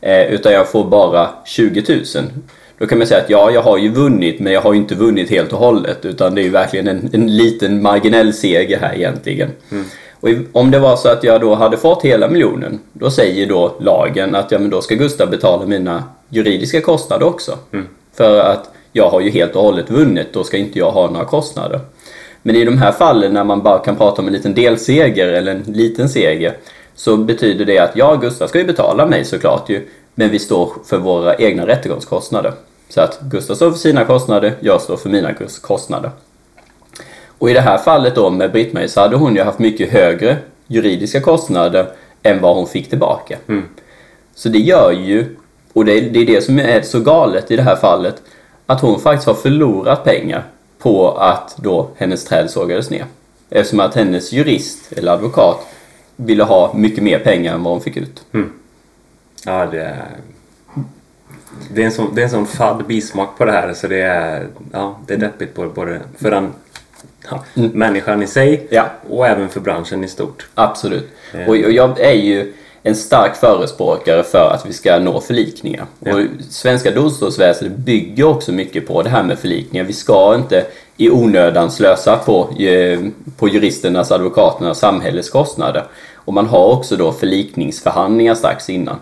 Eh, 0.00 0.22
utan 0.32 0.52
jag 0.52 0.68
får 0.68 0.84
bara 0.84 1.28
20 1.44 1.84
000. 1.88 2.24
Då 2.78 2.86
kan 2.86 2.98
man 2.98 3.06
säga 3.06 3.20
att 3.20 3.30
ja, 3.30 3.50
jag 3.50 3.62
har 3.62 3.78
ju 3.78 3.88
vunnit 3.88 4.40
men 4.40 4.52
jag 4.52 4.60
har 4.60 4.72
ju 4.72 4.78
inte 4.78 4.94
vunnit 4.94 5.30
helt 5.30 5.52
och 5.52 5.58
hållet. 5.58 6.04
Utan 6.04 6.34
det 6.34 6.40
är 6.40 6.44
ju 6.44 6.50
verkligen 6.50 6.88
en, 6.88 7.10
en 7.12 7.36
liten 7.36 7.82
marginell 7.82 8.32
seger 8.32 8.78
här 8.78 8.94
egentligen. 8.94 9.48
Och 10.20 10.30
i- 10.30 10.46
om 10.52 10.70
det 10.70 10.78
var 10.78 10.96
så 10.96 11.08
att 11.08 11.24
jag 11.24 11.40
då 11.40 11.54
hade 11.54 11.76
fått 11.76 12.02
hela 12.04 12.28
miljonen, 12.28 12.78
då 12.92 13.10
säger 13.10 13.46
då 13.46 13.74
lagen 13.80 14.34
att 14.34 14.50
ja, 14.52 14.58
men 14.58 14.70
då 14.70 14.80
ska 14.80 14.94
Gustav 14.94 15.30
betala 15.30 15.66
mina 15.66 16.04
juridiska 16.28 16.80
kostnader 16.80 17.26
också. 17.26 17.58
För 18.16 18.38
att 18.40 18.70
jag 18.96 19.10
har 19.10 19.20
ju 19.20 19.30
helt 19.30 19.56
och 19.56 19.62
hållet 19.62 19.90
vunnit, 19.90 20.32
då 20.32 20.44
ska 20.44 20.56
inte 20.56 20.78
jag 20.78 20.90
ha 20.90 21.10
några 21.10 21.24
kostnader. 21.24 21.80
Men 22.42 22.56
i 22.56 22.64
de 22.64 22.78
här 22.78 22.92
fallen 22.92 23.32
när 23.32 23.44
man 23.44 23.62
bara 23.62 23.78
kan 23.78 23.96
prata 23.96 24.22
om 24.22 24.26
en 24.26 24.32
liten 24.32 24.54
delseger 24.54 25.28
eller 25.28 25.52
en 25.52 25.62
liten 25.62 26.08
seger 26.08 26.56
så 26.94 27.16
betyder 27.16 27.64
det 27.64 27.78
att 27.78 27.96
ja, 27.96 28.14
Gustav 28.14 28.46
ska 28.48 28.58
ju 28.58 28.64
betala 28.64 29.06
mig 29.06 29.24
såklart 29.24 29.68
ju, 29.68 29.88
men 30.14 30.30
vi 30.30 30.38
står 30.38 30.72
för 30.84 30.98
våra 30.98 31.36
egna 31.36 31.66
rättegångskostnader. 31.66 32.52
Så 32.88 33.00
att 33.00 33.20
Gustav 33.20 33.54
står 33.54 33.70
för 33.70 33.78
sina 33.78 34.04
kostnader, 34.04 34.54
jag 34.60 34.80
står 34.80 34.96
för 34.96 35.08
mina 35.08 35.34
kostnader. 35.62 36.10
Och 37.38 37.50
i 37.50 37.52
det 37.52 37.60
här 37.60 37.78
fallet 37.78 38.14
då 38.14 38.30
med 38.30 38.52
Britt-Marie 38.52 38.88
så 38.88 39.00
hade 39.00 39.16
hon 39.16 39.36
ju 39.36 39.42
haft 39.42 39.58
mycket 39.58 39.90
högre 39.90 40.36
juridiska 40.66 41.20
kostnader 41.20 41.86
än 42.22 42.40
vad 42.40 42.56
hon 42.56 42.66
fick 42.66 42.88
tillbaka. 42.88 43.38
Så 44.34 44.48
det 44.48 44.58
gör 44.58 44.92
ju, 44.92 45.36
och 45.72 45.84
det 45.84 45.92
är 45.92 46.26
det 46.26 46.44
som 46.44 46.58
är 46.58 46.82
så 46.82 47.00
galet 47.00 47.50
i 47.50 47.56
det 47.56 47.62
här 47.62 47.76
fallet, 47.76 48.22
att 48.66 48.80
hon 48.80 49.00
faktiskt 49.00 49.26
har 49.26 49.34
förlorat 49.34 50.04
pengar 50.04 50.44
på 50.78 51.10
att 51.18 51.56
då 51.56 51.90
hennes 51.96 52.24
träd 52.24 52.50
sågades 52.50 52.90
ner. 52.90 53.04
Eftersom 53.50 53.80
att 53.80 53.94
hennes 53.94 54.32
jurist 54.32 54.92
eller 54.92 55.12
advokat 55.12 55.66
ville 56.16 56.44
ha 56.44 56.74
mycket 56.74 57.02
mer 57.04 57.18
pengar 57.18 57.54
än 57.54 57.62
vad 57.62 57.72
hon 57.72 57.82
fick 57.82 57.96
ut. 57.96 58.24
Ja, 59.44 59.66
det 59.66 59.82
är... 59.82 60.06
Det 61.74 61.80
är, 61.82 61.86
en 61.86 61.92
sån, 61.92 62.14
det 62.14 62.20
är 62.20 62.24
en 62.24 62.30
sån 62.30 62.46
fadd 62.46 62.84
bismak 62.86 63.38
på 63.38 63.44
det 63.44 63.52
här 63.52 63.74
så 63.74 63.88
det 63.88 64.00
är, 64.00 64.46
ja, 64.72 64.98
det 65.06 65.14
är 65.14 65.18
deppigt 65.18 65.54
både, 65.54 65.68
både 65.68 66.00
för 66.18 66.30
den 66.30 66.52
ja, 67.30 67.44
människan 67.54 68.22
i 68.22 68.26
sig 68.26 68.66
Ja. 68.70 68.84
och 69.08 69.26
även 69.26 69.48
för 69.48 69.60
branschen 69.60 70.04
i 70.04 70.08
stort. 70.08 70.48
Absolut. 70.54 71.08
Och 71.32 71.48
och 71.48 71.56
jag 71.56 72.00
är 72.00 72.12
ju 72.12 72.54
en 72.86 72.96
stark 72.96 73.36
förespråkare 73.36 74.22
för 74.22 74.50
att 74.50 74.66
vi 74.66 74.72
ska 74.72 74.98
nå 74.98 75.20
förlikningar. 75.20 75.86
Och 76.00 76.20
svenska 76.50 76.90
domstolsväsendet 76.90 77.78
bygger 77.78 78.24
också 78.24 78.52
mycket 78.52 78.86
på 78.86 79.02
det 79.02 79.10
här 79.10 79.22
med 79.22 79.38
förlikningar. 79.38 79.84
Vi 79.84 79.92
ska 79.92 80.34
inte 80.34 80.66
i 80.96 81.10
onödan 81.10 81.70
slösa 81.70 82.16
på, 82.16 82.48
eh, 82.62 83.00
på 83.38 83.48
juristernas, 83.48 84.12
advokaternas, 84.12 84.78
samhällets 84.78 85.30
kostnader. 85.30 85.84
Och 86.14 86.34
man 86.34 86.46
har 86.46 86.72
också 86.72 86.96
då 86.96 87.12
förlikningsförhandlingar 87.12 88.34
strax 88.34 88.70
innan. 88.70 88.96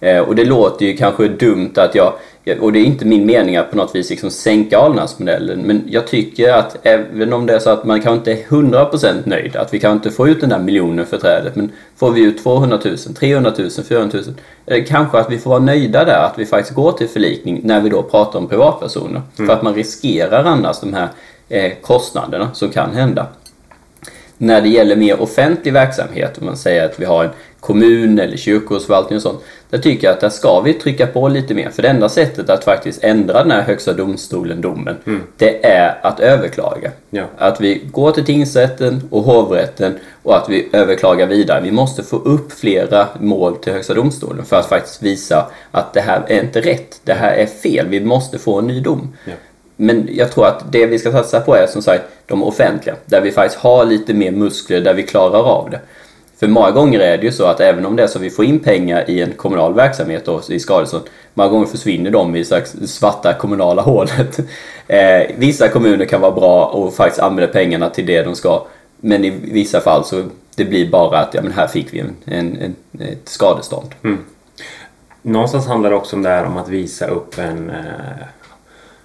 Eh, 0.00 0.18
och 0.18 0.34
det 0.34 0.44
låter 0.44 0.86
ju 0.86 0.96
kanske 0.96 1.28
dumt 1.28 1.72
att 1.76 1.94
jag, 1.94 2.12
och 2.60 2.72
det 2.72 2.78
är 2.78 2.84
inte 2.84 3.04
min 3.04 3.26
mening 3.26 3.56
att 3.56 3.70
på 3.70 3.76
något 3.76 3.94
vis 3.94 4.10
liksom 4.10 4.30
sänka 4.30 4.78
Alnarpsmodellen, 4.78 5.60
men 5.60 5.82
jag 5.86 6.06
tycker 6.06 6.52
att 6.52 6.76
även 6.82 7.32
om 7.32 7.46
det 7.46 7.54
är 7.54 7.58
så 7.58 7.70
att 7.70 7.84
man 7.84 8.00
kanske 8.00 8.32
inte 8.32 8.42
är 8.42 8.46
100% 8.48 9.22
nöjd, 9.24 9.56
att 9.56 9.74
vi 9.74 9.80
kan 9.80 9.92
inte 9.92 10.10
få 10.10 10.28
ut 10.28 10.40
den 10.40 10.50
där 10.50 10.58
miljonen 10.58 11.06
för 11.06 11.18
trädet, 11.18 11.56
men 11.56 11.72
får 11.96 12.10
vi 12.10 12.20
ut 12.20 12.42
200 12.42 12.78
000, 12.84 12.96
300 12.96 13.52
000, 13.58 13.70
400 13.88 14.18
000, 14.26 14.34
eh, 14.66 14.84
kanske 14.84 15.18
att 15.18 15.30
vi 15.30 15.38
får 15.38 15.50
vara 15.50 15.60
nöjda 15.60 16.04
där, 16.04 16.24
att 16.24 16.38
vi 16.38 16.46
faktiskt 16.46 16.74
går 16.74 16.92
till 16.92 17.08
förlikning 17.08 17.60
när 17.64 17.80
vi 17.80 17.88
då 17.88 18.02
pratar 18.02 18.38
om 18.38 18.48
privatpersoner. 18.48 19.22
För 19.36 19.48
att 19.48 19.62
man 19.62 19.74
riskerar 19.74 20.44
annars 20.44 20.80
de 20.80 20.94
här 20.94 21.08
eh, 21.48 21.72
kostnaderna 21.82 22.50
som 22.54 22.68
kan 22.68 22.94
hända. 22.94 23.26
När 24.38 24.60
det 24.60 24.68
gäller 24.68 24.96
mer 24.96 25.20
offentlig 25.20 25.72
verksamhet, 25.72 26.38
om 26.38 26.46
man 26.46 26.56
säger 26.56 26.84
att 26.84 27.00
vi 27.00 27.04
har 27.04 27.24
en 27.24 27.30
kommun 27.62 28.18
eller 28.18 28.36
kyrkogårdsförvaltning 28.36 29.16
och 29.16 29.22
sånt. 29.22 29.40
Där 29.70 29.78
tycker 29.78 30.06
jag 30.06 30.14
att 30.14 30.20
där 30.20 30.28
ska 30.28 30.60
vi 30.60 30.74
trycka 30.74 31.06
på 31.06 31.28
lite 31.28 31.54
mer. 31.54 31.70
För 31.70 31.82
det 31.82 31.88
enda 31.88 32.08
sättet 32.08 32.50
att 32.50 32.64
faktiskt 32.64 33.04
ändra 33.04 33.42
den 33.42 33.50
här 33.50 33.62
högsta 33.62 33.92
domstolen 33.92 34.60
domen, 34.60 34.96
mm. 35.06 35.22
det 35.36 35.66
är 35.66 35.98
att 36.02 36.20
överklaga. 36.20 36.90
Ja. 37.10 37.24
Att 37.38 37.60
vi 37.60 37.82
går 37.92 38.12
till 38.12 38.24
tingsrätten 38.24 39.08
och 39.10 39.22
hovrätten 39.22 39.98
och 40.22 40.36
att 40.36 40.48
vi 40.48 40.68
överklagar 40.72 41.26
vidare. 41.26 41.60
Vi 41.60 41.70
måste 41.70 42.02
få 42.02 42.16
upp 42.16 42.52
flera 42.52 43.08
mål 43.20 43.56
till 43.56 43.72
högsta 43.72 43.94
domstolen 43.94 44.44
för 44.44 44.56
att 44.56 44.68
faktiskt 44.68 45.02
visa 45.02 45.46
att 45.70 45.94
det 45.94 46.00
här 46.00 46.22
är 46.26 46.42
inte 46.42 46.60
rätt. 46.60 47.00
Det 47.04 47.14
här 47.14 47.32
är 47.32 47.46
fel. 47.46 47.86
Vi 47.88 48.00
måste 48.00 48.38
få 48.38 48.58
en 48.58 48.66
ny 48.66 48.80
dom. 48.80 49.12
Ja. 49.24 49.32
Men 49.76 50.08
jag 50.12 50.32
tror 50.32 50.46
att 50.46 50.72
det 50.72 50.86
vi 50.86 50.98
ska 50.98 51.12
satsa 51.12 51.40
på 51.40 51.54
är 51.56 51.66
som 51.66 51.82
sagt 51.82 52.04
de 52.26 52.42
offentliga. 52.42 52.96
Där 53.06 53.20
vi 53.20 53.32
faktiskt 53.32 53.60
har 53.60 53.84
lite 53.84 54.14
mer 54.14 54.30
muskler, 54.30 54.80
där 54.80 54.94
vi 54.94 55.02
klarar 55.02 55.42
av 55.42 55.70
det. 55.70 55.80
För 56.42 56.48
många 56.48 56.70
gånger 56.70 57.00
är 57.00 57.18
det 57.18 57.26
ju 57.26 57.32
så 57.32 57.46
att 57.46 57.60
även 57.60 57.86
om 57.86 57.96
det 57.96 58.02
är 58.02 58.06
så 58.06 58.18
att 58.18 58.24
vi 58.24 58.30
får 58.30 58.44
in 58.44 58.58
pengar 58.58 59.10
i 59.10 59.20
en 59.20 59.32
kommunal 59.32 59.74
verksamhet 59.74 60.24
då, 60.24 60.40
i 60.48 60.60
skadestånd, 60.60 61.04
många 61.34 61.48
gånger 61.48 61.66
försvinner 61.66 62.10
de 62.10 62.36
i 62.36 62.44
svarta 62.86 63.34
kommunala 63.34 63.82
hålet. 63.90 64.38
Eh, 64.86 65.22
vissa 65.36 65.68
kommuner 65.68 66.04
kan 66.04 66.20
vara 66.20 66.32
bra 66.32 66.66
och 66.66 66.94
faktiskt 66.94 67.22
använda 67.22 67.52
pengarna 67.52 67.90
till 67.90 68.06
det 68.06 68.22
de 68.22 68.34
ska. 68.34 68.66
Men 69.00 69.24
i 69.24 69.30
vissa 69.30 69.80
fall 69.80 70.04
så 70.04 70.24
det 70.56 70.64
blir 70.64 70.90
bara 70.90 71.18
att 71.18 71.34
ja, 71.34 71.42
men 71.42 71.52
här 71.52 71.66
fick 71.66 71.94
vi 71.94 71.98
en, 71.98 72.16
en, 72.24 72.56
en 72.56 72.76
ett 73.00 73.28
skadestånd. 73.28 73.94
Mm. 74.04 74.18
Någonstans 75.22 75.66
handlar 75.66 75.90
det 75.90 75.96
också 75.96 76.16
om 76.16 76.22
det 76.22 76.28
här 76.28 76.44
om 76.44 76.56
att 76.56 76.68
visa 76.68 77.06
upp 77.06 77.38
en, 77.38 77.70
eh, 77.70 78.26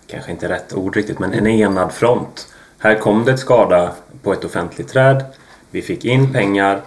kanske 0.08 0.32
inte 0.32 0.50
rätt 0.50 0.74
ord 0.74 0.96
riktigt, 0.96 1.20
men 1.20 1.34
en 1.34 1.48
enad 1.48 1.92
front. 1.92 2.48
Här 2.78 2.96
kom 2.96 3.26
det 3.26 3.32
ett 3.32 3.40
skada 3.40 3.92
på 4.24 4.34
ett 4.34 4.46
offentligt 4.46 4.88
träd. 4.88 5.24
Vi 5.72 5.82
fick 5.82 6.06
in 6.06 6.34
pengar 6.34 6.82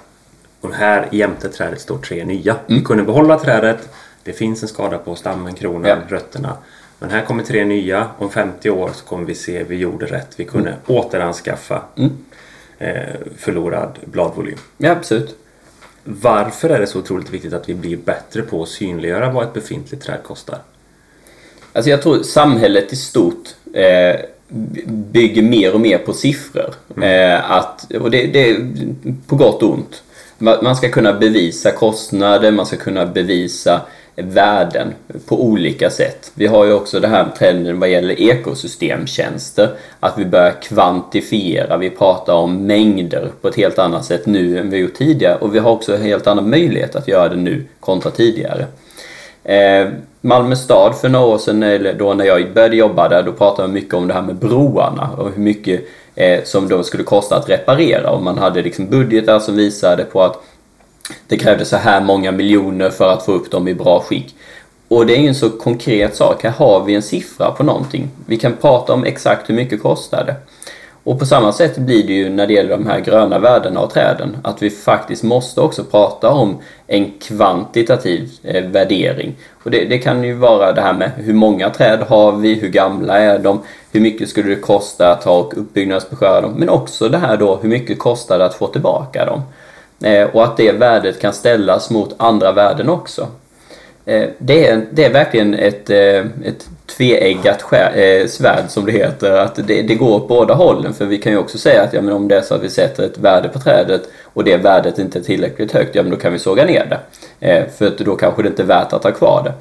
och 0.61 0.75
här 0.75 1.09
jämte 1.13 1.49
trädet 1.49 1.81
står 1.81 1.99
tre 1.99 2.25
nya. 2.25 2.53
Mm. 2.53 2.79
Vi 2.79 2.85
kunde 2.85 3.03
behålla 3.03 3.39
trädet. 3.39 3.89
Det 4.23 4.33
finns 4.33 4.63
en 4.63 4.69
skada 4.69 4.99
på 4.99 5.15
stammen, 5.15 5.55
kronan, 5.55 5.91
ja. 5.91 6.17
rötterna. 6.17 6.57
Men 6.99 7.11
här 7.11 7.25
kommer 7.25 7.43
tre 7.43 7.65
nya. 7.65 8.09
Om 8.19 8.31
50 8.31 8.71
år 8.71 8.91
så 8.95 9.05
kommer 9.05 9.25
vi 9.25 9.35
se 9.35 9.65
vi 9.65 9.77
gjorde 9.77 10.07
rätt. 10.07 10.29
Vi 10.37 10.45
kunde 10.45 10.69
mm. 10.69 10.81
återanskaffa 10.87 11.83
mm. 11.97 12.11
eh, 12.79 13.15
förlorad 13.37 13.99
bladvolym. 14.05 14.59
Ja, 14.77 14.91
absolut. 14.91 15.37
Varför 16.05 16.71
är 16.71 16.81
det 16.81 16.87
så 16.87 16.99
otroligt 16.99 17.31
viktigt 17.31 17.53
att 17.53 17.69
vi 17.69 17.75
blir 17.75 17.97
bättre 17.97 18.43
på 18.43 18.63
att 18.63 18.69
synliggöra 18.69 19.31
vad 19.31 19.45
ett 19.45 19.53
befintligt 19.53 20.05
träd 20.05 20.23
kostar? 20.23 20.59
Alltså 21.73 21.91
jag 21.91 22.03
tror 22.03 22.23
samhället 22.23 22.93
i 22.93 22.97
stort 22.97 23.49
eh, 23.73 24.21
bygger 24.87 25.43
mer 25.43 25.75
och 25.75 25.81
mer 25.81 25.99
på 25.99 26.13
siffror. 26.13 26.75
Mm. 26.97 27.33
Eh, 27.33 27.51
att, 27.51 27.93
och 27.93 28.11
det, 28.11 28.27
det 28.27 28.51
är 28.51 28.75
på 29.27 29.37
gott 29.37 29.63
och 29.63 29.73
ont. 29.73 30.03
Man 30.41 30.77
ska 30.77 30.89
kunna 30.89 31.13
bevisa 31.13 31.73
kostnader, 31.73 32.51
man 32.51 32.67
ska 32.67 32.77
kunna 32.77 33.07
bevisa 33.07 33.81
värden 34.17 34.95
på 35.27 35.45
olika 35.45 35.91
sätt. 35.91 36.33
Vi 36.35 36.47
har 36.47 36.65
ju 36.65 36.73
också 36.73 37.01
den 37.01 37.11
här 37.11 37.27
trenden 37.39 37.81
vad 37.81 37.91
gäller 37.91 38.21
ekosystemtjänster. 38.21 39.71
Att 40.01 40.19
vi 40.19 40.25
börjar 40.25 40.63
kvantifiera, 40.63 41.77
vi 41.77 41.91
pratar 41.91 42.35
om 42.35 42.67
mängder 42.67 43.31
på 43.41 43.49
ett 43.49 43.57
helt 43.57 43.79
annat 43.79 44.05
sätt 44.05 44.27
nu 44.27 44.59
än 44.59 44.71
vi 44.71 44.79
gjort 44.79 44.95
tidigare. 44.95 45.37
Och 45.37 45.55
vi 45.55 45.59
har 45.59 45.71
också 45.71 45.95
en 45.95 46.03
helt 46.03 46.27
annan 46.27 46.51
möjlighet 46.51 46.97
att 46.97 47.09
göra 47.09 47.29
det 47.29 47.37
nu 47.37 47.65
kontra 47.81 48.11
tidigare. 48.11 48.67
Eh, 49.45 49.89
Malmö 50.21 50.57
stad 50.57 50.97
för 50.97 51.09
några 51.09 51.27
år 51.27 51.39
sedan, 51.39 51.63
eller 51.63 51.95
då 51.95 52.15
när 52.15 52.25
jag 52.25 52.53
började 52.53 52.77
jobba 52.77 53.09
där, 53.09 53.23
då 53.23 53.33
pratade 53.33 53.69
man 53.69 53.75
mycket 53.75 53.95
om 53.95 54.09
det 54.09 54.15
här 54.15 54.23
med 54.23 54.37
broarna 54.37 55.11
och 55.19 55.31
hur 55.31 55.43
mycket 55.43 55.85
eh, 56.15 56.45
som 56.45 56.69
då 56.69 56.83
skulle 56.83 57.05
kosta 57.05 57.37
att 57.37 57.49
reparera. 57.49 58.11
Och 58.11 58.23
man 58.23 58.39
hade 58.39 58.63
liksom 58.63 58.87
budgetar 58.87 59.39
som 59.39 59.57
visade 59.57 60.05
på 60.05 60.23
att 60.23 60.43
det 61.27 61.37
krävdes 61.37 61.69
så 61.69 61.77
här 61.77 62.01
många 62.01 62.33
miljoner 62.33 62.91
för 62.91 63.13
att 63.13 63.25
få 63.25 63.33
upp 63.33 63.51
dem 63.51 63.69
i 63.69 63.75
bra 63.75 64.01
skick. 64.01 64.35
Och 64.89 65.07
det 65.07 65.17
är 65.17 65.21
ju 65.21 65.29
en 65.29 65.35
så 65.35 65.51
konkret 65.51 66.17
sak. 66.17 66.45
Här 66.45 66.51
har 66.51 66.85
vi 66.85 66.95
en 66.95 67.03
siffra 67.03 67.51
på 67.51 67.63
någonting. 67.63 68.11
Vi 68.27 68.37
kan 68.37 68.57
prata 68.57 68.93
om 68.93 69.05
exakt 69.05 69.51
hur 69.51 69.55
mycket 69.55 69.83
kostar 69.83 70.25
det. 70.25 70.35
Och 71.11 71.19
på 71.19 71.27
samma 71.27 71.53
sätt 71.53 71.79
blir 71.79 72.07
det 72.07 72.13
ju 72.13 72.29
när 72.29 72.47
det 72.47 72.53
gäller 72.53 72.71
de 72.71 72.87
här 72.87 73.01
gröna 73.01 73.39
värdena 73.39 73.81
och 73.81 73.91
träden. 73.91 74.37
Att 74.43 74.63
vi 74.63 74.71
faktiskt 74.71 75.23
måste 75.23 75.61
också 75.61 75.85
prata 75.85 76.31
om 76.31 76.59
en 76.87 77.13
kvantitativ 77.21 78.31
eh, 78.43 78.65
värdering. 78.65 79.37
Och 79.63 79.71
det, 79.71 79.85
det, 79.85 79.99
kan 79.99 80.25
ju 80.25 80.35
vara 80.35 80.73
det 80.73 80.81
här 80.81 80.93
med 80.93 81.11
hur 81.17 81.33
många 81.33 81.71
träd 81.71 82.01
har 82.01 82.33
vi, 82.33 82.55
hur 82.55 82.69
gamla 82.69 83.19
är 83.19 83.39
de, 83.39 83.61
hur 83.93 84.01
mycket 84.01 84.29
skulle 84.29 84.51
det 84.51 84.61
kosta 84.61 85.13
att 85.13 85.23
ta 85.23 85.39
och 85.39 85.59
uppbyggnadsbeskära 85.59 86.41
dem. 86.41 86.55
Men 86.57 86.69
också 86.69 87.09
det 87.09 87.19
här 87.19 87.37
då, 87.37 87.59
hur 87.63 87.69
mycket 87.69 87.99
kostar 87.99 88.39
det 88.39 88.45
att 88.45 88.55
få 88.55 88.67
tillbaka 88.67 89.25
dem. 89.25 89.43
Eh, 90.03 90.29
och 90.29 90.45
att 90.45 90.57
det 90.57 90.73
värdet 90.73 91.21
kan 91.21 91.33
ställas 91.33 91.91
mot 91.91 92.15
andra 92.17 92.53
värden 92.53 92.89
också. 92.89 93.29
Eh, 94.05 94.29
det, 94.39 94.69
är, 94.69 94.87
det 94.91 95.05
är 95.05 95.13
verkligen 95.13 95.55
ett, 95.55 95.91
eh, 95.91 96.25
ett 96.45 96.69
tveeggat 96.97 97.73
eh, 97.73 98.27
svärd 98.27 98.65
som 98.69 98.87
det 98.87 98.93
heter. 98.93 99.33
Att 99.33 99.55
det, 99.55 99.83
det 99.83 99.95
går 99.95 100.15
åt 100.17 100.29
båda 100.29 100.55
hållen. 100.55 100.95
För 100.95 101.07
vi 101.07 101.19
kan 101.19 101.33
ju 101.33 101.39
också 101.39 101.59
säga 101.59 101.83
att 101.83 101.93
ja, 101.93 102.03
men 102.03 102.15
om 102.15 102.29
det 102.29 102.37
är 102.37 102.43
så 102.43 102.55
att 102.55 102.63
vi 102.63 102.71
sätter 102.71 103.03
ett 103.03 103.19
värde 103.19 103.49
på 103.49 103.59
trädet 103.59 104.03
och 104.25 104.45
det 104.45 104.57
värdet 104.57 104.99
inte 104.99 105.19
är 105.19 105.23
tillräckligt 105.23 105.73
högt, 105.73 105.95
ja 105.95 106.03
men 106.03 106.11
då 106.11 106.17
kan 106.17 106.33
vi 106.33 106.39
såga 106.39 106.65
ner 106.65 106.99
det. 107.41 107.71
För 107.79 107.87
att 107.87 107.99
då 107.99 108.17
kanske 108.17 108.43
det 108.43 108.49
inte 108.49 108.63
är 108.63 108.67
värt 108.67 108.93
att 108.93 109.05
ha 109.05 109.11
kvar 109.11 109.43
det. 109.45 109.53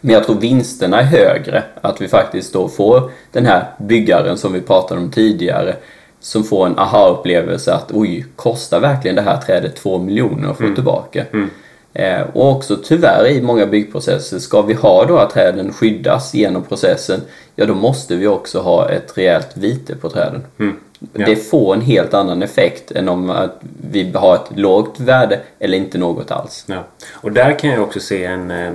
Men 0.00 0.14
jag 0.14 0.24
tror 0.24 0.36
vinsterna 0.36 1.00
är 1.00 1.04
högre. 1.04 1.62
Att 1.80 2.00
vi 2.00 2.08
faktiskt 2.08 2.52
då 2.52 2.68
får 2.68 3.10
den 3.32 3.46
här 3.46 3.64
byggaren 3.78 4.38
som 4.38 4.52
vi 4.52 4.60
pratade 4.60 5.00
om 5.00 5.10
tidigare 5.10 5.76
som 6.20 6.44
får 6.44 6.66
en 6.66 6.78
aha-upplevelse 6.78 7.74
att 7.74 7.92
oj, 7.92 8.26
kostar 8.36 8.80
verkligen 8.80 9.16
det 9.16 9.22
här 9.22 9.36
trädet 9.36 9.76
två 9.76 9.98
miljoner 9.98 10.50
att 10.50 10.56
få 10.56 10.62
mm. 10.62 10.74
tillbaka? 10.74 11.24
Mm. 11.32 11.50
Eh, 11.92 12.22
och 12.32 12.50
också 12.50 12.76
tyvärr 12.84 13.26
i 13.26 13.42
många 13.42 13.66
byggprocesser, 13.66 14.38
ska 14.38 14.62
vi 14.62 14.74
ha 14.74 15.04
då 15.04 15.18
att 15.18 15.30
träden 15.30 15.72
skyddas 15.72 16.34
genom 16.34 16.62
processen, 16.62 17.20
ja 17.56 17.66
då 17.66 17.74
måste 17.74 18.16
vi 18.16 18.26
också 18.26 18.60
ha 18.60 18.90
ett 18.90 19.18
rejält 19.18 19.50
vite 19.54 19.96
på 19.96 20.10
träden. 20.10 20.42
Mm. 20.58 20.76
Ja. 21.12 21.26
Det 21.26 21.36
får 21.36 21.74
en 21.74 21.80
helt 21.80 22.14
annan 22.14 22.42
effekt 22.42 22.92
än 22.92 23.08
om 23.08 23.48
vi 23.90 24.12
har 24.14 24.34
ett 24.34 24.58
lågt 24.58 25.00
värde 25.00 25.40
eller 25.58 25.78
inte 25.78 25.98
något 25.98 26.30
alls. 26.30 26.64
Ja. 26.66 26.84
Och 27.12 27.32
där 27.32 27.58
kan 27.58 27.70
jag 27.70 27.82
också 27.82 28.00
se 28.00 28.24
en, 28.24 28.50
eh, 28.50 28.72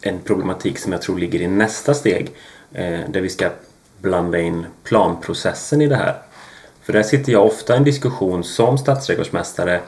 en 0.00 0.18
problematik 0.18 0.78
som 0.78 0.92
jag 0.92 1.02
tror 1.02 1.18
ligger 1.18 1.40
i 1.40 1.46
nästa 1.46 1.94
steg. 1.94 2.30
Eh, 2.72 3.00
där 3.08 3.20
vi 3.20 3.28
ska 3.28 3.48
blanda 3.98 4.38
in 4.38 4.66
planprocessen 4.84 5.82
i 5.82 5.86
det 5.86 5.96
här. 5.96 6.14
För 6.82 6.92
där 6.92 7.02
sitter 7.02 7.32
jag 7.32 7.46
ofta 7.46 7.74
i 7.74 7.76
en 7.76 7.84
diskussion 7.84 8.44
som 8.44 8.78
stadsträdgårdsmästare 8.78 9.80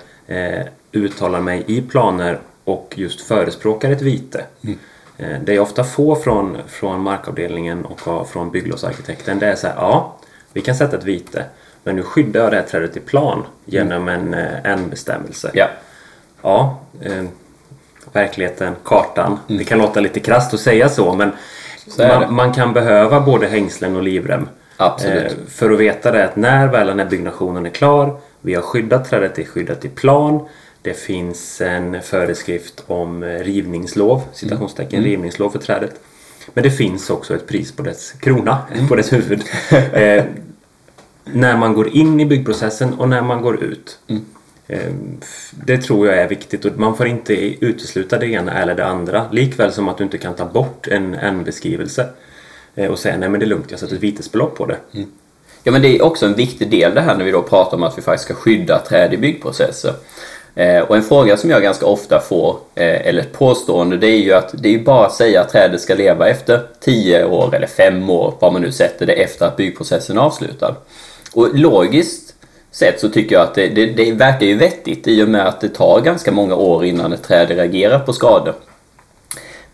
uttalar 0.93 1.41
mig 1.41 1.65
i 1.67 1.83
planer 1.83 2.39
och 2.65 2.95
just 2.97 3.21
förespråkar 3.21 3.91
ett 3.91 4.03
vite. 4.03 4.45
Mm. 4.63 4.79
Eh, 5.19 5.41
det 5.45 5.55
är 5.55 5.61
ofta 5.61 5.85
få 5.85 6.17
från, 6.17 6.57
från 6.69 7.01
markavdelningen 7.01 7.85
och 7.85 8.29
från 8.29 8.51
bygglovsarkitekten. 8.51 9.39
Det 9.39 9.47
är 9.47 9.55
så 9.55 9.67
här, 9.67 9.75
ja, 9.77 10.17
vi 10.53 10.61
kan 10.61 10.75
sätta 10.75 10.97
ett 10.97 11.05
vite. 11.05 11.45
Men 11.83 11.97
nu 11.97 12.03
skyddar 12.03 12.41
jag 12.41 12.53
det 12.53 12.57
här 12.57 12.65
trädet 12.65 12.97
i 12.97 13.01
plan 13.01 13.45
genom 13.65 14.09
en, 14.09 14.35
eh, 14.35 14.65
en 14.65 14.89
bestämmelse. 14.89 15.51
Ja, 15.55 15.69
ja 16.43 16.81
eh, 17.01 17.25
verkligheten, 18.13 18.75
kartan. 18.85 19.39
Mm. 19.49 19.59
Det 19.59 19.65
kan 19.65 19.79
låta 19.79 20.01
lite 20.01 20.21
krasst 20.21 20.55
att 20.55 20.61
säga 20.61 20.89
så 20.89 21.15
men 21.15 21.33
så 21.87 22.07
man, 22.07 22.35
man, 22.35 22.53
kan 22.53 22.73
behöva 22.73 23.21
både 23.21 23.47
hängslen 23.47 23.97
och 23.97 24.03
livrem. 24.03 24.49
Eh, 24.79 25.33
för 25.49 25.71
att 25.71 25.79
veta 25.79 26.13
det 26.13 26.25
att 26.25 26.37
när 26.37 26.69
väl 26.69 26.87
den 26.87 26.99
här 26.99 27.07
byggnationen 27.07 27.67
är 27.67 27.71
klar, 27.71 28.21
vi 28.41 28.55
har 28.55 28.63
skyddat 28.63 29.11
trädet, 29.11 29.35
det 29.35 29.43
är 29.43 29.47
skyddat 29.47 29.85
i 29.85 29.89
plan, 29.89 30.49
det 30.89 30.95
finns 30.95 31.61
en 31.61 32.03
föreskrift 32.03 32.85
om 32.87 33.25
rivningslov, 33.25 34.23
citationstecken, 34.33 34.99
mm. 34.99 35.11
rivningslov 35.11 35.51
för 35.51 35.59
trädet. 35.59 36.01
Men 36.55 36.65
det 36.65 36.71
finns 36.71 37.11
också 37.11 37.35
ett 37.35 37.47
pris 37.47 37.73
på 37.73 37.83
dess 37.83 38.13
krona, 38.13 38.59
mm. 38.75 38.89
på 38.89 38.97
dess 38.97 39.13
huvud. 39.13 39.43
eh, 39.93 40.25
när 41.25 41.57
man 41.57 41.75
går 41.75 41.89
in 41.89 42.21
i 42.21 42.27
byggprocessen 42.27 42.95
och 42.95 43.09
när 43.09 43.23
man 43.23 43.43
går 43.43 43.63
ut. 43.63 43.99
Mm. 44.07 44.25
Eh, 44.69 44.93
det 45.65 45.79
tror 45.79 46.07
jag 46.07 46.19
är 46.19 46.29
viktigt 46.29 46.65
och 46.65 46.79
man 46.79 46.97
får 46.97 47.07
inte 47.07 47.35
utesluta 47.65 48.19
det 48.19 48.27
ena 48.27 48.53
eller 48.53 48.75
det 48.75 48.87
andra. 48.87 49.27
Likväl 49.33 49.73
som 49.73 49.89
att 49.89 49.99
du 49.99 50.05
inte 50.05 50.19
kan 50.19 50.35
ta 50.35 50.45
bort 50.45 50.89
en, 50.89 51.15
en 51.15 51.45
beskrivelse 51.45 52.09
eh, 52.75 52.91
och 52.91 52.99
säga 52.99 53.17
nej 53.17 53.29
men 53.29 53.41
det 53.41 53.47
är 53.47 53.49
lugnt, 53.49 53.71
jag 53.71 53.81
sätter 53.81 53.97
ett 53.97 54.03
vitesbelopp 54.03 54.57
på 54.57 54.67
det. 54.67 54.77
Mm. 54.93 55.09
Ja 55.63 55.73
men 55.73 55.83
det 55.83 55.97
är 55.97 56.03
också 56.03 56.27
en 56.27 56.35
viktig 56.35 56.71
del 56.71 56.95
det 56.95 57.01
här 57.01 57.17
när 57.17 57.25
vi 57.25 57.31
då 57.31 57.43
pratar 57.43 57.77
om 57.77 57.83
att 57.83 57.99
vi 57.99 58.03
faktiskt 58.03 58.25
ska 58.25 58.35
skydda 58.35 58.79
träd 58.79 59.15
i 59.15 59.17
byggprocesser. 59.17 59.95
Eh, 60.55 60.81
och 60.81 60.97
en 60.97 61.03
fråga 61.03 61.37
som 61.37 61.51
jag 61.51 61.63
ganska 61.63 61.87
ofta 61.87 62.21
får, 62.21 62.57
eh, 62.75 63.07
eller 63.07 63.21
ett 63.21 63.33
påstående, 63.33 63.97
det 63.97 64.07
är 64.07 64.19
ju 64.19 64.33
att 64.33 64.51
det 64.53 64.69
är 64.69 64.73
ju 64.73 64.85
bara 64.85 65.07
att 65.07 65.15
säga 65.15 65.41
att 65.41 65.49
trädet 65.49 65.81
ska 65.81 65.95
leva 65.95 66.29
efter 66.29 66.61
10 66.81 67.25
år 67.25 67.55
eller 67.55 67.67
5 67.67 68.11
år, 68.11 68.35
vad 68.41 68.53
man 68.53 68.63
nu 68.63 68.73
sätter 68.73 69.07
det, 69.07 69.13
efter 69.13 69.47
att 69.47 69.57
byggprocessen 69.57 70.19
är 70.19 70.23
avslutad. 70.23 70.77
Och 71.35 71.59
logiskt 71.59 72.35
sett 72.71 73.01
så 73.01 73.09
tycker 73.09 73.37
jag 73.37 73.43
att 73.43 73.55
det, 73.55 73.69
det, 73.69 73.87
det 73.87 74.13
verkar 74.13 74.47
ju 74.47 74.57
vettigt 74.57 75.09
i 75.09 75.23
och 75.23 75.29
med 75.29 75.47
att 75.47 75.61
det 75.61 75.69
tar 75.69 76.01
ganska 76.01 76.33
många 76.33 76.55
år 76.55 76.85
innan 76.85 77.13
ett 77.13 77.23
träd 77.23 77.51
reagerar 77.51 77.99
på 77.99 78.13
skador. 78.13 78.55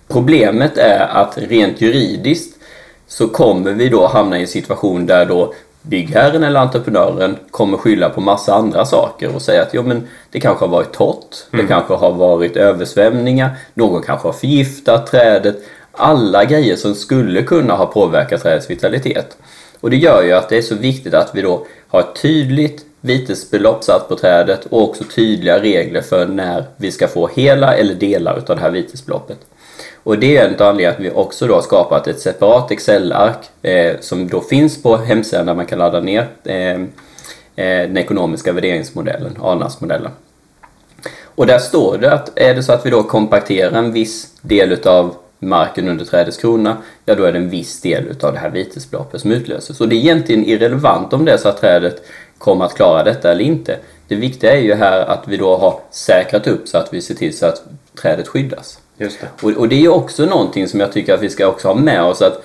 Problemet 0.08 0.78
är 0.78 1.00
att 1.00 1.38
rent 1.38 1.80
juridiskt 1.80 2.58
så 3.06 3.28
kommer 3.28 3.72
vi 3.72 3.88
då 3.88 4.06
hamna 4.06 4.38
i 4.38 4.40
en 4.40 4.48
situation 4.48 5.06
där 5.06 5.26
då 5.26 5.54
byggherren 5.88 6.44
eller 6.44 6.60
entreprenören 6.60 7.36
kommer 7.50 7.76
skylla 7.78 8.10
på 8.10 8.20
massa 8.20 8.54
andra 8.54 8.84
saker 8.84 9.34
och 9.34 9.42
säga 9.42 9.62
att 9.62 9.74
jo, 9.74 9.82
men 9.82 10.08
det 10.30 10.40
kanske 10.40 10.64
har 10.64 10.70
varit 10.70 10.92
torrt, 10.92 11.36
det 11.50 11.66
kanske 11.66 11.94
har 11.94 12.12
varit 12.12 12.56
översvämningar, 12.56 13.50
någon 13.74 14.02
kanske 14.02 14.28
har 14.28 14.32
förgiftat 14.32 15.06
trädet. 15.06 15.56
Alla 15.92 16.44
grejer 16.44 16.76
som 16.76 16.94
skulle 16.94 17.42
kunna 17.42 17.74
ha 17.74 17.86
påverkat 17.86 18.42
trädets 18.42 18.70
vitalitet. 18.70 19.36
Och 19.80 19.90
det 19.90 19.96
gör 19.96 20.22
ju 20.22 20.32
att 20.32 20.48
det 20.48 20.56
är 20.56 20.62
så 20.62 20.74
viktigt 20.74 21.14
att 21.14 21.30
vi 21.34 21.42
då 21.42 21.66
har 21.88 22.00
ett 22.00 22.22
tydligt 22.22 22.84
vitesbelopp 23.00 23.84
satt 23.84 24.08
på 24.08 24.16
trädet 24.16 24.66
och 24.66 24.82
också 24.82 25.04
tydliga 25.04 25.60
regler 25.60 26.00
för 26.00 26.26
när 26.26 26.64
vi 26.76 26.92
ska 26.92 27.08
få 27.08 27.28
hela 27.34 27.74
eller 27.76 27.94
delar 27.94 28.38
utav 28.38 28.56
det 28.56 28.62
här 28.62 28.70
vitesbeloppet. 28.70 29.38
Och 30.04 30.18
det 30.18 30.36
är 30.36 30.48
en 30.48 30.54
av 30.54 30.62
anledningarna 30.62 30.94
att 30.94 31.00
vi 31.00 31.10
också 31.10 31.46
då 31.46 31.54
har 31.54 31.62
skapat 31.62 32.06
ett 32.06 32.20
separat 32.20 32.70
Excel-ark 32.70 33.50
eh, 33.62 34.00
som 34.00 34.28
då 34.28 34.40
finns 34.40 34.82
på 34.82 34.96
hemsidan 34.96 35.46
där 35.46 35.54
man 35.54 35.66
kan 35.66 35.78
ladda 35.78 36.00
ner 36.00 36.28
eh, 36.44 36.72
eh 36.76 36.86
den 37.56 37.96
ekonomiska 37.96 38.52
värderingsmodellen, 38.52 39.36
ANAS-modellen. 39.40 40.10
Och 41.24 41.46
där 41.46 41.58
står 41.58 41.98
det 41.98 42.12
att 42.12 42.38
är 42.38 42.54
det 42.54 42.62
så 42.62 42.72
att 42.72 42.86
vi 42.86 42.90
då 42.90 43.02
kompakterar 43.02 43.78
en 43.78 43.92
viss 43.92 44.28
del 44.42 44.72
utav 44.72 45.14
marken 45.38 45.88
under 45.88 46.04
trädets 46.04 46.36
krona, 46.36 46.76
ja 47.04 47.14
då 47.14 47.24
är 47.24 47.32
det 47.32 47.38
en 47.38 47.50
viss 47.50 47.80
del 47.80 48.06
utav 48.06 48.32
det 48.32 48.38
här 48.38 48.50
vitesbeloppet 48.50 49.20
som 49.20 49.32
utlöses. 49.32 49.80
Och 49.80 49.88
det 49.88 49.96
är 49.96 49.98
egentligen 49.98 50.44
irrelevant 50.44 51.12
om 51.12 51.24
det 51.24 51.32
är 51.32 51.36
så 51.36 51.48
att 51.48 51.60
trädet 51.60 52.04
kommer 52.38 52.64
att 52.64 52.74
klara 52.74 53.04
detta 53.04 53.32
eller 53.32 53.44
inte. 53.44 53.78
Det 54.08 54.14
viktiga 54.14 54.52
är 54.52 54.60
ju 54.60 54.74
här 54.74 55.00
att 55.00 55.28
vi 55.28 55.36
då 55.36 55.56
har 55.56 55.80
säkrat 55.90 56.46
upp 56.46 56.68
så 56.68 56.78
att 56.78 56.94
vi 56.94 57.02
ser 57.02 57.14
till 57.14 57.36
så 57.36 57.46
att 57.46 57.62
trädet 58.02 58.28
skyddas. 58.28 58.78
Just 58.96 59.20
det. 59.20 59.28
Och, 59.46 59.50
och 59.50 59.68
det 59.68 59.74
är 59.74 59.80
ju 59.80 59.88
också 59.88 60.24
någonting 60.24 60.68
som 60.68 60.80
jag 60.80 60.92
tycker 60.92 61.14
att 61.14 61.22
vi 61.22 61.30
ska 61.30 61.46
också 61.46 61.68
ha 61.68 61.74
med 61.74 62.02
oss 62.02 62.22
att 62.22 62.44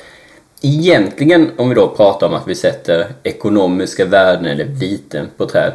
egentligen 0.61 1.51
om 1.57 1.69
vi 1.69 1.75
då 1.75 1.87
pratar 1.87 2.27
om 2.27 2.33
att 2.33 2.47
vi 2.47 2.55
sätter 2.55 3.07
ekonomiska 3.23 4.05
värden 4.05 4.45
eller 4.45 4.65
viten 4.65 5.27
på 5.37 5.45
träd. 5.45 5.71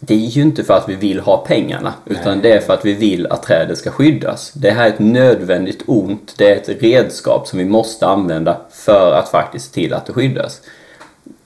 Det 0.00 0.14
är 0.14 0.18
ju 0.18 0.42
inte 0.42 0.64
för 0.64 0.74
att 0.74 0.88
vi 0.88 0.94
vill 0.94 1.20
ha 1.20 1.36
pengarna 1.36 1.94
utan 2.06 2.40
det 2.40 2.52
är 2.52 2.60
för 2.60 2.74
att 2.74 2.84
vi 2.84 2.92
vill 2.92 3.26
att 3.26 3.42
trädet 3.42 3.78
ska 3.78 3.90
skyddas. 3.90 4.52
Det 4.52 4.70
här 4.70 4.84
är 4.84 4.88
ett 4.88 4.98
nödvändigt 4.98 5.82
ont. 5.86 6.34
Det 6.38 6.50
är 6.50 6.56
ett 6.56 6.82
redskap 6.82 7.46
som 7.46 7.58
vi 7.58 7.64
måste 7.64 8.06
använda 8.06 8.60
för 8.70 9.12
att 9.12 9.28
faktiskt 9.28 9.66
se 9.66 9.80
till 9.80 9.94
att 9.94 10.06
det 10.06 10.12
skyddas. 10.12 10.60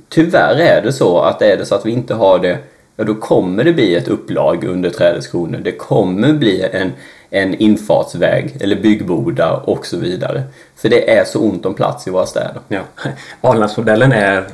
Tyvärr 0.08 0.60
är 0.60 0.82
det 0.82 0.92
så 0.92 1.18
att 1.18 1.42
är 1.42 1.56
det 1.56 1.66
så 1.66 1.74
att 1.74 1.86
vi 1.86 1.90
inte 1.90 2.14
har 2.14 2.38
det 2.38 2.58
ja 2.96 3.04
då 3.04 3.14
kommer 3.14 3.64
det 3.64 3.72
bli 3.72 3.94
ett 3.94 4.08
upplag 4.08 4.64
under 4.64 4.90
trädets 4.90 5.26
kronor. 5.26 5.60
Det 5.64 5.72
kommer 5.72 6.32
bli 6.32 6.62
en, 6.72 6.92
en 7.30 7.54
infartsväg 7.54 8.56
eller 8.60 8.76
byggboda 8.82 9.52
och 9.56 9.86
så 9.86 9.96
vidare. 9.98 10.42
För 10.76 10.88
det 10.88 11.10
är 11.16 11.24
så 11.24 11.40
ont 11.40 11.66
om 11.66 11.74
plats 11.74 12.06
i 12.06 12.10
våra 12.10 12.26
städer. 12.26 12.60
Ja. 12.68 12.80
Alnarpsmodellen 13.40 14.12
är, 14.12 14.44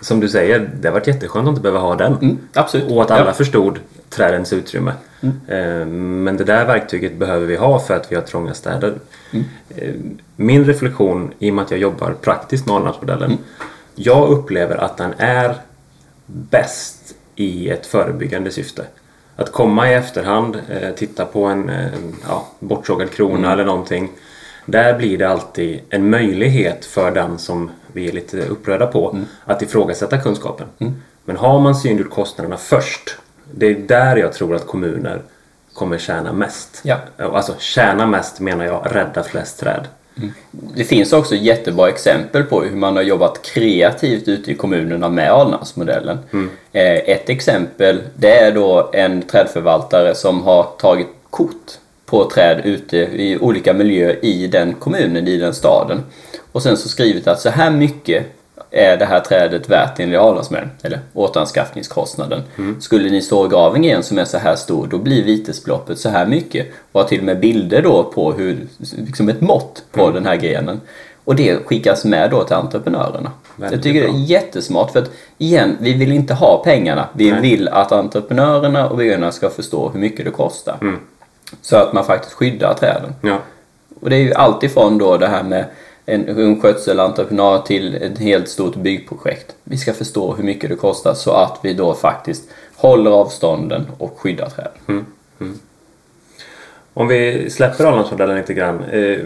som 0.00 0.20
du 0.20 0.28
säger, 0.28 0.70
det 0.80 0.88
har 0.88 0.92
varit 0.92 1.06
jätteskönt 1.06 1.44
att 1.44 1.50
inte 1.50 1.60
behöva 1.62 1.80
ha 1.80 1.94
den. 1.94 2.12
Mm, 2.12 2.38
absolut. 2.54 2.90
Och 2.90 3.02
att 3.02 3.10
alla 3.10 3.26
Ja. 3.26 3.32
förstod 3.32 3.78
trädens 4.10 4.52
utrymme. 4.52 4.92
Mm. 5.20 5.36
Eh, 5.48 5.86
Men 5.86 6.36
det 6.36 6.44
där 6.44 6.64
verktyget 6.66 7.16
behöver 7.16 7.46
vi 7.46 7.56
ha 7.56 7.78
för 7.78 7.96
att 7.96 8.12
vi 8.12 8.16
har 8.16 8.22
trånga 8.22 8.54
städer. 8.54 8.94
Mm. 9.32 9.44
Eh, 9.76 9.94
Min 10.36 10.64
reflektion, 10.64 11.32
i 11.38 11.50
och 11.50 11.54
med 11.54 11.64
att 11.64 11.70
jag 11.70 11.80
jobbar 11.80 12.14
praktiskt 12.20 12.66
med 12.66 12.76
Alnarpsmodellen, 12.76 13.30
Mm. 13.30 13.42
jag 13.94 14.28
upplever 14.28 14.76
att 14.76 14.96
den 14.96 15.14
är 15.18 15.54
bäst 16.26 17.14
i 17.36 17.68
ett 17.70 17.86
förebyggande 17.86 18.50
syfte. 18.50 18.84
Att 19.36 19.52
komma 19.52 19.90
i 19.90 19.94
efterhand, 19.94 20.56
eh, 20.70 20.90
titta 20.90 21.24
på 21.24 21.44
en 21.44 21.68
eh, 21.68 21.86
ja, 22.28 22.46
bortsågad 22.60 23.10
krona 23.10 23.38
Mm. 23.38 23.50
eller 23.50 23.64
någonting. 23.64 24.10
Där 24.66 24.94
blir 24.98 25.18
det 25.18 25.28
alltid 25.28 25.80
en 25.90 26.10
möjlighet 26.10 26.84
för 26.84 27.10
den 27.10 27.38
som 27.38 27.70
vi 27.92 28.08
är 28.08 28.12
lite 28.12 28.36
upprörda 28.46 28.86
på 28.86 29.10
Mm. 29.10 29.26
att 29.44 29.62
ifrågasätta 29.62 30.18
kunskapen. 30.18 30.66
Men 31.24 31.36
har 31.36 31.60
man 31.60 31.74
synliggjort 31.74 32.12
kostnaderna 32.14 32.56
först, 32.56 33.16
det 33.54 33.66
är 33.66 33.74
där 33.74 34.16
jag 34.16 34.32
tror 34.32 34.54
att 34.54 34.66
kommuner 34.66 35.22
kommer 35.74 35.98
tjäna 35.98 36.32
mest. 36.32 36.80
Ja. 36.82 36.96
Alltså 37.18 37.54
tjäna 37.58 38.06
mest 38.06 38.40
menar 38.40 38.64
jag 38.64 38.86
rädda 38.90 39.22
flest 39.22 39.60
träd. 39.60 39.86
Det 40.76 40.84
finns 40.84 41.12
också 41.12 41.34
jättebra 41.34 41.88
exempel 41.88 42.42
på 42.42 42.62
hur 42.62 42.76
man 42.76 42.96
har 42.96 43.02
jobbat 43.02 43.42
kreativt 43.42 44.28
ute 44.28 44.50
i 44.50 44.54
kommunerna 44.54 45.08
med 45.08 45.30
Alnarpsmodellen. 45.32 46.18
Eh, 46.72 46.92
Ett 46.92 47.28
exempel 47.28 48.02
det 48.16 48.36
är 48.38 48.52
då 48.52 48.90
en 48.92 49.22
trädförvaltare 49.22 50.14
som 50.14 50.42
har 50.42 50.62
tagit 50.78 51.06
kort 51.30 51.72
på 52.06 52.30
träd 52.30 52.60
ute 52.64 52.96
i 52.96 53.38
olika 53.40 53.72
miljöer 53.72 54.24
i 54.24 54.46
den 54.46 54.74
kommunen, 54.74 55.28
i 55.28 55.36
den 55.36 55.54
staden. 55.54 56.02
Och 56.52 56.62
sen 56.62 56.76
så 56.76 56.88
skrivit 56.88 57.28
att 57.28 57.40
så 57.40 57.48
här 57.50 57.70
mycket 57.70 58.26
är 58.74 58.96
det 58.96 59.04
här 59.04 59.20
trädet 59.20 59.68
värt 59.68 60.00
enligt 60.00 60.20
Alnarpsmodellen, 60.20 60.70
eller 60.82 61.00
återanskaffningskostnaden. 61.12 62.42
Skulle 62.80 63.10
ni 63.10 63.22
stå 63.22 63.40
och 63.40 63.50
grava 63.50 63.76
en 63.76 63.82
gren 63.82 64.02
som 64.02 64.18
är 64.18 64.24
så 64.24 64.38
här 64.38 64.56
stor, 64.56 64.86
då 64.86 64.98
blir 64.98 65.24
vitesbeloppet 65.24 65.98
så 65.98 66.08
här 66.08 66.26
mycket. 66.26 66.66
Och 66.92 67.00
har 67.00 67.08
till 67.08 67.18
och 67.18 67.24
med 67.24 67.40
bilder 67.40 67.82
då 67.82 68.04
på 68.04 68.32
hur, 68.32 68.66
liksom 68.96 69.28
ett 69.28 69.40
mått 69.40 69.84
på 69.92 70.10
den 70.10 70.26
här 70.26 70.36
grenen. 70.36 70.80
Och 71.24 71.36
det 71.36 71.66
skickas 71.66 72.04
med 72.04 72.30
då 72.30 72.44
till 72.44 72.56
entreprenörerna. 72.56 73.30
Så 73.30 73.52
jag 73.56 73.62
Väldigt 73.62 73.82
tycker 73.82 74.00
det 74.00 74.08
bra. 74.08 74.16
är 74.16 74.22
jättesmart 74.22 74.92
för 74.92 74.98
att 75.02 75.10
igen, 75.38 75.76
vi 75.80 75.92
vill 75.92 76.12
inte 76.12 76.34
ha 76.34 76.62
pengarna. 76.64 77.08
Vi 77.12 77.30
Nej. 77.30 77.40
vill 77.40 77.68
att 77.68 77.92
entreprenörerna 77.92 78.88
och 78.88 78.96
byggarna 78.96 79.32
ska 79.32 79.50
förstå 79.50 79.88
hur 79.88 80.00
mycket 80.00 80.24
det 80.24 80.30
kostar. 80.30 80.78
Mm. 80.80 80.98
Så 81.62 81.76
att 81.76 81.92
man 81.92 82.04
faktiskt 82.04 82.32
skyddar 82.32 82.74
träden. 82.74 83.14
Ja. 83.20 83.38
Och 84.00 84.10
det 84.10 84.16
är 84.16 84.20
ju 84.20 84.34
alltifrån 84.34 84.98
då 84.98 85.16
det 85.16 85.26
här 85.26 85.42
med 85.42 85.64
en, 86.06 86.28
en 86.28 86.60
skötselentreprenad 86.60 87.66
till 87.66 87.94
ett 87.94 88.18
helt 88.18 88.48
stort 88.48 88.76
byggprojekt. 88.76 89.54
Vi 89.64 89.76
ska 89.78 89.92
förstå 89.92 90.34
hur 90.34 90.44
mycket 90.44 90.70
det 90.70 90.76
kostar 90.76 91.14
så 91.14 91.32
att 91.32 91.58
vi 91.62 91.74
då 91.74 91.94
faktiskt 91.94 92.42
håller 92.76 93.10
avstånden 93.10 93.86
och 93.98 94.18
skyddar 94.18 94.48
träden. 94.48 95.06
Om 96.94 97.08
vi 97.08 97.50
släpper 97.50 97.84
Alnarpsmodellen 97.84 98.36
lite 98.36 98.54
grann. 98.54 98.84
Eh, 98.84 99.18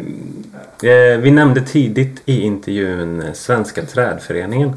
eh, 0.91 1.18
vi 1.18 1.31
nämnde 1.31 1.61
tidigt 1.61 2.22
i 2.24 2.41
intervjun 2.41 3.24
Svenska 3.35 3.83
trädföreningen. 3.83 4.72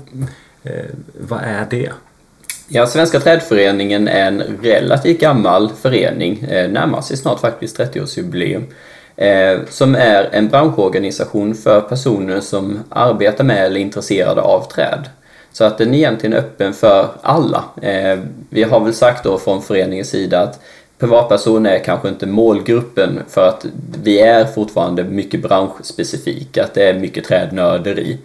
Eh, 0.64 0.86
vad 1.20 1.39
är 1.43 1.68
det? 1.70 1.91
Ja, 2.68 2.88
Svenska 2.88 3.20
trädföreningen 3.20 4.08
är 4.08 4.28
en 4.28 4.43
relativt 4.62 5.20
gammal 5.20 5.70
förening, 5.82 6.39
eh, 6.39 6.72
närmar 6.72 7.02
sig 7.02 7.18
snart 7.18 7.39
faktiskt 7.39 7.80
30-årsjubileum, 7.80 8.62
eh, 8.62 8.64
Eh, 9.22 9.59
som 9.69 9.95
är 9.95 10.30
en 10.32 10.47
branschorganisation 10.47 11.55
för 11.55 11.82
personer 11.82 12.39
som 12.39 12.80
arbetar 12.89 13.43
med 13.43 13.65
eller 13.65 13.76
är 13.76 13.82
intresserade 13.82 14.41
av 14.41 14.61
träd. 14.61 15.09
Så 15.51 15.63
att 15.63 15.78
den 15.78 15.93
är 15.93 15.97
egentligen 15.97 16.34
öppen 16.34 16.74
för 16.74 17.07
alla. 17.22 17.63
Eh, 17.82 18.19
vi 18.49 18.63
har 18.63 18.80
väl 18.80 18.93
sagt 18.93 19.24
då 19.24 19.38
från 19.38 19.61
föreningens 19.61 20.09
sida 20.09 20.41
att 20.41 20.59
privatpersoner 20.99 21.72
är 21.72 21.80
kanske 21.80 22.09
inte 22.09 22.26
målgruppen 22.26 23.19
för 23.30 23.47
att 23.47 23.65
vi 24.03 24.19
är 24.19 24.45
fortfarande 24.45 25.03
mycket 25.03 25.41
branschspecifika, 25.41 26.63
att 26.63 26.74
det 26.74 26.89
är 26.89 26.93
mycket 26.93 27.24
trädnörderi. 27.24 28.17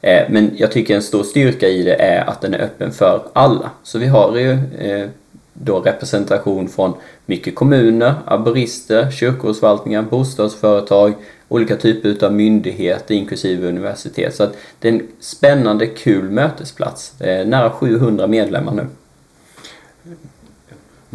Eh, 0.00 0.22
men 0.28 0.50
jag 0.56 0.72
tycker 0.72 0.94
en 0.94 1.02
stor 1.02 1.22
styrka 1.22 1.68
i 1.68 1.82
det 1.82 1.94
är 1.94 2.30
att 2.30 2.40
den 2.40 2.54
är 2.54 2.60
öppen 2.60 2.92
för 2.92 3.22
alla. 3.32 3.70
Så 3.82 3.98
vi 3.98 4.06
har 4.06 4.36
ju 4.36 4.52
eh, 4.78 5.08
då 5.52 5.80
representation 5.80 6.68
från 6.68 6.94
mycket 7.26 7.54
kommuner, 7.54 8.14
arborister, 8.24 9.10
kyrkogårdsförvaltningar, 9.10 10.02
bostadsföretag, 10.02 11.14
olika 11.48 11.76
typer 11.76 12.26
av 12.26 12.32
myndigheter 12.32 13.14
inklusive 13.14 13.68
universitet. 13.68 14.34
Så 14.34 14.42
att 14.42 14.56
det 14.78 14.88
är 14.88 14.92
en 14.92 15.08
spännande, 15.20 15.86
kul 15.86 16.30
mötesplats. 16.30 17.20
Eh, 17.20 17.46
Nära 17.46 17.70
700 17.70 18.26
medlemmar 18.26 18.72
nu. 18.72 18.86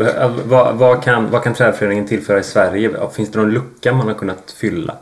Eh, 0.05 0.31
Vad, 0.45 0.75
vad, 0.75 1.03
kan, 1.03 1.31
vad 1.31 1.43
kan 1.43 1.53
trädföreningen 1.53 2.07
tillföra 2.07 2.39
i 2.39 2.43
Sverige? 2.43 2.91
Finns 3.13 3.31
det 3.31 3.39
någon 3.39 3.51
lucka 3.51 3.93
man 3.93 4.07
har 4.07 4.13
kunnat 4.13 4.51
fylla? 4.57 4.95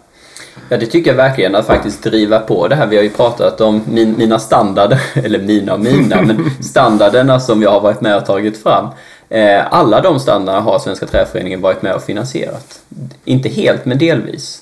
Ja, 0.70 0.78
det 0.78 0.86
tycker 0.86 1.12
jag 1.12 1.18
verkligen, 1.18 1.56
att 1.56 1.66
faktiskt 1.68 2.04
driva 2.04 2.40
på 2.40 2.68
det 2.68 2.76
här. 2.76 2.88
Vi 2.88 2.96
har 2.96 3.04
ju 3.04 3.10
pratat 3.10 3.62
om 3.62 3.82
min, 3.90 4.18
mina 4.18 4.40
standarder, 4.40 5.02
eller 5.14 5.40
mina 5.40 5.74
och 5.74 5.80
mina, 5.80 6.22
men 6.22 6.50
standarderna 6.64 7.40
som 7.40 7.62
jag 7.62 7.72
har 7.72 7.82
varit 7.82 8.02
med 8.02 8.18
och 8.18 8.26
tagit 8.26 8.64
fram. 8.64 8.88
Eh, 9.34 9.74
alla 9.74 10.02
de 10.02 10.20
standarderna 10.20 10.64
har 10.64 10.80
Svenska 10.80 11.06
Trädföreningen 11.06 11.62
varit 11.62 11.82
med 11.82 11.96
och 11.96 12.04
finansierat. 12.04 12.82
Inte 13.26 13.50
helt, 13.50 13.86
men 13.86 13.98
delvis. 13.98 14.62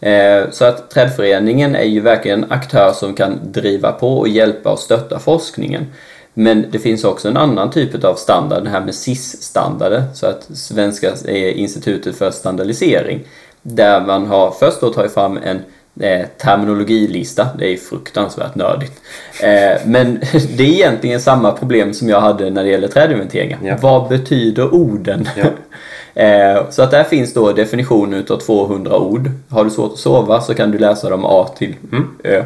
Eh, 0.00 0.50
så 0.50 0.64
att 0.64 0.90
Trädföreningen 0.90 1.74
är 1.76 1.84
ju 1.84 2.00
verkligen 2.00 2.44
en 2.44 2.52
aktör 2.52 2.92
som 2.92 3.14
kan 3.14 3.38
driva 3.42 3.92
på 3.92 4.18
och 4.18 4.28
hjälpa 4.28 4.72
och 4.72 4.78
stötta 4.78 5.18
forskningen. 5.18 5.86
Men 6.34 6.64
det 6.70 6.78
finns 6.78 7.04
också 7.04 7.28
en 7.28 7.36
annan 7.36 7.70
typ 7.70 8.04
av 8.04 8.14
standard, 8.14 8.64
det 8.64 8.70
här 8.70 8.80
med 8.80 8.94
SIS-standarder, 8.94 10.02
så 10.14 10.26
att 10.26 10.48
Svenska 10.54 11.12
eh, 11.24 11.60
institutet 11.60 12.16
för 12.16 12.30
standardisering, 12.30 13.24
där 13.62 14.00
man 14.00 14.26
har 14.26 14.50
först 14.50 14.80
då 14.80 14.92
tagit 14.92 15.14
fram 15.14 15.38
en 15.44 15.62
eh, 16.00 16.26
terminologilista, 16.38 17.48
det 17.58 17.72
är 17.72 17.76
fruktansvärt 17.76 18.54
nördigt. 18.54 19.00
Eh, 19.42 19.80
men 19.84 20.20
det 20.56 20.62
är 20.62 20.72
egentligen 20.72 21.20
samma 21.20 21.52
problem 21.52 21.94
som 21.94 22.08
jag 22.08 22.20
hade 22.20 22.50
när 22.50 22.64
det 22.64 22.70
gäller 22.70 22.88
trädinventeringar. 22.88 23.58
Ja. 23.62 23.76
Vad 23.80 24.08
betyder 24.08 24.74
orden? 24.74 25.28
Ja. 25.36 25.44
Eh, 26.16 26.70
så 26.70 26.82
att 26.82 26.90
där 26.90 27.04
finns 27.04 27.34
då 27.34 27.52
definitionen 27.52 28.20
utav 28.20 28.36
200 28.38 28.98
ord. 28.98 29.30
Har 29.48 29.64
du 29.64 29.70
svårt 29.70 29.92
att 29.92 29.98
sova 29.98 30.40
så 30.40 30.54
kan 30.54 30.70
du 30.70 30.78
läsa 30.78 31.10
dem 31.10 31.24
A 31.24 31.48
till 31.58 31.74
Ö. 32.24 32.44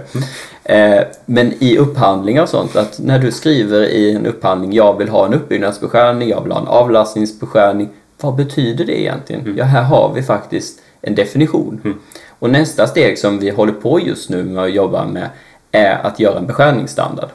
Eh, 0.64 1.02
men 1.26 1.52
i 1.58 1.78
upphandlingar 1.78 2.42
och 2.42 2.48
sånt, 2.48 2.76
att 2.76 2.98
när 2.98 3.18
du 3.18 3.32
skriver 3.32 3.82
i 3.82 4.14
en 4.16 4.26
upphandling, 4.26 4.72
jag 4.72 4.98
vill 4.98 5.08
ha 5.08 5.26
en 5.26 5.34
uppbyggnadsbeskärning, 5.34 6.28
jag 6.28 6.42
vill 6.42 6.52
ha 6.52 6.60
en 6.60 6.66
avlastningsbeskärning. 6.66 7.88
Vad 8.20 8.34
betyder 8.34 8.84
det 8.84 9.00
egentligen? 9.00 9.54
Ja, 9.58 9.64
här 9.64 9.82
har 9.82 10.12
vi 10.14 10.22
faktiskt 10.22 10.80
en 11.02 11.14
definition. 11.14 11.98
Och 12.40 12.50
nästa 12.50 12.86
steg 12.86 13.18
som 13.18 13.38
vi 13.38 13.50
håller 13.50 13.72
på 13.72 14.00
just 14.00 14.30
nu 14.30 14.44
med 14.44 14.64
att 14.64 14.74
jobba 14.74 15.06
med 15.06 15.28
är 15.72 16.06
att 16.06 16.20
göra 16.20 16.38
en 16.38 16.46
beskärningsstandard. 16.46 17.28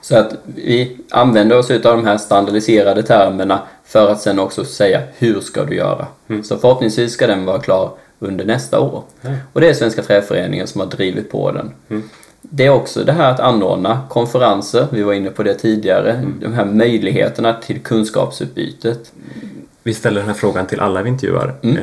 Så 0.00 0.16
att 0.16 0.34
vi 0.44 0.96
använder 1.10 1.58
oss 1.58 1.70
av 1.70 1.80
de 1.82 2.06
här 2.06 2.18
standardiserade 2.18 3.02
termerna 3.02 3.62
för 3.84 4.10
att 4.10 4.20
sen 4.20 4.38
också 4.38 4.64
säga 4.64 5.02
hur 5.16 5.40
ska 5.40 5.64
du 5.64 5.74
göra. 5.74 6.06
Så 6.42 6.58
förhoppningsvis 6.58 7.12
ska 7.12 7.26
den 7.26 7.44
vara 7.44 7.58
klar 7.58 7.90
under 8.18 8.44
nästa 8.44 8.80
år. 8.80 9.02
Och 9.52 9.60
det 9.60 9.68
är 9.68 9.74
Svenska 9.74 10.02
Träföreningen 10.02 10.66
som 10.66 10.80
har 10.80 10.88
drivit 10.88 11.30
på 11.30 11.52
den. 11.52 11.72
Det 12.40 12.66
är 12.66 12.70
också 12.70 13.04
det 13.04 13.12
här 13.12 13.30
att 13.30 13.40
anordna 13.40 14.00
konferenser, 14.08 14.86
vi 14.90 15.02
var 15.02 15.12
inne 15.12 15.30
på 15.30 15.42
det 15.42 15.54
tidigare, 15.54 16.24
de 16.40 16.52
här 16.52 16.64
möjligheterna 16.64 17.54
till 17.54 17.80
kunskapsutbytet. 17.80 19.12
Vi 19.82 19.94
ställer 19.94 20.20
den 20.20 20.28
här 20.28 20.34
frågan 20.34 20.66
till 20.66 20.80
alla 20.80 21.02
vi 21.02 21.08
intervjuar. 21.08 21.54
Eh, 21.62 21.78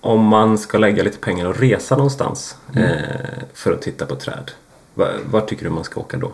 om 0.00 0.24
man 0.24 0.58
ska 0.58 0.78
lägga 0.78 1.02
lite 1.02 1.18
pengar 1.18 1.46
och 1.46 1.60
resa 1.60 1.96
någonstans 1.96 2.56
eh, 2.76 2.82
för 3.54 3.72
att 3.72 3.82
titta 3.82 4.06
på 4.06 4.16
träd. 4.16 4.50
Var, 4.94 5.12
var 5.30 5.40
tycker 5.40 5.64
du 5.64 5.70
man 5.70 5.84
ska 5.84 6.00
åka 6.00 6.16
då? 6.16 6.32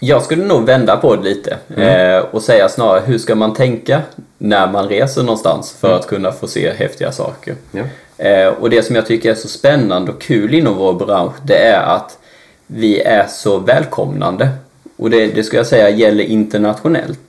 Jag 0.00 0.22
skulle 0.22 0.44
nog 0.44 0.66
vända 0.66 0.96
på 0.96 1.16
det 1.16 1.22
lite 1.22 1.58
eh, 1.76 2.18
och 2.18 2.42
säga 2.42 2.68
snarare 2.68 3.02
hur 3.06 3.18
ska 3.18 3.34
man 3.34 3.54
tänka 3.54 4.02
när 4.38 4.70
man 4.70 4.88
reser 4.88 5.22
någonstans 5.22 5.72
för 5.80 5.96
att 5.96 6.06
kunna 6.06 6.32
få 6.32 6.46
se 6.46 6.72
häftiga 6.72 7.12
saker. 7.12 7.54
Ja. 7.70 7.84
Eh, 8.24 8.48
och 8.48 8.70
det 8.70 8.82
som 8.82 8.96
jag 8.96 9.06
tycker 9.06 9.30
är 9.30 9.34
så 9.34 9.48
spännande 9.48 10.12
och 10.12 10.20
kul 10.20 10.54
inom 10.54 10.76
vår 10.76 10.92
bransch 10.92 11.34
det 11.42 11.58
är 11.58 11.82
att 11.82 12.18
vi 12.66 13.00
är 13.00 13.26
så 13.26 13.58
välkomnande. 13.58 14.48
Och 14.96 15.10
det, 15.10 15.26
det 15.26 15.42
ska 15.42 15.56
jag 15.56 15.66
säga 15.66 15.90
gäller 15.90 16.24
internationellt. 16.24 17.27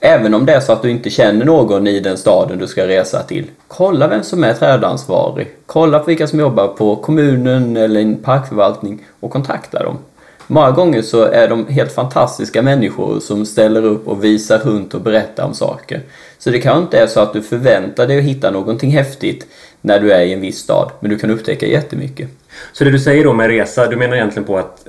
Även 0.00 0.34
om 0.34 0.46
det 0.46 0.52
är 0.52 0.60
så 0.60 0.72
att 0.72 0.82
du 0.82 0.90
inte 0.90 1.10
känner 1.10 1.44
någon 1.44 1.86
i 1.86 2.00
den 2.00 2.16
staden 2.16 2.58
du 2.58 2.66
ska 2.66 2.86
resa 2.86 3.22
till. 3.22 3.44
Kolla 3.68 4.08
vem 4.08 4.22
som 4.22 4.44
är 4.44 4.54
trädansvarig. 4.54 5.48
Kolla 5.66 5.98
på 5.98 6.04
vilka 6.04 6.26
som 6.26 6.40
jobbar 6.40 6.68
på 6.68 6.96
kommunen 6.96 7.76
eller 7.76 8.00
en 8.00 8.16
parkförvaltning 8.16 9.06
och 9.20 9.30
kontakta 9.30 9.82
dem. 9.82 9.98
Många 10.46 10.70
gånger 10.70 11.02
så 11.02 11.22
är 11.22 11.48
de 11.48 11.66
helt 11.66 11.92
fantastiska 11.92 12.62
människor 12.62 13.20
som 13.20 13.46
ställer 13.46 13.84
upp 13.84 14.08
och 14.08 14.24
visar 14.24 14.58
runt 14.58 14.94
och 14.94 15.00
berättar 15.00 15.44
om 15.44 15.54
saker. 15.54 16.00
Så 16.38 16.50
det 16.50 16.60
kanske 16.60 16.82
inte 16.82 16.98
är 16.98 17.06
så 17.06 17.20
att 17.20 17.32
du 17.32 17.42
förväntar 17.42 18.06
dig 18.06 18.18
att 18.18 18.24
hitta 18.24 18.50
någonting 18.50 18.90
häftigt 18.90 19.46
när 19.80 20.00
du 20.00 20.12
är 20.12 20.20
i 20.20 20.32
en 20.32 20.40
viss 20.40 20.58
stad, 20.58 20.90
men 21.00 21.10
du 21.10 21.18
kan 21.18 21.30
upptäcka 21.30 21.66
jättemycket. 21.66 22.28
Så 22.72 22.84
det 22.84 22.90
du 22.90 22.98
säger 22.98 23.24
då 23.24 23.32
med 23.32 23.48
resa, 23.48 23.86
du 23.86 23.96
menar 23.96 24.16
egentligen 24.16 24.46
på 24.46 24.58
att 24.58 24.86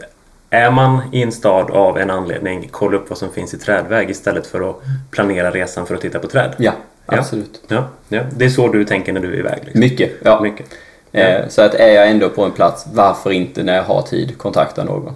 är 0.53 0.71
man 0.71 0.99
i 1.11 1.21
en 1.23 1.31
stad 1.31 1.71
av 1.71 1.97
en 1.97 2.09
anledning, 2.09 2.67
kolla 2.71 2.97
upp 2.97 3.09
vad 3.09 3.17
som 3.17 3.31
finns 3.31 3.53
i 3.53 3.57
trädväg 3.57 4.09
istället 4.09 4.47
för 4.47 4.69
att 4.69 4.75
planera 5.11 5.51
resan 5.51 5.85
för 5.85 5.95
att 5.95 6.01
titta 6.01 6.19
på 6.19 6.27
träd? 6.27 6.55
Ja, 6.57 6.71
absolut. 7.05 7.61
Ja, 7.67 7.87
ja. 8.09 8.21
Det 8.37 8.45
är 8.45 8.49
så 8.49 8.67
du 8.67 8.85
tänker 8.85 9.13
när 9.13 9.21
du 9.21 9.33
är 9.33 9.39
iväg? 9.39 9.59
Liksom. 9.63 9.79
Mycket, 9.79 10.11
ja. 10.23 10.41
Mycket. 10.41 10.65
Eh, 11.11 11.47
Så 11.47 11.61
att 11.61 11.73
är 11.73 11.87
jag 11.93 12.09
ändå 12.09 12.29
på 12.29 12.43
en 12.43 12.51
plats, 12.51 12.85
varför 12.93 13.31
inte 13.31 13.63
när 13.63 13.75
jag 13.75 13.83
har 13.83 14.01
tid 14.01 14.37
kontakta 14.37 14.83
någon? 14.83 15.13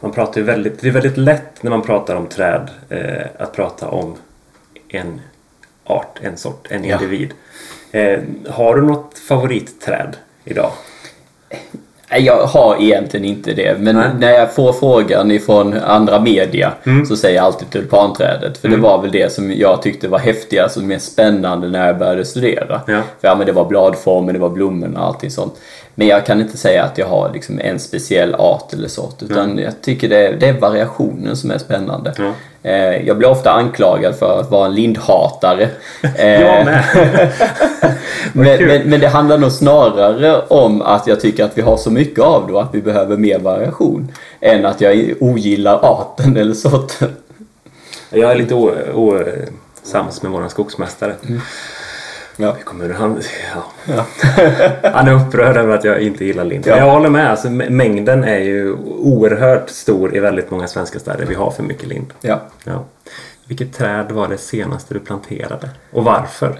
Man 0.00 0.12
pratar 0.12 0.40
väldigt, 0.40 0.80
det 0.80 0.88
är 0.88 0.92
väldigt 0.92 1.16
lätt 1.16 1.62
när 1.62 1.70
man 1.70 1.82
pratar 1.82 2.14
om 2.16 2.26
träd 2.26 2.70
eh, 2.88 3.26
att 3.38 3.52
prata 3.52 3.88
om 3.88 4.14
en 4.88 5.20
art, 5.84 6.18
en 6.22 6.36
sort, 6.36 6.66
en 6.70 6.84
Ja. 6.84 6.94
individ. 6.94 7.32
Eh, 7.92 8.20
har 8.50 8.74
du 8.76 8.82
något 8.82 9.18
favoritträd 9.18 10.16
idag? 10.44 10.72
Jag 12.10 12.46
har 12.46 12.76
egentligen 12.82 13.26
inte 13.26 13.52
det, 13.52 13.78
men 13.78 13.96
Nej. 13.96 14.08
när 14.18 14.32
jag 14.32 14.54
får 14.54 14.72
frågan 14.72 15.30
ifrån 15.30 15.74
andra 15.74 16.20
media 16.20 16.72
Mm. 16.84 17.06
så 17.06 17.16
säger 17.16 17.36
jag 17.36 17.44
alltid 17.44 17.70
tulpanträdet. 17.70 18.58
För 18.58 18.68
det 18.68 18.76
var 18.76 19.02
väl 19.02 19.10
det 19.10 19.32
som 19.32 19.52
jag 19.52 19.82
tyckte 19.82 20.08
var 20.08 20.18
häftigast 20.18 20.76
och 20.76 20.82
mer 20.82 20.98
spännande 20.98 21.68
när 21.68 21.86
jag 21.86 21.98
började 21.98 22.24
studera. 22.24 22.80
Ja. 22.86 23.02
För 23.20 23.28
ja, 23.28 23.34
men 23.34 23.46
det 23.46 23.52
var 23.52 23.64
bladformen, 23.64 24.34
det 24.34 24.40
var 24.40 24.48
blommorna 24.50 25.00
och 25.00 25.06
allting 25.06 25.30
sånt. 25.30 25.54
Men 25.94 26.06
jag 26.06 26.26
kan 26.26 26.40
inte 26.40 26.56
säga 26.56 26.84
att 26.84 26.98
jag 26.98 27.06
har 27.06 27.30
liksom 27.32 27.60
en 27.60 27.78
speciell 27.78 28.34
art 28.34 28.72
eller 28.72 28.88
sort, 28.88 29.22
utan 29.22 29.58
jag 29.58 29.72
tycker 29.82 30.08
det 30.08 30.26
är, 30.26 30.32
det 30.32 30.48
är 30.48 30.52
variationen 30.52 31.36
som 31.36 31.50
är 31.50 31.58
spännande. 31.58 32.12
Eh, 32.68 33.06
Jag 33.06 33.18
blir 33.18 33.28
ofta 33.28 33.50
anklagad 33.50 34.18
för 34.18 34.40
att 34.40 34.50
vara 34.50 34.66
en 34.66 34.74
lindhatare. 34.74 35.68
Jag 36.02 36.60
Eh, 36.60 36.64
med! 36.64 36.84
men, 38.32 38.66
men, 38.66 38.90
men 38.90 39.00
det 39.00 39.08
handlar 39.08 39.38
nog 39.38 39.52
snarare 39.52 40.40
om 40.48 40.82
att 40.82 41.06
jag 41.06 41.20
tycker 41.20 41.44
att 41.44 41.58
vi 41.58 41.62
har 41.62 41.76
så 41.76 41.90
mycket 41.90 42.24
av 42.24 42.46
det 42.46 42.52
och 42.52 42.62
att 42.62 42.74
vi 42.74 42.82
behöver 42.82 43.16
mer 43.16 43.38
variation. 43.38 44.12
Än 44.40 44.66
att 44.66 44.80
jag 44.80 45.12
ogillar 45.20 45.78
arten 45.82 46.36
eller 46.36 46.54
sorten. 46.54 47.16
Jag 48.10 48.30
är 48.30 48.36
lite 48.36 48.54
osams 48.94 50.22
med 50.22 50.32
våran 50.32 50.50
skogsmästare. 50.50 51.14
Ja. 52.40 52.56
Kommer, 52.64 52.88
han, 52.90 53.20
ja. 53.86 54.04
han 54.92 55.08
är 55.08 55.12
upprörd 55.26 55.56
över 55.56 55.74
att 55.74 55.84
jag 55.84 56.00
inte 56.00 56.24
gillar 56.24 56.44
lind. 56.44 56.64
Ja. 56.66 56.74
Men 56.76 56.84
jag 56.86 56.92
håller 56.92 57.08
med. 57.08 57.30
Alltså, 57.30 57.48
mä- 57.48 57.70
mängden 57.70 58.24
är 58.24 58.38
ju 58.38 58.72
oerhört 58.98 59.70
stor 59.70 60.16
i 60.16 60.20
väldigt 60.20 60.50
många 60.50 60.66
svenska 60.68 60.98
städer. 60.98 61.24
Vi 61.28 61.34
har 61.34 61.50
för 61.50 61.62
mycket 61.62 61.88
lind. 61.88 62.06
Ja. 62.20 62.40
Ja. 62.64 62.84
Vilket 63.46 63.74
träd 63.78 64.06
var 64.12 64.28
det 64.28 64.38
senaste 64.38 64.94
du 64.94 65.00
planterade? 65.00 65.70
Och 65.92 66.04
varför? 66.04 66.58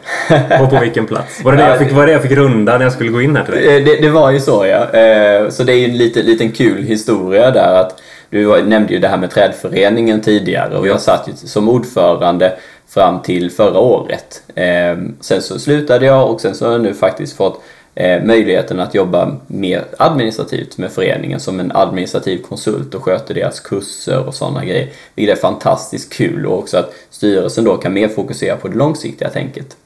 Och 0.61 0.71
på 0.71 0.79
vilken 0.81 1.07
plats? 1.07 1.45
Var 1.45 1.53
det 1.53 1.59
det 1.63 1.69
jag 1.69 1.79
fick, 1.79 1.93
var 1.93 2.07
det 2.07 2.13
jag 2.13 2.23
fick 2.23 2.33
runda 2.33 2.79
när 2.79 2.85
jag 2.85 2.93
skulle 2.93 3.11
gå 3.11 3.23
in 3.23 3.37
här 3.37 3.45
till 3.45 3.55
dig? 3.55 3.77
Eh, 3.79 3.85
Det, 3.85 3.97
det 4.01 4.11
var 4.11 4.31
ju 4.31 4.41
så 4.41 4.67
ja. 4.67 4.99
Eh, 4.99 5.49
Så 5.49 5.65
det 5.65 5.73
är 5.73 5.77
ju 5.77 5.85
en 5.85 5.97
liten, 5.97 6.27
liten 6.27 6.53
kul 6.53 6.83
historia 6.83 7.51
där 7.51 7.75
att 7.75 8.01
du 8.31 8.63
nämnde 8.63 8.93
ju 8.93 8.99
det 8.99 9.09
här 9.09 9.17
med 9.17 9.31
trädföreningen 9.31 10.21
tidigare 10.21 10.77
och 10.79 10.87
jag 10.87 11.01
satt 11.01 11.29
ju 11.29 11.33
som 11.49 11.69
ordförande 11.69 12.53
fram 12.89 13.23
till 13.23 13.51
förra 13.51 13.79
året. 13.79 14.43
Ehm, 14.55 15.17
sen 15.21 15.43
så 15.43 15.59
slutade 15.59 16.07
jag 16.07 16.31
och 16.31 16.41
sen 16.41 16.55
så 16.55 16.65
har 16.65 16.73
jag 16.73 16.81
nu 16.81 16.95
faktiskt 16.95 17.37
fått 17.37 17.61
eh, 17.95 18.25
möjligheten 18.25 18.81
att 18.81 18.95
jobba 18.95 19.37
mer 19.47 19.85
administrativt 19.99 20.79
med 20.79 20.91
föreningen 20.93 21.41
som 21.41 21.61
en 21.61 21.73
administrativ 21.75 22.43
konsult 22.43 22.95
och 22.95 23.03
sköter 23.03 23.35
deras 23.35 23.61
kurser 23.61 24.27
och 24.27 24.35
sådana 24.35 24.65
grejer. 24.65 24.89
Vilket 25.15 25.37
är 25.39 25.41
fantastiskt 25.41 26.13
kul 26.13 26.47
och 26.47 26.59
också 26.59 26.79
att 26.79 26.95
styrelsen 27.11 27.65
då 27.65 27.77
kan 27.77 27.93
mer 27.93 28.09
fokusera 28.09 28.57
på 28.57 28.69
det 28.69 28.77
långsiktiga 28.77 29.31
tänket. 29.31 29.77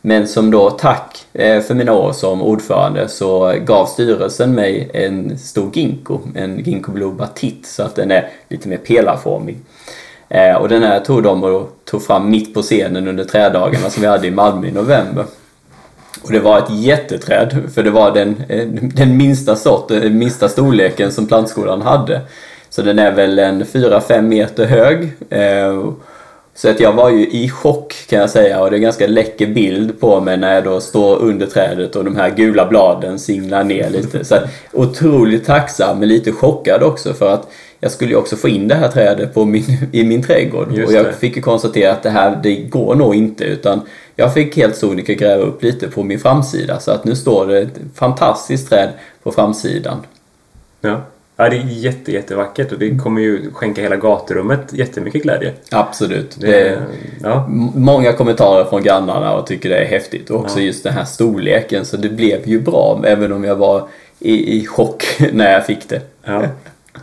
Men 0.00 0.28
som 0.28 0.50
då 0.50 0.70
tack 0.70 1.26
eh, 1.32 1.60
för 1.60 1.74
mina 1.74 1.92
år 1.92 2.12
som 2.12 2.42
ordförande 2.42 3.08
så 3.08 3.54
gav 3.64 3.86
styrelsen 3.86 4.54
mig 4.54 4.90
en 4.92 5.38
stor 5.38 5.70
ginkgo, 5.74 6.20
en 6.34 6.64
ginkgo 6.64 6.92
blue 6.92 7.12
batit, 7.12 7.66
så 7.66 7.82
att 7.82 7.94
den 7.94 8.10
är 8.10 8.30
lite 8.48 8.68
mer 8.68 8.76
pelarformig. 8.76 9.56
Eh, 10.28 10.54
Och 10.54 10.68
den 10.68 10.82
här 10.82 11.00
tog 11.00 11.22
de 11.22 11.44
och 11.44 11.76
tog 11.84 12.02
fram 12.02 12.30
mitt 12.30 12.54
på 12.54 12.62
scenen 12.62 13.08
under 13.08 13.24
trädagarna 13.24 13.90
som 13.90 14.00
vi 14.02 14.06
hade 14.08 14.26
i 14.26 14.30
Malmö 14.30 14.66
i 14.66 14.72
november. 14.72 15.24
Och 16.22 16.32
det 16.32 16.40
var 16.40 16.58
ett 16.58 16.70
jätteträd, 16.70 17.58
för 17.74 17.82
det 17.82 17.90
var 17.90 18.10
den, 18.14 18.42
eh, 18.48 18.66
den 18.94 19.16
minsta 19.16 19.56
sorten, 19.56 19.96
eh, 19.96 20.02
den 20.02 20.18
minsta 20.18 20.48
storleken 20.48 21.12
som 21.12 21.26
plantskolan 21.26 21.82
hade. 21.82 22.20
Så 22.70 22.82
den 22.82 22.98
är 22.98 23.12
väl 23.12 23.38
en 23.38 23.64
4-5 23.66 24.28
meter 24.28 24.66
hög. 24.66 25.12
eh, 25.30 25.90
Så 26.54 26.70
att 26.70 26.80
jag 26.80 26.92
var 26.92 27.10
ju 27.10 27.26
i 27.30 27.48
chock 27.50 27.94
kan 28.08 28.18
jag 28.18 28.30
säga 28.30 28.60
och 28.60 28.70
det 28.70 28.74
är 28.74 28.78
en 28.78 28.82
ganska 28.82 29.06
läcker 29.06 29.46
bild 29.46 30.00
på 30.00 30.20
mig 30.20 30.36
när 30.36 30.54
jag 30.54 30.64
då 30.64 30.80
står 30.80 31.16
under 31.16 31.46
trädet 31.46 31.96
och 31.96 32.04
de 32.04 32.16
här 32.16 32.30
gula 32.30 32.66
bladen 32.66 33.18
singlar 33.18 33.64
ner 33.64 33.90
lite. 33.90 34.24
Så 34.24 34.34
att, 34.34 34.44
otroligt 34.72 35.46
tacksam 35.46 35.98
men 35.98 36.08
lite 36.08 36.32
chockad 36.32 36.82
också 36.82 37.14
för 37.14 37.34
att 37.34 37.48
jag 37.80 37.92
skulle 37.92 38.10
ju 38.10 38.16
också 38.16 38.36
få 38.36 38.48
in 38.48 38.68
det 38.68 38.74
här 38.74 38.88
trädet 38.88 39.34
på 39.34 39.44
min, 39.44 39.64
i 39.92 40.04
min 40.04 40.22
trädgård. 40.22 40.72
Just 40.72 40.88
och 40.88 40.98
jag 40.98 41.04
det. 41.04 41.12
fick 41.12 41.36
ju 41.36 41.42
konstatera 41.42 41.92
att 41.92 42.02
det 42.02 42.10
här, 42.10 42.40
det 42.42 42.54
går 42.54 42.94
nog 42.94 43.14
inte 43.14 43.44
utan 43.44 43.80
jag 44.16 44.34
fick 44.34 44.56
helt 44.56 44.76
sonika 44.76 45.14
gräva 45.14 45.42
upp 45.42 45.62
lite 45.62 45.88
på 45.88 46.02
min 46.02 46.18
framsida 46.18 46.80
så 46.80 46.90
att 46.90 47.04
nu 47.04 47.16
står 47.16 47.46
det 47.46 47.58
ett 47.58 47.80
fantastiskt 47.94 48.68
träd 48.68 48.88
på 49.22 49.32
framsidan. 49.32 49.98
Ja. 50.80 51.00
ja, 51.36 51.48
det 51.48 51.56
är 51.56 51.64
jätte, 51.64 52.12
jättevackert 52.12 52.72
och 52.72 52.78
det 52.78 52.98
kommer 52.98 53.20
ju 53.20 53.50
skänka 53.52 53.82
hela 53.82 53.96
gaturummet 53.96 54.72
jättemycket 54.72 55.22
glädje. 55.22 55.52
Absolut. 55.70 56.36
Det, 56.40 56.46
Det, 56.46 56.78
ja. 57.22 57.46
Många 57.74 58.12
kommentarer 58.12 58.64
från 58.64 58.82
grannarna 58.82 59.34
och 59.34 59.46
tycker 59.46 59.68
det 59.68 59.76
är 59.76 59.86
häftigt 59.86 60.30
och 60.30 60.40
också 60.40 60.60
just 60.60 60.84
den 60.84 60.92
här 60.92 61.04
storleken 61.04 61.84
så 61.84 61.96
det 61.96 62.08
blev 62.08 62.48
ju 62.48 62.60
bra 62.60 63.02
även 63.04 63.32
om 63.32 63.44
jag 63.44 63.56
var 63.56 63.88
i, 64.18 64.58
i 64.58 64.66
chock 64.66 65.04
när 65.32 65.52
jag 65.52 65.66
fick 65.66 65.88
det. 65.88 66.00
Ja. 66.24 66.42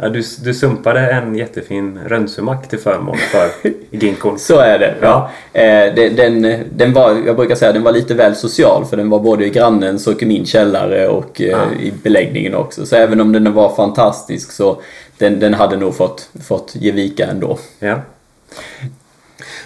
Ja, 0.02 0.10
du, 0.10 0.24
du 0.44 0.54
sumpade 0.54 1.00
en 1.00 1.36
jättefin 1.36 2.00
rönnsumack 2.08 2.68
till 2.70 2.80
förmån 2.80 3.18
för 3.18 3.50
ginkgon. 3.92 4.40
Så 4.40 4.60
är 4.60 4.80
det. 4.80 4.96
Ja. 5.02 5.30
Eh, 5.54 5.94
den, 5.96 6.16
den, 6.16 6.64
den 6.76 6.94
var, 6.94 7.18
jag 7.26 7.36
brukar 7.36 7.56
säga 7.56 7.72
den 7.72 7.84
var 7.84 7.92
lite 7.92 8.14
väl 8.14 8.36
social 8.36 8.86
för 8.86 8.98
den 8.98 9.10
var 9.10 9.20
både 9.20 9.46
i 9.46 9.50
grannens 9.50 10.08
och 10.08 10.24
i 10.24 10.26
min 10.26 10.46
källare 10.46 11.08
och 11.08 11.42
eh, 11.42 11.60
Ah. 11.60 11.74
i 11.82 11.94
beläggningen 12.04 12.56
också. 12.56 12.86
Så 12.86 12.96
även 12.96 13.22
om 13.22 13.32
den 13.32 13.54
var 13.54 13.76
fantastisk 13.76 14.52
så 14.52 14.82
den, 15.18 15.40
den 15.40 15.54
hade 15.54 15.78
nog 15.78 15.96
fått, 15.96 16.30
fått 16.48 16.76
ge 16.76 16.92
vika 16.92 17.26
ändå. 17.26 17.58
Ja. 17.80 18.02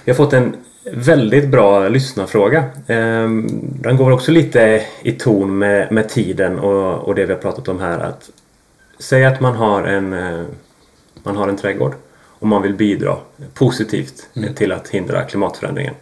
Vi 0.04 0.12
har 0.12 0.16
fått 0.16 0.34
en 0.34 0.56
Väldigt 0.94 1.48
bra 1.48 1.88
lyssnarfråga. 1.90 2.64
Ehm, 2.88 3.48
Den 3.82 3.98
går 3.98 4.12
också 4.12 4.32
lite 4.32 4.82
i 5.04 5.12
ton 5.12 5.58
med, 5.58 5.92
med 5.92 6.10
tiden 6.10 6.60
och, 6.60 7.08
och 7.08 7.16
det 7.16 7.26
vi 7.26 7.34
har 7.34 7.40
pratat 7.40 7.68
om 7.68 7.80
här. 7.80 8.00
Att 8.00 8.30
säg 9.00 9.26
att 9.26 9.40
man 9.40 9.56
har 9.56 9.84
en, 9.84 10.14
eh, 10.14 10.46
man 11.24 11.36
har 11.36 11.48
en 11.48 11.58
trädgård 11.58 11.94
och 12.40 12.48
man 12.48 12.62
vill 12.62 12.74
bidra 12.74 13.18
positivt 13.54 14.28
till 14.56 14.72
att 14.72 14.88
hindra 14.88 15.24
klimatförändringen. 15.24 15.94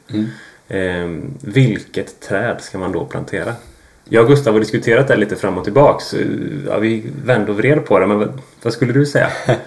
Ehm, 0.67 1.33
Vilket 1.41 2.19
träd 2.21 2.61
ska 2.61 2.77
man 2.77 2.91
då 2.91 3.05
plantera? 3.05 3.53
Jag 4.09 4.23
och 4.23 4.29
Gustav 4.29 4.53
har 4.53 4.59
diskuterat 4.59 5.07
det 5.07 5.15
lite 5.17 5.35
fram 5.35 5.57
och 5.57 5.63
tillbaks. 5.63 6.13
Eh, 6.13 6.27
Ja, 6.67 6.77
vi 6.77 7.03
vände 7.25 7.51
och 7.51 7.57
vred 7.57 7.85
på 7.85 7.99
det, 7.99 8.07
men 8.07 8.17
vad, 8.19 8.41
vad 8.63 8.73
skulle 8.73 8.93
du 8.93 9.05
säga? 9.05 9.29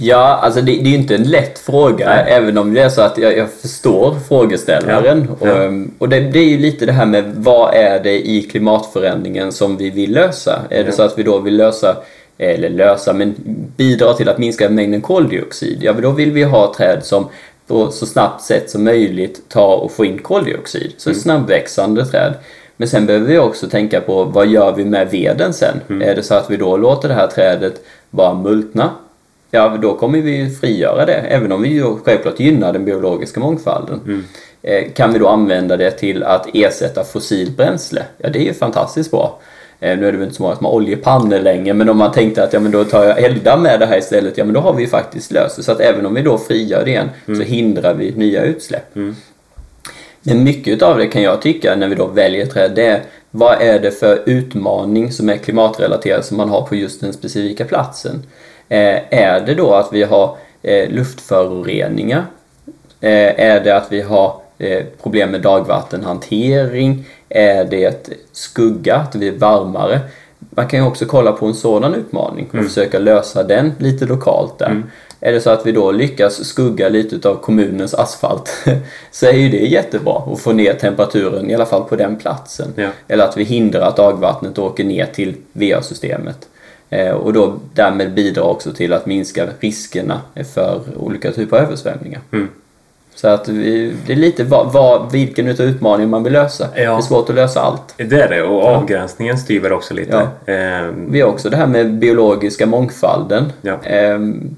Ja, 0.00 0.38
alltså 0.42 0.60
det, 0.60 0.72
det 0.72 0.80
är 0.80 0.90
ju 0.90 0.94
inte 0.94 1.14
en 1.14 1.22
lätt 1.30 1.58
fråga, 1.58 2.06
Nej. 2.08 2.24
även 2.28 2.58
om 2.58 2.74
det 2.74 2.80
är 2.82 2.88
så 2.88 3.00
att 3.02 3.18
jag, 3.18 3.36
jag 3.38 3.50
förstår 3.50 4.16
frågeställaren. 4.28 5.28
Ja, 5.40 5.46
ja. 5.48 5.66
Och, 5.68 5.72
och 5.98 6.08
det, 6.08 6.20
det 6.20 6.38
är 6.38 6.44
ju 6.44 6.58
lite 6.58 6.86
det 6.86 6.92
här 6.92 7.06
med 7.06 7.24
vad 7.36 7.74
är 7.74 8.02
det 8.02 8.28
i 8.28 8.42
klimatförändringen 8.42 9.52
som 9.52 9.76
vi 9.76 9.90
vill 9.90 10.12
lösa? 10.12 10.62
Är 10.70 10.82
det 10.84 10.90
Ja. 10.90 10.92
så 10.96 11.02
att 11.02 11.18
vi 11.18 11.22
då 11.22 11.38
vill 11.38 11.56
lösa, 11.56 11.96
eller 12.38 12.70
lösa, 12.70 13.12
men 13.12 13.34
bidra 13.76 14.12
till 14.12 14.28
att 14.28 14.38
minska 14.38 14.68
mängden 14.70 15.00
koldioxid? 15.00 15.78
Ja, 15.82 15.92
men 15.92 16.02
då 16.02 16.10
vill 16.10 16.32
vi 16.32 16.42
ha 16.42 16.74
träd 16.76 16.98
som 17.04 17.26
på 17.66 17.90
så 17.90 18.06
snabbt 18.06 18.42
sätt 18.42 18.70
som 18.70 18.84
möjligt 18.84 19.48
tar 19.48 19.76
och 19.76 19.92
får 19.92 20.06
in 20.06 20.18
koldioxid. 20.18 20.92
Så 20.96 21.14
snabbväxande 21.14 22.04
träd. 22.06 22.34
Men 22.76 22.88
sen 22.88 23.06
behöver 23.06 23.26
vi 23.26 23.38
också 23.38 23.68
tänka 23.68 24.00
på 24.00 24.24
vad 24.24 24.46
gör 24.46 24.72
vi 24.72 24.84
med 24.84 25.10
veden 25.10 25.52
sen? 25.52 26.02
Är 26.02 26.14
det 26.14 26.22
så 26.22 26.34
att 26.34 26.50
vi 26.50 26.56
då 26.56 26.76
låter 26.76 27.08
det 27.08 27.14
här 27.14 27.26
trädet 27.26 27.74
bara 28.10 28.34
multna? 28.34 28.90
Ja, 29.50 29.76
då 29.82 29.94
kommer 29.94 30.20
vi 30.20 30.50
frigöra 30.60 31.06
det, 31.06 31.14
även 31.14 31.52
om 31.52 31.62
vi 31.62 31.82
självklart 32.04 32.40
gynnar 32.40 32.72
den 32.72 32.84
biologiska 32.84 33.40
mångfalden. 33.40 34.24
Eh, 34.62 34.92
Kan 34.92 35.12
vi 35.12 35.18
då 35.18 35.28
använda 35.28 35.76
det 35.76 35.90
till 35.90 36.22
att 36.22 36.46
ersätta 36.54 37.04
fossilt 37.04 37.56
bränsle? 37.56 38.02
Ja, 38.18 38.28
det 38.28 38.38
är 38.38 38.42
ju 38.44 38.54
fantastiskt 38.54 39.10
bra. 39.10 39.38
Eh, 39.80 39.98
Nu 39.98 40.08
är 40.08 40.12
det 40.12 40.18
väl 40.18 40.22
inte 40.26 40.36
så 40.36 40.42
många 40.42 40.56
som 40.56 40.66
har 40.66 40.72
oljepannor 40.72 41.38
längre, 41.38 41.74
men 41.74 41.88
om 41.88 41.96
man 41.96 42.12
tänkte 42.12 42.44
att 42.44 42.52
ja, 42.52 42.60
men 42.60 42.72
då 42.72 42.84
tar 42.84 43.04
jag 43.04 43.18
elda 43.24 43.56
med 43.56 43.80
det 43.80 43.86
här 43.86 43.98
istället, 43.98 44.38
ja 44.38 44.44
men 44.44 44.54
då 44.54 44.60
har 44.60 44.72
vi 44.72 44.82
ju 44.82 44.88
faktiskt 44.88 45.32
löst 45.32 45.56
det. 45.56 45.62
Så 45.62 45.72
att 45.72 45.80
även 45.80 46.06
om 46.06 46.14
vi 46.14 46.22
då 46.22 46.38
frigör 46.38 46.84
det 46.84 46.90
igen 46.90 47.10
så 47.26 47.32
hindrar 47.42 47.94
vi 47.94 48.10
nya 48.12 48.42
utsläpp. 48.42 48.94
Men 50.22 50.44
mycket 50.44 50.82
av 50.82 50.98
det 50.98 51.06
kan 51.06 51.22
jag 51.22 51.42
tycka 51.42 51.76
när 51.76 51.88
vi 51.88 51.94
då 51.94 52.06
väljer 52.06 52.46
träd, 52.46 52.72
det 52.74 52.86
är 52.86 53.02
vad 53.30 53.62
är 53.62 53.78
det 53.78 53.90
för 53.90 54.22
utmaning 54.26 55.12
som 55.12 55.28
är 55.28 55.36
klimatrelaterad 55.36 56.24
som 56.24 56.36
man 56.36 56.48
har 56.48 56.62
på 56.62 56.74
just 56.76 57.00
den 57.00 57.12
specifika 57.12 57.64
platsen? 57.64 58.22
Eh, 58.68 59.00
är 59.10 59.40
det 59.40 59.54
då 59.54 59.74
att 59.74 59.92
vi 59.92 60.02
har 60.02 60.36
eh, 60.62 60.90
luftföroreningar? 60.90 62.24
Eh, 63.00 63.40
är 63.40 63.64
det 63.64 63.76
att 63.76 63.92
vi 63.92 64.00
har 64.00 64.40
problem 65.02 65.30
med 65.30 65.40
dagvattenhantering? 65.40 67.04
Är 67.28 67.64
det 67.64 68.10
skugga, 68.32 68.96
att 68.96 69.14
vi 69.14 69.28
är 69.28 69.32
varmare? 69.32 70.00
Man 70.38 70.68
kan 70.68 70.80
ju 70.80 70.86
också 70.86 71.04
kolla 71.04 71.32
på 71.32 71.46
en 71.46 71.54
sådan 71.54 71.94
utmaning 71.94 72.48
och 72.52 72.64
försöka 72.64 72.98
lösa 72.98 73.42
den 73.42 73.72
lite 73.78 74.06
lokalt 74.06 74.58
där. 74.58 74.82
Är 75.20 75.32
det 75.32 75.40
så 75.40 75.50
att 75.50 75.66
vi 75.66 75.72
då 75.72 75.92
lyckas 75.92 76.44
skugga 76.44 76.88
lite 76.88 77.28
av 77.28 77.34
kommunens 77.34 77.94
asfalt 77.94 78.66
så 79.10 79.26
är 79.26 79.32
ju 79.32 79.48
det 79.48 79.66
jättebra 79.66 80.14
och 80.14 80.40
få 80.40 80.52
ner 80.52 80.74
temperaturen 80.74 81.50
i 81.50 81.54
alla 81.54 81.66
fall 81.66 81.84
på 81.84 81.96
den 81.96 82.16
platsen. 82.16 82.72
Ja. 82.76 82.88
Eller 83.08 83.24
att 83.24 83.36
vi 83.36 83.44
hindrar 83.44 83.80
att 83.80 83.96
dagvattnet 83.96 84.58
åker 84.58 84.84
ner 84.84 85.06
till 85.06 85.36
VA-systemet. 85.52 86.48
Eh, 86.90 87.10
och 87.10 87.32
då 87.32 87.54
därmed 87.74 88.14
bidrar 88.14 88.42
också 88.42 88.72
till 88.72 88.92
att 88.92 89.06
minska 89.06 89.46
riskerna 89.60 90.20
för 90.54 90.80
olika 90.96 91.32
typer 91.32 91.56
av 91.56 91.62
översvämningar. 91.62 92.20
Mm. 92.32 92.48
Så 93.14 93.28
att 93.28 93.48
vi, 93.48 93.92
det 94.06 94.12
är 94.12 94.16
lite 94.16 94.44
vad, 94.44 94.72
vad, 94.72 95.12
vilken 95.12 95.48
utav 95.48 95.66
utmaningen 95.66 96.10
man 96.10 96.24
vill 96.24 96.32
lösa. 96.32 96.68
Ja. 96.74 96.80
Det 96.80 96.98
är 96.98 97.00
svårt 97.00 97.28
att 97.28 97.34
lösa 97.34 97.60
allt. 97.60 97.94
Det 97.96 98.20
är 98.20 98.28
det 98.28 98.42
och 98.42 98.64
avgränsningen 98.64 99.38
styr 99.38 99.60
väl 99.60 99.72
också 99.72 99.94
lite. 99.94 100.28
Ehm, 100.46 101.12
Vi 101.12 101.20
har 101.20 101.28
också 101.28 101.50
det 101.50 101.56
här 101.56 101.66
med 101.66 101.94
biologiska 101.94 102.66
mångfalden. 102.66 103.52
Ja. 103.62 103.76
Ehm, 103.82 104.56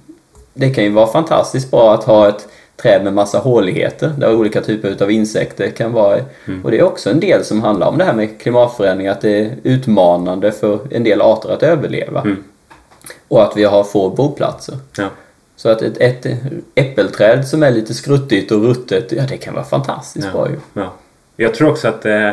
Det 0.54 0.70
kan 0.70 0.84
ju 0.84 0.90
vara 0.90 1.06
fantastiskt 1.06 1.70
bra 1.70 1.94
att 1.94 2.04
ha 2.04 2.28
ett 2.28 2.48
träd 2.82 3.04
med 3.04 3.12
massa 3.12 3.38
håligheter 3.38 4.12
där 4.18 4.34
olika 4.34 4.60
typer 4.60 5.02
av 5.02 5.10
insekter 5.10 5.70
kan 5.70 5.92
vara. 5.92 6.18
Mm. 6.46 6.64
Och 6.64 6.70
det 6.70 6.78
är 6.78 6.82
också 6.82 7.10
en 7.10 7.20
del 7.20 7.44
som 7.44 7.62
handlar 7.62 7.86
om 7.88 7.98
det 7.98 8.04
här 8.04 8.14
med 8.14 8.40
klimatförändring, 8.40 9.08
att 9.08 9.20
det 9.20 9.38
är 9.40 9.56
utmanande 9.62 10.52
för 10.52 10.78
en 10.90 11.04
del 11.04 11.20
arter 11.22 11.48
att 11.50 11.62
överleva. 11.62 12.20
Mm. 12.20 12.44
Och 13.28 13.42
att 13.42 13.56
vi 13.56 13.64
har 13.64 13.84
få 13.84 14.10
boplatser. 14.10 14.74
ja. 14.96 15.08
Så 15.56 15.68
att 15.68 15.82
ett, 15.82 15.96
ett 15.98 16.26
äppelträd 16.74 17.48
som 17.48 17.62
är 17.62 17.70
lite 17.70 17.94
skruttigt 17.94 18.52
och 18.52 18.62
ruttet, 18.62 19.12
ja 19.12 19.22
det 19.28 19.36
kan 19.36 19.54
vara 19.54 19.64
fantastiskt 19.64 20.26
Ja. 20.26 20.32
bra 20.32 20.48
ju. 20.50 20.56
Ja. 20.72 20.92
Jag 21.36 21.54
tror 21.54 21.70
också 21.70 21.88
att 21.88 22.06
eh, 22.06 22.28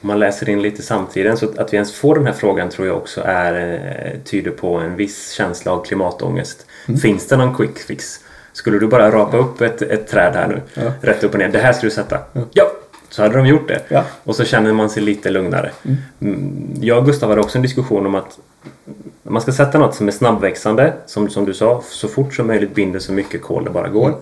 om 0.00 0.08
man 0.08 0.18
läser 0.18 0.48
in 0.48 0.62
lite 0.62 0.82
samtiden 0.82 1.36
så 1.36 1.46
att 1.56 1.72
vi 1.72 1.76
ens 1.76 1.92
får 1.94 2.14
den 2.14 2.26
här 2.26 2.32
frågan 2.32 2.68
tror 2.70 2.86
jag 2.86 2.96
också 2.96 3.20
är, 3.24 3.72
eh, 4.14 4.20
tyder 4.24 4.50
på 4.50 4.74
en 4.76 4.96
viss 4.96 5.30
känsla 5.32 5.72
av 5.72 5.84
klimatångest. 5.84 6.66
Mm. 6.88 7.00
Finns 7.00 7.28
det 7.28 7.36
någon 7.36 7.54
quick 7.54 7.78
fix? 7.78 8.20
Skulle 8.54 8.78
du 8.78 8.86
bara 8.86 9.10
rapa 9.10 9.36
upp 9.36 9.60
ett, 9.60 9.82
ett 9.82 10.08
träd 10.08 10.34
här 10.34 10.48
nu, 10.48 10.60
Ja. 10.74 10.92
rätt 11.00 11.24
upp 11.24 11.32
och 11.32 11.38
ner. 11.38 11.48
Det 11.48 11.58
här 11.58 11.72
ska 11.72 11.86
du 11.86 11.90
sätta. 11.90 12.18
Ja! 12.52 12.64
Så 13.08 13.22
hade 13.22 13.36
de 13.36 13.46
gjort 13.46 13.68
det. 13.68 13.80
Ja. 13.88 14.04
Och 14.24 14.36
så 14.36 14.44
känner 14.44 14.72
man 14.72 14.90
sig 14.90 15.02
lite 15.02 15.30
lugnare. 15.30 15.70
Mm. 16.20 16.76
Jag 16.80 16.98
och 16.98 17.06
Gustav 17.06 17.28
hade 17.28 17.40
också 17.40 17.58
en 17.58 17.62
diskussion 17.62 18.06
om 18.06 18.14
att 18.14 18.38
man 19.22 19.42
ska 19.42 19.52
sätta 19.52 19.78
något 19.78 19.94
som 19.94 20.08
är 20.08 20.12
snabbväxande, 20.12 20.92
som, 21.06 21.30
som 21.30 21.44
du 21.44 21.54
sa, 21.54 21.82
så 21.88 22.08
fort 22.08 22.34
som 22.34 22.46
möjligt 22.46 22.74
binder 22.74 22.98
så 22.98 23.12
mycket 23.12 23.42
kol 23.42 23.64
det 23.64 23.70
bara 23.70 23.88
går. 23.88 24.14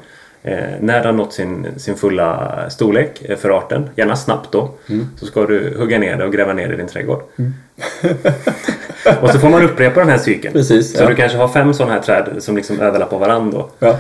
Eh, 0.43 0.59
när 0.81 1.01
det 1.01 1.09
har 1.09 1.13
nått 1.13 1.33
sin, 1.33 1.67
sin 1.77 1.97
fulla 1.97 2.71
storlek 2.71 3.23
eh, 3.25 3.37
för 3.37 3.51
arten, 3.59 3.91
gärna 3.97 4.17
snabbt 4.17 4.53
då, 4.53 4.71
så 5.17 5.27
ska 5.27 5.47
du 5.47 5.75
hugga 5.79 5.99
ner 5.99 6.17
det 6.17 6.25
och 6.25 6.33
gräva 6.33 6.53
ner 6.53 6.69
det 6.69 6.75
i 6.75 6.77
din 6.77 6.89
trädgård. 6.89 7.23
och 9.21 9.31
så 9.31 9.39
får 9.39 9.49
man 9.49 9.63
upprepa 9.63 10.01
den 10.01 10.09
här 10.09 10.19
cykeln. 10.19 10.53
Precis, 10.53 10.97
Så 10.97 11.03
ja. 11.03 11.09
du 11.09 11.15
kanske 11.15 11.39
har 11.39 11.49
fem 11.49 11.75
sådana 11.75 11.95
här 11.95 12.01
träd 12.01 12.43
som 12.43 12.57
liksom 12.57 12.81
överlappar 12.81 13.19
varandra. 13.19 13.65
Ja. 13.79 13.99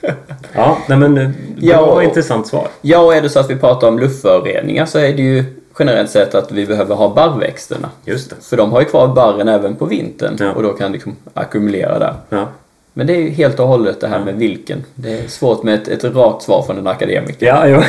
Ja, 0.52 0.78
nej 0.88 0.98
men 0.98 1.18
eh, 1.18 1.30
Ja, 1.58 1.76
bra 1.76 1.86
och 1.86 1.96
och- 1.96 2.02
intressant 2.04 2.46
svar. 2.46 2.68
Ja, 2.80 2.98
och 2.98 3.14
är 3.14 3.22
det 3.22 3.28
så 3.28 3.40
att 3.40 3.50
vi 3.50 3.56
pratar 3.56 3.88
om 3.88 3.98
luftföroreningar 3.98 4.86
så 4.86 4.98
är 4.98 5.12
det 5.12 5.22
ju 5.22 5.44
generellt 5.78 6.10
sett 6.10 6.34
att 6.34 6.52
vi 6.52 6.66
behöver 6.66 6.94
ha 6.94 7.08
barrväxterna. 7.14 7.88
Just 8.04 8.30
det. 8.30 8.36
För 8.42 8.56
de 8.56 8.72
har 8.72 8.80
ju 8.80 8.86
kvar 8.86 9.08
barren 9.08 9.48
även 9.48 9.76
på 9.76 9.84
vintern 9.84 10.36
Ja. 10.40 10.52
och 10.52 10.62
då 10.62 10.68
kan 10.72 10.86
det 10.90 10.92
liksom 10.92 11.16
ackumulera 11.34 11.98
där. 11.98 12.14
Ja. 12.28 12.46
Men 12.92 13.06
det 13.06 13.12
är 13.12 13.20
ju 13.20 13.28
helt 13.30 13.60
och 13.60 13.66
hållet 13.66 14.00
det 14.00 14.08
här 14.08 14.24
med 14.24 14.34
vilken. 14.34 14.84
Det 14.94 15.18
är 15.18 15.28
svårt 15.28 15.62
med 15.62 15.74
ett, 15.74 15.88
ett 15.88 16.04
rakt 16.04 16.42
svar 16.42 16.62
från 16.62 16.78
en 16.78 16.86
akademiker. 16.86 17.46
Ja, 17.46 17.68
ja. 17.68 17.82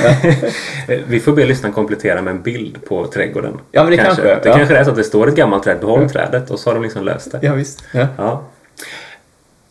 Vi 1.08 1.20
får 1.20 1.32
be 1.32 1.46
lyssnaren 1.46 1.74
komplettera 1.74 2.22
med 2.22 2.32
en 2.32 2.42
bild 2.42 2.86
på 2.88 3.06
trädgården. 3.08 3.54
Ja, 3.72 3.84
men 3.84 3.92
det 3.92 3.98
kanske, 3.98 4.22
Det 4.24 4.42
ja. 4.44 4.56
kanske 4.56 4.76
är 4.78 4.84
så 4.84 4.90
att 4.90 4.96
det 4.96 5.04
står 5.04 5.28
ett 5.28 5.36
gammalt 5.36 5.64
träd, 5.64 5.80
behåll 5.80 6.10
trädet 6.10 6.52
och 6.52 6.60
så 6.60 6.70
har 6.70 6.74
de 6.76 6.84
liksom 6.84 7.04
löst 7.06 7.32
det. 7.32 7.40
Ja, 7.42 7.54
visst. 7.54 7.84
Ja. 7.94 8.08
Ja. 8.18 8.42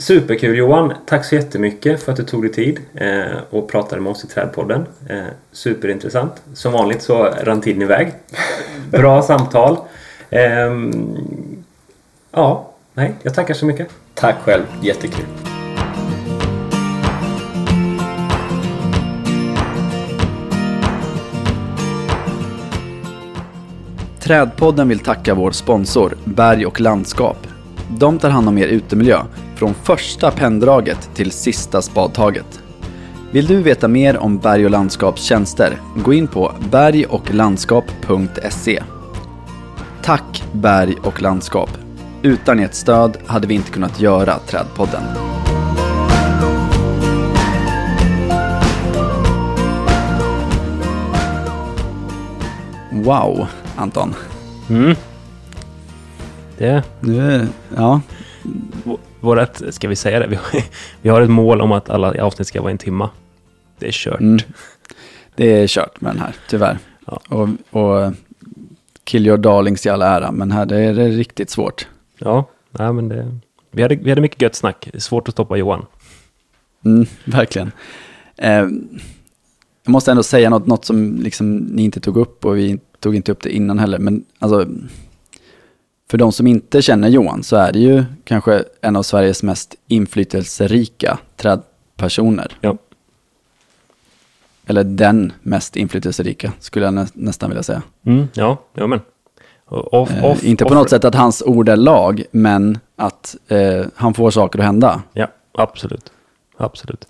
Superkul 0.00 0.56
Johan! 0.56 0.92
Tack 1.06 1.24
så 1.24 1.34
jättemycket 1.34 2.02
för 2.02 2.12
att 2.12 2.16
du 2.16 2.24
tog 2.24 2.42
dig 2.42 2.52
tid 2.52 2.80
eh, 2.94 3.38
och 3.50 3.68
pratade 3.68 4.02
med 4.02 4.10
oss 4.10 4.24
i 4.24 4.26
Trädpodden. 4.26 4.86
Eh, 5.08 5.24
superintressant. 5.52 6.42
Som 6.54 6.72
vanligt 6.72 7.02
så 7.02 7.24
rann 7.24 7.60
tiden 7.60 7.82
iväg. 7.82 8.12
Bra 8.90 9.22
samtal. 9.22 9.76
Ehm, 10.30 11.16
ja, 12.30 12.70
nej, 12.94 13.14
jag 13.22 13.34
tackar 13.34 13.54
så 13.54 13.66
mycket. 13.66 13.88
Tack 14.14 14.36
själv, 14.42 14.62
jättekul. 14.82 15.24
Trädpodden 24.20 24.88
vill 24.88 24.98
tacka 24.98 25.34
vår 25.34 25.50
sponsor 25.50 26.16
Berg 26.24 26.66
och 26.66 26.80
landskap. 26.80 27.46
De 27.98 28.18
tar 28.18 28.30
hand 28.30 28.48
om 28.48 28.58
er 28.58 28.66
utemiljö 28.66 29.22
från 29.60 29.74
första 29.74 30.30
penndraget 30.30 31.10
till 31.14 31.30
sista 31.30 31.82
spadtaget. 31.82 32.62
Vill 33.30 33.46
du 33.46 33.62
veta 33.62 33.88
mer 33.88 34.16
om 34.16 34.38
Berg 34.38 34.64
och 34.64 34.70
landskaps 34.70 35.22
tjänster? 35.22 35.80
Gå 36.04 36.12
in 36.12 36.26
på 36.26 36.52
bergochlandskap.se. 36.70 38.82
Tack 40.02 40.44
Berg 40.52 40.94
och 41.02 41.22
landskap. 41.22 41.70
Utan 42.22 42.58
ert 42.58 42.74
stöd 42.74 43.16
hade 43.26 43.46
vi 43.46 43.54
inte 43.54 43.70
kunnat 43.70 44.00
göra 44.00 44.38
Trädpodden. 44.38 45.02
Wow, 52.92 53.46
Anton. 53.76 54.14
Mm. 54.70 54.94
Det, 56.58 56.82
Nu, 57.00 57.48
ja, 57.76 58.00
vårat, 59.20 59.62
ska 59.70 59.88
vi 59.88 59.96
säga 59.96 60.18
det? 60.18 60.26
Vi 60.26 60.36
har, 60.36 60.62
vi 61.02 61.08
har 61.08 61.20
ett 61.20 61.30
mål 61.30 61.60
om 61.60 61.72
att 61.72 61.90
alla 61.90 62.24
avsnitt 62.24 62.48
ska 62.48 62.62
vara 62.62 62.70
en 62.70 62.78
timma. 62.78 63.10
Det 63.78 63.86
är 63.86 63.92
kört. 63.92 64.20
Mm. 64.20 64.38
Det 65.36 65.62
är 65.62 65.66
kört 65.66 66.00
med 66.00 66.12
den 66.12 66.20
här, 66.20 66.34
tyvärr. 66.48 66.78
Ja. 67.06 67.20
Och, 67.28 67.48
och 67.70 68.12
kill 69.04 69.26
your 69.26 69.38
darlings 69.38 69.86
i 69.86 69.88
all 69.88 70.02
ära, 70.02 70.32
men 70.32 70.50
här 70.50 70.66
det 70.66 70.80
är 70.80 70.94
det 70.94 71.08
riktigt 71.08 71.50
svårt. 71.50 71.88
Ja, 72.18 72.48
nej, 72.70 72.92
men 72.92 73.08
det, 73.08 73.38
vi, 73.70 73.82
hade, 73.82 73.96
vi 73.96 74.10
hade 74.10 74.20
mycket 74.20 74.42
gött 74.42 74.54
snack. 74.54 74.88
Svårt 74.94 75.28
att 75.28 75.34
stoppa 75.34 75.56
Johan. 75.56 75.86
Mm, 76.84 77.06
verkligen. 77.24 77.72
Eh, 78.36 78.66
jag 79.84 79.92
måste 79.92 80.10
ändå 80.10 80.22
säga 80.22 80.50
något, 80.50 80.66
något 80.66 80.84
som 80.84 81.16
liksom 81.22 81.56
ni 81.56 81.82
inte 81.82 82.00
tog 82.00 82.16
upp 82.16 82.44
och 82.44 82.56
vi 82.56 82.78
tog 83.00 83.16
inte 83.16 83.32
upp 83.32 83.42
det 83.42 83.50
innan 83.50 83.78
heller. 83.78 83.98
Men 83.98 84.24
alltså, 84.38 84.66
för 86.10 86.18
de 86.18 86.32
som 86.32 86.46
inte 86.46 86.82
känner 86.82 87.08
Johan 87.08 87.42
så 87.42 87.56
är 87.56 87.72
det 87.72 87.78
ju 87.78 88.04
kanske 88.24 88.64
en 88.80 88.96
av 88.96 89.02
Sveriges 89.02 89.42
mest 89.42 89.74
inflytelserika 89.88 91.18
trädpersoner. 91.36 92.52
Ja. 92.60 92.76
Eller 94.66 94.84
den 94.84 95.32
mest 95.42 95.76
inflytelserika 95.76 96.52
skulle 96.58 96.84
jag 96.84 96.94
nä 96.94 97.06
nästan 97.12 97.50
vilja 97.50 97.62
säga. 97.62 97.82
Mm, 98.06 98.28
ja, 98.32 98.56
ja 98.74 98.86
men. 98.86 99.00
Off, 99.68 100.10
Eh, 100.10 100.24
off, 100.24 100.44
inte 100.44 100.64
på 100.64 100.70
off- 100.70 100.74
något 100.74 100.90
sätt 100.90 101.04
att 101.04 101.14
hans 101.14 101.42
ord 101.46 101.68
är 101.68 101.76
lag, 101.76 102.22
men 102.30 102.78
att 102.96 103.36
eh, 103.48 103.84
han 103.94 104.14
får 104.14 104.30
saker 104.30 104.58
att 104.58 104.64
hända. 104.64 105.02
Ja, 105.12 105.26
absolut. 105.52 106.12
Absolut. 106.56 107.08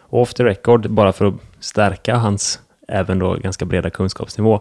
Och 0.00 0.20
off 0.20 0.34
the 0.34 0.44
record, 0.44 0.90
bara 0.90 1.12
för 1.12 1.24
att 1.24 1.34
stärka 1.60 2.16
hans 2.16 2.60
även 2.88 3.18
då 3.18 3.34
ganska 3.34 3.64
breda 3.64 3.90
kunskapsnivå, 3.90 4.60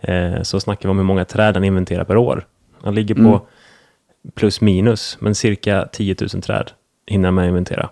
eh, 0.00 0.42
så 0.42 0.60
snackar 0.60 0.88
vi 0.88 0.90
om 0.90 0.96
hur 0.98 1.04
många 1.04 1.24
träd 1.24 1.54
han 1.54 1.64
inventerar 1.64 2.04
per 2.04 2.16
år. 2.16 2.46
Han 2.82 2.94
ligger 2.94 3.14
på 3.14 3.20
Mm. 3.20 3.40
plus 4.34 4.60
minus, 4.60 5.16
men 5.20 5.34
cirka 5.34 5.88
10 5.92 6.16
000 6.20 6.28
träd 6.42 6.70
hinner 7.06 7.30
man 7.30 7.44
inventera. 7.44 7.90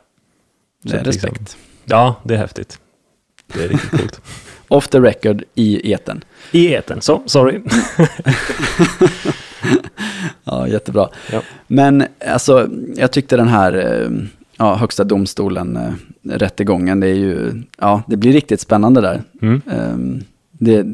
Det 0.83 0.97
är 0.97 1.05
liksom- 1.05 1.29
respekt. 1.31 1.57
Ja, 1.85 2.17
det 2.25 2.35
är 2.35 2.39
häftigt. 2.39 2.79
Det 3.47 3.65
är 3.65 3.69
riktigt 3.69 3.91
coolt. 3.91 4.21
Off 4.69 4.89
the 4.89 5.01
record 5.01 5.43
i 5.55 5.93
eten. 5.93 6.25
I 6.53 6.73
eten, 6.73 7.01
så 7.01 7.23
sorry. 7.27 7.61
Ja, 10.45 10.69
jättebra. 10.69 11.09
Ja. 11.33 11.43
Men 11.67 12.05
alltså, 12.29 12.69
jag 12.97 13.13
tyckte 13.13 13.37
den 13.37 13.49
här 13.49 13.73
eh, 14.03 14.11
ja, 14.57 14.75
högsta 14.75 15.05
domstolen, 15.05 15.77
eh, 15.77 15.93
rättegången, 16.23 17.01
det 17.01 17.07
är 17.07 17.15
ju, 17.15 17.63
ja, 17.79 18.03
det 18.07 18.17
blir 18.17 18.33
riktigt 18.33 18.61
spännande 18.61 19.01
där. 19.01 19.23
Mm. 19.43 19.63
Ehm, 19.71 20.25
det, 20.51 20.87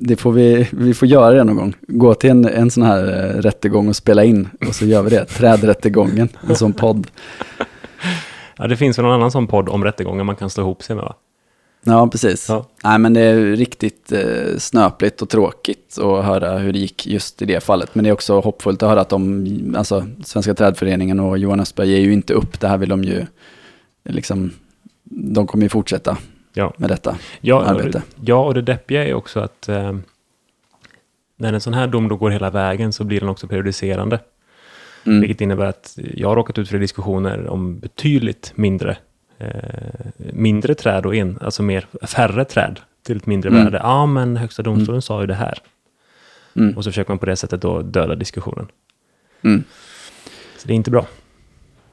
det 0.00 0.16
får 0.16 0.32
vi, 0.32 0.68
vi 0.72 0.94
får 0.94 1.08
göra 1.08 1.34
det 1.34 1.44
någon 1.44 1.56
gång. 1.56 1.74
Gå 1.88 2.14
till 2.14 2.30
en, 2.30 2.44
en 2.44 2.70
sån 2.70 2.82
här 2.82 3.06
eh, 3.06 3.40
rättegång 3.40 3.88
och 3.88 3.96
spela 3.96 4.24
in 4.24 4.48
och 4.68 4.74
så 4.74 4.86
gör 4.86 5.02
vi 5.02 5.10
det. 5.10 5.24
Trädrättegången, 5.24 6.28
en 6.48 6.56
sån 6.56 6.72
podd. 6.72 7.06
Ja, 8.56 8.66
det 8.66 8.76
finns 8.76 8.98
väl 8.98 9.04
någon 9.04 9.14
annan 9.14 9.30
sån 9.30 9.46
podd 9.46 9.68
om 9.68 9.84
rättegångar 9.84 10.24
man 10.24 10.36
kan 10.36 10.50
slå 10.50 10.62
ihop 10.62 10.82
sig 10.82 10.96
med 10.96 11.04
va? 11.04 11.14
Ja, 11.84 12.08
precis. 12.08 12.48
Ja. 12.48 12.66
Nej, 12.84 12.98
men 12.98 13.14
det 13.14 13.20
är 13.20 13.56
riktigt 13.56 14.12
eh, 14.12 14.58
snöpligt 14.58 15.22
och 15.22 15.28
tråkigt 15.28 15.98
att 15.98 16.24
höra 16.24 16.58
hur 16.58 16.72
det 16.72 16.78
gick 16.78 17.06
just 17.06 17.42
i 17.42 17.44
det 17.44 17.64
fallet. 17.64 17.94
Men 17.94 18.04
det 18.04 18.10
är 18.10 18.14
också 18.14 18.40
hoppfullt 18.40 18.82
att 18.82 18.88
höra 18.88 19.00
att 19.00 19.08
de, 19.08 19.74
alltså 19.78 20.06
Svenska 20.24 20.54
trädföreningen 20.54 21.20
och 21.20 21.38
Johan 21.38 21.60
Östberg 21.60 21.90
ger 21.90 22.00
ju 22.00 22.12
inte 22.12 22.34
upp. 22.34 22.60
Det 22.60 22.68
här 22.68 22.78
vill 22.78 22.88
de 22.88 23.04
ju, 23.04 23.26
liksom, 24.04 24.50
de 25.04 25.46
kommer 25.46 25.64
ju 25.64 25.68
fortsätta 25.68 26.16
Ja. 26.58 26.72
med 26.76 26.90
detta 26.90 27.16
Ja, 27.40 27.54
och 27.56 27.68
arbete. 27.68 28.02
det, 28.16 28.30
ja, 28.30 28.44
och 28.44 28.54
det 28.54 28.62
deppiga 28.62 29.04
är 29.08 29.14
också 29.14 29.40
att 29.40 29.68
eh, 29.68 29.96
när 31.36 31.52
en 31.52 31.60
sån 31.60 31.74
här 31.74 31.86
dom 31.86 32.08
då 32.08 32.16
går 32.16 32.30
hela 32.30 32.50
vägen 32.50 32.92
så 32.92 33.04
blir 33.04 33.20
den 33.20 33.28
också 33.28 33.48
periodiserande. 33.48 34.18
Mm. 35.06 35.20
Vilket 35.20 35.40
innebär 35.40 35.66
att 35.66 35.98
jag 36.14 36.28
har 36.28 36.36
råkat 36.36 36.58
ut 36.58 36.68
för 36.68 36.78
diskussioner 36.78 37.46
om 37.48 37.78
betydligt 37.78 38.52
mindre, 38.54 38.96
eh, 39.38 39.48
mindre 40.32 40.74
träd 40.74 41.06
och 41.06 41.14
en, 41.14 41.38
alltså 41.42 41.62
mer, 41.62 41.86
färre 42.02 42.44
träd 42.44 42.80
till 43.02 43.16
ett 43.16 43.26
mindre 43.26 43.50
Mm. 43.50 43.64
värde. 43.64 43.78
Ja, 43.82 44.06
men 44.06 44.36
Högsta 44.36 44.62
domstolen 44.62 45.02
sa 45.02 45.20
ju 45.20 45.26
det 45.26 45.34
här. 45.34 45.58
Mm. 46.56 46.76
Och 46.76 46.84
så 46.84 46.90
försöker 46.90 47.10
man 47.10 47.18
på 47.18 47.26
det 47.26 47.36
sättet 47.36 47.60
då 47.62 47.82
döda 47.82 48.14
diskussionen. 48.14 48.66
Mm. 49.42 49.64
Så 50.58 50.68
det 50.68 50.72
är 50.72 50.76
inte 50.76 50.90
bra. 50.90 51.06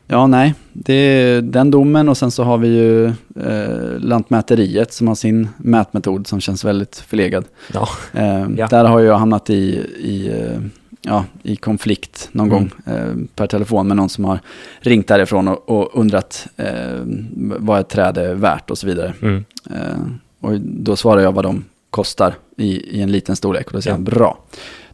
Ja, 0.07 0.27
nej, 0.27 0.53
det 0.73 0.93
är 0.93 1.41
den 1.41 1.71
domen 1.71 2.09
och 2.09 2.17
sen 2.17 2.31
så 2.31 2.43
har 2.43 2.57
vi 2.57 2.67
ju 2.67 3.05
eh, 3.45 3.99
Lantmäteriet 3.99 4.93
som 4.93 5.07
har 5.07 5.15
sin 5.15 5.49
mätmetod 5.57 6.27
som 6.27 6.39
känns 6.41 6.65
väldigt 6.65 6.95
förlegad. 6.95 7.45
Ja, 7.73 7.87
Eh, 8.13 8.47
Ja. 8.57 8.67
Där 8.67 8.85
har 8.85 8.99
jag 8.99 9.17
hamnat 9.17 9.49
i, 9.49 9.53
i, 9.99 10.27
eh, 10.27 10.59
ja, 11.01 11.25
i 11.43 11.55
konflikt 11.55 12.29
någon 12.31 12.47
Mm. 12.51 12.59
gång 12.85 12.95
eh, 12.95 13.13
per 13.35 13.47
telefon 13.47 13.87
med 13.87 13.97
någon 13.97 14.09
som 14.09 14.25
har 14.25 14.39
ringt 14.79 15.07
därifrån 15.07 15.47
och, 15.47 15.69
och 15.69 15.89
undrat 15.99 16.47
eh, 16.57 16.99
vad 17.35 17.79
ett 17.79 17.89
träd 17.89 18.17
är 18.17 18.33
värt 18.33 18.69
och 18.71 18.77
så 18.77 18.87
vidare. 18.87 19.13
mm. 19.21 19.45
Eh, 19.69 19.97
och 20.39 20.59
då 20.61 20.95
svarar 20.95 21.21
jag 21.21 21.31
vad 21.31 21.45
de 21.45 21.63
kostar 21.89 22.33
i, 22.57 22.97
i 22.97 23.01
en 23.01 23.11
liten 23.11 23.35
storlek 23.35 23.67
och 23.67 23.73
då 23.73 23.81
säger 23.81 23.91
Ja. 23.93 23.95
han 23.97 24.03
bra. 24.03 24.37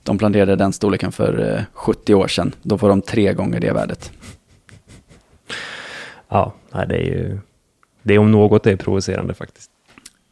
De 0.04 0.18
planterade 0.18 0.56
den 0.56 0.74
storleken 0.74 1.12
för 1.12 1.56
eh, 1.58 1.64
70 1.74 2.14
år 2.14 2.28
sedan. 2.28 2.52
Då 2.64 2.78
får 2.78 2.90
de 2.90 3.02
tre 3.02 3.34
gånger 3.34 3.60
det 3.60 3.72
värdet. 3.74 4.12
Ja 6.32 6.54
nej, 6.72 6.88
det 6.88 6.96
är 6.96 7.04
ju, 7.06 7.40
det 8.04 8.14
är 8.14 8.20
om 8.20 8.32
något 8.32 8.64
det 8.64 8.72
är 8.72 8.76
provocerande 8.76 9.34
faktiskt. 9.34 9.72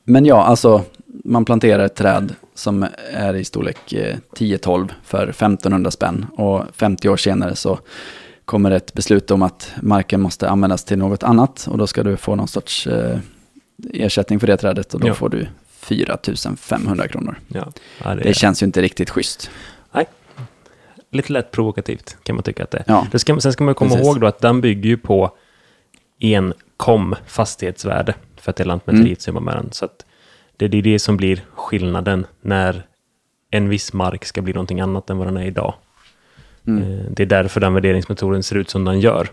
Men 0.04 0.26
ja, 0.26 0.44
alltså 0.44 0.84
man 1.06 1.46
planterar 1.46 1.84
ett 1.86 1.96
träd 1.96 2.36
som 2.54 2.86
är 3.14 3.34
i 3.36 3.44
storlek 3.44 3.94
eh, 3.94 4.18
10-12 4.36 4.90
för 5.04 5.28
1500 5.28 5.92
spänn 5.92 6.26
och 6.38 6.64
50 6.76 7.10
år 7.10 7.18
senare 7.18 7.56
så 7.56 7.80
kommer 8.46 8.72
ett 8.72 8.94
beslut 8.94 9.32
om 9.32 9.42
att 9.42 9.72
marken 9.82 10.22
måste 10.22 10.50
användas 10.50 10.84
till 10.84 10.98
något 10.98 11.24
annat 11.24 11.68
och 11.72 11.78
då 11.78 11.88
ska 11.88 12.04
du 12.04 12.18
få 12.18 12.36
någon 12.36 12.48
sorts 12.48 12.88
eh, 12.88 13.18
ersättning 13.94 14.40
för 14.40 14.48
det 14.48 14.58
trädet 14.58 14.94
och 14.94 15.00
då 15.00 15.08
Ja. 15.08 15.14
får 15.14 15.30
du 15.30 15.48
4500 15.70 17.08
kronor. 17.08 17.40
Ja, 17.48 17.68
ja, 18.04 18.16
det, 18.16 18.24
Det 18.24 18.34
känns 18.34 18.62
ju 18.62 18.66
inte 18.66 18.82
riktigt 18.82 19.10
schysst. 19.10 19.50
lite 21.12 21.34
lätt 21.34 21.52
provokativt 21.52 22.18
kan 22.24 22.36
man 22.36 22.44
tycka 22.44 22.64
att 22.64 22.72
det 22.72 22.78
är. 22.78 22.84
Ja, 22.88 23.08
Det 23.12 23.20
ska, 23.20 23.40
sen 23.40 23.54
ska 23.54 23.64
man 23.64 23.76
komma 23.76 23.90
Precis. 23.92 24.06
ihåg 24.08 24.22
då 24.22 24.28
att 24.28 24.40
den 24.40 24.62
bygger 24.62 24.90
ju 24.90 24.98
på 24.98 25.32
en 26.20 26.54
kom 26.78 27.16
fastighetsvärde 27.28 28.14
för 28.38 28.50
att 28.50 28.56
det 28.56 28.64
är 28.64 28.66
Lantmäteriet 28.66 29.06
Mm. 29.08 29.16
som 29.20 29.34
jobbar 29.34 29.46
med 29.46 29.56
den. 29.56 29.72
Så 29.72 29.88
det 30.58 30.66
är 30.66 30.70
det 30.82 31.00
som 31.00 31.18
blir 31.18 31.42
skillnaden 31.56 32.26
när 32.42 32.86
en 33.52 33.70
viss 33.70 33.94
mark 33.94 34.26
ska 34.26 34.42
bli 34.42 34.54
någonting 34.54 34.80
annat 34.82 35.10
än 35.10 35.18
vad 35.18 35.28
den 35.28 35.38
är 35.38 35.46
idag. 35.46 35.74
mm. 36.68 36.84
Eh, 36.84 37.06
Det 37.12 37.24
är 37.24 37.28
därför 37.28 37.60
den 37.60 37.74
värderingsmetoden 37.74 38.44
ser 38.44 38.56
ut 38.56 38.70
som 38.70 38.86
den 38.86 39.00
gör. 39.00 39.28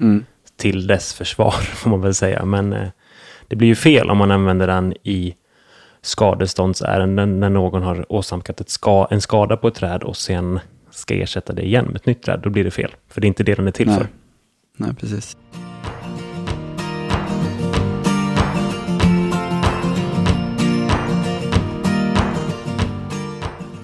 Mm. 0.00 0.24
Till 0.56 0.86
dess 0.86 1.14
försvar, 1.14 1.50
får 1.74 1.90
man 1.90 2.00
väl 2.00 2.14
säga. 2.14 2.44
Men 2.44 2.72
eh, 2.72 2.88
det 3.48 3.56
blir 3.56 3.68
ju 3.68 3.74
fel 3.74 4.10
om 4.10 4.18
man 4.18 4.30
använder 4.30 4.66
den 4.66 4.94
i 5.02 5.34
skadeståndsärenden 6.02 7.40
när 7.40 7.50
någon 7.50 7.82
har 7.82 8.12
åsamkat 8.12 8.60
ett 8.60 8.70
ska, 8.70 9.06
en 9.10 9.20
skada 9.20 9.56
på 9.56 9.68
ett 9.68 9.74
träd 9.74 10.02
och 10.02 10.16
sen 10.16 10.60
ska 10.90 11.14
ersätta 11.14 11.52
det 11.52 11.66
igen 11.66 11.84
med 11.86 11.96
ett 11.96 12.06
nytt 12.06 12.22
träd. 12.22 12.40
Då 12.42 12.50
blir 12.50 12.64
det 12.64 12.70
fel. 12.70 12.90
För 13.08 13.20
det 13.20 13.24
är 13.26 13.28
inte 13.28 13.42
det 13.42 13.54
den 13.54 13.66
är 13.66 13.70
till 13.70 13.86
Nej. 13.88 13.98
för. 13.98 14.06
Nej, 14.76 14.94
precis. 14.94 15.36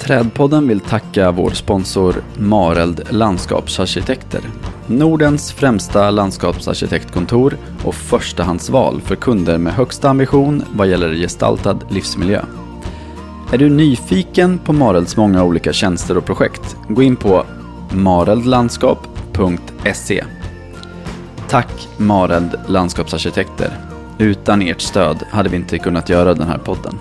Trädpodden 0.06 0.68
vill 0.68 0.80
tacka 0.80 1.30
vår 1.30 1.50
sponsor 1.50 2.14
Mareld 2.38 3.00
Landskapsarkitekter. 3.10 4.40
Nordens 4.86 5.52
främsta 5.52 6.10
landskapsarkitektkontor 6.10 7.56
och 7.84 7.94
förstahandsval 7.94 9.00
för 9.00 9.16
kunder 9.16 9.58
med 9.58 9.72
högsta 9.72 10.08
ambition 10.08 10.64
vad 10.74 10.88
gäller 10.88 11.14
gestaltad 11.14 11.78
livsmiljö. 11.90 12.44
Är 13.52 13.58
du 13.58 13.70
nyfiken 13.70 14.58
på 14.58 14.72
Marelds 14.72 15.16
många 15.16 15.44
olika 15.44 15.72
tjänster 15.72 16.16
och 16.16 16.24
projekt? 16.24 16.76
Gå 16.88 17.02
in 17.02 17.16
på 17.16 17.46
mareldlandskap.se 17.90 20.24
Tack 21.48 21.88
Mareld 21.96 22.54
Landskapsarkitekter. 22.66 23.70
Utan 24.18 24.62
ert 24.62 24.80
stöd 24.80 25.24
hade 25.30 25.48
vi 25.48 25.56
inte 25.56 25.78
kunnat 25.78 26.08
göra 26.08 26.34
den 26.34 26.48
här 26.48 26.58
podden. 26.58 26.98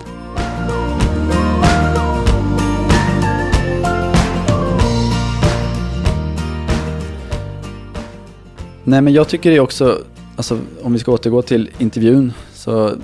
Nej 8.88 9.00
men 9.00 9.12
jag 9.12 9.28
tycker 9.28 9.50
det 9.50 9.56
är 9.56 9.60
också, 9.60 10.02
alltså 10.36 10.60
om 10.82 10.92
vi 10.92 10.98
ska 10.98 11.12
återgå 11.12 11.42
till 11.42 11.70
intervjun 11.78 12.32
så 12.54 12.96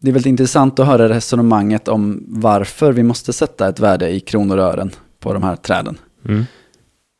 det 0.00 0.10
är 0.10 0.12
väldigt 0.12 0.26
intressant 0.26 0.78
att 0.78 0.86
höra 0.86 1.08
resonemanget 1.08 1.88
om 1.88 2.24
varför 2.28 2.92
vi 2.92 3.02
måste 3.02 3.32
sätta 3.32 3.68
ett 3.68 3.80
värde 3.80 4.10
i 4.10 4.20
kronor 4.20 4.56
och 4.56 4.64
ören 4.64 4.90
på 5.20 5.32
de 5.32 5.42
här 5.42 5.56
träden. 5.56 5.98
Mm. 6.24 6.44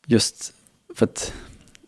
Just 0.05 0.53
för 0.95 1.05
att, 1.05 1.33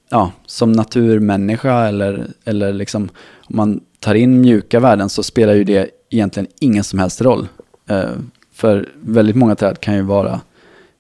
ja, 0.10 0.32
som 0.46 0.72
naturmänniska 0.72 1.74
eller, 1.74 2.28
eller 2.44 2.74
liksom 2.74 3.10
om 3.38 3.56
man 3.56 3.82
tar 4.00 4.16
in 4.16 4.42
mjuka 4.42 4.80
värden 4.80 5.10
så 5.10 5.24
spelar 5.24 5.54
ju 5.54 5.64
det 5.64 5.90
egentligen 6.10 6.48
ingen 6.60 6.84
som 6.84 7.00
helst 7.00 7.22
roll. 7.22 7.48
Eh, 7.88 8.12
för 8.54 8.90
väldigt 8.96 9.36
många 9.36 9.56
träd 9.56 9.80
kan 9.80 9.96
ju 9.96 10.02
vara 10.02 10.42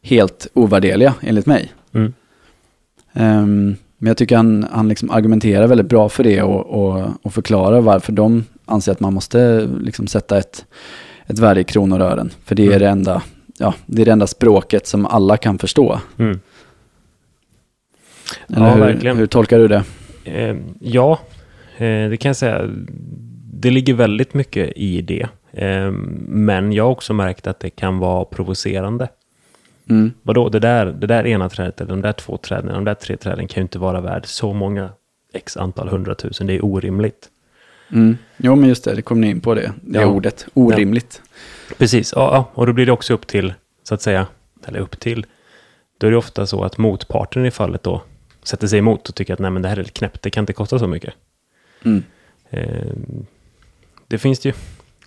helt 0.01 0.47
ovärdeliga 0.53 1.13
enligt 1.21 1.45
mig. 1.45 1.73
Ehm, 3.17 3.75
men 3.97 4.07
jag 4.07 4.17
tycker 4.17 4.35
han, 4.37 4.67
han 4.71 4.87
liksom 4.89 5.11
argumenterar 5.11 5.67
väldigt 5.67 5.89
bra 5.89 6.09
för 6.09 6.23
det 6.23 6.41
och, 6.41 6.65
och, 6.65 7.07
och 7.21 7.33
förklarar 7.33 7.81
varför 7.81 8.11
de 8.11 8.45
anser 8.65 8.91
att 8.91 8.99
man 8.99 9.13
måste 9.13 9.69
liksom 9.81 10.07
sätta 10.07 10.37
ett, 10.37 10.65
ett 11.27 11.39
värde 11.39 11.59
i 11.59 11.63
kronor 11.63 11.99
och 11.99 12.05
ören. 12.05 12.31
För 12.45 12.55
det 12.55 12.63
är, 12.63 12.67
Mm. 12.67 12.79
det, 12.79 12.87
enda, 12.89 13.21
ja, 13.57 13.73
det 13.85 14.01
är 14.01 14.05
det 14.05 14.11
enda 14.11 14.27
språket 14.27 14.87
som 14.87 15.05
alla 15.05 15.37
kan 15.37 15.59
förstå. 15.59 15.99
Mm. 16.17 16.39
Eller 18.49 18.65
Ja, 18.67 18.73
hur, 18.73 18.79
verkligen. 18.81 19.17
hur 19.17 19.27
tolkar 19.27 19.59
du 19.59 19.67
det? 19.67 19.83
Eh, 20.23 20.55
ja, 20.79 21.19
Eh, 21.79 22.09
det 22.09 22.17
kan 22.17 22.29
jag 22.29 22.35
säga. 22.35 22.69
Det 23.53 23.71
ligger 23.71 23.93
väldigt 23.93 24.33
mycket 24.33 24.71
i 24.75 25.01
det. 25.01 25.27
Eh, 25.51 25.91
men 26.27 26.73
jag 26.73 26.83
har 26.83 26.91
också 26.91 27.13
märkt 27.13 27.47
att 27.47 27.59
det 27.59 27.69
kan 27.69 27.97
vara 27.99 28.25
provocerande. 28.25 29.07
Mm. 29.89 30.11
Vadå, 30.21 30.49
det 30.49 30.59
där, 30.59 30.85
det 30.85 31.07
där 31.07 31.27
ena 31.27 31.49
trädet, 31.49 31.81
eller 31.81 31.89
de 31.89 32.01
där 32.01 32.13
två 32.13 32.37
träden, 32.37 32.73
de 32.73 32.83
där 32.85 32.93
tre 32.93 33.17
träden 33.17 33.47
kan 33.47 33.61
ju 33.61 33.63
inte 33.63 33.79
vara 33.79 34.01
värd 34.01 34.25
så 34.25 34.53
många 34.53 34.89
x 35.33 35.57
antal 35.57 35.89
hundratusen. 35.89 36.47
Det 36.47 36.53
är 36.53 36.65
orimligt. 36.65 37.29
Mm. 37.91 38.17
Jo, 38.37 38.55
men 38.55 38.69
just 38.69 38.83
det, 38.83 38.95
det 38.95 39.01
kom 39.01 39.21
ni 39.21 39.29
in 39.29 39.41
på 39.41 39.53
det, 39.53 39.73
det 39.81 39.99
Ja. 39.99 40.05
ordet. 40.05 40.47
Orimligt. 40.53 41.21
Precis, 41.77 42.13
ja, 42.15 42.21
ja, 42.33 42.51
och 42.53 42.65
då 42.67 42.73
blir 42.73 42.85
det 42.85 42.91
också 42.91 43.13
upp 43.13 43.27
till, 43.27 43.53
så 43.83 43.93
att 43.93 44.01
säga, 44.01 44.27
eller 44.65 44.79
upp 44.79 44.99
till, 44.99 45.25
då 45.97 46.07
är 46.07 46.11
det 46.11 46.17
ofta 46.17 46.45
så 46.45 46.63
att 46.63 46.77
motparten 46.77 47.45
i 47.45 47.51
fallet 47.51 47.83
då 47.83 48.01
sätter 48.43 48.67
sig 48.67 48.79
emot 48.79 49.09
och 49.09 49.15
tycker 49.15 49.33
att 49.33 49.39
nej 49.39 49.51
men 49.51 49.61
det 49.61 49.69
här 49.69 49.79
är 49.79 49.83
knäppt, 49.83 50.21
det 50.21 50.29
kan 50.29 50.41
inte 50.41 50.53
kosta 50.53 50.79
så 50.79 50.87
mycket. 50.87 51.13
Mm. 51.85 52.03
Eh, 52.49 52.93
det 54.07 54.17
finns 54.17 54.39
det 54.39 54.49
ju, 54.49 54.55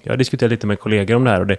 jag 0.02 0.12
har 0.12 0.16
diskuterat 0.16 0.50
lite 0.50 0.66
med 0.66 0.80
kollegor 0.80 1.16
om 1.16 1.24
det 1.24 1.30
här 1.30 1.40
och 1.40 1.46
det, 1.46 1.56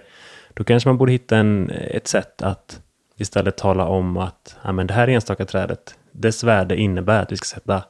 då 0.54 0.64
kanske 0.64 0.88
man 0.88 0.98
borde 0.98 1.12
hitta 1.12 1.36
en, 1.36 1.70
ett 1.70 2.08
sätt 2.08 2.42
att 2.42 2.80
istället 3.22 3.56
tala 3.56 3.86
om 3.86 4.16
att 4.16 4.56
ja, 4.62 4.72
men 4.72 4.86
det 4.86 4.94
här 4.94 5.08
enstaka 5.08 5.44
trädet, 5.44 5.94
dess 6.12 6.44
värde 6.44 6.76
innebär 6.76 7.22
att 7.22 7.32
vi 7.32 7.36
ska 7.36 7.44
sätta 7.44 7.84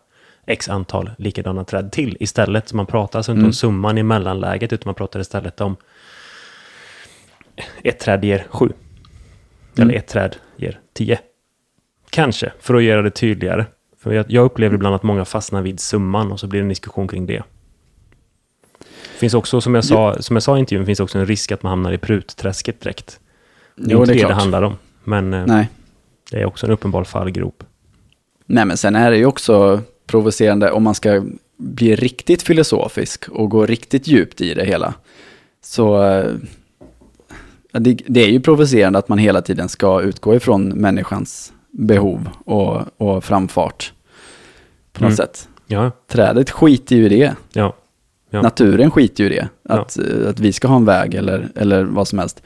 x 0.46 0.68
antal 0.68 1.10
likadana 1.18 1.64
träd 1.64 1.92
till 1.92 2.16
istället. 2.20 2.68
Så 2.68 2.76
man 2.76 2.86
pratar 2.86 3.18
alltså 3.18 3.32
inte 3.32 3.38
Mm. 3.38 3.48
om 3.48 3.52
summan 3.52 3.98
i 3.98 4.02
mellanläget, 4.02 4.72
utan 4.72 4.88
man 4.88 4.94
pratar 4.94 5.20
istället 5.20 5.60
om 5.60 5.76
ett 7.84 7.98
träd 8.00 8.24
ger 8.24 8.46
sju. 8.50 8.64
Mm. 9.76 9.88
Eller 9.88 9.98
ett 9.98 10.06
träd 10.08 10.36
ger 10.56 10.80
tio. 10.92 11.18
Kanske, 12.10 12.52
för 12.60 12.74
att 12.74 12.82
göra 12.82 13.02
det 13.02 13.10
tydligare. 13.10 13.64
För 14.02 14.12
jag, 14.12 14.26
jag 14.28 14.44
upplever 14.44 14.74
ibland 14.74 14.94
att 14.94 15.02
många 15.02 15.24
fastnar 15.24 15.62
vid 15.62 15.80
summan 15.80 16.32
och 16.32 16.40
så 16.40 16.46
blir 16.46 16.60
det 16.60 16.64
en 16.64 16.68
diskussion 16.68 17.08
kring 17.08 17.26
det. 17.26 17.42
finns 19.18 19.34
också, 19.34 19.60
som 19.60 19.74
jag 19.74 19.84
sa, 19.84 20.22
som 20.22 20.36
jag 20.36 20.42
sa 20.42 20.56
i 20.56 20.60
intervjun, 20.60 20.86
finns 20.86 21.00
också 21.00 21.18
en 21.18 21.26
risk 21.26 21.52
att 21.52 21.62
man 21.62 21.70
hamnar 21.70 21.92
i 21.92 21.98
prutträsket 21.98 22.80
direkt. 22.80 23.20
Det 23.76 23.82
är 23.82 23.90
Jo, 23.92 24.00
inte 24.00 24.12
det 24.12 24.18
det 24.22 24.28
det 24.28 24.34
handlar 24.34 24.62
om. 24.62 24.76
Men 25.04 25.34
eh, 25.34 25.46
Nej. 25.46 25.68
det 26.30 26.40
är 26.40 26.44
också 26.44 26.66
en 26.66 26.72
uppenbar 26.72 27.04
fallgrop. 27.04 27.64
Nej, 28.46 28.64
men 28.64 28.76
sen 28.76 28.96
är 28.96 29.10
det 29.10 29.16
ju 29.16 29.26
också 29.26 29.80
provocerande 30.06 30.70
om 30.70 30.82
man 30.82 30.94
ska 30.94 31.24
bli 31.56 31.96
riktigt 31.96 32.42
filosofisk 32.42 33.28
och 33.28 33.50
gå 33.50 33.66
riktigt 33.66 34.06
djupt 34.08 34.40
i 34.40 34.54
det 34.54 34.64
hela. 34.64 34.94
Så 35.64 36.02
eh, 36.04 36.32
det, 37.72 37.98
det 38.06 38.20
är 38.20 38.28
ju 38.30 38.40
provocerande 38.40 38.98
att 38.98 39.08
man 39.08 39.18
hela 39.18 39.42
tiden 39.42 39.68
ska 39.68 40.02
utgå 40.02 40.34
ifrån 40.34 40.64
människans 40.68 41.52
behov 41.70 42.28
och, 42.44 42.82
och 42.96 43.24
framfart. 43.24 43.92
På 44.92 45.02
något 45.04 45.08
Mm. 45.08 45.16
sätt. 45.16 45.48
Ja, 45.66 45.90
Trädet 46.08 46.50
skiter 46.50 46.96
ju 46.96 47.06
i 47.06 47.08
det. 47.08 47.34
ja. 47.52 47.76
Ja. 48.30 48.42
Naturen 48.42 48.90
skiter 48.90 49.24
ju 49.24 49.30
i 49.30 49.34
det. 49.34 49.48
Att, 49.68 49.98
eh, 49.98 50.28
att 50.28 50.40
vi 50.40 50.52
ska 50.52 50.68
ha 50.68 50.76
en 50.76 50.84
väg 50.84 51.14
eller, 51.14 51.48
eller 51.56 51.82
vad 51.84 52.08
som 52.08 52.18
helst. 52.18 52.42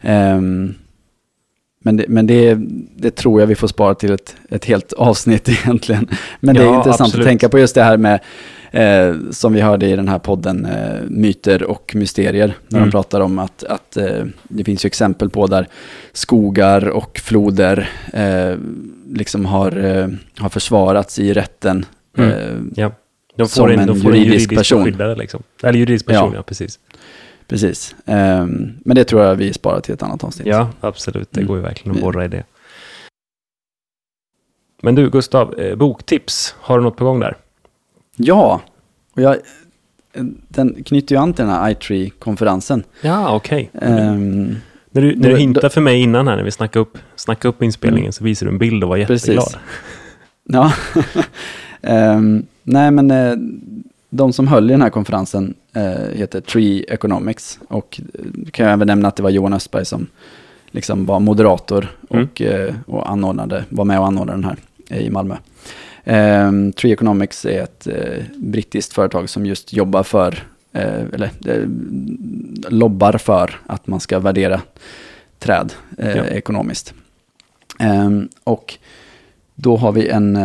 Ehm, 0.00 0.74
men 1.82 1.96
det, 1.96 2.04
men 2.08 2.26
det, 2.26 2.58
det 2.96 3.10
tror 3.10 3.40
jag 3.40 3.46
vi 3.46 3.54
får 3.54 3.68
spara 3.68 3.94
till 3.94 4.12
ett, 4.12 4.36
ett 4.50 4.64
helt 4.64 4.92
avsnitt 4.96 5.48
egentligen. 5.48 6.08
Men 6.40 6.54
det 6.54 6.60
är 6.60 6.64
Ja, 6.64 6.76
intressant 6.76 7.00
absolut. 7.08 7.24
att 7.24 7.28
tänka 7.30 7.48
på 7.48 7.58
just 7.58 7.74
det 7.74 7.82
här 7.82 7.96
med, 7.96 8.20
eh, 8.70 9.16
som 9.30 9.52
vi 9.52 9.60
hörde 9.60 9.86
i 9.86 9.96
den 9.96 10.08
här 10.08 10.18
podden, 10.18 10.64
eh, 10.66 11.00
myter 11.08 11.62
och 11.62 11.92
mysterier. 11.96 12.54
När 12.68 12.78
Mm. 12.78 12.88
de 12.88 12.92
pratar 12.92 13.20
om 13.20 13.38
att, 13.38 13.64
att 13.64 13.96
eh, 13.96 14.24
det 14.48 14.64
finns 14.64 14.84
ju 14.84 14.86
exempel 14.86 15.30
på 15.30 15.46
där 15.46 15.68
skogar 16.12 16.88
och 16.88 17.18
floder 17.24 17.90
eh, 18.12 18.56
liksom 19.14 19.46
har, 19.46 19.84
eh, 19.84 20.08
har 20.38 20.48
försvarats 20.48 21.18
i 21.18 21.32
rätten. 21.32 21.84
Mm. 22.18 22.30
Eh, 22.30 22.36
ja. 22.82 22.92
De 23.36 23.48
Som 23.48 23.62
får 23.64 23.72
en, 23.72 23.80
en 23.80 23.86
de 23.86 24.00
får 24.00 24.10
en 24.10 24.16
juridisk 24.18 24.52
juridisk 24.52 24.58
person. 24.58 24.84
beskyddare 24.84 25.14
liksom. 25.16 25.42
Eller 25.62 25.78
juridisk 25.78 26.06
person, 26.06 26.30
ja, 26.32 26.36
Ja. 26.38 26.42
precis. 26.42 26.78
Precis. 27.48 27.94
Ehm, 28.06 28.72
men 28.84 28.94
det 28.94 29.04
tror 29.04 29.22
jag 29.22 29.34
vi 29.36 29.52
sparar 29.52 29.80
till 29.80 29.94
ett 29.94 30.02
annat 30.02 30.24
avsnitt. 30.24 30.46
Ja, 30.46 30.70
absolut. 30.80 31.28
Det 31.30 31.40
Mm. 31.40 31.48
går 31.48 31.56
ju 31.56 31.62
verkligen 31.62 31.96
att 31.96 32.02
borra 32.02 32.24
i 32.24 32.28
det. 32.28 32.44
Men 34.82 34.94
du, 34.94 35.10
Gustav, 35.10 35.60
eh, 35.60 35.76
boktips. 35.76 36.54
Har 36.58 36.78
du 36.78 36.84
något 36.84 36.96
på 36.96 37.04
gång 37.04 37.20
där? 37.20 37.36
Ja, 38.16 38.60
och 39.12 39.22
jag, 39.22 39.36
den 40.48 40.84
knyter 40.84 41.14
ju 41.14 41.20
an 41.22 41.32
till 41.32 41.44
den 41.44 41.54
här 41.54 41.70
iTree-konferensen. 41.70 42.84
Ja, 43.00 43.34
okej. 43.36 43.70
Ehm, 43.82 44.56
När 44.90 45.02
du, 45.02 45.16
när 45.16 45.28
du 45.30 45.36
hintar 45.36 45.68
för 45.68 45.80
mig 45.80 46.00
innan 46.02 46.28
här, 46.28 46.36
när 46.36 46.42
vi 46.44 46.50
snackade 46.50 46.80
upp, 46.82 46.98
snackade 47.16 47.48
upp 47.48 47.62
inspelningen, 47.62 48.12
så 48.12 48.24
visade 48.24 48.50
du 48.50 48.52
en 48.54 48.58
bild 48.58 48.82
och 48.82 48.88
var 48.88 48.96
jätteglad. 48.96 49.44
Precis. 49.44 49.58
ja. 50.44 50.72
Ehm, 51.82 52.46
nej, 52.62 52.90
men 52.90 53.10
eh, 53.10 53.34
de 54.14 54.32
som 54.32 54.48
höll 54.48 54.70
i 54.70 54.72
den 54.72 54.82
här 54.82 54.90
konferensen 54.90 55.54
eh, 55.72 55.82
heter 56.14 56.40
Tree 56.40 56.84
Economics. 56.88 57.58
Och 57.68 58.00
eh, 58.14 58.50
kan 58.50 58.66
jag 58.66 58.72
även 58.72 58.86
nämna 58.86 59.08
att 59.08 59.16
det 59.16 59.22
var 59.22 59.30
Johan 59.30 59.52
Östberg 59.52 59.84
som 59.84 60.06
liksom 60.70 61.06
var 61.06 61.20
moderator 61.20 61.96
Mm. 62.10 62.24
och, 62.32 62.42
eh, 62.42 62.74
och 62.86 63.10
anordnade, 63.10 63.64
var 63.68 63.84
med 63.84 63.98
och 63.98 64.06
anordnade 64.06 64.38
den 64.38 64.44
här 64.44 64.56
eh, 64.90 65.06
i 65.06 65.10
Malmö. 65.10 65.36
Um, 66.04 66.72
Tree 66.72 66.92
Economics 66.92 67.44
är 67.44 67.62
ett 67.62 67.86
eh, 67.86 68.24
brittiskt 68.36 68.92
företag 68.92 69.28
som 69.28 69.46
just 69.46 69.72
jobbar 69.72 70.02
för, 70.02 70.46
eh, 70.72 71.02
eller 71.12 71.30
eh, 71.46 71.62
lobbar 72.72 73.12
för 73.12 73.60
att 73.66 73.86
man 73.86 74.00
ska 74.00 74.18
värdera 74.18 74.60
träd 75.38 75.72
eh, 75.98 76.16
Ja. 76.16 76.24
ekonomiskt. 76.24 76.94
Ehm, 77.78 78.28
och 78.44 78.78
då 79.54 79.76
har 79.76 79.92
vi 79.92 80.08
en 80.08 80.36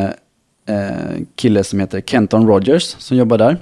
eh, 0.68 1.22
kille 1.35 1.64
som 1.64 1.80
heter 1.80 2.02
Kenton 2.02 2.48
Rogers 2.48 2.84
som 2.84 3.18
jobbar 3.18 3.38
där. 3.38 3.57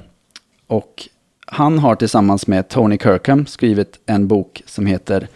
Och 0.68 1.10
han 1.45 1.80
har 1.80 1.95
tillsammans 1.95 2.48
med 2.48 2.69
Tony 2.69 2.98
Kirkham 2.98 3.45
skrivit 3.45 3.99
en 4.06 4.27
bok 4.27 4.64
som 4.65 4.86
heter 4.86 5.27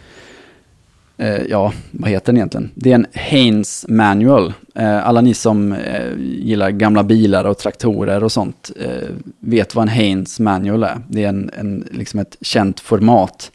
eh, 1.16 1.42
ja, 1.48 1.72
vad 1.90 2.10
heter 2.10 2.26
den 2.26 2.36
egentligen? 2.36 2.70
Det 2.74 2.90
är 2.90 2.94
en 2.94 3.06
Haynes 3.14 3.86
Manual. 3.88 4.52
Eh, 4.74 5.08
alla 5.08 5.20
ni 5.20 5.34
som 5.34 5.72
eh, 5.72 6.16
gillar 6.18 6.70
gamla 6.70 7.02
bilar 7.02 7.44
och 7.44 7.58
traktorer 7.58 8.24
och 8.24 8.32
sånt 8.32 8.70
eh, 8.80 9.08
vet 9.40 9.74
vad 9.74 9.82
en 9.82 9.88
Haynes 9.88 10.40
Manual 10.40 10.82
är. 10.82 11.00
Det 11.08 11.24
är 11.24 11.28
en, 11.28 11.50
en, 11.58 11.88
liksom 11.90 12.20
ett 12.20 12.36
känt 12.40 12.80
format 12.80 13.52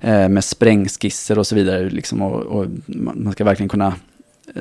eh, 0.00 0.28
med 0.28 0.44
sprängskisser 0.44 1.38
och 1.38 1.46
så 1.46 1.54
vidare. 1.54 1.90
Liksom, 1.90 2.22
och, 2.22 2.40
och 2.40 2.66
man 2.86 3.32
ska 3.32 3.44
verkligen 3.44 3.68
kunna 3.68 3.94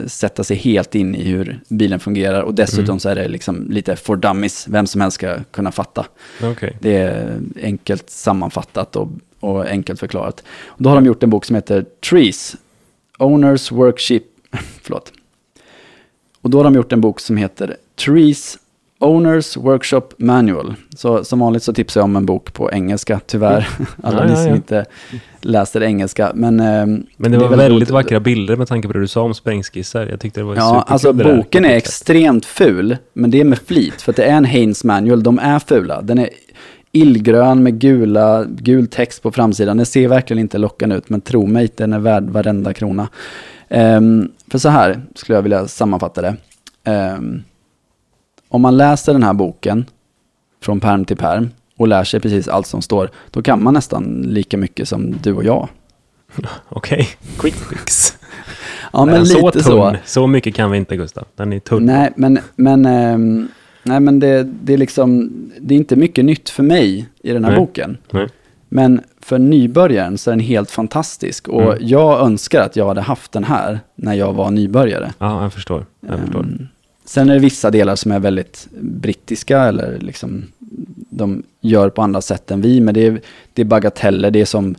sätta 0.07 0.44
sig 0.44 0.57
helt 0.57 0.95
in 0.95 1.16
i 1.16 1.24
hur 1.24 1.60
bilen 1.68 1.99
fungerar. 1.99 2.41
Och 2.41 2.53
dessutom 2.53 2.84
Mm. 2.84 2.99
så 2.99 3.10
är 3.10 3.16
det 3.16 3.28
liksom 3.28 3.68
lite 3.72 3.95
for 3.95 4.16
dummies, 4.16 4.68
vem 4.68 4.88
som 4.88 5.02
helst 5.02 5.16
ska 5.16 5.38
kunna 5.52 5.72
fatta. 5.72 6.06
Okej. 6.44 6.78
Det 6.82 6.98
är 6.98 7.40
enkelt 7.61 8.10
sammanfattat 8.10 8.95
och, 8.95 9.07
och 9.40 9.66
enkelt 9.66 9.99
förklarat. 9.99 10.44
Och 10.66 10.84
då 10.84 10.90
har 10.90 10.95
de 10.95 11.06
gjort 11.06 11.24
en 11.24 11.30
bok 11.30 11.45
som 11.45 11.56
heter 11.56 11.86
Trees, 12.10 12.56
Owners 13.18 13.72
Workshop, 13.72 14.20
förlåt. 14.82 15.11
Och 16.41 16.49
då 16.49 16.57
har 16.57 16.64
de 16.64 16.76
gjort 16.76 16.91
en 16.94 17.02
bok 17.02 17.20
som 17.20 17.38
heter 17.38 17.78
Trees, 18.06 18.57
Owners 19.00 19.58
Workshop 19.58 20.02
Manual. 20.18 20.74
Så 20.96 21.24
som 21.24 21.40
vanligt 21.40 21.64
så 21.64 21.74
tipsar 21.74 22.02
jag 22.02 22.06
om 22.06 22.16
en 22.16 22.26
bok 22.26 22.54
på 22.54 22.72
engelska, 22.72 23.20
tyvärr. 23.26 23.68
Alla 24.04 24.22
Ja, 24.22 24.26
ni 24.26 24.32
ja, 24.32 24.38
som 24.38 24.48
ja. 24.50 24.56
inte 24.56 24.86
läser 25.42 25.84
engelska. 25.84 26.32
Men, 26.36 26.60
ehm, 26.60 27.06
Men 27.18 27.32
det 27.32 27.38
är 27.38 27.42
var 27.42 27.58
väldigt 27.58 27.90
vackra 27.90 28.20
bilder 28.20 28.56
med 28.56 28.68
tanke 28.68 28.88
på 28.88 28.94
det 28.94 29.00
du 29.00 29.08
sa 29.08 29.22
om 29.22 29.34
sprängskissar. 29.34 30.06
Jag 30.06 30.20
tyckte 30.20 30.40
det 30.40 30.44
var 30.44 30.56
Ja, 30.56 30.84
alltså 30.88 31.14
det 31.14 31.24
boken 31.24 31.66
är 31.66 31.76
extremt 31.76 32.46
ful, 32.46 32.98
men 33.14 33.32
det 33.32 33.40
är 33.40 33.46
med 33.46 33.60
flit, 33.66 34.02
för 34.02 34.12
att 34.12 34.16
det 34.16 34.26
är 34.26 34.38
en 34.38 34.46
Haynes 34.46 34.84
Manual, 34.84 35.24
de 35.24 35.40
är 35.40 35.60
fula. 35.60 36.02
Den 36.02 36.20
är 36.20 36.30
illgrön 36.92 37.64
med 37.64 37.80
gula, 37.80 38.46
gul 38.50 38.88
text 38.88 39.24
på 39.24 39.32
framsidan. 39.32 39.78
Den 39.78 39.86
ser 39.86 40.08
verkligen 40.08 40.40
inte 40.40 40.58
lockande 40.58 40.96
ut, 40.96 41.10
men 41.10 41.22
tro 41.22 41.46
mig, 41.48 41.70
den 41.76 41.94
är 41.94 42.00
värd 42.00 42.30
varenda 42.30 42.74
krona. 42.74 43.08
Ehm, 43.70 44.32
för 44.52 44.58
så 44.58 44.70
här 44.70 45.02
skulle 45.16 45.38
jag 45.38 45.44
vilja 45.44 45.68
sammanfatta 45.68 46.22
det. 46.22 46.36
Ehm, 46.84 47.44
om 48.50 48.62
man 48.62 48.78
läser 48.78 49.14
den 49.14 49.24
här 49.24 49.34
boken 49.34 49.86
från 50.64 50.80
perm 50.80 51.06
till 51.06 51.18
perm 51.18 51.50
och 51.78 51.88
lär 51.88 52.04
sig 52.04 52.20
precis 52.20 52.48
allt 52.48 52.68
som 52.68 52.82
står, 52.82 53.10
då 53.32 53.42
kan 53.42 53.64
man 53.64 53.74
nästan 53.74 54.22
lika 54.28 54.58
mycket 54.58 54.88
som 54.88 55.16
du 55.24 55.34
och 55.34 55.44
jag. 55.44 55.68
Okej, 56.70 57.08
quick 57.38 57.56
fix. 57.70 58.18
Ja, 58.94 59.06
men, 59.06 59.26
så 59.26 59.46
lite 59.46 59.60
tunn. 59.60 59.64
så. 59.64 59.96
Så 60.06 60.28
mycket 60.28 60.56
kan 60.56 60.72
vi 60.72 60.78
inte, 60.78 60.96
Gustav. 60.98 61.26
Den 61.36 61.54
är 61.54 61.60
tunn. 61.60 61.86
Nej, 61.86 62.14
men, 62.16 62.40
men, 62.56 62.86
ehm, 62.86 63.48
nej, 63.84 64.00
men 64.00 64.20
det, 64.20 64.44
det, 64.44 64.74
är 64.74 64.78
liksom, 64.78 65.32
det 65.60 65.74
är 65.74 65.78
inte 65.78 65.96
mycket 65.96 66.26
nytt 66.26 66.50
för 66.50 66.64
mig 66.64 67.10
i 67.24 67.32
den 67.32 67.44
här 67.44 67.52
Nej. 67.52 67.60
boken. 67.60 67.98
Nej. 68.12 68.28
Men 68.70 69.02
för 69.22 69.40
nybörjaren 69.40 70.18
så 70.18 70.30
är 70.32 70.36
den 70.36 70.46
helt 70.46 70.72
fantastisk. 70.72 71.48
Och 71.48 71.62
Mm. 71.62 71.78
jag 71.82 72.20
önskar 72.20 72.62
att 72.62 72.76
jag 72.76 72.88
hade 72.88 73.02
haft 73.02 73.32
den 73.32 73.44
här 73.44 73.80
när 73.96 74.14
jag 74.14 74.34
var 74.34 74.52
nybörjare. 74.52 75.12
Ja, 75.20 75.42
jag 75.44 75.54
förstår. 75.54 75.86
Jag 76.08 76.20
förstår. 76.20 76.40
Ehm, 76.40 76.68
sen 77.10 77.30
är 77.30 77.34
det 77.34 77.40
vissa 77.40 77.72
delar 77.72 77.95
som 77.95 78.11
är 78.11 78.19
väldigt 78.19 78.68
brittiska 78.81 79.61
eller 79.61 79.98
liksom 79.99 80.44
de 81.10 81.44
gör 81.61 81.90
på 81.90 82.02
andra 82.02 82.22
sätt 82.22 82.52
än 82.52 82.61
vi. 82.61 82.81
Men 82.81 82.94
det 82.94 83.07
är, 83.07 83.22
det 83.53 83.61
är 83.61 83.65
bagateller. 83.65 84.31
Det 84.31 84.41
är 84.41 84.45
som 84.45 84.76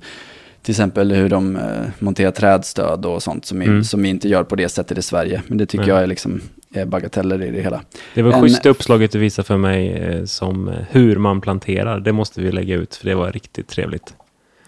till 0.62 0.73
exempel 0.73 1.12
hur 1.12 1.28
de 1.28 1.57
eh, 1.57 1.62
monterar 1.98 2.31
trädstöd 2.31 3.07
och 3.07 3.23
sånt 3.23 3.44
som, 3.44 3.59
vi- 3.59 3.66
Mm. 3.66 3.85
som 3.85 4.02
vi 4.02 4.09
inte 4.09 4.28
gör 4.28 4.44
på 4.44 4.57
det 4.57 4.69
sättet 4.69 4.98
i 4.98 5.02
Sverige. 5.02 5.43
Men 5.47 5.59
det 5.59 5.66
tycker 5.66 5.85
Nej. 5.85 5.89
jag 5.94 6.02
är 6.02 6.07
liksom 6.07 6.40
är 6.74 6.85
bagateller 6.85 7.43
i 7.43 7.51
det 7.51 7.61
hela. 7.61 7.81
Det 8.15 8.23
var 8.23 8.32
En- 8.32 8.43
schysst 8.43 8.66
uppslaget 8.66 9.12
du 9.12 9.19
visade 9.19 9.47
för 9.47 9.57
mig 9.57 9.89
eh, 9.93 10.24
som 10.24 10.69
eh, 10.69 10.74
hur 10.90 11.16
man 11.16 11.40
planterar. 11.40 12.01
Det 12.01 12.12
måste 12.12 12.40
vi 12.40 12.52
lägga 12.52 12.74
ut 12.74 12.94
för 12.97 13.07
det 13.09 13.15
var 13.15 13.32
riktigt 13.32 13.69
trevligt. 13.69 14.15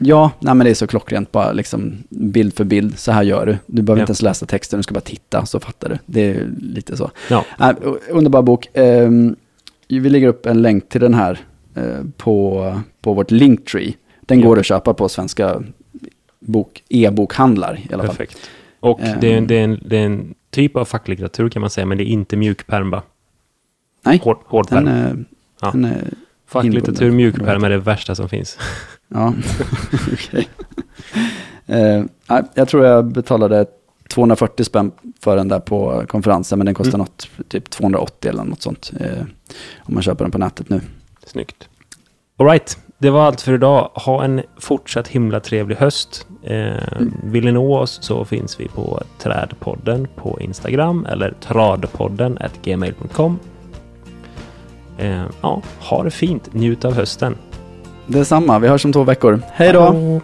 Ja, 0.05 0.31
nej 0.41 0.55
men 0.55 0.65
det 0.65 0.71
är 0.71 0.75
så 0.75 0.87
klockrent 0.87 1.33
bara 1.33 1.53
liksom 1.53 1.97
bild 2.09 2.55
för 2.55 2.65
bild, 2.65 2.99
så 2.99 3.13
här 3.13 3.23
gör 3.23 3.47
du. 3.47 3.57
Du 3.67 3.83
behöver 3.83 4.01
Ja. 4.01 4.03
inte 4.03 4.11
ens 4.11 4.23
läsa 4.23 4.47
texten, 4.47 4.79
du 4.79 4.83
ska 4.83 4.95
bara 4.95 5.01
titta 5.01 5.47
så 5.47 5.61
fattar 5.61 5.89
du. 5.89 5.99
Det 6.07 6.21
är 6.21 6.47
lite 6.61 6.97
så. 6.97 7.11
Ja, 7.31 7.45
Nej, 7.59 7.75
underbar 8.11 8.43
bok. 8.43 8.69
Ehm, 8.75 9.37
vi 9.89 10.01
lägger 10.11 10.29
upp 10.29 10.47
en 10.47 10.63
länk 10.63 10.89
till 10.89 11.01
den 11.01 11.15
här 11.15 11.39
eh, 11.75 11.83
på, 12.17 12.81
på 13.01 13.15
vårt 13.15 13.31
Linktree. 13.31 13.95
Den 14.21 14.41
Ja. 14.41 14.47
går 14.49 14.59
att 14.59 14.67
köpa 14.67 14.95
på 14.95 15.09
svenska 15.09 15.63
bok, 16.41 16.83
e-bokhandlar 16.89 17.81
i 17.91 17.95
alla 17.95 18.03
fall. 18.03 18.17
perfekt. 18.17 18.39
Och 18.81 19.01
Ehm. 19.01 19.21
det, 19.21 19.33
är, 19.33 19.39
en- 19.39 19.47
det, 19.47 19.55
är 19.55 19.65
en, 19.65 19.81
det 19.87 19.97
är 19.97 20.07
en 20.07 20.35
typ 20.51 20.77
av 20.77 20.85
facklitteratur 20.85 21.49
kan 21.49 21.61
man 21.61 21.71
säga, 21.71 21.87
men 21.87 21.99
det 21.99 22.05
är 22.05 22.07
inte 22.13 22.37
mjukpärm 22.37 22.91
va? 22.91 23.03
Nej, 24.05 24.21
Hård, 24.25 24.39
hårdpärm. 24.45 24.85
den 24.85 24.95
är... 24.95 25.25
Ja. 25.61 25.71
Den 25.73 25.95
Facklitteratur, 26.47 27.11
mjukpärm 27.11 27.65
är 27.65 27.71
det 27.71 27.79
värsta 27.79 28.15
som 28.15 28.29
finns. 28.29 28.59
ja, 29.15 29.35
okej. 30.13 30.49
Eh, 31.67 32.05
nej, 32.29 32.43
jag 32.55 32.69
tror 32.69 32.85
jag 32.87 33.05
betalade 33.13 33.67
240 34.11 34.65
spänn 34.65 34.93
för 35.21 35.37
den 35.37 35.49
där 35.49 35.61
på 35.61 36.05
konferensen, 36.09 36.59
men 36.59 36.67
den 36.67 36.75
kostar 36.75 36.95
Mm. 36.99 36.99
något, 37.01 37.29
typ 37.49 37.71
280 37.71 38.29
eller 38.31 38.45
något 38.45 38.63
sånt. 38.63 38.93
Eh, 39.01 39.23
om 39.79 39.95
man 39.95 40.03
köper 40.03 40.25
den 40.25 40.31
på 40.33 40.39
nätet 40.39 40.69
nu. 40.69 40.81
Snyggt. 41.27 41.69
Alright, 42.39 42.79
det 42.99 43.11
var 43.11 43.27
allt 43.27 43.41
för 43.41 43.53
idag. 43.55 43.91
Ha 43.95 44.25
en 44.25 44.43
fortsatt 44.59 45.09
himla 45.09 45.41
trevlig 45.41 45.77
höst. 45.77 46.27
Eh, 46.43 46.73
vill 47.25 47.45
ni 47.45 47.53
nå 47.53 47.79
oss 47.79 47.99
så 48.03 48.25
finns 48.25 48.61
vi 48.61 48.69
på 48.69 49.03
Trädpodden 49.19 50.09
på 50.17 50.41
Instagram 50.41 51.07
eller 51.07 51.35
tradpodden 51.41 52.39
at 52.41 52.53
gmail.com. 52.63 53.39
Eh, 54.99 55.23
ja, 55.43 55.63
ha 55.81 56.03
det 56.03 56.11
fint. 56.11 56.55
Njut 56.55 56.85
av 56.85 56.95
hösten. 56.95 57.37
Detsamma, 58.07 58.59
vi 58.59 58.69
hörs 58.69 58.85
om 58.85 58.93
två 58.93 59.05
veckor. 59.05 59.41
Hej 59.53 59.73
då! 59.73 59.81
Hallå. 59.81 60.21